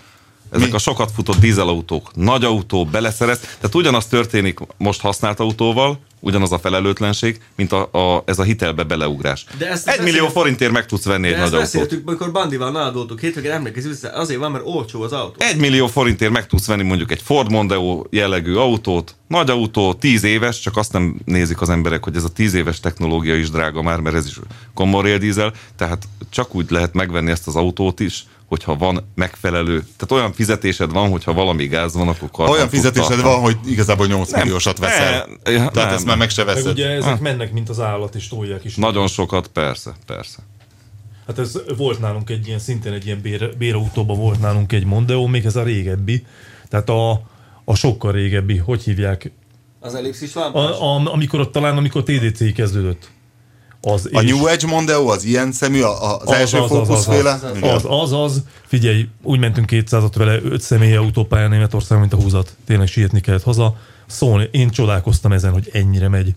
Ezek 0.51 0.67
Mi? 0.69 0.73
a 0.75 0.77
sokat 0.77 1.11
futott 1.15 1.37
dízelautók, 1.39 2.15
nagy 2.15 2.43
autó, 2.43 2.85
beleszerez, 2.85 3.39
tehát 3.39 3.75
ugyanaz 3.75 4.05
történik 4.05 4.59
most 4.77 5.01
használt 5.01 5.39
autóval, 5.39 5.99
ugyanaz 6.25 6.51
a 6.51 6.59
felelőtlenség, 6.59 7.39
mint 7.55 7.71
a, 7.71 7.89
a, 7.91 8.23
ez 8.25 8.39
a 8.39 8.43
hitelbe 8.43 8.83
beleugrás. 8.83 9.45
De 9.57 9.69
ezt 9.69 9.87
egy 9.87 10.03
millió 10.03 10.27
forintért 10.27 10.71
meg 10.71 10.85
tudsz 10.85 11.05
venni 11.05 11.21
De 11.21 11.27
egy 11.27 11.33
ezt 11.33 11.51
nagy 11.51 11.53
autót. 11.53 11.71
beszéltük, 11.71 12.07
amikor 12.07 12.31
Bandival 12.31 12.71
nálad 12.71 12.93
voltunk 12.93 13.19
hétvégén, 13.19 13.51
emlékezz 13.51 13.87
vissza, 13.87 14.09
azért 14.09 14.39
van, 14.39 14.51
mert 14.51 14.63
olcsó 14.67 15.01
az 15.01 15.11
autó. 15.11 15.35
Egy 15.37 15.57
millió 15.57 15.87
forintért 15.87 16.31
meg 16.31 16.47
tudsz 16.47 16.67
venni 16.67 16.83
mondjuk 16.83 17.11
egy 17.11 17.21
Ford 17.21 17.51
Mondeo 17.51 18.03
jellegű 18.09 18.53
autót, 18.53 19.15
nagy 19.27 19.49
autó, 19.49 19.93
tíz 19.93 20.23
éves, 20.23 20.59
csak 20.59 20.77
azt 20.77 20.91
nem 20.93 21.15
nézik 21.25 21.61
az 21.61 21.69
emberek, 21.69 22.03
hogy 22.03 22.15
ez 22.15 22.23
a 22.23 22.29
tíz 22.29 22.53
éves 22.53 22.79
technológia 22.79 23.35
is 23.35 23.49
drága 23.49 23.81
már, 23.81 23.99
mert 23.99 24.15
ez 24.15 24.25
is 24.25 24.39
common 24.73 25.19
dízel, 25.19 25.53
tehát 25.75 26.03
csak 26.29 26.55
úgy 26.55 26.71
lehet 26.71 26.93
megvenni 26.93 27.31
ezt 27.31 27.47
az 27.47 27.55
autót 27.55 27.99
is, 27.99 28.25
hogyha 28.45 28.75
van 28.75 29.11
megfelelő, 29.15 29.79
tehát 29.79 30.11
olyan 30.11 30.33
fizetésed 30.33 30.91
van, 30.91 31.09
hogyha 31.09 31.33
valami 31.33 31.67
gáz 31.67 31.93
van, 31.93 32.07
akkor 32.07 32.49
Olyan 32.49 32.69
fizetésed 32.69 33.07
tartani. 33.07 33.33
van, 33.33 33.41
hogy 33.41 33.57
igazából 33.65 34.07
8 34.07 34.31
Nem, 34.31 34.41
milliósat 34.43 34.77
veszel. 34.77 35.27
ne, 35.27 35.51
Tehát 35.51 35.73
nem. 35.75 35.87
ezt 35.87 36.05
már 36.05 36.17
meg 36.17 36.29
se 36.29 36.43
Meg 36.43 36.55
veszed. 36.55 36.71
ugye 36.71 36.89
ezek 36.89 37.19
mennek, 37.19 37.51
mint 37.53 37.69
az 37.69 37.79
állat, 37.79 38.15
és 38.15 38.27
tolják 38.27 38.63
is. 38.63 38.75
Nagyon 38.75 39.07
sokat, 39.07 39.47
persze, 39.47 39.95
persze. 40.05 40.37
Hát 41.27 41.39
ez 41.39 41.59
volt 41.77 41.99
nálunk 41.99 42.29
egy 42.29 42.47
ilyen, 42.47 42.59
szintén 42.59 42.93
egy 42.93 43.05
ilyen 43.05 43.21
bér, 43.21 43.57
bérautóban 43.57 44.17
volt 44.17 44.39
nálunk 44.39 44.71
egy 44.73 44.85
Mondeo, 44.85 45.27
még 45.27 45.45
ez 45.45 45.55
a 45.55 45.63
régebbi. 45.63 46.25
Tehát 46.69 46.89
a, 46.89 47.11
a 47.65 47.75
sokkal 47.75 48.11
régebbi, 48.11 48.57
hogy 48.57 48.83
hívják? 48.83 49.31
Az 49.79 49.95
ellipszis 49.95 50.35
A, 50.35 50.39
lámpás? 50.39 50.77
a, 50.79 51.11
amikor 51.13 51.39
ott 51.39 51.51
talán, 51.51 51.77
amikor 51.77 52.03
TDC 52.03 52.53
kezdődött. 52.53 53.09
Az, 53.87 54.09
A 54.13 54.21
és- 54.21 54.29
New 54.31 54.45
Edge 54.47 54.67
Mondeo, 54.67 55.07
az 55.07 55.23
ilyen 55.23 55.51
szemű, 55.51 55.81
a- 55.81 56.03
a- 56.13 56.19
az, 56.25 56.31
első 56.31 56.57
az, 56.57 56.71
az, 56.71 56.77
az, 56.77 56.87
fókuszféle? 56.87 57.31
az, 57.61 57.61
az, 57.61 57.83
az, 57.87 58.11
az, 58.13 58.43
figyelj, 58.67 59.07
úgy 59.23 59.39
mentünk 59.39 59.69
200-at 59.71 60.11
vele, 60.15 60.39
5 60.43 60.61
személyi 60.61 60.93
autópályán 60.95 61.49
Németország, 61.49 61.99
mint 61.99 62.13
a 62.13 62.17
húzat. 62.17 62.55
Tényleg 62.65 62.87
sietni 62.87 63.19
kellett 63.21 63.43
haza. 63.43 63.75
Szólni, 64.07 64.49
én 64.51 64.69
csodálkoztam 64.69 65.31
ezen, 65.31 65.51
hogy 65.51 65.69
ennyire 65.73 66.07
megy. 66.09 66.33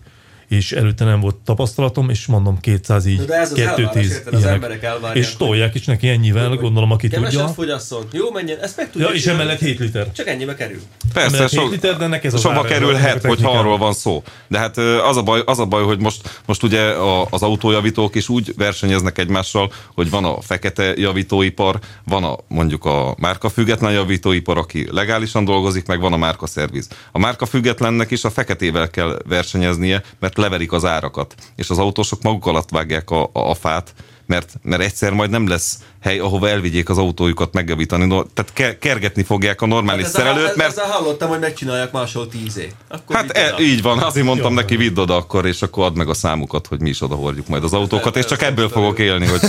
És 0.49 0.71
előtte 0.71 1.05
nem 1.05 1.19
volt 1.19 1.35
tapasztalatom, 1.35 2.09
és 2.09 2.25
mondom 2.25 2.59
200 2.59 3.05
így, 3.05 3.25
De 3.25 3.33
ez 3.33 3.51
az 3.51 3.57
elvárás, 3.57 3.75
210 3.75 4.11
érted? 4.11 4.33
Az 4.33 4.45
emberek 4.45 4.83
elvárják, 4.83 5.25
És 5.25 5.35
tolják 5.35 5.75
is 5.75 5.85
neki 5.85 6.09
ennyivel, 6.09 6.55
gondolom, 6.55 6.91
aki 6.91 7.07
Keveset 7.07 7.31
tudja. 7.39 7.53
fogyasszon. 7.53 8.03
Jó, 8.11 8.31
menjen, 8.31 8.59
ezt 8.61 8.77
meg 8.77 8.91
tudja 8.91 9.07
Ja, 9.07 9.13
és 9.13 9.25
emellett 9.25 9.59
7 9.59 9.79
liter. 9.79 10.11
Csak 10.11 10.27
ennyibe 10.27 10.55
kerül. 10.55 10.79
Persze, 11.13 11.27
Emellett 11.29 11.51
so, 11.51 11.61
hét 11.61 11.69
liter, 11.71 11.97
de 11.97 12.03
ennek 12.03 12.23
ez 12.23 12.33
az 12.33 12.41
sokba 12.41 12.61
kerülhet, 12.61 13.21
technikának. 13.21 13.59
arról 13.59 13.77
van 13.77 13.93
szó. 13.93 14.23
De 14.47 14.57
hát 14.57 14.77
az 14.77 15.17
a 15.17 15.23
baj, 15.23 15.41
az 15.45 15.59
a 15.59 15.65
baj 15.65 15.83
hogy 15.83 15.99
most, 15.99 16.41
most 16.45 16.63
ugye 16.63 16.81
a, 16.81 17.27
az 17.29 17.41
autójavítók 17.41 18.15
is 18.15 18.29
úgy 18.29 18.53
versenyeznek 18.57 19.17
egymással, 19.17 19.71
hogy 19.93 20.09
van 20.09 20.25
a 20.25 20.41
fekete 20.41 20.93
javítóipar, 20.95 21.79
van 22.05 22.23
a 22.23 22.37
mondjuk 22.47 22.85
a 22.85 23.15
márka 23.19 23.49
független 23.49 23.91
javítóipar, 23.91 24.57
aki 24.57 24.87
legálisan 24.91 25.45
dolgozik, 25.45 25.85
meg 25.87 25.99
van 25.99 26.13
a 26.13 26.17
márka 26.17 26.47
szerviz. 26.47 26.87
A 27.11 27.19
márka 27.19 27.45
függetlennek 27.45 28.11
is 28.11 28.23
a 28.23 28.29
feketével 28.29 28.89
kell 28.89 29.21
versenyeznie, 29.27 30.03
mert 30.19 30.37
leverik 30.39 30.71
az 30.71 30.85
árakat. 30.85 31.35
És 31.55 31.69
az 31.69 31.77
autósok 31.77 32.21
maguk 32.21 32.45
alatt 32.45 32.69
vágják 32.69 33.09
a, 33.09 33.23
a, 33.23 33.39
a 33.39 33.53
fát, 33.53 33.93
mert, 34.25 34.53
mert 34.61 34.81
egyszer 34.81 35.13
majd 35.13 35.29
nem 35.29 35.47
lesz 35.47 35.77
hely, 36.01 36.19
ahova 36.19 36.49
elvigyék 36.49 36.89
az 36.89 36.97
autójukat 36.97 37.53
megjavítani. 37.53 38.05
No, 38.05 38.23
tehát 38.23 38.53
ke- 38.53 38.79
kergetni 38.79 39.23
fogják 39.23 39.61
a 39.61 39.65
normális 39.65 40.03
Hát 40.03 40.13
szerelőt, 40.13 40.47
ez, 40.47 40.55
mert 40.55 40.69
ezzel 40.69 40.85
hallottam, 40.85 41.29
hogy 41.29 41.39
megcsinálják 41.39 41.91
máshol 41.91 42.27
tízé. 42.27 42.71
Akkor 42.87 43.15
Hát 43.15 43.29
e, 43.29 43.55
így 43.59 43.81
van, 43.81 43.99
azért 43.99 44.25
mondtam 44.25 44.51
Jó. 44.51 44.55
neki, 44.55 44.75
vidd 44.75 44.99
oda 44.99 45.15
akkor, 45.15 45.45
és 45.45 45.61
akkor 45.61 45.85
add 45.85 45.95
meg 45.95 46.09
a 46.09 46.13
számukat, 46.13 46.67
hogy 46.67 46.81
mi 46.81 46.89
is 46.89 47.01
oda 47.01 47.15
hordjuk 47.15 47.47
majd 47.47 47.63
az 47.63 47.73
autókat, 47.73 48.17
és 48.17 48.25
csak 48.25 48.41
ebből 48.41 48.69
fogok 48.69 48.99
élni, 48.99 49.25
hogy, 49.25 49.41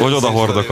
hogy 0.00 0.12
oda 0.12 0.20
szép 0.20 0.30
hordok 0.30 0.70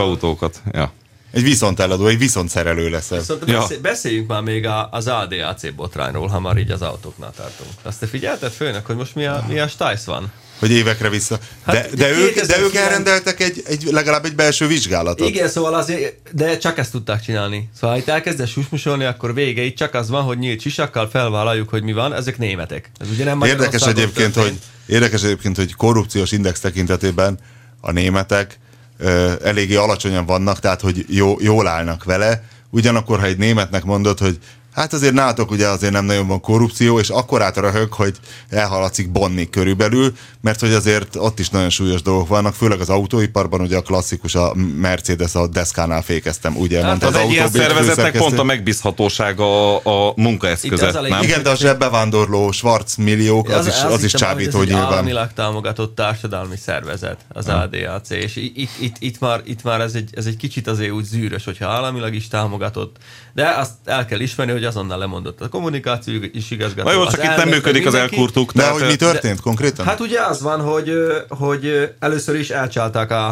sztori 1.31 1.33
autókat. 1.33 1.33
Ja. 1.33 1.39
Egy 1.39 1.43
viszonteladó, 1.43 2.07
egy 2.07 2.17
viszontszerelő 2.17 2.89
leszel. 2.89 3.21
Szóval 3.23 3.49
Ja. 3.49 3.59
beszél, 3.59 3.79
beszéljünk 3.79 4.27
már 4.27 4.41
még 4.41 4.65
a- 4.65 4.89
az 4.91 5.07
ADAC 5.07 5.71
botrányról, 5.75 6.27
ha 6.27 6.39
már 6.39 6.57
így 6.57 6.71
az 6.71 6.81
autóknál 6.81 7.33
tartunk. 7.35 7.69
Azt 7.83 7.99
te 7.99 8.07
figyelted 8.07 8.51
főnök, 8.51 8.85
hogy 8.85 8.95
most 8.95 9.15
mi 9.15 9.25
a, 9.25 9.45
mi 9.47 9.59
a 9.59 9.67
stájsz 9.67 10.03
van? 10.05 10.31
Hogy 10.59 10.71
évekre 10.71 11.09
vissza. 11.09 11.37
De, 11.37 11.43
Hát, 11.65 11.95
de, 11.95 12.09
ők, 12.09 12.17
de 12.25 12.31
2009 12.33 12.67
ők 12.67 12.75
elrendeltek 12.75 13.39
egy, 13.39 13.63
egy, 13.67 13.83
legalább 13.91 14.25
egy 14.25 14.35
belső 14.35 14.67
vizsgálatot. 14.67 15.27
Igen, 15.29 15.47
szóval 15.49 15.73
azért, 15.73 16.15
de 16.31 16.57
csak 16.57 16.77
ezt 16.77 16.91
tudták 16.91 17.21
csinálni. 17.21 17.69
Szóval 17.75 17.89
ha 17.89 18.01
itt 18.01 18.07
elkezdesz 18.07 18.49
susmusolni, 18.49 19.03
akkor 19.03 19.33
vége 19.33 19.61
itt 19.61 19.75
csak 19.75 19.93
az 19.93 20.09
van, 20.09 20.23
hogy 20.23 20.37
nyílt 20.37 20.61
sisakkal 20.61 21.09
felvállaljuk, 21.09 21.69
hogy 21.69 21.83
mi 21.83 21.93
van, 21.93 22.13
ezek 22.13 22.37
németek. 22.37 22.91
Ez 22.99 23.07
ugye 23.09 23.23
nem 23.23 23.41
Érdekes 23.41 23.81
egyébként, 23.81 24.33
hogy, 24.33 24.43
történt. 24.43 24.63
érdekes 24.85 25.23
egyébként, 25.23 25.55
hogy 25.55 25.75
korrupciós 25.75 26.31
index 26.31 26.59
tekintetében 26.59 27.39
a 27.81 27.91
németek 27.91 28.59
ö, 28.99 29.33
eléggé 29.43 29.75
alacsonyan 29.75 30.25
vannak, 30.25 30.59
tehát 30.59 30.81
hogy 30.81 31.05
jó, 31.07 31.35
jól 31.39 31.67
állnak 31.67 32.03
vele. 32.03 32.43
Ugyanakkor, 32.69 33.19
ha 33.19 33.25
egy 33.25 33.37
németnek 33.37 33.83
mondod, 33.83 34.19
hogy 34.19 34.39
Hát 34.79 34.93
azért 34.93 35.13
nálatok 35.13 35.51
ugye 35.51 35.67
azért 35.67 35.93
nem 35.93 36.05
nagyon 36.05 36.27
van 36.27 36.41
korrupció, 36.41 36.99
és 36.99 37.09
akkor 37.09 37.41
át 37.41 37.57
röhög, 37.57 37.93
hogy 37.93 38.15
elhaladszik 38.49 39.11
Bonni 39.11 39.49
körülbelül, 39.49 40.13
mert 40.41 40.59
hogy 40.59 40.73
azért 40.73 41.15
ott 41.15 41.39
is 41.39 41.49
nagyon 41.49 41.69
súlyos 41.69 42.01
dolgok 42.01 42.27
vannak, 42.27 42.53
főleg 42.53 42.79
az 42.79 42.89
autóiparban, 42.89 43.61
ugye 43.61 43.77
a 43.77 43.81
klasszikus 43.81 44.35
a 44.35 44.53
Mercedes 44.75 45.35
a 45.35 45.47
deszkánál 45.47 46.01
fékeztem, 46.01 46.57
ugye 46.57 46.85
mondta 46.85 47.07
Az 47.07 47.15
az 47.15 47.21
egy 47.21 47.31
ilyen 47.31 47.49
szervezetnek 47.49 48.17
pont 48.17 48.39
a 48.39 48.43
megbízhatósága 48.43 49.75
a, 49.77 50.09
a 50.09 50.13
munkaeszköze. 50.15 50.87
Az 50.87 50.93
nem? 51.09 51.21
Igen, 51.21 51.43
de 51.43 51.49
a 51.49 51.55
zsebbevándorló 51.55 52.51
Schwarz 52.51 52.95
milliók, 52.95 53.49
az, 53.49 53.67
is, 53.67 53.83
az 53.83 54.03
is 54.03 54.11
hittem, 54.11 54.27
csábító 54.27 54.57
hogy 54.57 54.67
ez 54.67 54.73
egy 54.73 54.79
nyilván. 54.79 54.93
államilag 54.93 55.33
támogatott 55.33 55.95
társadalmi 55.95 56.57
szervezet, 56.57 57.17
az 57.29 57.47
ADAC, 57.47 58.09
és 58.09 58.35
itt, 58.35 58.69
itt, 58.79 58.95
itt, 58.99 59.19
már, 59.19 59.41
itt 59.45 59.63
már 59.63 59.81
ez 59.81 59.93
egy, 59.93 60.09
ez 60.13 60.25
egy 60.25 60.37
kicsit 60.37 60.67
azért 60.67 60.91
úgy 60.91 61.05
zűrös, 61.05 61.45
hogyha 61.45 61.69
államilag 61.69 62.13
is 62.13 62.27
támogatott, 62.27 62.97
de 63.33 63.49
azt 63.49 63.71
el 63.85 64.05
kell 64.05 64.19
ismerni, 64.19 64.51
hogy 64.51 64.67
azonnal 64.69 64.97
lemondott 64.97 65.41
a 65.41 65.49
kommunikáció 65.49 66.21
is 66.31 66.51
igazgató. 66.51 66.89
Na 66.89 66.93
jó, 66.95 67.05
csak 67.05 67.23
itt 67.23 67.35
nem 67.35 67.49
működik 67.49 67.85
az 67.85 67.93
elkurtuk. 67.93 68.51
De 68.51 68.69
hogy 68.69 68.85
mi 68.85 68.95
történt 68.95 69.41
konkrétan? 69.41 69.85
Hát 69.85 69.99
ugye 69.99 70.21
az 70.21 70.41
van, 70.41 70.61
hogy, 70.61 70.91
hogy 71.29 71.93
először 71.99 72.35
is 72.35 72.49
elcsalták 72.49 73.11
a, 73.11 73.27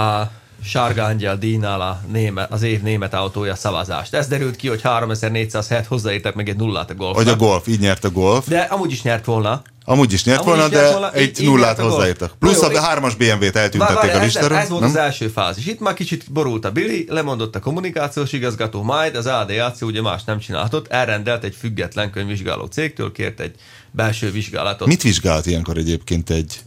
a 0.00 0.30
Sárga 0.64 1.04
Angyal 1.04 1.36
díjnál 1.36 1.80
a 1.80 2.00
német, 2.12 2.52
az 2.52 2.62
év 2.62 2.82
német 2.82 3.14
autója 3.14 3.54
szavazást. 3.54 4.14
Ez 4.14 4.26
derült 4.26 4.56
ki, 4.56 4.68
hogy 4.68 4.82
3407 4.82 5.86
hozzáértek 5.86 6.34
meg 6.34 6.48
egy 6.48 6.56
nullát 6.56 6.90
a 6.90 6.94
golfnak. 6.94 7.24
Hogy 7.24 7.32
a 7.32 7.36
golf, 7.36 7.66
így 7.66 7.80
nyert 7.80 8.04
a 8.04 8.10
golf. 8.10 8.48
De 8.48 8.60
amúgy 8.60 8.92
is 8.92 9.02
nyert 9.02 9.24
volna. 9.24 9.62
Amúgy 9.88 10.12
is 10.12 10.24
nyert 10.24 10.40
Amúgy 10.40 10.56
volna, 10.56 10.66
is 10.66 10.72
nyert 10.72 10.86
de 10.86 10.92
volna, 10.92 11.12
egy 11.12 11.40
nullát 11.44 11.80
golf. 11.80 12.18
Na 12.18 12.26
Plusz 12.38 12.62
jó, 12.62 12.68
a 12.68 12.80
hármas 12.80 13.14
BMW-t 13.14 13.56
eltüntették 13.56 14.10
a 14.10 14.16
ez, 14.16 14.22
listáról. 14.22 14.58
ez 14.58 14.68
volt 14.68 14.80
nem? 14.80 14.90
az 14.90 14.96
első 14.96 15.28
fázis. 15.28 15.66
Itt 15.66 15.80
már 15.80 15.94
kicsit 15.94 16.32
borult 16.32 16.64
a 16.64 16.70
Billy, 16.70 17.04
lemondott 17.08 17.56
a 17.56 17.60
kommunikációs 17.60 18.32
igazgató, 18.32 18.82
majd 18.82 19.16
az 19.16 19.26
ADAC 19.26 19.82
ugye 19.82 20.02
más 20.02 20.24
nem 20.24 20.38
csinálhatott, 20.38 20.88
elrendelt 20.88 21.44
egy 21.44 21.54
független 21.54 22.10
könyvvizsgáló 22.10 22.64
cégtől, 22.64 23.12
kért 23.12 23.40
egy 23.40 23.54
belső 23.90 24.30
vizsgálatot. 24.30 24.88
Mit 24.88 25.02
vizsgált 25.02 25.46
ilyenkor 25.46 25.76
egyébként 25.76 26.30
egy, 26.30 26.60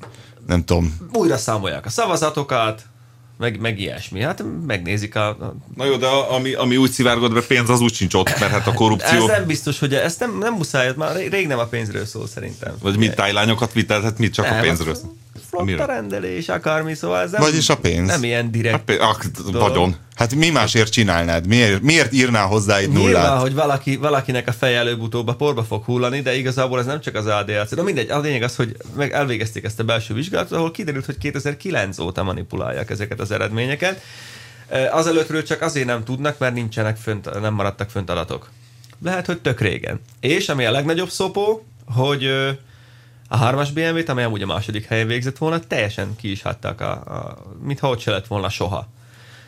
nem 0.48 0.66
tudom, 0.66 0.98
Újra 1.14 1.38
számolják 1.38 1.86
a 1.86 1.90
szavazatokat, 1.90 2.82
meg, 3.40 3.60
meg 3.60 3.80
ilyesmi. 3.80 4.22
Hát 4.22 4.44
megnézik 4.68 5.16
a... 5.16 5.28
a 5.28 5.56
Na 5.76 5.86
jó, 5.86 5.96
de 5.96 6.06
a- 6.06 6.34
ami, 6.34 6.54
ami 6.54 6.78
úgy 6.78 6.92
szivárgott 6.92 7.34
be 7.34 7.42
pénz, 7.42 7.70
az 7.70 7.82
úgy 7.82 7.94
sincs 7.94 8.14
ott, 8.14 8.40
mert 8.40 8.52
hát 8.52 8.68
a 8.68 8.70
ez 8.70 8.76
korrupció, 8.76 9.26
nem 9.28 9.46
biztos, 9.46 9.80
hogy 9.80 9.94
ezt 9.94 10.20
nem, 10.20 10.38
nem 10.38 10.54
muszáj, 10.54 10.88
ez 10.88 10.96
már 10.96 11.16
rég 11.30 11.48
nem 11.48 11.60
a 11.60 11.66
pénzről 11.66 12.06
szól 12.06 12.28
szerintem. 12.28 12.76
vagy 12.82 12.98
mint 12.98 13.16
tájlányokat 13.16 13.74
vitel, 13.74 14.02
hát 14.02 14.18
mit 14.18 14.34
csak 14.34 14.46
a 14.46 14.50
Nem, 14.50 14.62
pénzről. 14.62 14.92
az 14.94 15.00
szól. 15.00 15.16
Flotta 15.50 15.86
rendelés, 15.86 16.50
akármi, 16.50 16.94
szóval 16.94 17.22
ez 17.22 17.32
nem, 17.32 17.42
Vagyis 17.42 17.70
a 17.70 17.78
pénz. 17.78 18.08
Nem 18.08 18.24
ilyen 18.24 18.52
direkt 18.52 18.76
Hát, 18.76 18.84
pé- 18.84 19.00
ah, 19.00 19.16
vagyon. 19.52 19.96
Hát 20.16 20.36
mi 20.36 20.50
másért 20.50 20.92
csinálnád? 20.92 21.48
Miért, 21.48 21.82
miért 21.82 22.14
írnál 22.14 22.46
hozzá 22.46 22.78
egy 22.78 22.90
Nyilván, 22.90 23.06
nullát? 23.06 23.42
hogy 23.42 23.54
valaki, 23.54 23.96
valakinek 23.96 24.48
a 24.48 24.52
feje 24.52 24.78
előbb-utóbb 24.78 25.28
a 25.28 25.36
porba 25.36 25.64
fog 25.64 25.84
hullani, 25.84 26.22
de 26.22 26.36
igazából 26.38 26.80
ez 26.80 26.86
nem 26.86 27.02
csak 27.02 27.16
az 27.16 27.26
ADAC. 27.26 27.74
De 27.76 27.84
mindegy, 27.84 28.10
a 28.10 28.20
lényeg 28.20 28.42
az, 28.44 28.56
hogy 28.56 28.76
meg 28.96 29.12
elvégezték 29.12 29.64
ezt 29.64 29.80
a 29.80 29.84
belső 29.84 30.14
vizsgálatot, 30.14 30.58
ahol 30.58 30.72
kiderült, 30.72 31.06
hogy 31.06 31.18
2009 31.18 32.00
óta 32.00 32.24
manipulálják 32.24 32.90
ezeket 32.90 33.20
az 33.20 33.32
eredményeket. 33.32 34.02
Azelőttről 34.92 35.44
csak 35.44 35.62
azért 35.62 35.86
nem 35.86 36.04
tudnak, 36.04 36.38
mert 36.38 36.54
nincsenek 36.54 36.98
fönt, 36.98 37.40
nem 37.42 37.54
maradtak 37.54 37.90
fönt 37.90 38.10
adatok. 38.10 38.50
Lehet, 39.04 39.26
hogy 39.26 39.40
tök 39.42 39.60
régen. 39.62 40.02
És 40.20 40.50
ami 40.50 40.66
a 40.66 40.72
legnagyobb 40.72 41.10
szopó, 41.10 41.66
hogy 41.86 42.30
a 43.32 43.38
hármas 43.38 43.72
BMW-t, 43.72 44.10
amely 44.10 44.24
amúgy 44.24 44.42
a 44.42 44.46
második 44.46 44.86
helyen 44.86 45.08
végzett 45.08 45.38
volna, 45.38 45.60
teljesen 45.60 46.16
ki 46.16 46.32
is 46.32 46.42
hatták, 46.42 46.82
a, 46.82 46.92
a, 46.92 47.38
mintha 47.62 47.90
ott 47.90 48.00
se 48.00 48.12
lett 48.12 48.28
volna 48.28 48.50
soha. 48.50 48.88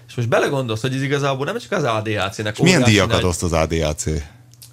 És 0.07 0.15
most 0.15 0.29
belegondolsz, 0.29 0.81
hogy 0.81 0.95
ez 0.95 1.01
igazából 1.01 1.45
nem 1.45 1.57
csak 1.57 1.71
az 1.71 1.83
ADAC-nek 1.83 2.59
Milyen 2.59 2.83
díjakat 2.83 3.11
nagy- 3.11 3.23
oszt 3.23 3.43
az 3.43 3.53
ADAC? 3.53 4.03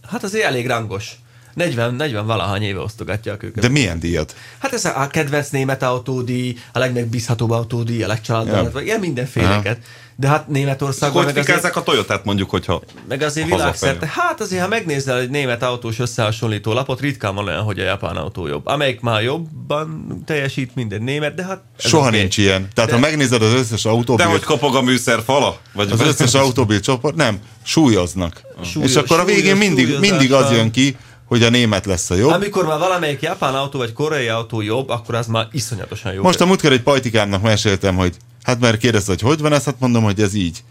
Hát 0.06 0.22
azért 0.22 0.44
elég 0.44 0.66
rangos. 0.66 1.18
40, 1.58 1.94
40 1.94 2.26
valahány 2.26 2.62
éve 2.62 2.80
osztogatják 2.80 3.42
őket. 3.42 3.62
De 3.62 3.68
milyen 3.68 3.98
díjat? 3.98 4.34
Hát 4.58 4.72
ez 4.72 4.84
a 4.84 5.06
kedvenc 5.10 5.48
német 5.48 5.82
autódíj, 5.82 6.56
a 6.72 6.78
legmegbízhatóbb 6.78 7.50
autódíj, 7.50 8.02
a 8.02 8.06
legcsaládbarát, 8.06 8.72
Ja. 8.72 8.78
ja. 8.78 8.84
ilyen 8.84 9.00
mindenféleket. 9.00 9.78
De 10.16 10.28
hát 10.28 10.48
Németországban 10.48 11.24
Hogy 11.24 11.34
meg 11.34 11.42
azért, 11.42 11.56
fikázzák 11.56 11.76
a 11.76 11.82
Toyotát 11.82 12.24
mondjuk, 12.24 12.50
hogyha 12.50 12.82
meg 13.08 13.22
azért 13.22 13.46
világszerte. 13.48 14.06
Hát 14.14 14.40
azért, 14.40 14.62
ha 14.62 14.68
megnézel 14.68 15.18
egy 15.18 15.30
német 15.30 15.62
autós 15.62 15.98
összehasonlító 15.98 16.72
lapot, 16.72 17.00
ritkán 17.00 17.34
van 17.34 17.46
olyan, 17.46 17.62
hogy 17.62 17.78
a 17.78 17.84
japán 17.84 18.16
autó 18.16 18.46
jobb. 18.46 18.66
Amelyik 18.66 19.00
már 19.00 19.22
jobban 19.22 20.22
teljesít, 20.26 20.74
minden 20.74 21.02
német, 21.02 21.34
de 21.34 21.44
hát... 21.44 21.62
Soha 21.78 22.08
oké. 22.08 22.18
nincs 22.18 22.36
ilyen. 22.36 22.68
Tehát 22.74 22.90
De- 22.90 22.96
ha 22.96 23.02
megnézed 23.02 23.42
az 23.42 23.52
összes 23.52 23.82
de 23.82 23.88
autóbil, 23.88 24.26
hogy 24.26 24.42
kapog 24.42 24.74
a 24.74 24.82
műszer 24.82 25.22
fala? 25.24 25.58
Vagy 25.72 25.90
az 25.90 26.00
összes 26.00 26.34
autóbil 26.34 26.80
csoport, 26.80 27.14
nem, 27.14 27.38
súlyoznak. 27.64 28.40
Súlyos- 28.64 28.90
és 28.90 28.96
akkor 28.96 29.20
a 29.20 29.24
végén 29.24 29.56
mindig, 29.56 29.98
mindig 30.00 30.32
az 30.32 30.50
jön 30.50 30.70
ki, 30.70 30.96
hogy 31.28 31.42
a 31.42 31.50
német 31.50 31.86
lesz 31.86 32.10
a 32.10 32.14
jobb. 32.14 32.30
Amikor 32.30 32.66
már 32.66 32.78
valamelyik 32.78 33.20
japán 33.20 33.54
autó 33.54 33.78
vagy 33.78 33.92
koreai 33.92 34.28
autó 34.28 34.60
jobb, 34.60 34.88
akkor 34.88 35.14
az 35.14 35.26
már 35.26 35.48
iszonyatosan 35.52 36.12
jó. 36.12 36.22
Most 36.22 36.40
a 36.40 36.46
múltkor 36.46 36.72
egy 36.72 36.82
pajtikámnak 36.82 37.42
meséltem, 37.42 37.96
hogy 37.96 38.16
hát 38.42 38.60
mert 38.60 38.78
kérdezte, 38.78 39.10
hogy 39.10 39.20
hogy 39.20 39.40
van 39.40 39.52
ez, 39.52 39.64
hát 39.64 39.80
mondom, 39.80 40.02
hogy 40.02 40.20
ez 40.20 40.34
így. 40.34 40.64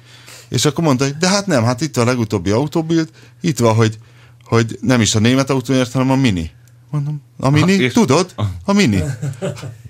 És 0.49 0.65
akkor 0.65 0.83
mondta, 0.83 1.03
hogy 1.03 1.17
de 1.17 1.27
hát 1.27 1.45
nem, 1.45 1.63
hát 1.63 1.81
itt 1.81 1.97
a 1.97 2.05
legutóbbi 2.05 2.49
autóbild, 2.49 3.09
itt 3.41 3.59
van, 3.59 3.75
hogy, 3.75 3.97
hogy 4.43 4.77
nem 4.81 5.01
is 5.01 5.15
a 5.15 5.19
német 5.19 5.49
autóért, 5.49 5.91
hanem 5.91 6.11
a 6.11 6.15
mini. 6.15 6.51
Mondom, 6.89 7.21
a 7.39 7.49
mini? 7.49 7.71
és- 7.71 7.93
Tudod? 7.93 8.33
A 8.65 8.73
mini. 8.73 9.03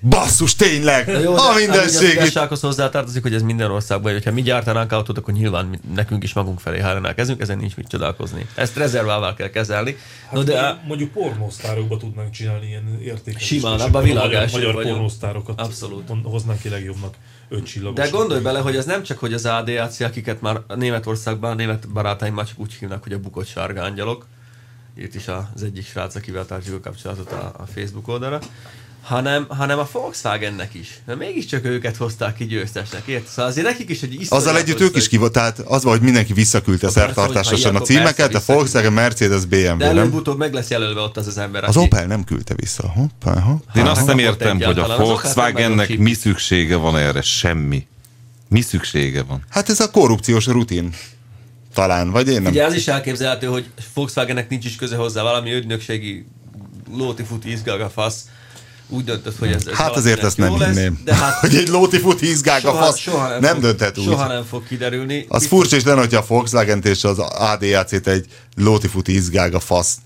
Basszus, 0.02 0.56
tényleg! 0.56 1.08
Na 1.08 1.20
jó, 1.20 1.34
a 1.36 1.50
az 1.50 1.56
mindenség 1.56 2.12
igazsághoz 2.12 2.62
hozzátartozik, 2.62 3.22
hogy 3.22 3.34
ez 3.34 3.42
minden 3.42 3.72
országban, 3.72 4.12
hogyha 4.12 4.32
mi 4.32 4.42
gyártanánk 4.42 4.92
autót, 4.92 5.18
akkor 5.18 5.34
nyilván 5.34 5.80
nekünk 5.96 6.24
is 6.24 6.34
magunk 6.34 6.60
felé 6.60 6.80
hállanál 6.82 7.14
kezünk, 7.14 7.42
ezen 7.42 7.58
nincs 7.58 7.76
mit 7.76 7.88
csodálkozni. 7.88 8.46
Ezt 8.56 8.76
rezervával 8.76 9.34
kell 9.34 9.50
kezelni. 9.50 9.98
No, 10.32 10.44
de 10.44 10.60
Hát, 10.60 10.82
mondjuk 10.88 11.12
pornósztárokba 11.12 11.98
tudnánk 11.98 12.32
csinálni 12.32 12.68
ilyen 12.68 13.00
értéket. 13.04 13.42
Simán, 13.42 13.80
abban 13.80 14.04
világ 14.04 14.24
magyar, 14.26 14.42
első 14.42 14.58
magyar 14.58 14.84
pornósztárokat 14.84 15.62
Abszolút. 15.62 16.12
hoznánk 16.24 16.60
ki 16.62 16.70
legjobbnak. 16.70 17.16
Öt 17.50 17.66
csillagos. 17.66 18.00
de 18.06 18.10
gondolj 18.10 18.42
bele, 18.42 18.60
hogy 18.60 18.76
ez 18.76 18.86
nem 18.86 19.04
csak, 19.04 19.18
hogy 19.18 19.34
az 19.34 19.46
ADAC, 19.46 20.00
akiket 20.00 20.42
már 20.42 20.62
Németországban, 20.76 21.52
a 21.52 21.56
német 21.56 21.90
barátaim 21.90 22.34
már 22.34 22.46
csak 22.46 22.60
úgy 22.60 22.74
hívnak, 22.74 23.04
hogy 23.04 23.14
a 23.14 23.20
bukott 23.20 23.48
sárga 23.48 23.82
angyalok. 23.84 24.26
Itt 25.00 25.16
is 25.16 25.28
az 25.28 25.64
egyik 25.64 25.86
srác, 25.88 26.16
akivel 26.16 26.46
tartjuk 26.46 26.76
a 26.76 26.80
kapcsolatot 26.80 27.32
a, 27.32 27.54
a 27.58 27.66
Facebook 27.76 28.08
oldalra. 28.08 28.40
Hanem, 29.02 29.46
hanem 29.50 29.80
a 29.80 29.88
Volkswagennek 29.92 30.74
is. 30.74 31.00
De 31.06 31.16
mégiscsak 31.16 31.66
őket 31.66 31.98
hozták 31.98 32.36
ki 32.36 32.46
győztesnek, 32.46 33.06
érted? 33.06 33.28
Szóval 33.28 33.52
azért 33.52 33.66
nekik 33.68 33.90
is 33.90 34.02
egy 34.02 34.26
Azzal 34.30 34.58
együtt 34.58 34.80
ők 34.80 34.96
is 34.96 35.10
nagy- 35.10 35.22
ki 35.22 35.30
Tehát 35.32 35.60
az 35.60 35.84
van, 35.84 35.94
hogy 35.94 36.02
mindenki 36.02 36.34
visszaküldte 36.34 36.90
szertartásosan 36.90 37.76
a 37.76 37.82
címeket, 37.82 38.36
a 38.36 38.42
Volkswagen, 38.46 38.94
Mercedes, 38.94 39.46
BMW, 39.46 39.58
De 39.60 39.74
nem? 39.76 39.82
előbb-utóbb 39.98 40.38
meg 40.38 40.54
lesz 40.54 40.70
jelölve 40.70 41.02
ott 41.02 41.18
az 41.18 41.28
az 41.28 41.38
ember, 41.38 41.64
Az 41.64 41.76
aki... 41.78 41.86
Opel 41.86 42.06
nem 42.06 42.24
küldte 42.24 42.54
vissza. 42.56 42.88
Hoppá, 42.90 43.40
hoppá. 43.40 43.80
Én 43.80 43.84
Hát, 43.86 43.98
azt 43.98 44.06
nem 44.06 44.20
értem, 44.20 44.62
hogy 44.62 44.80
a 44.80 44.98
Volkswagennek 44.98 45.98
mi 45.98 46.14
szüksége 46.14 46.76
van 46.76 46.98
erre? 46.98 47.22
Semmi. 47.22 47.88
Mi 48.50 48.62
szüksége 48.62 49.24
van? 49.24 49.44
Hát 49.50 49.70
ez 49.70 49.80
a 49.80 49.92
korrupciós 49.92 50.46
rutin. 50.46 50.94
Talán, 51.78 52.10
vagy 52.10 52.28
én 52.28 52.42
nem. 52.42 52.52
Ugye 52.52 52.66
az 52.66 52.74
is 52.74 52.88
elképzelhető, 52.88 53.48
hogy 53.48 53.70
Volkswagennek 53.94 54.50
nincs 54.50 54.66
is 54.66 54.76
köze 54.76 54.96
hozzá 54.96 55.22
valami 55.22 55.54
ügynökségi 55.54 56.26
lóti 56.98 57.24
futi 57.24 57.52
izgalga 57.52 57.90
fasz 57.90 58.26
úgy 58.90 59.04
döntött, 59.04 59.38
hogy 59.38 59.52
ez, 59.52 59.68
ez 59.68 59.74
Hát 59.74 59.96
azért 59.96 60.24
ezt 60.24 60.38
nem 60.38 60.50
jó 60.52 60.58
lesz, 60.58 60.76
hinném. 60.76 61.02
De 61.04 61.16
hát 61.16 61.34
hogy 61.44 61.56
egy 61.56 61.68
lóti 61.68 61.98
fut 62.00 62.20
hízgák 62.20 62.66
a 62.66 62.74
fasz. 62.74 62.98
soha 62.98 63.40
nem 63.40 63.54
fog, 63.54 63.62
dönthet 63.62 63.98
úgy. 63.98 64.04
Soha 64.04 64.28
nem 64.28 64.44
fog 64.44 64.68
kiderülni. 64.68 65.18
Az 65.30 65.40
Biztos- 65.40 65.48
furcsa 65.48 65.76
is 65.76 65.84
lenne, 65.84 66.00
hogyha 66.00 66.20
a 66.20 66.26
Volkswagen 66.28 66.82
és 66.84 67.04
az 67.04 67.20
ADAC-t 67.20 68.08
egy 68.08 68.26
lóti 68.56 68.88
fut 68.88 69.08
hízgák 69.08 69.54
a 69.54 69.60
fasz 69.60 69.98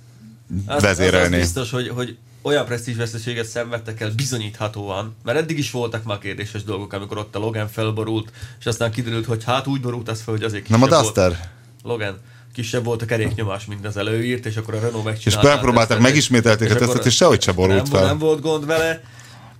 az, 0.50 0.56
az, 0.66 0.76
az 0.76 0.82
vezérelni. 0.82 1.38
biztos, 1.38 1.72
hogy, 1.72 1.90
hogy 1.90 2.18
olyan 2.42 2.66
presztízsveszteséget 2.66 3.48
szenvedtek 3.48 4.02
el 4.02 4.12
bizonyíthatóan, 4.16 5.16
mert 5.24 5.38
eddig 5.38 5.58
is 5.58 5.72
voltak 5.72 6.04
már 6.04 6.18
kérdéses 6.18 6.64
dolgok, 6.64 6.94
amikor 6.94 7.18
ott 7.18 7.36
a 7.36 7.40
Logan 7.40 7.68
felborult, 7.68 8.32
és 8.60 8.66
aztán 8.66 8.92
kiderült, 8.92 9.26
hogy 9.26 9.44
hát 9.44 9.68
úgy 9.68 9.82
borult 9.82 10.10
az 10.10 10.22
fel, 10.26 10.34
hogy 10.34 10.44
azért 10.44 10.70
Nem 10.70 10.82
a 10.82 10.86
kisebb 10.86 11.02
volt- 11.04 11.14
Duster? 11.16 11.50
Logan. 11.84 12.20
Kisebb 12.54 12.84
volt 12.84 13.02
a 13.02 13.06
keréknyomás, 13.06 13.66
mint 13.66 13.86
az 13.86 13.98
előírt, 13.98 14.46
és 14.46 14.56
akkor 14.58 14.74
a 14.74 14.80
Renault 14.80 14.98
És 14.98 15.04
megcsinálta. 15.04 15.48
a 15.48 15.52
megpróbálták, 15.54 16.00
megismételték 16.00 16.70
a 16.70 16.74
és 16.74 16.80
tesztet, 16.80 17.06
és 17.06 17.16
sehogy 17.16 17.42
se 17.42 17.52
borult 17.52 17.76
nem, 17.76 17.86
fel. 17.86 18.06
Nem 18.06 18.18
volt 18.18 18.42
gond 18.42 18.66
vele. 18.66 19.02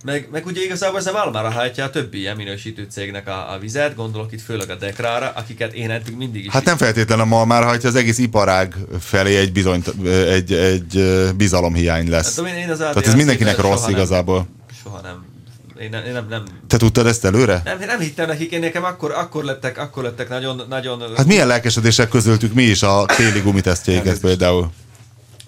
Meg, 0.04 0.28
meg 0.32 0.46
ugye 0.46 0.62
igazából 0.64 0.98
ez 0.98 1.06
a 1.06 1.12
Valmára 1.12 1.50
hajtja 1.50 1.84
a 1.84 1.90
többi 1.90 2.18
ilyen 2.18 2.36
minősítő 2.36 2.86
cégnek 2.90 3.28
a, 3.28 3.52
a 3.52 3.58
vizet, 3.58 3.94
gondolok 3.94 4.32
itt 4.32 4.40
főleg 4.40 4.70
a 4.70 4.74
Dekrára, 4.74 5.32
akiket 5.34 5.72
én 5.72 5.90
eddig 5.90 6.16
mindig 6.16 6.44
is 6.44 6.52
Hát 6.52 6.64
nem 6.64 6.76
feltétlen 6.76 7.20
a 7.20 7.24
Malmár 7.24 7.64
hajtja, 7.64 7.88
az 7.88 7.94
egész 7.94 8.18
iparág 8.18 8.74
felé 9.00 9.36
egy, 9.36 9.52
bizony, 9.52 9.82
egy, 10.04 10.52
egy 10.52 11.02
bizalomhiány 11.36 12.08
lesz. 12.08 12.36
Hát, 12.36 12.46
én, 12.46 12.54
én 12.54 12.70
az 12.70 12.78
Tehát 12.78 13.06
ez 13.06 13.14
mindenkinek 13.14 13.54
soha 13.54 13.68
rossz 13.68 13.82
nem- 13.82 13.90
igazából. 13.90 14.46
Soha 14.82 15.00
nem. 15.00 15.31
Én 15.80 15.88
nem, 15.90 16.04
én 16.04 16.12
nem, 16.12 16.26
nem, 16.28 16.44
Te 16.66 16.76
tudtad 16.76 17.06
ezt 17.06 17.24
előre? 17.24 17.60
nem, 17.64 17.78
nem 17.78 17.98
hittem 18.00 18.26
nekik, 18.26 18.50
én 18.50 18.60
nekem 18.60 18.84
akkor, 18.84 19.10
akkor 19.10 19.44
lettek, 19.44 19.78
akkor 19.78 20.02
lettek 20.02 20.28
nagyon, 20.28 20.62
nagyon 20.68 21.02
Hát 21.16 21.26
milyen 21.26 21.46
lelkesedések 21.46 22.08
közöltük 22.08 22.52
mi 22.52 22.62
is 22.62 22.82
a 22.82 23.04
téli 23.16 23.40
gumitesztjeiket 23.40 24.20
például. 24.20 24.70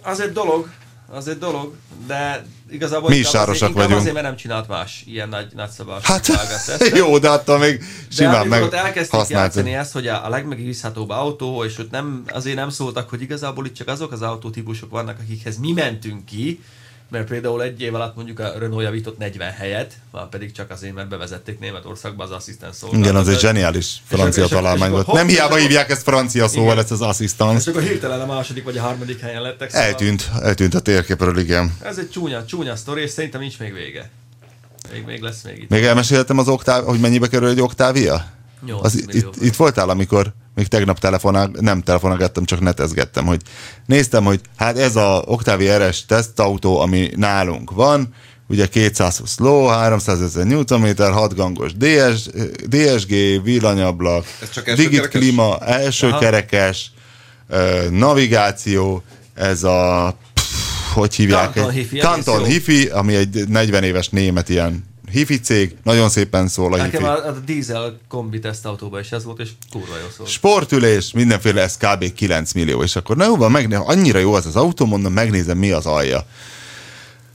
az 0.02 0.20
egy 0.20 0.32
dolog, 0.32 0.68
az 1.08 1.28
egy 1.28 1.38
dolog, 1.38 1.74
de 2.06 2.44
igazából 2.70 3.08
Mi 3.08 3.16
is 3.16 3.28
sárosak 3.28 3.62
azért, 3.62 3.74
vagyunk. 3.74 3.98
azért, 4.00 4.14
mert 4.14 4.26
nem 4.26 4.36
csinált 4.36 4.68
más 4.68 5.02
ilyen 5.06 5.28
nagy, 5.28 5.46
nagyszabású 5.54 6.00
Hát 6.02 6.28
jó, 6.94 7.18
de 7.18 7.28
attól 7.28 7.58
még 7.58 7.78
De 7.78 7.84
simán 8.08 8.34
amikor 8.34 8.48
meg 8.48 8.62
ott 8.62 8.72
elkezdték 8.72 9.20
használtad. 9.20 9.54
játszani 9.54 9.74
ezt, 9.74 9.92
hogy 9.92 10.06
a, 10.06 10.24
a 10.24 10.28
legmegbízhatóbb 10.28 11.10
autó, 11.10 11.64
és 11.64 11.78
ott 11.78 11.90
nem, 11.90 12.22
azért 12.32 12.56
nem 12.56 12.68
szóltak, 12.68 13.08
hogy 13.10 13.22
igazából 13.22 13.66
itt 13.66 13.74
csak 13.74 13.88
azok 13.88 14.12
az 14.12 14.22
autótípusok 14.22 14.90
vannak, 14.90 15.18
akikhez 15.22 15.58
mi 15.58 15.72
mentünk 15.72 16.24
ki, 16.24 16.60
mert 17.10 17.28
például 17.28 17.62
egy 17.62 17.80
év 17.80 17.94
alatt 17.94 18.16
mondjuk 18.16 18.38
a 18.38 18.52
Renault 18.58 18.82
javított 18.84 19.18
40 19.18 19.52
helyet, 19.52 19.92
már 20.12 20.28
pedig 20.28 20.52
csak 20.52 20.70
azért, 20.70 20.94
mert 20.94 21.08
bevezették 21.08 21.58
Németországba 21.58 22.24
az 22.24 22.30
asszisztens 22.30 22.76
szolgáltatást. 22.76 23.10
Igen, 23.12 23.22
az 23.22 23.34
egy 23.34 23.40
zseniális 23.40 24.02
francia 24.06 24.44
és 24.44 24.48
találmány 24.50 24.88
és 24.88 24.94
volt. 25.04 25.12
Nem 25.12 25.28
hiába 25.28 25.56
és 25.56 25.62
hívják 25.62 25.90
ezt 25.90 26.02
francia 26.02 26.48
szóval, 26.48 26.72
Igen. 26.72 26.84
ez 26.84 26.90
az 26.90 27.00
És 27.00 27.06
asszisztans. 27.06 27.66
akkor 27.66 27.82
hirtelen 27.82 28.20
a 28.20 28.26
második 28.26 28.64
vagy 28.64 28.76
a 28.76 28.82
harmadik 28.82 29.20
helyen 29.20 29.42
lettek. 29.42 29.70
szóval 29.70 29.86
Eltűnt, 29.86 30.30
eltűnt 30.42 30.74
a 30.74 30.80
térképről, 30.80 31.38
igen. 31.38 31.76
Ez 31.82 31.98
egy 31.98 32.10
csúnya, 32.10 32.44
csúnya 32.44 32.76
sztori, 32.76 33.02
és 33.02 33.10
szerintem 33.10 33.40
nincs 33.40 33.58
még 33.58 33.72
vége. 33.72 34.10
Még, 34.92 35.04
még 35.04 35.20
lesz 35.20 35.42
még 35.42 35.58
itt. 35.62 35.68
Még 35.68 35.84
elmeséltem 35.84 36.38
az 36.38 36.48
oktáv, 36.48 36.84
hogy 36.84 37.00
mennyibe 37.00 37.28
kerül 37.28 37.48
egy 37.48 37.60
oktávia? 37.60 38.24
8 38.66 38.84
Az, 38.84 38.94
millió. 39.06 39.28
itt, 39.28 39.42
itt 39.42 39.56
voltál, 39.56 39.88
amikor 39.88 40.32
még 40.54 40.66
tegnap 40.66 40.98
telefonál, 40.98 41.50
nem 41.60 41.82
telefonálgattam, 41.82 42.44
csak 42.44 42.60
netezgettem, 42.60 43.26
hogy 43.26 43.40
néztem, 43.86 44.24
hogy 44.24 44.40
hát 44.56 44.78
ez 44.78 44.96
a 44.96 45.22
Octavia 45.26 45.88
RS 45.88 46.04
tesztautó, 46.06 46.78
ami 46.80 47.10
nálunk 47.16 47.70
van, 47.70 48.14
ugye 48.48 48.66
220 48.66 49.38
ló, 49.38 49.66
350 49.66 50.46
Nm, 50.46 51.12
6 51.12 51.34
gangos 51.34 51.72
DS, 51.72 52.28
DSG, 52.68 53.42
villanyablak, 53.42 54.26
digit 54.76 55.08
klíma, 55.08 55.58
első 55.58 56.08
Aha. 56.08 56.18
kerekes, 56.18 56.92
navigáció, 57.90 59.02
ez 59.34 59.62
a 59.62 60.16
pff, 60.34 60.92
hogy 60.92 61.14
hívják? 61.14 61.52
Kanton 61.52 61.70
Hifi, 61.70 61.98
Kanton. 61.98 62.44
Hifi, 62.44 62.86
ami 62.86 63.14
egy 63.14 63.48
40 63.48 63.82
éves 63.82 64.08
német 64.08 64.48
ilyen 64.48 64.84
hifi 65.14 65.40
cég, 65.40 65.76
nagyon 65.82 66.08
szépen 66.08 66.48
szól 66.48 66.72
a 66.72 66.76
hifi. 66.76 66.86
Nekem 66.96 67.04
a, 67.04 67.26
a 67.26 67.32
dízel 67.46 67.98
kombi 68.08 68.38
tesztautóban 68.38 69.00
is 69.00 69.10
ez 69.12 69.24
volt, 69.24 69.40
és 69.40 69.48
kurva 69.70 69.96
jó 70.02 70.06
szólt. 70.16 70.28
Sportülés, 70.28 71.12
mindenféle, 71.12 71.62
ez 71.62 71.76
kb. 71.76 72.12
9 72.12 72.52
millió, 72.52 72.82
és 72.82 72.96
akkor 72.96 73.16
na 73.16 73.24
jó, 73.24 73.36
van, 73.36 73.50
megné- 73.50 73.82
annyira 73.84 74.18
jó 74.18 74.32
az 74.34 74.46
az 74.46 74.56
autó, 74.56 74.86
mondom, 74.86 75.12
megnézem, 75.12 75.58
mi 75.58 75.70
az 75.70 75.86
alja. 75.86 76.26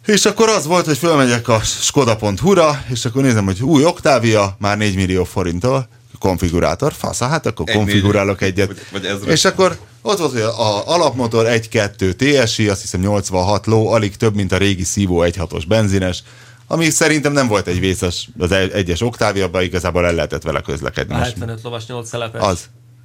És 0.06 0.26
akkor 0.26 0.50
az 0.50 0.66
volt, 0.66 0.86
hogy 0.86 0.98
fölmegyek 0.98 1.48
a 1.48 1.60
skoda.hu-ra, 1.64 2.84
és 2.90 3.06
akkor 3.06 3.22
nézem, 3.22 3.46
hogy 3.46 3.64
új 3.64 3.86
Octavia, 3.86 4.56
már 4.60 4.78
4 4.78 4.96
millió 4.96 5.24
forinttal, 5.24 5.88
konfigurátor, 6.20 6.94
fasz, 6.94 7.20
hát 7.20 7.46
akkor 7.46 7.70
Egy 7.70 7.76
konfigurálok 7.76 8.40
négy- 8.40 8.60
egyet. 8.60 8.68
vagy- 8.92 9.20
vagy 9.20 9.28
és 9.30 9.46
akkor 9.46 9.78
ott 10.02 10.18
volt, 10.18 10.32
hogy 10.32 10.42
a 10.42 10.88
alapmotor 10.88 11.46
1.2 11.46 12.16
TSI, 12.46 12.70
azt 12.70 12.82
hiszem 12.82 13.00
86 13.00 13.66
ló, 13.66 13.88
alig 13.92 14.16
több, 14.18 14.36
mint 14.36 14.52
a 14.52 14.58
régi 14.58 14.84
Szívó 14.84 15.22
1.6-os 15.24 15.64
benzines, 15.68 16.24
ami 16.72 16.90
szerintem 16.90 17.32
nem 17.32 17.48
volt 17.48 17.68
egy 17.68 17.80
vészes 17.80 18.30
az 18.38 18.52
egy- 18.52 18.72
egyes 18.72 19.02
Octavia, 19.02 19.50
igazából 19.62 20.06
el 20.06 20.14
lehetett 20.14 20.44
vele 20.44 20.62
közlekedni. 20.62 21.14
A 21.14 21.18
Most 21.18 21.30
75 21.30 21.64
lovas 21.64 21.86
8 21.86 22.08
szelepes. 22.08 22.42
az. 22.42 22.60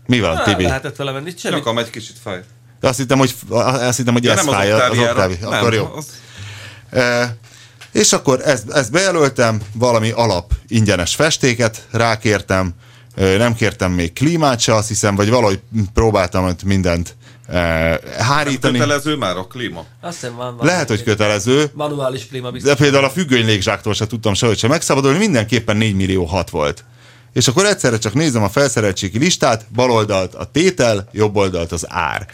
Mi 0.07 0.21
van, 0.21 0.43
Tibi? 0.45 0.63
lehetett 0.63 0.97
vele 0.97 1.13
menni, 1.13 1.33
semmi. 1.37 1.55
Nyakam 1.55 1.79
egy 1.79 1.91
kicsit 1.91 2.17
fáj. 2.23 2.41
Azt 2.81 2.99
hittem, 2.99 3.19
hogy, 3.19 3.35
azt 3.49 3.97
hittem, 3.97 4.13
hogy 4.13 4.25
Ja, 4.25 4.31
ez 4.31 4.37
nem 4.37 4.49
az 4.49 4.55
fáj, 4.55 4.73
az. 4.73 4.81
Nem, 5.41 5.53
Akkor 5.53 5.75
jó. 5.75 5.93
Az, 5.97 6.07
E, 6.91 7.37
és 7.93 8.13
akkor 8.13 8.41
ezt, 8.45 8.71
ezt 8.71 8.91
bejelöltem, 8.91 9.61
valami 9.73 10.11
alap 10.11 10.53
ingyenes 10.69 11.15
festéket 11.15 11.87
rákértem, 11.91 12.75
nem 13.17 13.55
kértem 13.55 13.93
még 13.93 14.13
klímát 14.13 14.61
se, 14.61 14.75
azt 14.75 14.89
hiszem, 14.89 15.15
vagy 15.15 15.29
valahogy 15.31 15.61
próbáltam 15.95 16.55
mindent 16.65 17.17
e, 17.47 18.01
hárítani. 18.19 18.79
kötelező 18.79 19.17
már 19.17 19.37
a 19.37 19.47
klíma. 19.47 19.85
Azt 20.01 20.21
hiszem 20.21 20.37
van, 20.37 20.57
van 20.57 20.67
Lehet, 20.67 20.89
hogy 20.89 21.03
kötelező, 21.03 21.71
Manuális 21.75 22.27
klíma 22.27 22.51
biztos. 22.51 22.71
de 22.71 22.77
például 22.77 23.05
a 23.05 23.11
függöny 23.11 23.45
légzsáktól 23.45 23.95
se 23.95 24.07
tudtam 24.07 24.35
sehogy 24.35 24.59
sem 24.59 24.71
megszabadulni, 24.71 25.19
mindenképpen 25.19 25.77
4 25.77 25.95
millió 25.95 26.25
6 26.25 26.51
volt. 26.51 26.85
És 27.33 27.49
akkor 27.49 27.65
egyszerre 27.65 27.99
csak 27.99 28.15
nézem 28.15 28.43
a 28.43 28.49
felszereltségi 28.49 29.19
listát, 29.19 29.67
bal 29.75 29.91
oldalt 29.91 30.35
a 30.35 30.45
tétel, 30.45 31.09
jobb 31.13 31.37
oldalt 31.37 31.73
az 31.73 31.87
ár. 31.89 32.27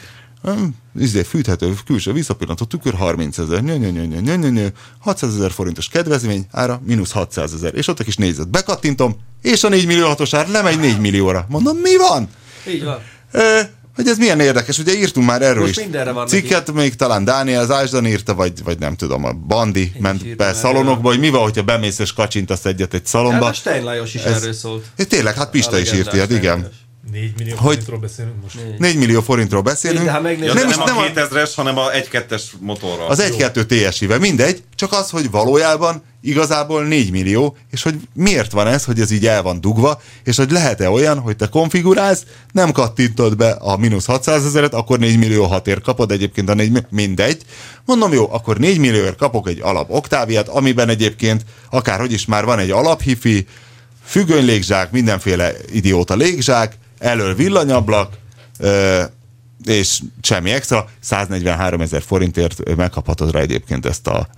Hm, 0.42 0.64
Izé, 0.98 1.22
fűthető 1.22 1.74
külső 1.86 2.12
visszapillantó 2.12 2.64
tükör 2.64 2.94
30 2.94 3.38
ezer, 3.38 3.62
nyö, 3.62 3.76
nyö, 3.76 3.88
nyö, 3.90 4.04
nyö, 4.04 4.20
nyö, 4.20 4.34
nyö, 4.36 4.48
nyö, 4.48 4.66
600 4.98 5.34
ezer 5.36 5.50
forintos 5.50 5.88
kedvezmény, 5.88 6.46
ára 6.50 6.80
mínusz 6.84 7.10
600 7.12 7.54
ezer. 7.54 7.74
És 7.74 7.88
ott 7.88 8.00
a 8.00 8.04
kis 8.04 8.16
nézet, 8.16 8.48
bekattintom, 8.48 9.16
és 9.42 9.64
a 9.64 9.68
4 9.68 9.86
millió 9.86 10.06
hatos 10.06 10.34
ár 10.34 10.48
lemegy 10.48 10.78
4 10.78 10.98
millióra. 10.98 11.46
Mondom, 11.48 11.76
mi 11.76 11.96
van? 11.96 12.28
Így 12.68 12.84
van. 12.84 12.98
E, 13.32 13.70
hogy 14.02 14.10
ez 14.10 14.18
milyen 14.18 14.40
érdekes, 14.40 14.78
ugye 14.78 14.94
írtunk 14.94 15.26
már 15.26 15.42
erről 15.42 15.60
Most 15.60 15.70
is. 15.78 15.82
mindenre 15.82 16.10
van 16.12 16.26
Cikket 16.26 16.72
még 16.72 16.94
talán 16.96 17.24
Dániel 17.24 17.66
Zásdan 17.66 18.06
írta, 18.06 18.34
vagy, 18.34 18.52
vagy 18.64 18.78
nem 18.78 18.96
tudom, 18.96 19.24
a 19.24 19.32
Bandi 19.32 19.92
ment 19.98 20.24
írtam 20.26 20.46
be 20.46 20.52
szalonokba, 20.52 21.08
hogy 21.08 21.18
mi 21.18 21.28
van, 21.28 21.42
hogyha 21.42 21.62
bemész 21.62 21.98
és 21.98 22.12
kacsintasz 22.12 22.64
egyet 22.64 22.94
egy 22.94 23.00
Hát 23.00 23.08
szalonba. 23.08 23.46
a 23.46 23.52
Stein 23.52 23.84
Lajos 23.84 24.14
is 24.14 24.22
Ez- 24.22 24.42
erről 24.42 24.52
szólt. 24.52 24.84
Tényleg, 25.08 25.34
hát 25.34 25.50
Pista 25.50 25.76
A 25.76 25.78
is 25.78 25.92
írt 25.92 26.12
ilyet, 26.12 26.24
Stein 26.24 26.40
igen. 26.40 26.58
Lajos. 26.58 26.74
4 27.12 27.32
millió 27.38 27.54
Hogy- 27.56 27.62
forintról 27.62 27.98
beszélünk 27.98 28.42
most. 28.42 28.58
4 28.78 28.96
millió 28.96 29.20
forintról 29.22 29.62
beszélünk. 29.62 30.04
De 30.04 30.10
ha 30.10 30.20
megnézed- 30.20 30.56
Ja, 30.58 30.66
nem, 30.66 30.78
nem, 30.84 30.96
a 30.98 31.00
a, 31.00 31.10
2000-es, 31.12 31.50
hanem 31.56 31.78
a 31.78 31.90
1-2-es 31.90 32.42
motorral. 32.60 33.08
az 33.08 33.18
1-2 33.20 33.66
TSI-vel, 33.90 34.18
mindegy, 34.18 34.62
csak 34.74 34.92
az, 34.92 35.10
hogy 35.10 35.30
valójában 35.30 36.02
igazából 36.22 36.84
4 36.84 37.10
millió, 37.10 37.56
és 37.70 37.82
hogy 37.82 37.94
miért 38.14 38.52
van 38.52 38.66
ez, 38.66 38.84
hogy 38.84 39.00
ez 39.00 39.10
így 39.10 39.26
el 39.26 39.42
van 39.42 39.60
dugva, 39.60 40.00
és 40.24 40.36
hogy 40.36 40.50
lehet-e 40.50 40.90
olyan, 40.90 41.18
hogy 41.18 41.36
te 41.36 41.46
konfigurálsz, 41.46 42.22
nem 42.52 42.72
kattintod 42.72 43.36
be 43.36 43.50
a 43.50 43.76
mínusz 43.76 44.06
600 44.06 44.44
ezeret, 44.44 44.74
akkor 44.74 44.98
4 44.98 45.18
millió 45.18 45.44
6 45.44 45.66
ér 45.66 45.80
kapod, 45.80 46.10
egyébként 46.10 46.48
a 46.48 46.54
4 46.54 46.84
mindegy. 46.90 47.42
Mondom, 47.84 48.12
jó, 48.12 48.32
akkor 48.32 48.58
4 48.58 48.78
millióért 48.78 49.16
kapok 49.16 49.48
egy 49.48 49.60
alap 49.62 49.90
oktáviát, 49.90 50.48
amiben 50.48 50.88
egyébként 50.88 51.44
akárhogy 51.70 52.12
is 52.12 52.26
már 52.26 52.44
van 52.44 52.58
egy 52.58 52.70
alaphifi, 52.70 53.46
függöny 54.04 54.44
légzsák, 54.44 54.90
mindenféle 54.90 55.52
idióta 55.72 56.14
légzsák, 56.14 56.78
elől 57.00 57.34
villanyablak, 57.34 58.12
és 59.64 60.00
semmi 60.22 60.50
extra, 60.50 60.88
143 61.00 61.80
ezer 61.80 62.02
forintért 62.02 62.76
megkaphatod 62.76 63.32
rá 63.32 63.40
egyébként 63.40 63.86
ezt 63.86 64.06
a 64.06 64.28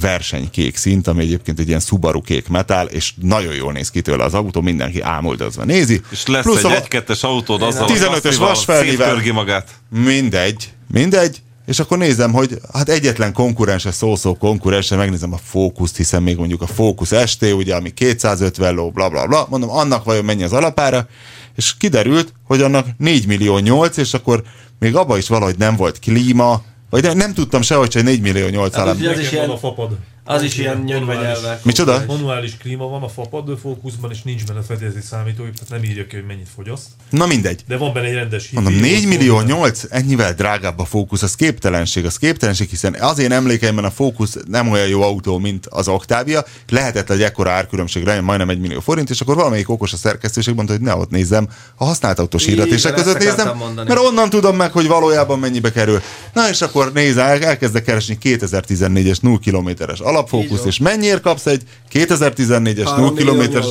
versenykék 0.00 0.76
szint, 0.76 1.06
ami 1.06 1.22
egyébként 1.22 1.58
egy 1.58 1.68
ilyen 1.68 1.80
Subaru 1.80 2.20
kék 2.20 2.48
metál, 2.48 2.86
és 2.86 3.12
nagyon 3.22 3.54
jól 3.54 3.72
néz 3.72 3.90
ki 3.90 4.00
tőle 4.00 4.24
az 4.24 4.34
autó, 4.34 4.60
mindenki 4.60 5.00
ámuldozva 5.00 5.64
nézi. 5.64 6.00
És 6.10 6.26
lesz 6.26 6.42
Plusz 6.42 6.64
egy 6.64 6.86
1-2-es 6.90 7.20
autód 7.20 7.62
azzal 7.62 7.88
15-ös 7.88 8.16
a 8.16 8.20
kasszival, 8.20 8.48
vasfelnivel. 8.48 9.32
magát. 9.32 9.68
Mindegy, 9.88 10.72
mindegy, 10.92 11.42
és 11.66 11.78
akkor 11.78 11.98
nézem, 11.98 12.32
hogy 12.32 12.58
hát 12.72 12.88
egyetlen 12.88 13.32
konkurense, 13.32 13.90
szó-szó 13.90 14.36
konkurense, 14.36 14.96
megnézem 14.96 15.32
a 15.32 15.38
Focus-t, 15.44 15.96
hiszen 15.96 16.22
még 16.22 16.36
mondjuk 16.36 16.62
a 16.62 16.66
Focus 16.66 17.12
ST, 17.26 17.42
ugye, 17.42 17.74
ami 17.74 17.90
250 17.90 18.74
ló, 18.74 18.90
bla 18.90 19.08
bla 19.08 19.26
bla, 19.26 19.46
mondom, 19.50 19.70
annak 19.70 20.04
vajon 20.04 20.24
mennyi 20.24 20.42
az 20.42 20.52
alapára, 20.52 21.08
és 21.56 21.76
kiderült, 21.76 22.32
hogy 22.44 22.62
annak 22.62 22.86
4 22.98 23.26
millió 23.26 23.58
8, 23.58 23.96
és 23.96 24.14
akkor 24.14 24.42
még 24.78 24.96
abban 24.96 25.18
is 25.18 25.28
valahogy 25.28 25.58
nem 25.58 25.76
volt 25.76 25.98
klíma, 25.98 26.62
vagy 26.90 27.02
nem, 27.02 27.16
nem 27.16 27.34
tudtam 27.34 27.62
sehogy, 27.62 27.94
hogy 27.94 28.04
4 28.04 28.20
millió 28.20 28.48
8 28.48 28.74
Hát, 28.74 28.82
állam. 28.86 29.02
Ez 29.08 29.18
is 29.18 29.32
ilyen- 29.32 29.50
a 29.50 29.58
fapad. 29.58 29.96
Az 30.30 30.42
is 30.42 30.56
ilyen 30.56 30.82
nyögvenyelve. 30.86 31.60
Micsoda? 31.62 32.04
Manuális 32.06 32.56
klíma 32.56 32.88
van 32.88 33.02
a 33.02 33.08
fapad 33.08 33.58
fókuszban, 33.58 34.10
és 34.10 34.22
nincs 34.22 34.44
benne 34.44 34.62
fedélzeti 34.62 35.06
számítógép, 35.06 35.54
tehát 35.54 35.82
nem 35.82 35.90
írja 35.90 36.06
ki, 36.06 36.16
hogy 36.16 36.24
mennyit 36.26 36.48
fogyaszt. 36.54 36.86
Na 37.10 37.26
mindegy. 37.26 37.64
De 37.68 37.76
van 37.76 37.92
benne 37.92 38.06
egy 38.06 38.14
rendes 38.14 38.42
hifi. 38.42 38.54
Mondom, 38.54 38.80
4 38.80 38.96
ott 38.96 39.08
millió 39.08 39.34
van 39.34 39.46
benne. 39.46 39.58
8, 39.58 39.82
ennyivel 39.88 40.34
drágább 40.34 40.78
a 40.78 40.84
Focus, 40.84 41.22
az 41.22 41.34
képtelenség, 41.34 42.04
az 42.04 42.16
képtelenség, 42.16 42.68
hiszen 42.68 42.94
az 43.00 43.18
én 43.18 43.32
emlékeimben 43.32 43.84
a 43.84 43.90
Focus 43.90 44.30
nem 44.48 44.70
olyan 44.70 44.88
jó 44.88 45.02
autó, 45.02 45.38
mint 45.38 45.66
az 45.66 45.88
Octavia, 45.88 46.44
lehetett, 46.68 47.08
hogy 47.08 47.22
ekkora 47.22 47.50
árkülönbség 47.50 48.04
legyen, 48.04 48.24
majdnem 48.24 48.48
egy 48.48 48.60
millió 48.60 48.80
forint, 48.80 49.10
és 49.10 49.20
akkor 49.20 49.34
valamelyik 49.34 49.68
okos 49.68 49.92
a 49.92 49.96
szerkesztőség 49.96 50.54
mondta, 50.54 50.72
hogy 50.72 50.82
ne 50.82 50.94
ott 50.94 51.10
nézzem, 51.10 51.48
a 51.74 51.84
használt 51.84 52.18
autós 52.18 52.44
hirdetések 52.44 52.94
között 52.94 53.18
nézem, 53.18 53.56
mondani. 53.56 53.88
mert 53.88 54.00
onnan 54.00 54.30
tudom 54.30 54.56
meg, 54.56 54.72
hogy 54.72 54.86
valójában 54.86 55.38
mennyibe 55.38 55.72
kerül. 55.72 56.02
Na 56.32 56.48
és 56.48 56.60
akkor 56.60 56.92
nézem, 56.92 57.26
el- 57.26 57.44
elkezdek 57.44 57.84
keresni 57.84 58.18
2014-es 58.22 59.20
0 59.20 59.38
kilométeres 59.38 59.98
Így 60.00 60.06
alapfókusz, 60.20 60.64
és 60.64 60.78
mennyiért 60.78 61.20
kapsz 61.20 61.46
egy 61.46 61.62
2014-es 61.92 62.76
0 62.76 62.90
Három 62.90 63.02
millió 63.02 63.14
kilométeres... 63.14 63.66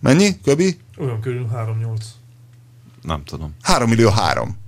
Mennyi, 0.00 0.40
Köbi? 0.44 0.78
Olyan 0.98 1.20
körül 1.20 1.46
3-8. 1.54 2.00
Nem 3.02 3.24
tudom. 3.24 3.54
3 3.62 3.88
millió 3.88 4.08
3. 4.08 4.58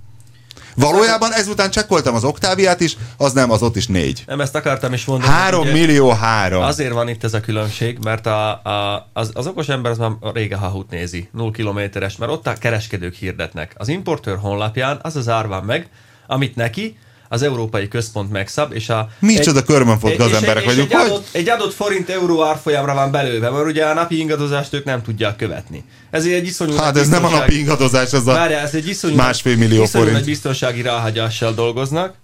Valójában 0.75 1.33
ezután 1.33 1.69
csekkoltam 1.71 2.15
az 2.15 2.23
Oktáviát 2.23 2.79
is, 2.79 2.97
az 3.17 3.33
nem, 3.33 3.51
az 3.51 3.61
ott 3.61 3.75
is 3.75 3.87
4. 3.87 4.23
Nem 4.27 4.41
ezt 4.41 4.55
akartam 4.55 4.93
is 4.93 5.05
mondani. 5.05 5.31
3 5.31 5.61
ugye 5.61 5.71
millió 5.71 6.09
3. 6.09 6.61
Azért 6.61 6.93
van 6.93 7.07
itt 7.07 7.23
ez 7.23 7.33
a 7.33 7.39
különbség, 7.39 7.97
mert 8.03 8.25
a, 8.25 8.49
a, 8.49 9.09
az, 9.13 9.31
az 9.33 9.47
okos 9.47 9.69
ember 9.69 9.91
az 9.91 9.97
már 9.97 10.11
régen 10.33 10.59
hahut 10.59 10.89
nézi, 10.89 11.29
0 11.31 11.51
kilométeres, 11.51 12.17
mert 12.17 12.31
ott 12.31 12.47
a 12.47 12.53
kereskedők 12.53 13.13
hirdetnek. 13.13 13.73
Az 13.77 13.87
importőr 13.87 14.37
honlapján 14.37 14.99
az 15.01 15.15
az 15.15 15.29
ár 15.29 15.47
van 15.47 15.63
meg, 15.63 15.89
amit 16.27 16.55
neki 16.55 16.97
az 17.33 17.41
Európai 17.41 17.87
Központ 17.87 18.31
megszab, 18.31 18.73
és 18.73 18.89
a... 18.89 19.09
Micsoda 19.19 19.63
körmönfot 19.63 20.11
és- 20.11 20.17
gazemberek 20.17 20.63
vagyunk, 20.65 20.91
Egy 20.91 20.97
adott, 20.99 21.27
egy 21.31 21.49
adott 21.49 21.73
forint 21.73 22.09
euró 22.09 22.43
árfolyamra 22.43 22.93
van 22.93 23.11
belőve, 23.11 23.49
mert 23.49 23.65
ugye 23.65 23.85
a 23.85 23.93
napi 23.93 24.19
ingadozást 24.19 24.73
ők 24.73 24.83
nem 24.83 25.01
tudják 25.01 25.35
követni. 25.35 25.83
Ezért 26.11 26.35
egy 26.35 26.47
iszonyú 26.47 26.75
Hát 26.75 26.97
ez 26.97 27.07
nem 27.07 27.25
a 27.25 27.29
napi 27.29 27.59
ingadozás, 27.59 28.13
ez 28.13 28.27
a... 28.27 28.33
Várjál, 28.33 28.65
ez 28.65 28.75
egy 28.75 28.87
iszonyú, 28.87 29.15
másfél 29.15 29.55
millió 29.55 29.83
iszonyú 29.83 29.87
forint. 29.87 30.11
nagy 30.11 30.25
biztonsági 30.25 30.81
ráhagyással 30.81 31.53
dolgoznak. 31.53 32.15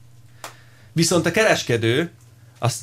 Viszont 0.93 1.25
a 1.25 1.31
kereskedő 1.31 2.11
azt 2.59 2.77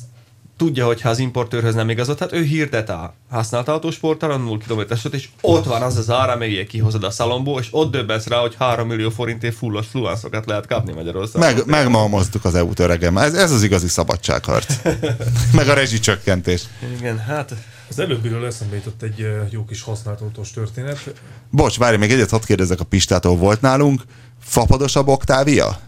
tudja, 0.57 0.85
hogy 0.85 1.01
ha 1.01 1.09
az 1.09 1.19
importőrhöz 1.19 1.75
nem 1.75 1.89
igazod, 1.89 2.19
hát 2.19 2.33
ő 2.33 2.41
hirdet 2.41 2.89
a 2.89 3.13
használt 3.29 3.67
autósporttalon 3.67 4.41
0 4.41 4.57
km 4.67 4.81
és 5.11 5.29
ott 5.41 5.65
van 5.65 5.81
az 5.81 5.97
az 5.97 6.09
ára, 6.09 6.31
amelyik 6.31 6.67
kihozod 6.67 7.03
a 7.03 7.09
szalomból, 7.09 7.59
és 7.59 7.67
ott 7.71 7.91
döbbensz 7.91 8.27
rá, 8.27 8.37
hogy 8.37 8.55
3 8.57 8.87
millió 8.87 9.09
forintért 9.09 9.55
fullos 9.55 9.87
fluanszokat 9.87 10.45
lehet 10.45 10.67
kapni 10.67 10.93
Magyarországon. 10.93 11.53
Meg, 11.53 11.65
megmalmoztuk 11.65 12.45
az 12.45 12.55
EU-t 12.55 12.79
öregem. 12.79 13.17
Ez, 13.17 13.33
ez 13.33 13.51
az 13.51 13.63
igazi 13.63 13.87
szabadságharc. 13.87 14.75
Meg 15.57 15.67
a 15.69 15.73
rezsicsökkentés. 15.73 16.63
Igen, 16.97 17.17
hát 17.17 17.53
Az 17.89 17.99
előbbiről 17.99 18.45
eszembe 18.45 18.75
jutott 18.75 19.01
egy 19.01 19.27
jó 19.49 19.65
kis 19.65 19.81
használt 19.81 20.21
autós 20.21 20.51
történet. 20.51 21.13
Bocs, 21.49 21.77
várj, 21.77 21.97
még 21.97 22.11
egyet 22.11 22.29
hadd 22.29 22.45
kérdezzek 22.45 22.79
a 22.79 22.83
Pistától. 22.83 23.35
Volt 23.35 23.61
nálunk 23.61 24.01
fapadosabb 24.39 25.07
Octavia? 25.07 25.79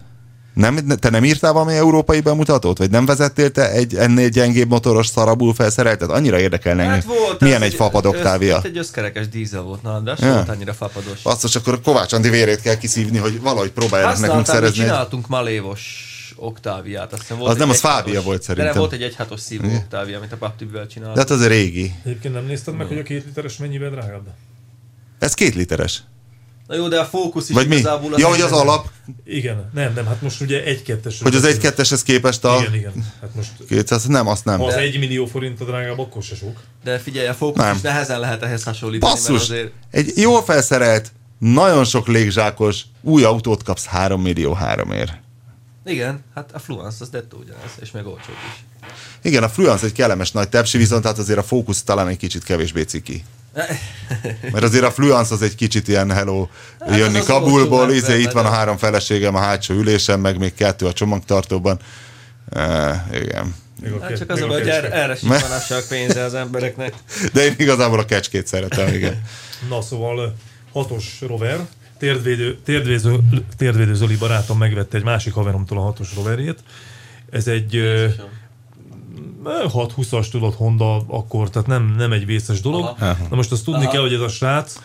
Nem, 0.54 0.86
te 0.86 1.10
nem 1.10 1.24
írtál 1.24 1.52
valami 1.52 1.72
európai 1.74 2.20
bemutatót? 2.20 2.78
Vagy 2.78 2.90
nem 2.90 3.06
vezettél 3.06 3.50
te 3.50 3.70
egy 3.70 3.94
ennél 3.94 4.28
gyengébb 4.28 4.68
motoros 4.68 5.06
szarabul 5.06 5.54
felszereltet? 5.54 6.10
Annyira 6.10 6.38
érdekelne. 6.38 6.84
Hát 6.84 7.04
volt. 7.04 7.40
Milyen 7.40 7.62
egy 7.62 7.74
fapad 7.74 8.06
Octavia? 8.06 8.54
Hát 8.54 8.64
egy 8.64 8.78
összkerekes 8.78 9.28
dízel 9.28 9.60
volt 9.62 9.82
nálam, 9.82 10.04
de 10.04 10.14
Ja. 10.18 10.32
volt 10.32 10.48
annyira 10.48 10.72
fapados. 10.74 11.22
Basszus, 11.22 11.56
akkor 11.56 11.80
Kovács 11.80 12.12
Andi 12.12 12.28
vérét 12.28 12.60
kell 12.60 12.76
kiszívni, 12.76 13.18
hogy 13.18 13.40
valahogy 13.40 13.70
próbáljanak 13.70 14.18
nekünk 14.18 14.46
szerezni. 14.46 14.66
egy- 14.80 14.86
csináltunk 14.88 15.28
malévos 15.28 16.04
Oktáviát, 16.36 17.12
azt 17.12 17.20
hiszem 17.22 17.36
volt 17.36 17.48
Az 17.48 17.54
egy 17.54 17.60
nem, 17.60 17.70
az 17.70 17.80
Fábia 17.80 18.22
volt 18.22 18.38
De 18.38 18.44
szerintem. 18.44 18.70
nem 18.70 18.80
volt 18.80 18.92
egy 18.92 19.02
egyhatos 19.02 19.40
szívó 19.40 19.68
Oktávia, 19.76 20.16
amit 20.16 20.32
a 20.32 20.36
Paptibivel 20.36 20.82
De 20.82 20.88
csináltunk. 20.88 21.18
hát 21.18 21.30
az 21.30 21.46
régi. 21.46 21.94
Egyébként 22.04 22.34
nem 22.34 22.44
nézted 22.44 22.76
meg, 22.76 22.86
hogy 22.86 22.98
a 22.98 23.02
két 23.02 23.24
literes 23.24 23.56
mennyivel 23.56 23.90
drágább? 23.90 24.26
Ez 25.18 25.34
két 25.34 25.54
literes. 25.54 26.02
Na 26.70 26.76
jó, 26.76 26.88
de 26.88 26.98
a 26.98 27.04
fókusz 27.04 27.48
is 27.48 27.54
Vagy 27.54 27.68
mi? 27.68 27.74
igazából... 27.76 28.10
Ja, 28.16 28.28
hogy 28.28 28.40
az 28.40 28.52
alap, 28.52 28.88
Igen, 29.24 29.70
nem, 29.74 29.92
nem, 29.94 30.06
hát 30.06 30.22
most 30.22 30.40
ugye 30.40 30.64
egy-kettes. 30.64 31.22
hogy 31.22 31.34
az 31.34 31.44
egy 31.44 31.58
ketteshez 31.58 32.02
képest 32.02 32.44
a 32.44 32.56
Igen, 32.60 32.74
igen. 32.74 32.92
Hát 33.20 33.34
most 33.34 33.50
200, 33.68 34.04
nem, 34.04 34.26
azt 34.26 34.44
nem. 34.44 34.58
ha 34.58 34.66
az 34.66 34.74
egy 34.74 34.98
millió 34.98 35.26
forint 35.26 35.60
a 35.60 35.64
drágább, 35.64 35.98
akkor 35.98 36.22
se 36.22 36.34
sok. 36.34 36.60
De 36.84 36.98
figyelj, 36.98 37.26
a 37.26 37.34
fókusz 37.34 37.62
Nem. 37.62 37.74
is 37.74 37.80
nehezen 37.80 38.20
lehet 38.20 38.42
ehhez 38.42 38.62
hasonlítani, 38.64 39.12
mert 39.12 39.26
Basszus! 39.28 39.42
azért... 39.42 39.72
Egy 39.90 40.12
jól 40.16 40.42
felszerelt, 40.42 41.12
nagyon 41.38 41.84
sok 41.84 42.06
légzsákos 42.06 42.82
új 43.02 43.24
autót 43.24 43.62
kapsz 43.62 43.84
3 43.84 44.22
millió 44.22 44.52
háromért. 44.52 45.12
Igen, 45.84 46.24
hát 46.34 46.50
a 46.52 46.58
Fluence 46.58 46.96
az 47.00 47.08
dettó 47.08 47.38
ugyanaz, 47.38 47.70
és 47.80 47.90
meg 47.90 48.06
olcsóbb 48.06 48.36
is. 48.48 48.64
Igen, 49.22 49.42
a 49.42 49.48
Fluence 49.48 49.86
egy 49.86 49.92
kellemes 49.92 50.30
nagy 50.30 50.48
tepsi, 50.48 50.78
viszont 50.78 51.04
hát 51.04 51.18
azért 51.18 51.38
a 51.38 51.42
Focus 51.42 51.82
talán 51.82 52.08
egy 52.08 52.16
kicsit 52.16 52.44
kevésbé 52.44 52.82
ciki. 52.82 53.24
Mert 54.52 54.64
azért 54.64 54.84
a 54.84 54.90
Fluence 54.90 55.34
az 55.34 55.42
egy 55.42 55.54
kicsit 55.54 55.88
ilyen 55.88 56.10
hello, 56.10 56.48
Hát 56.80 56.96
jönni 56.98 57.18
az 57.18 57.20
az 57.20 57.26
Kabulból, 57.26 57.78
olcsó 57.80 57.92
izé, 57.92 58.20
itt 58.20 58.30
van 58.30 58.46
a 58.46 58.50
három 58.50 58.76
feleségem 58.76 59.34
a 59.34 59.40
hátsó 59.40 59.74
ülésen, 59.74 60.20
meg 60.20 60.38
még 60.38 60.54
kettő 60.54 60.86
a 60.86 60.92
csomagtartóban. 60.92 61.78
E, 62.50 63.06
igen. 63.12 63.54
Hát 64.00 64.18
csak 64.18 64.30
az 64.30 64.40
a 64.40 64.46
baj, 64.46 64.58
hogy 64.58 64.68
erre, 64.68 64.92
erre 64.92 65.16
Me- 65.22 65.42
manapság 65.42 65.82
pénze 65.88 66.22
az 66.22 66.34
embereknek. 66.34 66.94
De 67.32 67.44
én 67.44 67.54
igazából 67.56 67.98
a 67.98 68.04
kecskét 68.04 68.46
szeretem, 68.46 68.94
igen. 68.94 69.22
Na 69.68 69.82
szóval 69.82 70.34
hatos 70.72 71.18
rover, 71.26 71.60
térdvédő, 71.98 72.58
térdvédő, 72.64 73.18
térdvédő 73.56 73.94
Zoli 73.94 74.16
barátom 74.16 74.58
megvette 74.58 74.96
egy 74.96 75.04
másik 75.04 75.32
haveromtól 75.32 75.78
a 75.78 75.82
hatos 75.82 76.14
roverjét. 76.14 76.58
Ez 77.30 77.46
egy 77.46 77.76
ö, 77.76 78.06
6-20-as 79.44 80.30
tudott 80.30 80.54
Honda 80.54 80.96
akkor, 81.06 81.50
tehát 81.50 81.68
nem, 81.68 81.94
nem 81.96 82.12
egy 82.12 82.26
vészes 82.26 82.60
dolog. 82.60 82.94
Aha. 82.98 83.16
Na 83.30 83.36
most 83.36 83.52
azt 83.52 83.64
tudni 83.64 83.86
kell, 83.86 84.00
hogy 84.00 84.12
ez 84.12 84.20
a 84.20 84.28
srác 84.28 84.78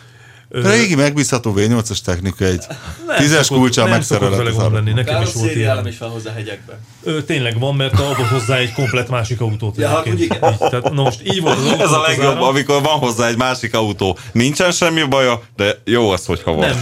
Régi 0.49 0.95
megbízható 0.95 1.53
V8-as 1.57 1.97
technika, 2.05 2.45
egy 2.45 2.63
nem 3.07 3.15
tízes 3.17 3.45
szokott- 3.45 3.61
kulcsal 3.61 3.87
nem 3.87 3.99
az 3.99 4.71
lenni, 4.71 4.91
nekem 4.91 5.21
is 5.21 5.33
volt 5.33 5.55
ilyen. 5.55 5.87
is 5.87 5.97
van 5.97 6.09
hozzá 6.09 6.33
hegyekbe. 6.33 6.79
Ö, 7.03 7.21
tényleg 7.23 7.59
van, 7.59 7.75
mert 7.75 7.99
adott 7.99 8.27
hozzá 8.27 8.57
egy 8.57 8.73
komplet 8.73 9.09
másik 9.09 9.41
autót. 9.41 9.77
Ja, 9.77 9.87
hát 9.89 10.05
igen. 10.05 10.39
Tehát, 10.39 10.91
na 10.93 11.01
most 11.03 11.21
így 11.23 11.41
volt 11.41 11.57
az 11.57 11.65
autó. 11.65 11.83
Ez 11.83 11.91
a 11.91 12.01
legjobb, 12.01 12.41
amikor 12.41 12.81
van 12.81 12.97
hozzá 12.99 13.27
egy 13.27 13.37
másik 13.37 13.73
autó. 13.73 14.17
Nincsen 14.31 14.71
semmi 14.71 15.03
baja, 15.03 15.41
de 15.55 15.81
jó 15.83 16.09
az, 16.09 16.25
hogyha 16.25 16.51
van. 16.51 16.69
Nem, 16.69 16.77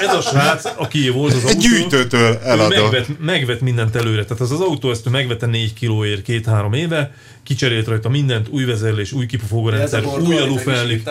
ö, 0.00 0.04
ez 0.06 0.14
a 0.14 0.20
srác, 0.20 0.64
aki 0.76 1.08
volt 1.08 1.32
az 1.34 1.44
Egy 1.44 1.48
autó, 1.56 1.60
gyűjtőtől 1.60 2.20
ő 2.32 2.38
eladó. 2.44 2.68
megvet, 2.82 3.06
megvet 3.20 3.60
mindent 3.60 3.96
előre. 3.96 4.22
Tehát 4.24 4.40
az 4.42 4.50
az 4.50 4.60
autó 4.60 4.90
ezt 4.90 5.06
ő 5.06 5.10
megvette 5.10 5.46
4 5.46 5.72
kilóért 5.74 6.22
két-három 6.22 6.72
éve, 6.72 7.14
kicserélt 7.42 7.86
rajta 7.86 8.08
mindent, 8.08 8.48
új 8.48 8.64
vezérlés, 8.64 9.12
új 9.12 9.26
kipufogó 9.26 9.68
rendszer, 9.68 10.04
új 10.04 10.36
alufellik. 10.38 11.02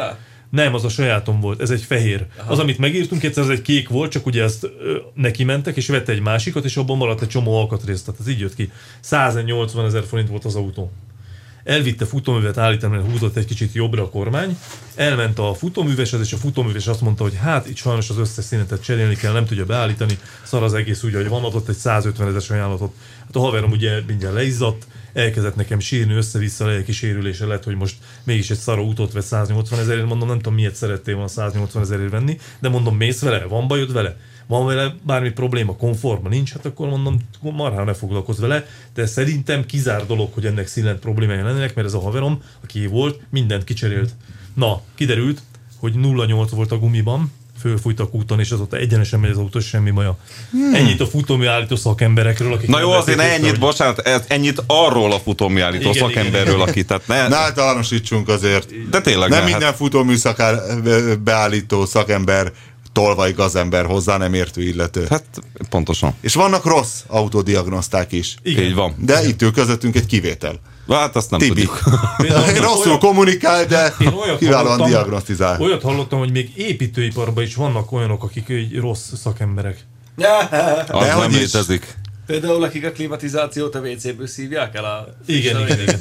Nem, 0.51 0.73
az 0.73 0.83
a 0.83 0.89
sajátom 0.89 1.39
volt, 1.39 1.61
ez 1.61 1.69
egy 1.69 1.81
fehér. 1.81 2.25
Aha. 2.37 2.51
Az, 2.51 2.59
amit 2.59 2.77
megírtunk, 2.77 3.23
egyszer 3.23 3.43
ez 3.43 3.49
egy 3.49 3.61
kék 3.61 3.89
volt, 3.89 4.11
csak 4.11 4.25
ugye 4.25 4.43
ezt 4.43 4.63
ö, 4.63 4.97
neki 5.13 5.43
mentek, 5.43 5.75
és 5.77 5.87
vette 5.87 6.11
egy 6.11 6.21
másikat, 6.21 6.65
és 6.65 6.77
abban 6.77 6.97
maradt 6.97 7.21
egy 7.21 7.27
csomó 7.27 7.59
alkatrész, 7.59 8.01
tehát 8.01 8.19
ez 8.19 8.27
így 8.27 8.39
jött 8.39 8.55
ki. 8.55 8.71
180 8.99 9.85
ezer 9.85 10.03
forint 10.03 10.29
volt 10.29 10.45
az 10.45 10.55
autó. 10.55 10.91
Elvitte 11.63 12.05
futóművet 12.05 12.57
állítani, 12.57 12.95
mert 12.95 13.11
húzott 13.11 13.35
egy 13.35 13.45
kicsit 13.45 13.73
jobbra 13.73 14.03
a 14.03 14.09
kormány, 14.09 14.57
elment 14.95 15.39
a 15.39 15.53
futóműveshez, 15.53 16.21
és 16.21 16.33
a 16.33 16.37
futóműves 16.37 16.87
azt 16.87 17.01
mondta, 17.01 17.23
hogy 17.23 17.37
hát 17.41 17.67
itt 17.67 17.75
sajnos 17.75 18.09
az 18.09 18.17
összes 18.17 18.45
színetet 18.45 18.83
cserélni 18.83 19.15
kell, 19.15 19.33
nem 19.33 19.45
tudja 19.45 19.65
beállítani, 19.65 20.17
szar 20.43 20.63
az 20.63 20.73
egész 20.73 21.03
úgy, 21.03 21.13
hogy 21.13 21.27
van, 21.27 21.43
adott 21.43 21.69
egy 21.69 21.75
150 21.75 22.27
ezeres 22.27 22.49
ajánlatot. 22.49 22.93
Hát 23.25 23.35
a 23.35 23.39
haverom 23.39 23.71
ugye 23.71 24.01
mindjárt 24.07 24.35
leizzadt, 24.35 24.85
elkezdett 25.13 25.55
nekem 25.55 25.79
sírni, 25.79 26.13
össze-vissza 26.13 26.65
lelki 26.65 26.91
sérülése 26.91 27.45
lett, 27.45 27.63
hogy 27.63 27.75
most 27.75 27.95
mégis 28.23 28.49
egy 28.49 28.57
szaró 28.57 28.87
utót 28.87 29.11
vett 29.11 29.23
180 29.23 29.79
ezerért, 29.79 30.05
mondom, 30.05 30.27
nem 30.27 30.37
tudom 30.37 30.53
miért 30.53 30.75
szerettél 30.75 31.13
volna 31.13 31.29
180 31.29 31.81
ezerért 31.81 32.11
venni, 32.11 32.37
de 32.59 32.69
mondom, 32.69 32.95
mész 32.97 33.21
vele, 33.21 33.43
van 33.43 33.67
bajod 33.67 33.93
vele? 33.93 34.17
Van 34.47 34.65
vele 34.65 34.95
bármi 35.05 35.29
probléma, 35.29 35.75
konforma 35.75 36.29
nincs, 36.29 36.51
hát 36.51 36.65
akkor 36.65 36.87
mondom, 36.87 37.17
marhán 37.41 37.85
ne 37.85 37.93
foglalkozz 37.93 38.39
vele, 38.39 38.65
de 38.93 39.05
szerintem 39.05 39.65
kizár 39.65 40.05
dolog, 40.05 40.33
hogy 40.33 40.45
ennek 40.45 40.67
szillent 40.67 40.99
problémája 40.99 41.43
lennének, 41.43 41.75
mert 41.75 41.87
ez 41.87 41.93
a 41.93 41.99
haverom, 41.99 42.41
aki 42.63 42.85
volt, 42.85 43.19
mindent 43.29 43.63
kicserélt. 43.63 44.15
Na, 44.53 44.81
kiderült, 44.95 45.41
hogy 45.77 45.93
0,8 45.93 46.47
volt 46.51 46.71
a 46.71 46.79
gumiban, 46.79 47.31
fölfújtak 47.61 48.13
úton, 48.13 48.39
és 48.39 48.51
azóta 48.51 48.77
egyenesen 48.77 49.19
megy 49.19 49.29
az 49.31 49.37
autó, 49.37 49.59
semmi 49.59 49.91
baja. 49.91 50.17
Hmm. 50.51 50.73
Ennyit 50.73 51.01
a 51.01 51.07
futómű 51.07 51.45
állító 51.45 51.75
szakemberekről, 51.75 52.53
akik 52.53 52.69
Na 52.69 52.79
jó, 52.79 52.91
azért 52.91 53.17
ne 53.17 53.31
ennyit, 53.33 53.49
hogy- 53.49 53.59
bocsánat, 53.59 53.99
ez, 53.99 54.21
ennyit 54.27 54.63
arról 54.67 55.11
a 55.11 55.19
futómű 55.19 55.61
állító 55.61 55.89
Igen, 55.89 55.93
szakemberről, 56.07 56.55
igen. 56.55 56.67
aki, 56.67 56.85
tehát 56.85 57.07
ne, 57.07 57.27
Ne 57.27 57.35
általánosítsunk 57.35 58.29
azért. 58.29 58.89
de 58.89 59.01
tényleg 59.01 59.29
Nem 59.29 59.39
ne, 59.39 59.45
minden 59.45 59.67
hát, 59.67 59.75
futóműszakár 59.75 60.55
beállító 61.23 61.85
szakember, 61.85 62.51
tolvaj 62.91 63.31
gazember 63.31 63.85
hozzá 63.85 64.17
nem 64.17 64.33
értő 64.33 64.61
illető. 64.61 65.05
hát 65.09 65.23
pontosan. 65.69 66.13
És 66.21 66.33
vannak 66.33 66.65
rossz 66.65 66.99
autodiagnoszták 67.07 68.11
is. 68.11 68.35
Igen. 68.43 68.63
Így 68.63 68.73
van. 68.73 68.95
De 68.97 69.27
itt 69.27 69.41
ül 69.41 69.51
közöttünk 69.51 69.95
egy 69.95 70.05
kivétel. 70.05 70.59
Hát 70.89 71.15
azt 71.15 71.29
nem 71.29 71.39
Tibi. 71.39 71.53
tudjuk. 71.53 71.79
Például 72.17 72.53
Rosszul 72.67 72.85
olyan- 72.85 72.99
kommunikál, 72.99 73.65
de 73.65 73.93
kiválóan 74.39 74.65
hallottam- 74.65 74.89
diagnosztizál. 74.89 75.61
Olyat 75.61 75.81
hallottam, 75.81 76.19
hogy 76.19 76.31
még 76.31 76.51
építőiparban 76.55 77.43
is 77.43 77.55
vannak 77.55 77.91
olyanok, 77.91 78.23
akik 78.23 78.49
egy 78.49 78.75
rossz 78.79 79.09
szakemberek. 79.21 79.77
Az 80.87 81.05
Dehogy 81.05 81.29
nem 81.29 81.39
létezik. 81.39 81.97
Például 82.25 82.63
akik 82.63 82.85
a 82.85 82.91
klimatizációt 82.91 83.75
a 83.75 83.79
WC-ből 83.79 84.27
szívják 84.27 84.75
el 84.75 84.83
a... 84.85 85.07
Igen, 85.25 85.59
igen, 85.61 85.79
igen. 85.79 85.99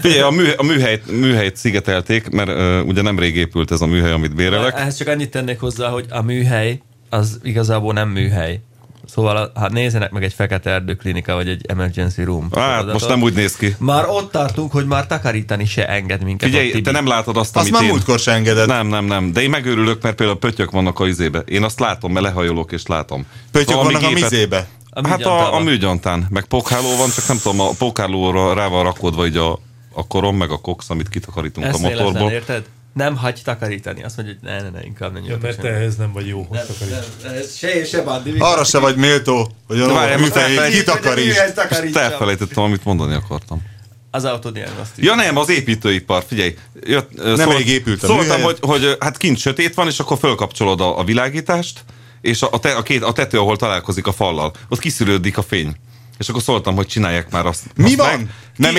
Figyelj, 0.00 0.20
a, 0.20 0.30
mű, 0.30 0.50
a 0.56 0.62
műhelyt, 0.62 1.10
műhelyt 1.10 1.56
szigetelték, 1.56 2.28
mert 2.28 2.48
uh, 2.48 2.86
ugye 2.86 3.02
nemrég 3.02 3.36
épült 3.36 3.70
ez 3.70 3.80
a 3.80 3.86
műhely, 3.86 4.12
amit 4.12 4.34
bérelek. 4.34 4.78
Ehhez 4.78 4.96
csak 4.96 5.08
annyit 5.08 5.30
tennék 5.30 5.60
hozzá, 5.60 5.88
hogy 5.88 6.06
a 6.10 6.22
műhely 6.22 6.80
az 7.10 7.38
igazából 7.42 7.92
nem 7.92 8.08
műhely. 8.08 8.60
Szóval 9.08 9.52
hát 9.54 9.70
nézzenek 9.72 10.10
meg 10.10 10.24
egy 10.24 10.32
fekete 10.32 10.70
erdőklinika, 10.70 11.34
vagy 11.34 11.48
egy 11.48 11.64
emergency 11.68 12.22
room. 12.22 12.48
Hát 12.54 12.92
most 12.92 13.08
nem 13.08 13.22
úgy 13.22 13.34
néz 13.34 13.56
ki. 13.56 13.76
Már 13.78 14.04
ott 14.08 14.30
tartunk, 14.30 14.72
hogy 14.72 14.86
már 14.86 15.06
takarítani 15.06 15.64
se 15.64 15.88
enged 15.88 16.22
minket. 16.22 16.48
Figyelj, 16.48 16.80
te 16.80 16.90
nem 16.90 17.06
látod 17.06 17.36
azt, 17.36 17.56
Azt 17.56 17.56
amit 17.56 17.72
már 17.72 17.82
én... 17.82 17.88
múltkor 17.88 18.18
se 18.18 18.32
engedett. 18.32 18.66
Nem, 18.66 18.86
nem, 18.86 19.04
nem. 19.04 19.32
De 19.32 19.40
én 19.42 19.50
megőrülök, 19.50 20.02
mert 20.02 20.16
például 20.16 20.38
pöttyök 20.38 20.70
vannak 20.70 21.00
a 21.00 21.06
izébe. 21.06 21.38
Én 21.38 21.62
azt 21.62 21.80
látom, 21.80 22.12
mert 22.12 22.24
lehajolok 22.26 22.72
és 22.72 22.86
látom. 22.86 23.26
Pöttyök 23.50 23.76
Valami 23.76 23.92
vannak 23.92 24.08
a 24.10 24.14
gépet- 24.14 24.30
mizébe. 24.30 24.68
A 24.90 25.08
hát 25.08 25.24
a, 25.24 25.54
a 25.54 25.60
műgyantán, 25.60 26.26
meg 26.30 26.44
pokháló 26.44 26.96
van, 26.96 27.10
csak 27.14 27.26
nem 27.28 27.38
tudom, 27.42 27.60
a 27.60 27.70
pokhálóra 27.78 28.54
rá 28.54 28.66
van 28.66 28.84
rakódva 28.84 29.26
így 29.26 29.36
a, 29.36 29.52
a 29.92 30.06
korom, 30.06 30.36
meg 30.36 30.50
a 30.50 30.56
cox, 30.58 30.90
amit 30.90 31.08
kitakarítunk 31.08 31.66
a 31.66 31.68
Eszméletlen, 31.68 32.04
motorból. 32.04 32.30
érted? 32.30 32.64
Nem 32.98 33.16
hagy 33.16 33.40
takarítani. 33.44 34.04
Azt 34.04 34.16
mondja, 34.16 34.34
hogy 34.40 34.48
ne, 34.50 34.62
ne, 34.62 34.70
ne, 34.70 34.84
inkább 34.84 35.12
ne 35.12 35.20
Ja, 35.26 35.38
mert 35.42 35.60
te 35.60 35.68
ehhez 35.68 35.96
nem 35.96 36.12
vagy 36.12 36.26
jó, 36.26 36.42
hogy 36.48 36.58
Nem, 36.58 36.66
takarít. 36.66 37.22
nem, 37.22 37.34
ez 37.34 37.56
se 37.56 37.84
se 37.84 38.02
Bandi. 38.02 38.34
Arra 38.38 38.64
se 38.64 38.78
vagy 38.78 38.96
méltó, 38.96 39.50
hogy 39.66 39.80
a 39.80 40.16
műfejét 40.18 40.78
kitakaríts. 40.78 41.36
Most 41.70 41.96
elfelejtettem, 41.96 42.62
amit 42.62 42.84
mondani 42.84 43.14
akartam. 43.14 43.62
Az 44.10 44.24
autodiagnosztikus. 44.24 45.08
Ja 45.08 45.14
nem, 45.14 45.36
az 45.36 45.48
építőipar, 45.48 46.24
figyelj. 46.26 46.54
Jött, 46.80 47.36
nem 47.36 47.50
elég 47.50 47.68
épült 47.68 48.02
a 48.02 48.06
Szóltam, 48.06 48.42
hogy, 48.42 48.58
hogy 48.60 48.96
hát 49.00 49.16
kint 49.16 49.38
sötét 49.38 49.74
van, 49.74 49.86
és 49.86 49.98
akkor 49.98 50.18
fölkapcsolod 50.18 50.80
a, 50.80 50.98
a 50.98 51.04
világítást, 51.04 51.84
és 52.20 52.42
a, 52.42 52.48
a, 52.52 52.58
te, 52.58 52.74
a, 52.74 52.82
két, 52.82 53.02
a 53.02 53.12
tető, 53.12 53.38
ahol 53.38 53.56
találkozik 53.56 54.06
a 54.06 54.12
fallal, 54.12 54.52
ott 54.68 54.78
kiszűrődik 54.78 55.38
a 55.38 55.42
fény. 55.42 55.76
És 56.18 56.28
akkor 56.28 56.42
szóltam, 56.42 56.74
hogy 56.74 56.86
csinálják 56.86 57.30
már 57.30 57.46
azt. 57.46 57.62
Mi 57.76 57.84
azt 57.84 57.96
van? 57.96 58.08
Meg. 58.08 58.28
Nem 58.56 58.74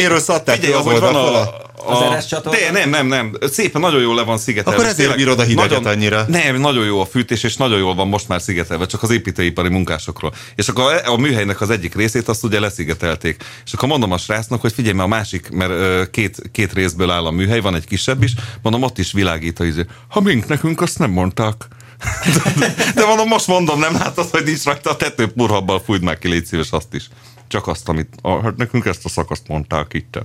Figyelj, 0.56 0.74
ki 0.74 0.80
az 0.80 0.86
ahogy 0.86 1.00
van 1.00 1.16
a, 1.16 1.20
oldalfalat? 1.20 1.72
a, 1.78 1.92
Az 1.92 2.18
RS 2.18 2.26
csatorna? 2.26 2.60
De 2.60 2.72
nem, 2.72 2.90
nem, 2.90 3.08
nem. 3.08 3.38
Szépen 3.52 3.82
nagyon 3.82 4.02
jól 4.02 4.16
le 4.16 4.24
van 4.24 4.38
szigetelve. 4.38 4.80
Akkor 4.80 4.92
ezért 4.92 5.16
bírod 5.16 5.40
a 5.40 5.44
hideget 5.44 5.70
nagyon, 5.70 5.94
annyira. 5.94 6.26
Nem, 6.28 6.56
nagyon 6.56 6.86
jó 6.86 7.02
a 7.02 7.06
fűtés, 7.06 7.44
és 7.44 7.56
nagyon 7.56 7.80
jól 7.80 7.96
van 7.96 8.08
most 8.08 8.28
már 8.28 8.42
szigetelve, 8.42 8.86
csak 8.86 9.04
az 9.04 9.10
építőipari 9.10 9.70
munkásokról. 9.70 10.34
És 10.56 10.68
akkor 10.68 10.94
a, 10.94 11.12
a 11.12 11.18
műhelynek 11.18 11.62
az 11.62 11.70
egyik 11.70 11.96
részét 11.96 12.28
azt 12.28 12.44
ugye 12.44 12.60
leszigetelték. 12.60 13.44
És 13.66 13.74
akkor 13.74 13.88
mondom 13.88 14.12
a 14.12 14.18
srácnak, 14.18 14.62
hogy 14.62 14.74
figyelj, 14.74 14.96
mert 14.96 15.08
a 15.08 15.16
másik, 15.16 15.50
mert 15.50 15.72
ö, 15.72 16.04
két, 16.12 16.42
két 16.52 16.74
részből 16.74 17.10
áll 17.10 17.26
a 17.26 17.32
műhely, 17.32 17.60
van 17.60 17.76
egy 17.76 17.86
kisebb 17.86 18.24
is, 18.24 18.34
mondom, 18.62 18.84
ott 18.84 18.98
is 18.98 19.12
világít 19.12 19.60
a 19.60 19.66
izé. 19.66 19.86
Ha 20.08 20.22
mink 20.22 20.48
nekünk 20.48 20.82
azt 20.82 21.00
nem 21.00 21.12
mondták. 21.12 21.68
De 22.96 23.06
mondom, 23.06 23.28
most 23.28 23.48
mondom, 23.48 23.80
nem 23.80 23.94
látod, 23.94 24.30
hogy 24.30 24.44
nincs 24.44 24.64
rajta 24.64 24.90
a 24.90 24.96
tető 24.96 25.28
purhabbal, 25.28 25.82
fújd 25.86 26.02
meg 26.02 26.20
ki, 26.20 26.28
légy 26.28 26.46
szíves 26.46 26.72
azt 26.72 26.94
is. 26.94 27.10
Csak 27.50 27.68
azt, 27.68 27.90
amit, 27.90 28.16
ah, 28.22 28.44
hát 28.44 28.58
nekünk 28.58 28.86
ezt 28.86 29.06
a 29.06 29.10
szakaszt 29.10 29.48
mondták 29.48 29.94
itt. 29.94 30.20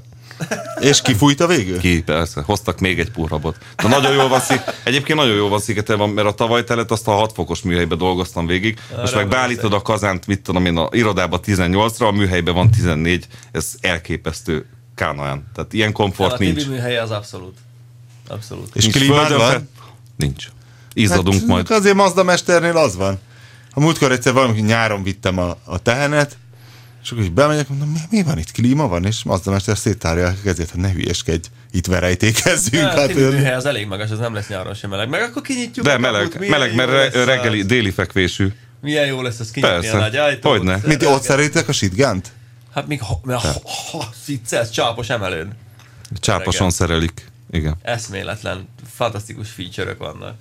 És 0.80 1.02
kifújta 1.02 1.46
végül? 1.46 1.78
Ki, 1.78 2.02
persze. 2.02 2.42
Hoztak 2.42 2.80
még 2.80 3.00
egy 3.00 3.10
purhabot. 3.10 3.56
De 3.76 3.88
nagyon 3.88 4.12
jól 4.12 4.28
van 4.28 4.40
szí... 4.40 4.54
Egyébként 4.84 5.18
nagyon 5.18 5.34
jól 5.34 5.48
van 5.48 5.60
szigetelve, 5.60 6.06
mert 6.06 6.28
a 6.28 6.34
tavaly 6.34 6.64
telet 6.64 6.90
azt 6.90 7.08
a 7.08 7.10
6 7.10 7.32
fokos 7.32 7.62
műhelybe 7.62 7.94
dolgoztam 7.94 8.46
végig. 8.46 8.78
Most 8.96 9.14
meg 9.14 9.28
beállítod 9.28 9.72
a 9.72 9.82
kazánt, 9.82 10.26
mit 10.26 10.40
tudom 10.40 10.66
én, 10.66 10.76
a 10.76 10.88
irodába 10.90 11.40
18-ra, 11.44 12.08
a 12.08 12.10
műhelyben 12.10 12.54
van 12.54 12.70
14. 12.70 13.26
Ez 13.52 13.74
elképesztő 13.80 14.66
kánaán. 14.94 15.50
Tehát 15.54 15.72
ilyen 15.72 15.88
A 15.88 15.92
komfort 15.92 16.38
nincs. 16.38 16.58
Tibi 16.58 16.70
műhelye 16.70 17.02
az 17.02 17.10
abszolút. 17.10 17.58
Abszolút. 18.28 18.76
És 18.76 18.82
Nincs 18.82 18.96
klímád 18.96 19.26
földön 19.26 19.46
van? 19.46 19.68
Nincs. 20.16 20.48
Izzadunk 20.92 21.38
hát, 21.38 21.46
majd. 21.46 21.70
Azért 21.70 21.94
Mazda 21.94 22.22
mesternél 22.22 22.76
az 22.76 22.96
van. 22.96 23.18
A 23.70 23.80
múltkor 23.80 24.12
egyszer 24.12 24.32
valami 24.32 24.60
nyáron 24.60 25.02
vittem 25.02 25.38
a, 25.38 25.56
a 25.64 25.78
tehenet, 25.78 26.36
és 27.04 27.10
akkor 27.10 27.22
így 27.24 27.32
bemegyek, 27.32 27.68
mondom, 27.68 27.88
mi, 27.88 27.98
mi 28.10 28.22
van 28.22 28.38
itt, 28.38 28.50
klíma 28.50 28.88
van? 28.88 29.04
És 29.04 29.22
Mazda 29.22 29.50
mester 29.50 29.78
széttárja 29.78 30.26
a 30.26 30.34
kezét, 30.44 30.70
hogy 30.70 30.80
ne 30.80 30.90
hülyeskedj, 30.92 31.46
itt 31.70 31.86
verejtékezzünk. 31.86 32.74
Ja, 32.82 32.88
a 32.88 32.98
Hát, 33.00 33.14
műhely 33.14 33.54
az 33.54 33.66
elég 33.66 33.86
magas, 33.86 34.10
az 34.10 34.18
nem 34.18 34.34
lesz 34.34 34.48
nyáron 34.48 34.74
sem 34.74 34.90
meleg. 34.90 35.08
Meg 35.08 35.22
akkor 35.22 35.42
kinyitjuk 35.42 35.86
De 35.86 35.92
a 35.92 36.00
kaput, 36.00 36.12
meleg, 36.12 36.48
meleg 36.50 36.74
mert 36.74 36.90
lesz 36.90 37.12
re- 37.12 37.20
az. 37.20 37.26
reggeli, 37.26 37.62
déli 37.62 37.90
fekvésű. 37.90 38.52
Milyen 38.80 39.06
jó 39.06 39.22
lesz 39.22 39.38
ez 39.38 39.50
kinyitni 39.50 39.74
Persze. 39.76 39.96
a 39.96 40.00
nagy 40.00 40.16
ajtót. 40.16 40.52
Hogyne. 40.56 40.80
mint 40.86 41.02
ott 41.02 41.22
szeritek 41.22 41.68
a 41.68 41.72
sitgánt? 41.72 42.32
Hát 42.74 42.86
még 42.86 43.00
ha, 43.02 43.20
ha, 43.24 43.38
ha, 43.38 43.60
ha 43.92 44.70
csápos 44.70 45.08
emelőn. 45.08 45.52
Csápason 46.20 46.52
Reggel. 46.52 46.70
szerelik. 46.70 47.30
Igen. 47.50 47.76
Eszméletlen, 47.82 48.68
fantasztikus 48.94 49.50
feature-ök 49.50 49.98
vannak. 49.98 50.34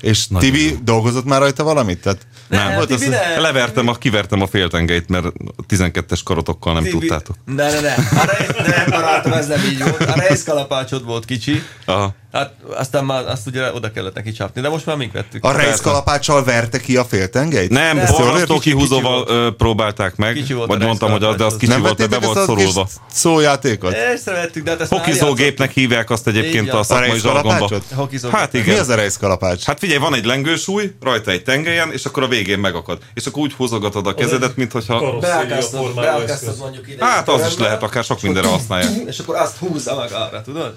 És 0.00 0.26
Tibi 0.38 0.78
dolgozott 0.82 1.24
már 1.24 1.40
rajta 1.40 1.64
valamit? 1.64 2.00
Tehát 2.00 2.26
Nem, 2.48 2.62
Tibi, 2.64 2.74
volt 2.76 2.90
az, 2.90 3.00
ne. 3.00 3.40
levertem, 3.40 3.88
a, 3.88 3.94
kivertem 3.94 4.42
a 4.42 4.46
féltengelyt, 4.46 5.08
mert 5.08 5.24
a 5.24 5.32
12-es 5.68 6.20
karotokkal 6.24 6.72
nem 6.72 6.82
Tibi- 6.82 6.98
tudtátok. 6.98 7.36
Ne, 7.44 7.72
ne, 7.72 7.80
ne. 7.80 7.94
A 7.94 8.24
rej, 8.24 8.46
ne, 8.66 8.84
barátom, 8.90 9.32
ez 9.32 9.46
nem 9.46 9.60
így 9.70 9.78
volt. 9.78 10.00
A 10.00 10.14
rejszkalapácsod 10.16 11.04
volt 11.04 11.24
kicsi. 11.24 11.62
Aha. 11.84 12.14
Hát 12.32 12.52
aztán 12.76 13.04
már 13.04 13.28
azt 13.28 13.46
ugye 13.46 13.72
oda 13.72 13.90
kellett 13.90 14.14
neki 14.14 14.32
csapni, 14.32 14.60
de 14.60 14.68
most 14.68 14.86
már 14.86 14.96
mink 14.96 15.12
vettük. 15.12 15.44
a 15.44 15.52
rejszkalapáccsal 15.52 16.44
verte 16.44 16.80
ki 16.80 16.96
a 16.96 17.04
féltengelyt? 17.04 17.70
Nem, 17.70 17.96
borzasztó 17.96 18.54
érti? 18.54 18.58
kihúzóval 18.58 19.24
Kicsi 19.24 19.54
próbálták 19.56 20.16
meg, 20.16 20.34
Kicsi 20.34 20.52
volt 20.52 20.68
vagy 20.68 20.82
mondtam, 20.82 21.10
hogy 21.10 21.24
az, 21.24 21.36
de 21.36 21.44
az 21.44 21.56
kicsi 21.56 21.72
Nem 21.72 21.80
volt, 21.80 21.96
de 21.96 22.06
be 22.06 22.18
volt 22.18 22.44
szorulva. 22.44 22.88
szójátékot? 23.12 23.94
Észrevettük, 24.14 24.64
de 24.64 24.70
hát 24.70 24.80
ezt 24.80 24.90
Hokizógépnek 24.90 25.70
hívják 25.70 26.10
azt 26.10 26.26
egyébként 26.26 26.72
a 26.72 26.82
szakmai 26.82 27.18
zsargonba. 27.18 27.68
Hát 28.30 28.52
Mi 28.52 28.58
igen. 28.58 28.78
az 28.78 28.88
a 28.88 28.94
rejszkalapács? 28.94 29.64
Hát 29.64 29.78
figyelj, 29.78 29.98
van 29.98 30.14
egy 30.14 30.24
lengősúly, 30.24 30.92
rajta 31.00 31.30
egy 31.30 31.42
tengelyen, 31.42 31.92
és 31.92 32.04
akkor 32.04 32.22
a 32.22 32.28
végén 32.28 32.58
megakad. 32.58 32.98
És 33.14 33.26
akkor 33.26 33.42
úgy 33.42 33.52
húzogatod 33.52 34.06
a 34.06 34.14
kezedet, 34.14 34.56
mint 34.56 34.72
hogyha... 34.72 34.98
karosszéria 34.98 35.20
Beákáztad, 35.20 35.80
formájú 35.80 36.08
beákáztad 36.08 36.48
eszköz. 36.48 36.58
mondjuk 36.60 36.88
ide. 36.88 37.04
Hát 37.04 37.28
az 37.28 37.34
is 37.34 37.40
körömmel, 37.42 37.64
lehet, 37.66 37.82
akár 37.82 38.04
sok 38.04 38.22
mindenre 38.22 38.48
használják. 38.48 38.90
És 39.06 39.18
akkor 39.18 39.36
azt 39.36 39.56
húzza 39.56 39.96
meg 39.96 40.12
arra, 40.12 40.42
tudod? 40.42 40.74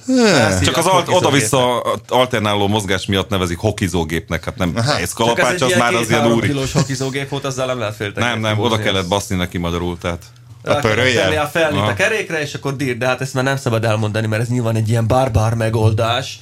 Csak 0.63 0.77
az 0.77 0.85
alt, 0.85 1.07
oda-vissza 1.51 1.99
alternáló 2.07 2.67
mozgás 2.67 3.05
miatt 3.05 3.29
nevezik 3.29 3.57
hokizógépnek, 3.57 4.43
hát 4.43 4.57
nem 4.57 4.73
Aha. 4.75 4.99
ez 4.99 5.13
kalapács, 5.13 5.61
az 5.61 5.75
már 5.77 5.93
az 5.93 6.09
ilyen 6.09 6.31
úri. 6.31 6.47
kilós 6.47 6.71
hokizógép 6.71 7.29
volt, 7.29 7.45
azzal 7.45 7.65
nem 7.65 7.79
lehet 7.79 7.95
félteni. 7.95 8.25
Nem, 8.25 8.39
nem, 8.39 8.59
oda 8.59 8.77
kellett 8.77 9.07
baszni 9.07 9.35
neki 9.35 9.57
magyarul, 9.57 9.97
tehát. 9.97 10.23
A 10.63 10.73
pöröljel? 10.73 11.23
Tenni 11.23 11.35
a 11.35 11.47
felnit 11.47 11.81
a 11.81 11.93
kerékre, 11.93 12.41
és 12.41 12.53
akkor 12.53 12.75
dír, 12.75 12.97
de 12.97 13.05
hát 13.05 13.21
ezt 13.21 13.33
már 13.33 13.43
nem 13.43 13.57
szabad 13.57 13.85
elmondani, 13.85 14.27
mert 14.27 14.41
ez 14.41 14.47
nyilván 14.47 14.75
egy 14.75 14.89
ilyen 14.89 15.07
barbár 15.07 15.53
megoldás, 15.53 16.39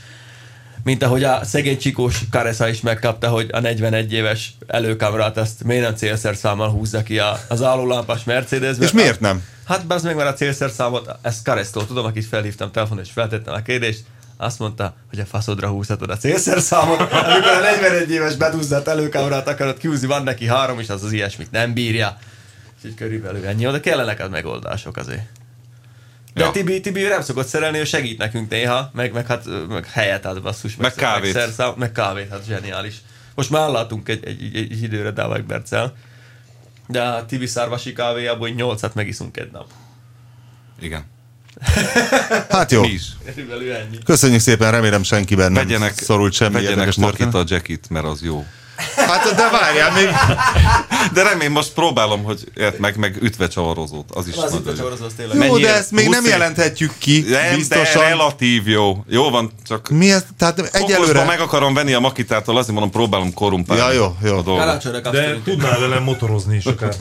mint 0.84 1.04
ahogy 1.04 1.24
a 1.24 1.40
szegény 1.44 1.78
csikós 1.78 2.20
Karesa 2.32 2.68
is 2.68 2.82
megkapta, 2.82 3.30
hogy 3.30 3.50
a 3.52 3.60
41 3.60 4.14
éves 4.14 4.54
előkamrát 4.68 5.38
azt 5.38 5.64
miért 5.64 5.84
nem 5.84 5.96
célszerszámmal 5.96 6.70
húzza 6.70 7.04
ki 7.04 7.20
a, 7.20 7.40
az 7.48 7.64
állólámpás 7.64 8.24
Mercedesbe. 8.24 8.86
És 8.86 8.92
miért 8.92 9.20
nem? 9.20 9.44
Hát 9.68 9.84
az 9.88 10.04
meg 10.04 10.16
már 10.16 10.28
a 10.28 10.34
célszerszámot, 10.34 11.16
ezt 11.22 11.44
Karesztól 11.44 11.86
tudom, 11.86 12.06
akit 12.06 12.26
felhívtam 12.26 12.72
telefonon, 12.72 13.04
és 13.04 13.12
feltettem 13.12 13.54
a 13.54 13.62
kérdést, 13.62 14.04
azt 14.42 14.60
mondta, 14.60 14.96
hogy 15.10 15.20
a 15.20 15.26
faszodra 15.26 15.68
húzhatod 15.68 16.10
a 16.10 16.18
célszerszámot, 16.18 17.00
amikor 17.00 17.52
a 17.52 17.60
41 17.60 18.12
éves 18.12 18.36
beduzzadt 18.36 18.88
előkamrát 18.88 19.48
akarod 19.48 19.78
kiúzni, 19.78 20.08
van 20.08 20.24
neki 20.24 20.48
három, 20.48 20.80
és 20.80 20.90
az 20.90 21.04
az 21.04 21.12
ilyesmit 21.12 21.52
nem 21.52 21.74
bírja. 21.74 22.18
Így 22.86 22.96
körülbelül 22.96 23.46
ennyi, 23.46 23.66
de 23.66 23.80
kellenek 23.80 24.20
az 24.20 24.30
megoldások 24.30 24.98
azért. 24.98 25.22
De 26.34 26.44
Ja. 26.44 26.52
Tibi, 26.52 26.80
Tibi 26.80 27.02
nem 27.02 27.22
szokott 27.22 27.48
szerelni, 27.48 27.78
ő 27.78 27.84
segít 27.84 28.18
nekünk 28.18 28.50
néha, 28.50 28.90
meg, 28.94 29.14
meg, 29.14 29.28
hát, 29.28 29.46
meg 29.68 29.86
helyet 29.86 30.26
ad 30.26 30.42
basszus, 30.42 30.76
Meg 30.76 30.94
kávét. 30.94 31.34
Meg, 31.34 31.42
szerszám, 31.42 31.74
meg 31.78 31.92
kávét, 31.92 32.30
hát 32.30 32.46
zseniális. 32.46 32.96
Most 33.36 33.50
már 33.50 33.70
látunk 33.70 34.10
egy, 34.10 34.26
egy, 34.26 34.56
egy, 34.56 34.72
egy 34.72 34.84
időre 34.84 35.12
Dávák 35.12 35.46
Bercel, 35.46 35.94
de 36.88 37.02
a 37.02 37.26
Tibi 37.26 37.46
szárvasi 37.46 37.94
kávéjából 37.94 38.50
8-at 38.52 38.94
megiszunk 38.94 39.38
egy 39.38 39.52
nap. 39.52 39.68
Igen. 40.80 41.06
Hát 42.50 42.72
jó. 42.72 42.82
Mi 42.82 42.88
is. 42.88 43.04
Köszönjük 44.06 44.42
szépen, 44.42 44.72
remélem 44.72 45.04
senkiben 45.04 45.52
nem 45.52 45.64
Vegyenek, 45.68 45.94
szorult 46.00 46.34
semmi 46.34 46.54
vegyenek. 46.54 46.96
Makita 46.96 47.44
jackit, 47.48 47.86
mert 47.90 48.06
az 48.06 48.22
jó. 48.22 48.46
Hát 48.96 49.36
de 49.36 49.50
várjál 49.50 49.92
még. 49.92 50.08
De 51.14 51.24
remélem, 51.24 51.52
most 51.52 51.72
próbálom, 51.74 52.24
hogy 52.24 52.52
ért 52.56 52.80
meg, 52.80 52.98
meg 52.98 53.18
ütve 53.22 53.48
csavarozót. 53.48 54.12
Az 54.12 54.28
is 54.28 54.36
Az 54.36 54.54
a 54.54 54.76
csavarozó, 54.76 55.06
az 55.06 55.14
tényleg. 55.18 55.36
Jó, 55.36 55.42
Mennyire? 55.42 55.68
de 55.72 55.76
ezt 55.76 55.92
még 55.92 56.10
nem 56.10 56.26
jelenthetjük 56.26 56.94
ki 56.98 57.26
Nem, 57.30 57.56
biztosan. 57.56 58.02
de 58.02 58.08
relatív 58.08 58.68
jó. 58.68 59.04
Jó 59.08 59.30
van, 59.30 59.52
csak 59.68 59.90
Mi 59.90 60.12
ez? 60.12 60.24
Tehát 60.38 60.60
Egyelőre 60.60 61.24
meg 61.24 61.40
akarom 61.40 61.74
venni 61.74 61.94
a 61.94 62.00
Makitától, 62.00 62.58
azért 62.58 62.72
mondom, 62.72 62.92
próbálom 62.92 63.34
korrumpálni. 63.34 63.84
Ja, 63.84 63.92
jó, 63.92 64.16
jó. 64.30 64.38
A 64.38 64.42
dolgot. 64.42 64.92
De 65.12 65.40
tudnál 65.44 65.80
velem 65.80 66.04
motorozni 66.04 66.56
is 66.56 66.66
akár. 66.66 66.94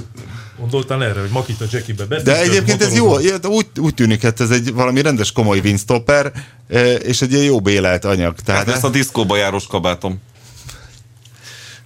Gondoltál 0.61 1.05
erre, 1.05 1.20
hogy 1.20 1.31
Makita 1.31 1.65
Jackibe 1.70 2.05
De 2.05 2.09
befűtött, 2.09 2.35
egyébként 2.35 2.82
ez 2.82 2.95
jó, 2.95 3.19
úgy, 3.43 3.66
úgy 3.78 3.95
tűnik, 3.95 4.20
hogy 4.23 4.32
ez 4.39 4.51
egy 4.51 4.73
valami 4.73 5.03
rendes 5.03 5.32
komoly 5.32 5.59
windstopper, 5.59 6.32
eh, 6.69 6.95
és 7.03 7.23
egy 7.23 7.32
ilyen 7.32 7.45
jó 7.45 7.61
bélelt 7.61 8.05
anyag. 8.05 8.35
Tehát 8.45 8.66
Hát 8.66 8.74
ezt 8.74 8.85
a 8.85 8.89
diszkóba 8.89 9.37
járós 9.37 9.66
kabátom. 9.66 10.20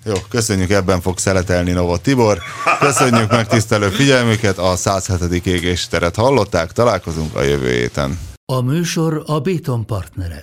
Jó, 0.04 0.14
köszönjük, 0.28 0.70
ebben 0.70 1.00
fog 1.00 1.18
szeletelni 1.18 1.70
Nova 1.70 1.98
Tibor. 1.98 2.38
Köszönjük 2.80 3.30
megtisztelő 3.30 3.88
figyelmüket, 3.88 4.58
a 4.58 4.76
107. 4.76 5.46
égésteret 5.46 6.14
hallották, 6.14 6.72
találkozunk 6.72 7.34
a 7.34 7.42
jövő 7.42 7.70
héten. 7.70 8.18
A 8.52 8.60
műsor 8.60 9.22
a 9.26 9.40
Béton 9.40 9.86
partnere. 9.86 10.42